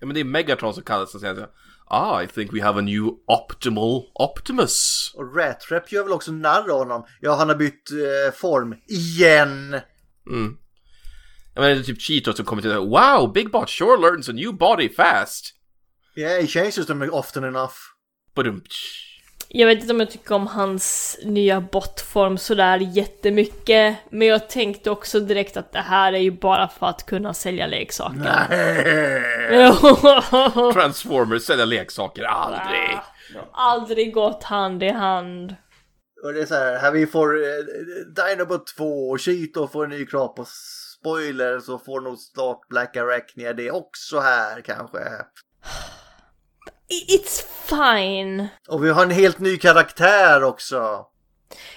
Ja, 0.00 0.06
men 0.06 0.14
det 0.14 0.20
är 0.20 0.24
Megatron 0.24 0.74
som 0.74 0.82
kallas 0.82 1.12
så 1.12 1.46
Ah, 1.94 2.22
I 2.22 2.26
think 2.26 2.52
we 2.52 2.62
have 2.62 2.78
a 2.78 2.82
new 2.82 3.02
optimal 3.26 4.02
Optimus. 4.14 5.10
Och 5.14 5.36
Ratrap 5.36 5.92
gör 5.92 6.02
väl 6.02 6.12
också 6.12 6.32
narr 6.32 6.70
av 6.70 6.78
honom. 6.78 7.06
Ja, 7.20 7.34
han 7.34 7.48
har 7.48 7.56
bytt 7.56 7.90
eh, 7.90 8.34
form. 8.34 8.74
Igen! 8.88 9.80
Mm. 10.30 10.56
Jag 11.54 11.62
menar, 11.62 11.74
det 11.74 11.80
är 11.80 11.84
typ 11.84 12.00
Cheetos 12.00 12.36
som 12.36 12.44
kommer 12.44 12.62
till 12.62 12.70
det. 12.70 12.78
Wow, 12.78 13.32
Big 13.32 13.50
Bot 13.50 13.70
sure 13.70 14.00
learns 14.00 14.28
a 14.28 14.32
new 14.32 14.54
body 14.54 14.88
fast. 14.88 15.54
Yeah, 16.16 16.40
he 16.40 16.46
changes 16.46 16.86
them 16.86 17.10
often 17.12 17.44
enough. 17.44 17.74
Badum. 18.34 18.62
Jag 19.54 19.66
vet 19.66 19.80
inte 19.80 19.92
om 19.92 20.00
jag 20.00 20.10
tycker 20.10 20.34
om 20.34 20.46
hans 20.46 21.18
nya 21.24 21.60
botform 21.60 22.38
sådär 22.38 22.78
jättemycket. 22.78 23.96
Men 24.10 24.28
jag 24.28 24.48
tänkte 24.48 24.90
också 24.90 25.20
direkt 25.20 25.56
att 25.56 25.72
det 25.72 25.78
här 25.78 26.12
är 26.12 26.18
ju 26.18 26.30
bara 26.30 26.68
för 26.68 26.86
att 26.86 27.06
kunna 27.06 27.34
sälja 27.34 27.66
leksaker. 27.66 28.22
Transformers 30.72 31.42
säljer 31.42 31.66
leksaker, 31.66 32.22
aldrig. 32.22 32.98
Aldrig 33.52 34.14
gått 34.14 34.42
hand 34.42 34.82
i 34.82 34.88
hand. 34.88 35.54
Och 36.24 36.32
det 36.32 36.40
är 36.40 36.46
så 36.46 36.54
här, 36.54 36.78
här 36.78 36.92
vi 36.92 37.06
får 37.06 37.42
eh, 37.42 37.48
Dinobot 38.16 38.66
2 38.66 39.10
och 39.10 39.20
Cheeto 39.20 39.68
får 39.68 39.84
en 39.84 39.90
ny 39.90 40.06
kropp 40.06 40.38
och 40.38 40.48
spoiler 40.98 41.60
så 41.60 41.78
får 41.78 42.00
nog 42.00 42.18
snart 42.18 42.68
Black 42.68 42.96
Arachnia 42.96 43.52
det 43.52 43.70
också 43.70 44.20
här 44.20 44.60
kanske. 44.60 44.98
It's 47.08 47.44
fine. 47.64 48.48
Och 48.68 48.84
vi 48.84 48.90
har 48.90 49.02
en 49.02 49.10
helt 49.10 49.38
ny 49.38 49.56
karaktär 49.56 50.44
också. 50.44 51.06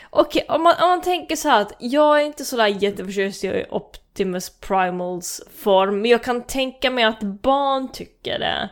Okej, 0.10 0.46
om, 0.50 0.64
man, 0.64 0.76
om 0.82 0.90
man 0.90 1.02
tänker 1.02 1.36
så 1.36 1.50
här 1.50 1.62
att 1.62 1.74
jag 1.80 2.22
är 2.22 2.26
inte 2.26 2.46
sådär 2.46 2.68
jätteförtjust 2.68 3.44
i 3.44 3.66
Optimus 3.70 4.60
Primals 4.60 5.42
form, 5.58 6.02
men 6.02 6.12
jag 6.12 6.24
kan 6.24 6.44
tänka 6.44 6.92
mig 6.92 7.04
att 7.04 7.24
barn 7.24 7.92
tycker 7.92 8.40
det. 8.40 8.70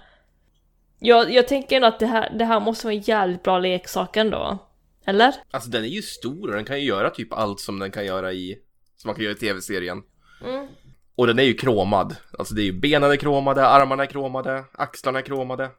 Jag, 0.99 1.32
jag 1.32 1.48
tänker 1.48 1.76
ändå 1.76 1.88
att 1.88 1.99
det 1.99 2.06
här, 2.06 2.34
det 2.38 2.45
här 2.45 2.60
måste 2.60 2.88
vara 2.88 2.94
en 2.94 3.02
jävligt 3.02 3.44
bra 3.44 3.60
leksak 3.60 4.18
ändå. 4.18 4.57
Eller? 5.06 5.36
Alltså 5.52 5.70
den 5.70 5.84
är 5.84 5.88
ju 5.88 6.02
stor 6.02 6.49
och 6.49 6.56
den 6.56 6.65
kan 6.65 6.80
ju 6.80 6.86
göra 6.86 7.10
typ 7.10 7.34
allt 7.34 7.60
som 7.60 7.80
den 7.80 7.91
kan 7.91 8.06
göra 8.06 8.34
i, 8.34 8.57
som 8.98 9.07
man 9.07 9.15
kan 9.15 9.24
göra 9.24 9.34
i 9.34 9.38
tv-serien. 9.38 10.03
Mm. 10.45 10.68
Och 11.15 11.28
den 11.28 11.40
är 11.40 11.44
ju 11.44 11.53
kromad. 11.53 12.15
Alltså 12.40 12.56
det 12.56 12.61
är 12.61 12.65
ju 12.65 12.80
benen 12.80 13.11
är 13.11 13.15
kromade, 13.15 13.68
armarna 13.68 14.03
är 14.03 14.07
kromade, 14.07 14.64
axlarna 14.74 15.20
är 15.20 15.24
kromade. 15.24 15.70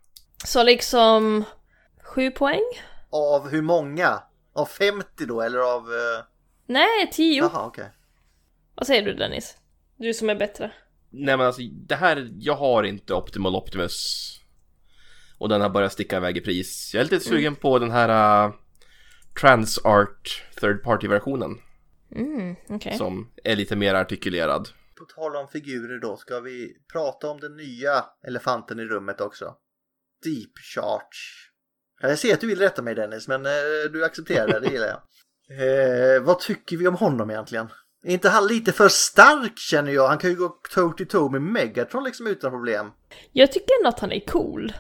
Så 0.45 0.63
liksom... 0.63 1.45
Sju 2.05 2.31
poäng? 2.31 2.63
Av 3.11 3.49
hur 3.49 3.63
många? 3.63 4.23
Av 4.53 4.67
50 4.67 5.27
då 5.27 5.41
eller 5.43 5.59
av... 5.59 5.83
eh, 5.83 6.25
Nej, 6.67 7.11
tio. 7.13 7.43
Jaha, 7.43 7.67
okej. 7.67 7.91
Vad 8.75 8.87
säger 8.87 9.03
du 9.03 9.15
Dennis? 9.15 9.57
Du 9.97 10.15
som 10.15 10.31
är 10.31 10.35
bättre. 10.35 10.73
Nej 11.11 11.37
men 11.37 11.47
alltså 11.47 11.63
det 11.73 11.95
här, 11.95 12.29
jag 12.39 12.55
har 12.55 12.83
inte 12.83 13.15
Optimal 13.15 13.57
Optimus. 13.57 14.31
Och 15.39 15.49
den 15.49 15.61
har 15.61 15.69
börjat 15.69 15.93
sticka 15.93 16.17
iväg 16.17 16.37
i 16.37 16.41
pris. 16.41 16.91
Jag 16.95 17.01
är 17.01 17.05
lite 17.05 17.21
sugen 17.21 17.57
på 17.57 17.79
den 17.79 17.91
här 17.91 18.47
uh, 18.47 18.55
Transart 19.41 20.43
Third 20.61 20.83
Party-versionen. 20.83 21.59
Mm, 22.17 22.57
okej. 22.69 22.99
Som 22.99 23.33
är 23.45 23.57
lite 23.57 23.77
mer 23.77 23.95
artikulerad. 23.95 24.69
På 24.99 25.05
tal 25.05 25.37
om 25.37 25.49
figurer 25.49 26.01
då 26.01 26.17
ska 26.17 26.41
vi 26.41 26.77
prata 26.93 27.31
om 27.31 27.41
den 27.41 27.57
nya 27.57 28.05
elefanten 28.27 28.81
i 28.81 28.85
rummet 28.85 29.21
också. 29.21 29.55
Deep 30.25 30.59
Charge. 30.75 31.19
Ja, 32.01 32.09
Jag 32.09 32.19
ser 32.19 32.35
att 32.35 32.41
du 32.41 32.47
vill 32.47 32.59
rätta 32.59 32.83
mig 32.83 32.95
Dennis, 32.95 33.29
men 33.29 33.47
eh, 33.47 33.53
du 33.93 34.05
accepterar 34.05 34.47
det, 34.47 34.61
det 34.61 34.73
gillar 34.73 34.87
jag. 34.87 35.01
Eh, 35.51 36.23
vad 36.23 36.41
tycker 36.41 36.77
vi 36.77 36.89
om 36.89 36.95
honom 36.95 37.31
egentligen? 37.31 37.69
Är 38.05 38.13
inte 38.13 38.29
han 38.29 38.47
lite 38.47 38.73
för 38.73 38.89
stark 38.89 39.59
känner 39.59 39.93
jag? 39.93 40.09
Han 40.09 40.19
kan 40.19 40.31
ju 40.31 40.37
gå 40.37 40.49
toe 40.75 40.93
to 40.97 41.05
toe 41.05 41.31
med 41.31 41.43
Megatron 41.43 42.05
liksom 42.05 42.27
utan 42.27 42.51
problem. 42.51 42.91
Jag 43.33 43.53
tycker 43.53 43.75
ändå 43.81 43.89
att 43.89 44.01
han 44.01 44.13
är 44.13 44.21
cool. 44.21 44.73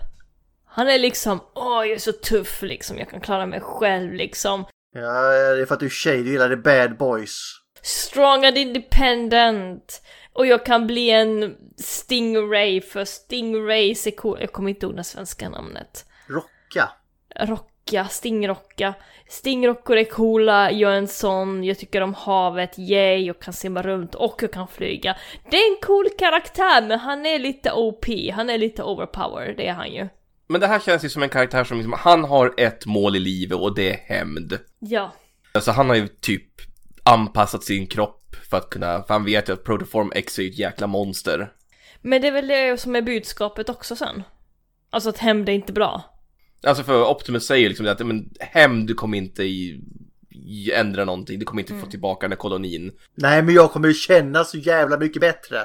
Han 0.66 0.88
är 0.88 0.98
liksom, 0.98 1.40
åh 1.54 1.86
jag 1.86 1.90
är 1.90 1.98
så 1.98 2.12
tuff 2.12 2.62
liksom, 2.62 2.98
jag 2.98 3.10
kan 3.10 3.20
klara 3.20 3.46
mig 3.46 3.60
själv 3.60 4.12
liksom. 4.12 4.64
Ja, 4.94 5.22
det 5.54 5.60
är 5.62 5.66
för 5.66 5.74
att 5.74 5.80
du 5.80 5.86
är 5.86 5.90
tjej, 5.90 6.22
du 6.22 6.30
gillar 6.30 6.48
the 6.48 6.56
bad 6.56 6.96
boys. 6.96 7.38
Strong 7.82 8.44
and 8.44 8.58
independent. 8.58 10.02
Och 10.34 10.46
jag 10.46 10.66
kan 10.66 10.86
bli 10.86 11.10
en 11.10 11.56
Stingray 11.76 12.80
för 12.80 13.04
Stingrays 13.04 14.06
är 14.06 14.10
cool. 14.10 14.38
Jag 14.40 14.52
kommer 14.52 14.70
inte 14.70 14.86
ihåg 14.86 14.96
det 14.96 15.04
svenska 15.04 15.48
namnet. 15.48 16.06
Rocka. 16.26 16.92
Rocka, 17.40 18.08
stingrocka. 18.08 18.94
Stingrockor 19.28 19.96
är 19.96 20.04
coola, 20.04 20.70
jag 20.70 20.92
är 20.92 20.96
en 20.96 21.08
sån, 21.08 21.64
jag 21.64 21.78
tycker 21.78 22.00
om 22.00 22.14
havet, 22.14 22.78
yay, 22.78 23.26
jag 23.26 23.40
kan 23.40 23.54
simma 23.54 23.82
runt 23.82 24.14
och 24.14 24.38
jag 24.42 24.52
kan 24.52 24.68
flyga. 24.68 25.16
Det 25.50 25.56
är 25.56 25.70
en 25.70 25.78
cool 25.82 26.06
karaktär 26.18 26.82
men 26.88 26.98
han 26.98 27.26
är 27.26 27.38
lite 27.38 27.72
OP, 27.72 28.04
han 28.32 28.50
är 28.50 28.58
lite 28.58 28.82
overpower, 28.82 29.54
det 29.56 29.66
är 29.66 29.72
han 29.72 29.92
ju. 29.92 30.08
Men 30.46 30.60
det 30.60 30.66
här 30.66 30.80
känns 30.80 31.04
ju 31.04 31.08
som 31.08 31.22
en 31.22 31.28
karaktär 31.28 31.64
som 31.64 31.76
liksom, 31.76 31.94
han 31.98 32.24
har 32.24 32.54
ett 32.56 32.86
mål 32.86 33.16
i 33.16 33.20
livet 33.20 33.58
och 33.58 33.74
det 33.74 33.90
är 33.90 33.96
hämnd. 33.96 34.58
Ja. 34.78 35.12
Alltså 35.52 35.70
han 35.70 35.88
har 35.88 35.96
ju 35.96 36.08
typ 36.08 36.50
anpassat 37.04 37.64
sin 37.64 37.86
kropp 37.86 38.23
för 38.50 38.56
att 38.56 38.70
kunna, 38.70 39.02
för 39.02 39.14
han 39.14 39.24
vet 39.24 39.48
ju 39.48 39.52
att 39.52 39.64
Protoform 39.64 40.12
X 40.14 40.38
är 40.38 40.42
ju 40.42 40.48
ett 40.48 40.58
jäkla 40.58 40.86
monster. 40.86 41.52
Men 42.00 42.22
det 42.22 42.28
är 42.28 42.32
väl 42.32 42.46
det 42.46 42.80
som 42.80 42.96
är 42.96 43.02
budskapet 43.02 43.68
också 43.68 43.96
sen. 43.96 44.22
Alltså 44.90 45.10
att 45.10 45.18
hämnd 45.18 45.48
är 45.48 45.52
inte 45.52 45.72
bra. 45.72 46.14
Alltså 46.66 46.84
för 46.84 47.04
Optimus 47.04 47.46
säger 47.46 47.68
liksom 47.68 47.86
att 47.86 48.06
men, 48.06 48.30
hämnd 48.40 48.96
kommer 48.96 49.18
inte 49.18 49.44
i, 49.44 49.80
i 50.30 50.72
ändra 50.72 51.04
någonting, 51.04 51.38
du 51.38 51.44
kommer 51.44 51.62
inte 51.62 51.74
få 51.74 51.86
tillbaka 51.86 52.24
den 52.24 52.32
här 52.32 52.36
kolonin. 52.36 52.92
Nej, 53.14 53.42
men 53.42 53.54
jag 53.54 53.72
kommer 53.72 53.88
ju 53.88 53.94
känna 53.94 54.44
så 54.44 54.58
jävla 54.58 54.98
mycket 54.98 55.20
bättre. 55.20 55.58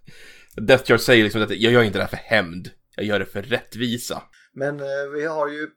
Death 0.56 0.90
Jar 0.90 0.98
säger 0.98 1.24
liksom 1.24 1.42
att 1.42 1.50
jag 1.50 1.72
gör 1.72 1.82
inte 1.82 1.98
det 1.98 2.02
här 2.02 2.10
för 2.10 2.16
hämnd, 2.16 2.70
jag 2.96 3.06
gör 3.06 3.18
det 3.18 3.26
för 3.26 3.42
rättvisa. 3.42 4.22
Men 4.52 4.80
eh, 4.80 4.86
vi 5.14 5.26
har 5.26 5.48
ju... 5.48 5.68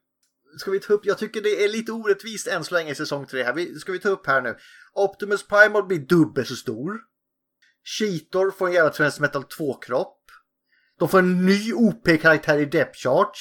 Ska 0.58 0.72
vi 0.72 0.80
ta 0.80 0.94
upp? 0.94 1.06
Jag 1.06 1.18
tycker 1.18 1.42
det 1.42 1.64
är 1.64 1.70
lite 1.70 1.92
orättvist 1.92 2.48
än 2.48 2.64
så 2.64 2.74
länge 2.74 2.92
i 2.92 2.96
säsong 2.96 3.26
3 3.26 3.44
här. 3.44 3.54
Vi, 3.54 3.80
ska 3.80 3.92
vi 3.92 4.00
ta 4.00 4.10
upp 4.10 4.28
här 4.28 4.42
nu? 4.42 4.58
Optimus 4.94 5.48
Primal 5.48 5.86
blir 5.86 6.00
dubbelt 6.00 6.48
så 6.48 6.56
stor. 6.56 7.00
Cheetor 7.84 8.52
får 8.52 8.68
en 8.68 8.74
jävla 8.74 8.90
Transmetal 8.92 9.44
2-kropp. 9.44 10.16
De 11.00 11.10
får 11.10 11.20
en 11.20 11.46
ny 11.46 11.74
OP-karaktär 11.74 12.58
i 12.58 12.66
Depth 12.66 13.00
Charge. 13.00 13.40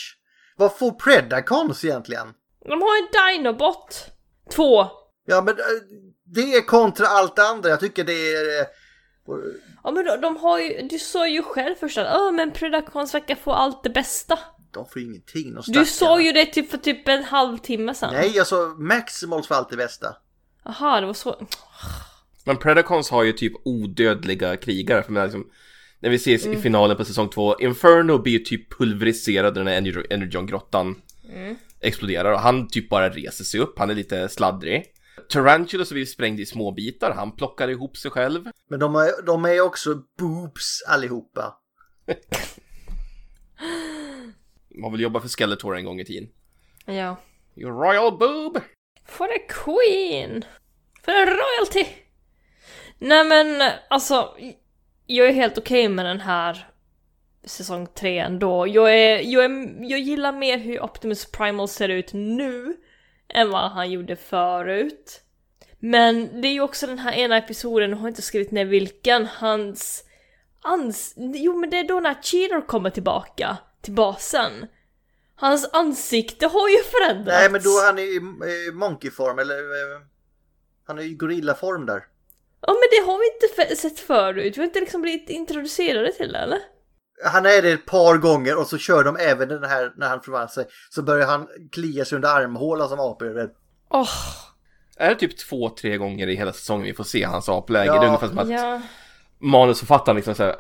Vad 0.57 0.77
får 0.79 0.91
Predacons 0.93 1.85
egentligen? 1.85 2.29
De 2.65 2.83
har 2.83 2.99
en 3.03 3.37
Dinobot! 3.37 4.07
Två! 4.55 4.87
Ja, 5.27 5.43
men 5.43 5.55
eh, 5.59 5.65
det 6.25 6.55
är 6.55 6.63
kontra 6.63 7.07
allt 7.07 7.37
det 7.37 7.43
andra. 7.49 7.69
Jag 7.69 7.81
tycker 7.81 8.05
det 8.05 8.35
är... 8.35 8.61
eh, 8.61 8.67
Ja 9.85 9.91
men 9.91 10.05
de, 10.05 10.21
de 10.21 10.37
har 10.37 10.59
ju, 10.59 10.83
du 10.89 10.99
sa 10.99 11.29
ju 11.29 11.43
själv 11.43 11.75
först 11.75 11.99
att 11.99 12.35
men 12.35 12.53
Predacons 12.53 13.15
verkar 13.15 13.35
få 13.35 13.53
allt 13.53 13.85
det 13.85 13.91
bästa. 13.91 14.39
De 14.71 14.87
får 14.89 15.03
ingenting. 15.03 15.55
De 15.55 15.63
Du 15.73 15.85
sa 15.85 16.21
ju 16.21 16.33
det 16.33 16.47
typ 16.47 16.71
för 16.71 16.79
typ 16.79 17.09
en 17.09 17.25
halvtimme 17.25 17.95
sedan. 17.95 18.15
Nej, 18.15 18.33
jag 18.35 18.47
sa 18.47 18.75
Maximals 18.79 19.47
får 19.47 19.55
allt 19.55 19.71
det 19.71 19.77
bästa. 19.77 20.17
Jaha, 20.65 21.01
det 21.01 21.07
var 21.07 21.15
så. 21.15 21.47
Men 22.45 22.57
Predacons 22.57 23.11
har 23.11 23.23
ju 23.25 23.33
typ 23.33 23.53
odödliga 23.65 24.57
krigare, 24.57 25.03
för 25.03 25.23
liksom, 25.25 25.47
när 26.01 26.11
vi 26.11 26.17
ses 26.17 26.47
Mm. 26.47 26.59
i 26.59 26.63
finalen 26.63 26.97
på 26.97 27.05
säsong 27.05 27.29
2, 27.29 27.59
Inferno 27.61 28.19
blir 28.19 28.33
ju 28.33 28.39
typ 28.39 28.79
pulveriserad 28.79 29.55
när 29.57 29.65
den 29.65 29.67
här 29.67 29.81
Ener- 29.81 30.07
Energon-grottan 30.13 31.03
Mm. 31.35 31.57
exploderar 31.81 32.33
och 32.33 32.41
han 32.41 32.69
typ 32.69 32.89
bara 32.89 33.09
reser 33.11 33.45
sig 33.45 33.61
upp, 33.61 33.79
han 33.79 33.91
är 33.91 33.95
lite 33.95 34.29
sladdrig. 34.29 34.85
Tarantulas 35.29 35.91
har 35.91 35.95
blivit 35.95 36.11
sprängd 36.11 36.41
i 36.41 36.47
små 36.47 36.73
bitar, 36.73 37.13
han 37.17 37.33
plockar 37.37 37.69
ihop 37.69 37.97
sig 37.97 38.11
själv. 38.11 38.45
Men 38.71 38.81
de 38.81 38.95
är, 38.97 39.23
de 39.27 39.45
är 39.45 39.61
också 39.61 40.03
boobs 40.19 40.83
allihopa. 40.89 41.55
Man 44.79 44.93
vill 44.93 45.01
jobba 45.01 45.21
för 45.21 45.29
Skeletor 45.29 45.77
en 45.77 45.85
gång 45.85 46.01
i 46.01 46.05
tiden. 46.05 46.29
Ja. 46.87 47.17
Your 47.57 47.73
royal 47.73 48.19
boob! 48.19 48.61
For 49.05 49.27
the 49.27 49.39
Queen! 49.39 50.45
För 51.03 51.13
the 51.13 51.31
royalty! 51.31 51.93
Nej 52.99 53.25
men 53.25 53.73
alltså, 53.91 54.37
jag 55.07 55.29
är 55.29 55.33
helt 55.33 55.59
okej 55.59 55.85
okay 55.87 55.95
med 55.95 56.07
den 56.07 56.21
här 56.21 56.69
säsong 57.45 57.87
3 57.87 58.19
ändå. 58.19 58.67
Jag, 58.67 58.95
är, 58.95 59.21
jag, 59.21 59.45
är, 59.45 59.77
jag 59.91 60.01
gillar 60.01 60.33
mer 60.33 60.59
hur 60.59 60.83
Optimus 60.83 61.31
Primal 61.31 61.69
ser 61.69 61.89
ut 61.89 62.13
nu 62.13 62.77
än 63.29 63.51
vad 63.51 63.71
han 63.71 63.91
gjorde 63.91 64.17
förut. 64.17 65.21
Men 65.79 66.41
det 66.41 66.49
är 66.49 66.53
ju 66.53 66.61
också 66.61 66.87
den 66.87 66.99
här 66.99 67.13
ena 67.13 67.37
episoden, 67.37 67.91
jag 67.91 67.97
har 67.97 68.09
inte 68.09 68.23
skrivit 68.23 68.51
ner 68.51 68.65
vilken, 68.65 69.27
hans... 69.27 70.05
Ans 70.61 71.15
jo 71.17 71.57
men 71.57 71.71
det 71.71 71.79
är 71.79 71.85
då 71.85 72.01
när 72.01 72.23
Cheetor 72.23 72.67
kommer 72.67 72.91
tillbaka 72.91 73.59
till 73.83 73.93
basen. 73.93 74.67
Hans 75.37 75.69
ansikte 75.73 76.47
har 76.47 76.69
ju 76.69 76.77
förändrats. 76.83 77.39
Nej 77.41 77.51
men 77.51 77.63
då 77.63 77.71
är 77.71 77.87
han 77.87 77.99
i, 77.99 78.03
i 78.03 78.73
monkeyform 78.73 79.39
eller... 79.39 79.55
eh, 79.59 80.01
Han 80.87 80.99
är 80.99 81.03
i 81.03 81.15
gorillaform 81.15 81.87
där. 81.87 82.03
Ja 82.61 82.73
men 82.73 82.89
det 82.91 83.11
har 83.11 83.19
vi 83.19 83.65
inte 83.67 83.77
sett 83.77 83.99
förut, 84.01 84.57
vi 84.57 84.61
har 84.61 84.67
inte 84.67 84.81
liksom 84.81 85.03
blivit 85.03 85.31
introducerade 85.31 86.13
till 86.13 86.33
det 86.33 86.39
eller? 86.39 86.59
Han 87.25 87.47
är 87.47 87.63
det 87.63 87.73
ett 87.73 87.87
par 87.87 88.17
gånger 88.17 88.59
och 88.59 88.67
så 88.67 88.79
kör 88.79 89.05
de 89.05 89.17
även 89.17 89.49
den 89.49 89.65
här 89.65 89.93
när 89.97 90.09
han 90.09 90.21
förvandlar 90.21 90.49
sig. 90.49 90.67
Så 90.91 91.03
börjar 91.03 91.27
han 91.27 91.49
klia 91.73 92.05
sig 92.05 92.17
under 92.17 92.29
armhålan 92.29 92.89
som 92.89 93.01
apor. 93.01 93.51
Åh! 93.91 94.09
Är 94.97 95.09
det 95.09 95.15
typ 95.15 95.39
två, 95.39 95.69
tre 95.71 95.97
gånger 95.97 96.29
i 96.29 96.35
hela 96.37 96.53
säsongen 96.53 96.87
vi 96.87 96.95
får 96.95 97.05
se 97.05 97.25
hans 97.25 97.49
apläge? 97.49 97.87
Ja. 97.87 97.93
Det 98.01 98.05
är 98.05 98.07
ungefär 98.07 98.29
som 98.29 98.39
att 98.39 98.49
Ja, 98.49 98.81
manusförfattaren 99.39 100.17
liksom 100.17 100.35
säger 100.35 100.55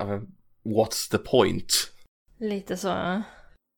What's 0.64 1.10
the 1.10 1.18
point? 1.18 1.72
Lite 2.40 2.76
så. 2.76 2.94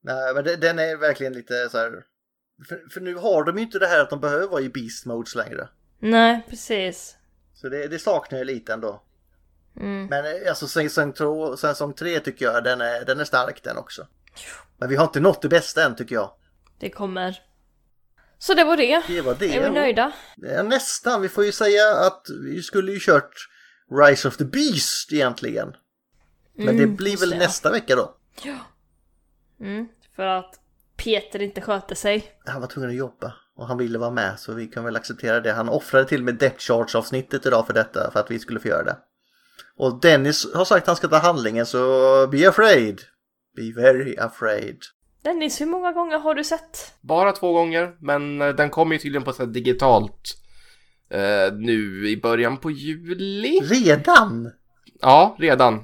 Nej 0.03 0.35
men 0.35 0.45
det, 0.45 0.57
den 0.57 0.79
är 0.79 0.97
verkligen 0.97 1.33
lite 1.33 1.69
så 1.71 1.79
här. 1.79 1.91
För, 2.69 2.83
för 2.93 3.01
nu 3.01 3.15
har 3.15 3.45
de 3.45 3.57
ju 3.57 3.63
inte 3.63 3.79
det 3.79 3.87
här 3.87 4.01
att 4.01 4.11
de 4.11 4.21
behöver 4.21 4.47
vara 4.49 4.61
i 4.61 4.69
beast 4.69 5.07
modes 5.07 5.35
längre. 5.35 5.69
Nej, 5.99 6.47
precis. 6.49 7.17
Så 7.55 7.69
det, 7.69 7.89
det 7.89 7.99
saknar 7.99 8.39
jag 8.39 8.47
lite 8.47 8.73
ändå. 8.73 9.03
Mm. 9.77 10.07
Men 10.07 10.25
eh, 10.25 10.49
alltså 10.49 10.69
säsong, 10.69 11.13
två- 11.13 11.57
säsong 11.57 11.95
tre 11.95 12.21
tycker 12.21 12.45
jag 12.45 12.65
den 12.65 12.81
är, 12.81 13.05
den 13.05 13.21
är 13.21 13.25
stark 13.25 13.63
den 13.63 13.77
också. 13.77 14.07
Men 14.79 14.89
vi 14.89 14.97
har 14.97 15.05
inte 15.05 15.21
nått 15.21 15.43
det 15.43 15.49
bästa 15.49 15.85
än 15.85 15.97
tycker 15.97 16.15
jag. 16.15 16.31
Det 16.79 16.91
kommer. 16.91 17.39
Så 18.39 18.55
det 18.55 18.65
var 18.65 18.77
det. 18.77 19.03
Det 19.09 19.21
var 19.21 19.35
det. 19.35 19.57
Är 19.57 19.63
vi 19.63 19.71
nöjda? 19.71 20.13
Ja, 20.37 20.63
nästan. 20.63 21.23
Vi 21.23 21.29
får 21.29 21.45
ju 21.45 21.53
säga 21.53 21.95
att 21.97 22.27
vi 22.45 22.63
skulle 22.63 22.93
ju 22.93 22.99
kört 23.01 23.35
Rise 24.07 24.29
of 24.29 24.37
the 24.37 24.45
Beast 24.45 25.13
egentligen. 25.13 25.73
Men 26.55 26.67
det 26.77 26.83
Mm, 26.83 26.97
blir 26.97 27.11
just 27.11 27.23
väl 27.23 27.31
det. 27.31 27.39
nästa 27.39 27.71
vecka 27.71 27.97
då. 27.97 28.17
Ja. 28.43 28.59
Mm, 29.61 29.89
för 30.17 30.27
att 30.27 30.61
Peter 30.97 31.43
inte 31.43 31.61
sköter 31.61 31.95
sig. 31.95 32.33
Han 32.47 32.61
var 32.61 32.69
tvungen 32.69 32.91
att 32.91 32.97
jobba 32.97 33.35
och 33.57 33.67
han 33.67 33.79
ville 33.79 33.99
vara 33.99 34.11
med 34.11 34.39
så 34.39 34.55
vi 34.55 34.67
kan 34.67 34.85
väl 34.85 34.97
acceptera 34.97 35.41
det. 35.41 35.53
Han 35.53 35.69
offrade 35.69 36.05
till 36.05 36.21
och 36.21 36.25
med 36.25 36.35
Depth 36.35 36.59
Charge 36.59 36.99
avsnittet 36.99 37.47
idag 37.47 37.67
för 37.67 37.75
detta 37.75 38.11
för 38.11 38.21
att 38.21 38.31
vi 38.31 38.39
skulle 38.39 38.61
få 38.61 38.69
göra 38.69 38.85
det. 38.85 38.97
Och 39.77 40.01
Dennis 40.01 40.55
har 40.55 40.65
sagt 40.65 40.83
att 40.83 40.87
han 40.87 40.97
ska 40.97 41.09
ta 41.09 41.19
handlingen 41.19 41.67
så 41.67 41.79
be 42.27 42.49
afraid. 42.49 43.01
Be 43.57 43.83
very 43.83 44.17
afraid. 44.17 44.79
Dennis, 45.23 45.61
hur 45.61 45.67
många 45.67 45.93
gånger 45.93 46.19
har 46.19 46.35
du 46.35 46.45
sett? 46.45 46.95
Bara 47.01 47.33
två 47.33 47.53
gånger, 47.53 47.97
men 48.01 48.41
eh, 48.41 48.49
den 48.49 48.71
kommer 48.71 48.93
ju 48.93 48.99
tydligen 48.99 49.25
på 49.25 49.33
så 49.33 49.45
här 49.45 49.51
digitalt 49.51 50.37
eh, 51.11 51.53
nu 51.53 52.09
i 52.09 52.21
början 52.23 52.57
på 52.57 52.71
juli. 52.71 53.61
Redan? 53.61 54.53
Ja, 55.01 55.37
redan. 55.39 55.75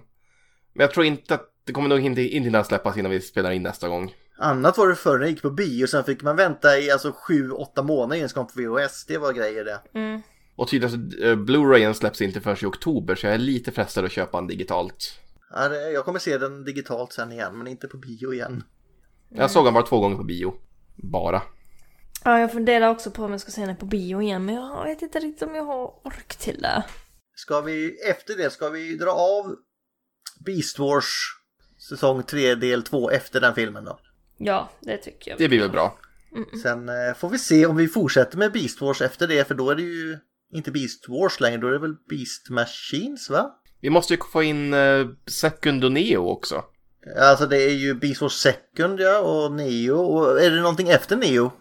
Men 0.72 0.84
jag 0.84 0.90
tror 0.90 1.06
inte 1.06 1.34
att 1.34 1.52
det 1.66 1.72
kommer 1.72 1.88
nog 1.88 2.00
inte, 2.00 2.22
inte 2.22 2.44
hinna 2.44 2.64
släppas 2.64 2.96
innan 2.96 3.10
vi 3.10 3.20
spelar 3.20 3.50
in 3.50 3.62
nästa 3.62 3.88
gång. 3.88 4.14
Annat 4.38 4.78
var 4.78 4.88
det 4.88 4.94
förr 4.96 5.18
när 5.18 5.26
gick 5.26 5.42
på 5.42 5.50
bio 5.50 5.86
sen 5.86 6.04
fick 6.04 6.22
man 6.22 6.36
vänta 6.36 6.78
i 6.78 6.90
alltså 6.90 7.14
7-8 7.28 7.82
månader 7.82 8.16
innan 8.16 8.28
det 8.28 8.34
kom 8.34 8.46
på 8.46 8.60
VHS. 8.60 9.04
Det 9.06 9.18
var 9.18 9.32
grejer 9.32 9.64
det. 9.64 9.80
Mm. 9.94 10.20
Och 10.56 10.68
tydligen 10.68 11.10
så, 11.10 11.24
eh, 11.24 11.36
Blu-rayen 11.36 11.94
släpps 11.94 12.20
inte 12.20 12.40
förrän 12.40 12.56
i 12.62 12.66
oktober, 12.66 13.14
så 13.14 13.26
jag 13.26 13.34
är 13.34 13.38
lite 13.38 13.72
frestad 13.72 14.04
att 14.04 14.12
köpa 14.12 14.38
den 14.38 14.46
digitalt. 14.46 15.20
Ja, 15.50 15.68
det- 15.68 15.90
Jag 15.90 16.04
kommer 16.04 16.18
se 16.18 16.38
den 16.38 16.64
digitalt 16.64 17.12
sen 17.12 17.32
igen 17.32 17.58
men 17.58 17.66
inte 17.66 17.88
på 17.88 17.96
bio 17.96 18.32
igen. 18.34 18.64
Jag 19.28 19.50
såg 19.50 19.64
den 19.64 19.74
bara 19.74 19.86
två 19.86 20.00
gånger 20.00 20.16
på 20.16 20.24
bio. 20.24 20.54
Bara. 20.96 21.42
Ja, 22.24 22.40
jag 22.40 22.52
funderar 22.52 22.88
också 22.90 23.10
på 23.10 23.24
om 23.24 23.30
jag 23.30 23.40
ska 23.40 23.50
se 23.50 23.66
den 23.66 23.76
på 23.76 23.86
bio 23.86 24.22
igen, 24.22 24.44
men 24.44 24.54
jag 24.54 24.84
vet 24.84 25.02
inte 25.02 25.18
riktigt 25.18 25.48
om 25.48 25.54
jag 25.54 25.64
har 25.64 26.06
ork 26.06 26.36
till 26.36 26.62
det. 26.62 26.84
Ska 27.34 27.60
vi 27.60 27.98
efter 28.10 28.36
det 28.36 28.50
ska 28.50 28.68
vi 28.68 28.96
dra 28.96 29.10
av 29.10 29.56
Beast 30.46 30.78
Wars 30.78 31.35
säsong 31.88 32.22
3 32.22 32.54
del 32.54 32.82
2 32.82 33.10
efter 33.10 33.40
den 33.40 33.54
filmen 33.54 33.84
då. 33.84 33.98
Ja, 34.38 34.70
det 34.80 34.96
tycker 34.96 35.30
jag. 35.30 35.38
Det 35.38 35.48
blir 35.48 35.60
väl 35.60 35.70
bra. 35.70 35.98
Sen 36.62 36.88
eh, 36.88 37.14
får 37.16 37.28
vi 37.28 37.38
se 37.38 37.66
om 37.66 37.76
vi 37.76 37.88
fortsätter 37.88 38.38
med 38.38 38.52
Beast 38.52 38.80
Wars 38.80 39.00
efter 39.00 39.26
det 39.26 39.48
för 39.48 39.54
då 39.54 39.70
är 39.70 39.74
det 39.74 39.82
ju 39.82 40.18
inte 40.52 40.70
Beast 40.70 41.08
Wars 41.08 41.40
längre, 41.40 41.56
då 41.56 41.66
är 41.66 41.72
det 41.72 41.78
väl 41.78 41.96
Beast 42.08 42.50
Machines 42.50 43.30
va? 43.30 43.50
Vi 43.80 43.90
måste 43.90 44.14
ju 44.14 44.20
få 44.32 44.42
in 44.42 44.74
eh, 44.74 45.06
Second 45.26 45.84
och 45.84 45.92
Neo 45.92 46.28
också. 46.28 46.64
Alltså 47.20 47.46
det 47.46 47.62
är 47.62 47.74
ju 47.74 47.94
Beast 47.94 48.20
Wars 48.20 48.32
Second 48.32 49.00
ja 49.00 49.18
och 49.18 49.52
Neo 49.52 49.96
och 49.96 50.40
är 50.40 50.50
det 50.50 50.60
någonting 50.60 50.88
efter 50.88 51.16
Neo? 51.16 51.52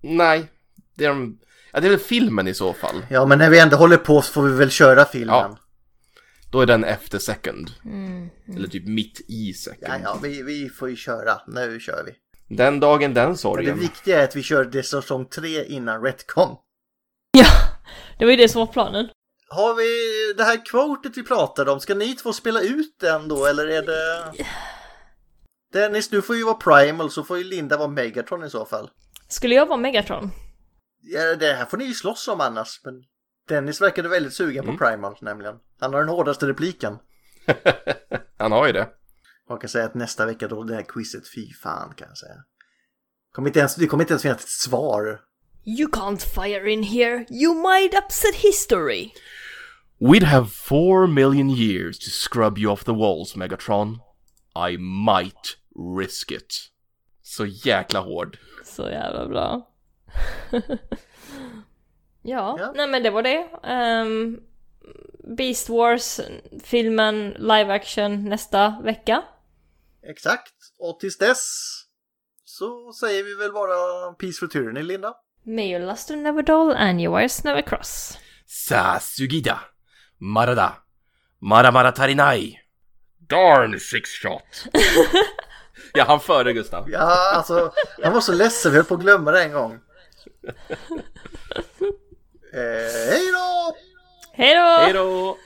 Nej, 0.00 0.50
det 0.94 1.04
är, 1.04 1.08
de, 1.08 1.38
ja, 1.72 1.80
det 1.80 1.86
är 1.86 1.90
väl 1.90 1.98
filmen 1.98 2.48
i 2.48 2.54
så 2.54 2.72
fall. 2.72 3.06
Ja 3.10 3.26
men 3.26 3.38
när 3.38 3.50
vi 3.50 3.58
ändå 3.58 3.76
håller 3.76 3.96
på 3.96 4.22
så 4.22 4.32
får 4.32 4.42
vi 4.42 4.52
väl 4.52 4.70
köra 4.70 5.04
filmen. 5.04 5.34
Ja. 5.34 5.58
Då 6.52 6.60
är 6.60 6.66
den 6.66 6.84
efter 6.84 7.18
Second. 7.18 7.70
Mm. 7.84 8.30
Eller 8.56 8.68
typ 8.68 8.86
mitt 8.86 9.20
i 9.28 9.52
Second. 9.52 9.92
Ja, 9.92 9.98
ja 10.04 10.18
vi, 10.22 10.42
vi 10.42 10.68
får 10.68 10.90
ju 10.90 10.96
köra. 10.96 11.40
Nu 11.46 11.80
kör 11.80 12.04
vi. 12.06 12.12
Den 12.56 12.80
dagen, 12.80 13.14
den 13.14 13.24
Men 13.24 13.32
det 13.32 13.38
sorgen. 13.38 13.78
viktiga 13.78 14.20
är 14.20 14.24
att 14.24 14.36
vi 14.36 14.42
kör 14.42 14.64
det 14.64 14.82
säsong 14.82 15.24
3 15.26 15.64
innan 15.64 16.02
Retcon. 16.02 16.56
Det 18.18 18.24
var 18.24 18.30
ju 18.30 18.36
det 18.36 18.48
som 18.48 18.58
var 18.58 18.66
planen. 18.66 19.08
Har 19.48 19.74
vi 19.74 19.84
det 20.36 20.44
här 20.44 20.66
quotet 20.66 21.16
vi 21.16 21.22
pratade 21.22 21.70
om, 21.70 21.80
ska 21.80 21.94
ni 21.94 22.14
två 22.14 22.32
spela 22.32 22.60
ut 22.60 22.96
den 23.00 23.28
då 23.28 23.46
eller 23.46 23.66
är 23.66 23.82
det... 23.82 24.32
Dennis, 25.72 26.08
du 26.08 26.22
får 26.22 26.36
ju 26.36 26.44
vara 26.44 26.54
Primal 26.54 27.10
så 27.10 27.24
får 27.24 27.38
ju 27.38 27.44
Linda 27.44 27.76
vara 27.76 27.88
Megatron 27.88 28.44
i 28.44 28.50
så 28.50 28.64
fall. 28.64 28.90
Skulle 29.28 29.54
jag 29.54 29.66
vara 29.66 29.78
Megatron? 29.78 30.30
Ja, 31.02 31.34
det 31.36 31.52
här 31.52 31.64
får 31.64 31.76
ni 31.76 31.84
ju 31.84 31.94
slåss 31.94 32.28
om 32.28 32.40
annars, 32.40 32.80
men 32.84 32.94
Dennis 33.48 33.80
verkade 33.80 34.08
väldigt 34.08 34.32
sugen 34.34 34.64
Mm. 34.64 34.76
på 34.78 34.84
Primal 34.84 35.16
nämligen. 35.20 35.54
Han 35.80 35.92
har 35.92 36.00
den 36.00 36.08
hårdaste 36.08 36.46
repliken. 36.46 36.98
Han 38.38 38.52
har 38.52 38.66
ju 38.66 38.72
det. 38.72 38.88
Jag 39.48 39.60
kan 39.60 39.70
säga 39.70 39.84
att 39.84 39.94
nästa 39.94 40.26
vecka 40.26 40.48
då 40.48 40.64
det 40.64 40.74
här 40.74 40.82
quizet, 40.82 41.28
fy 41.34 41.52
fan 41.52 41.94
kan 41.94 42.08
jag 42.08 42.18
säga. 42.18 42.34
Kommer 43.32 43.48
inte 43.48 43.58
ens, 43.60 43.74
det 43.74 43.86
kommer 43.86 44.04
inte 44.04 44.12
ens 44.12 44.22
finnas 44.22 44.42
ett 44.42 44.48
svar. 44.48 45.20
You 45.64 45.88
can't 45.88 46.20
fire 46.34 46.70
in 46.70 46.82
here. 46.82 47.26
You 47.30 47.54
might 47.54 47.94
upset 48.04 48.34
history. 48.34 49.12
We'd 50.00 50.24
have 50.24 50.48
four 50.48 51.06
million 51.06 51.50
years 51.50 51.98
to 51.98 52.10
scrub 52.10 52.58
you 52.58 52.72
off 52.72 52.84
the 52.84 52.92
walls, 52.92 53.36
Megatron. 53.36 53.98
I 54.70 54.76
might 54.76 55.58
risk 55.98 56.30
it. 56.30 56.70
Så 57.22 57.46
jäkla 57.46 58.00
hård. 58.00 58.38
Så 58.64 58.88
jävla 58.88 59.28
bra. 59.28 59.70
ja, 62.22 62.72
nej 62.74 62.88
men 62.88 63.02
det 63.02 63.10
var 63.10 63.22
det. 63.22 63.48
Ehm, 63.64 64.40
Beast 65.36 65.68
Wars, 65.68 66.20
filmen 66.64 67.30
live 67.30 67.74
action 67.74 68.24
nästa 68.24 68.80
vecka. 68.84 69.22
Exakt, 70.02 70.54
och 70.78 71.00
tills 71.00 71.18
dess 71.18 71.48
så 72.44 72.92
säger 72.92 73.24
vi 73.24 73.34
väl 73.34 73.52
bara 73.52 74.12
Peace 74.12 74.38
for 74.40 74.46
Tyranny, 74.46 74.82
Linda. 74.82 75.14
May 75.42 75.70
your 75.72 75.86
luster 75.86 76.16
never 76.16 76.42
dull 76.42 76.74
and 76.76 77.00
your 77.00 77.16
wires 77.16 77.44
never 77.44 77.62
cross. 77.62 78.18
Sasugida. 78.46 79.60
Marada. 80.18 80.72
Maramara 81.38 81.92
tarinai. 81.92 82.58
Darn 83.18 83.80
six 83.80 84.10
shot. 84.10 84.72
ja, 85.94 86.04
han 86.04 86.20
före 86.20 86.52
Gustav. 86.52 86.90
Ja, 86.90 87.34
alltså, 87.34 87.72
han 88.02 88.12
var 88.12 88.20
så 88.20 88.32
ledsen, 88.32 88.72
vi 88.72 88.76
höll 88.76 88.86
på 88.86 88.94
att 88.94 89.00
glömma 89.00 89.30
det 89.30 89.42
en 89.42 89.52
gång. 89.52 89.78
Eh! 92.52 93.10
Hej 93.10 93.32
då! 93.32 93.76
Hej 94.40 94.92
då! 94.92 95.36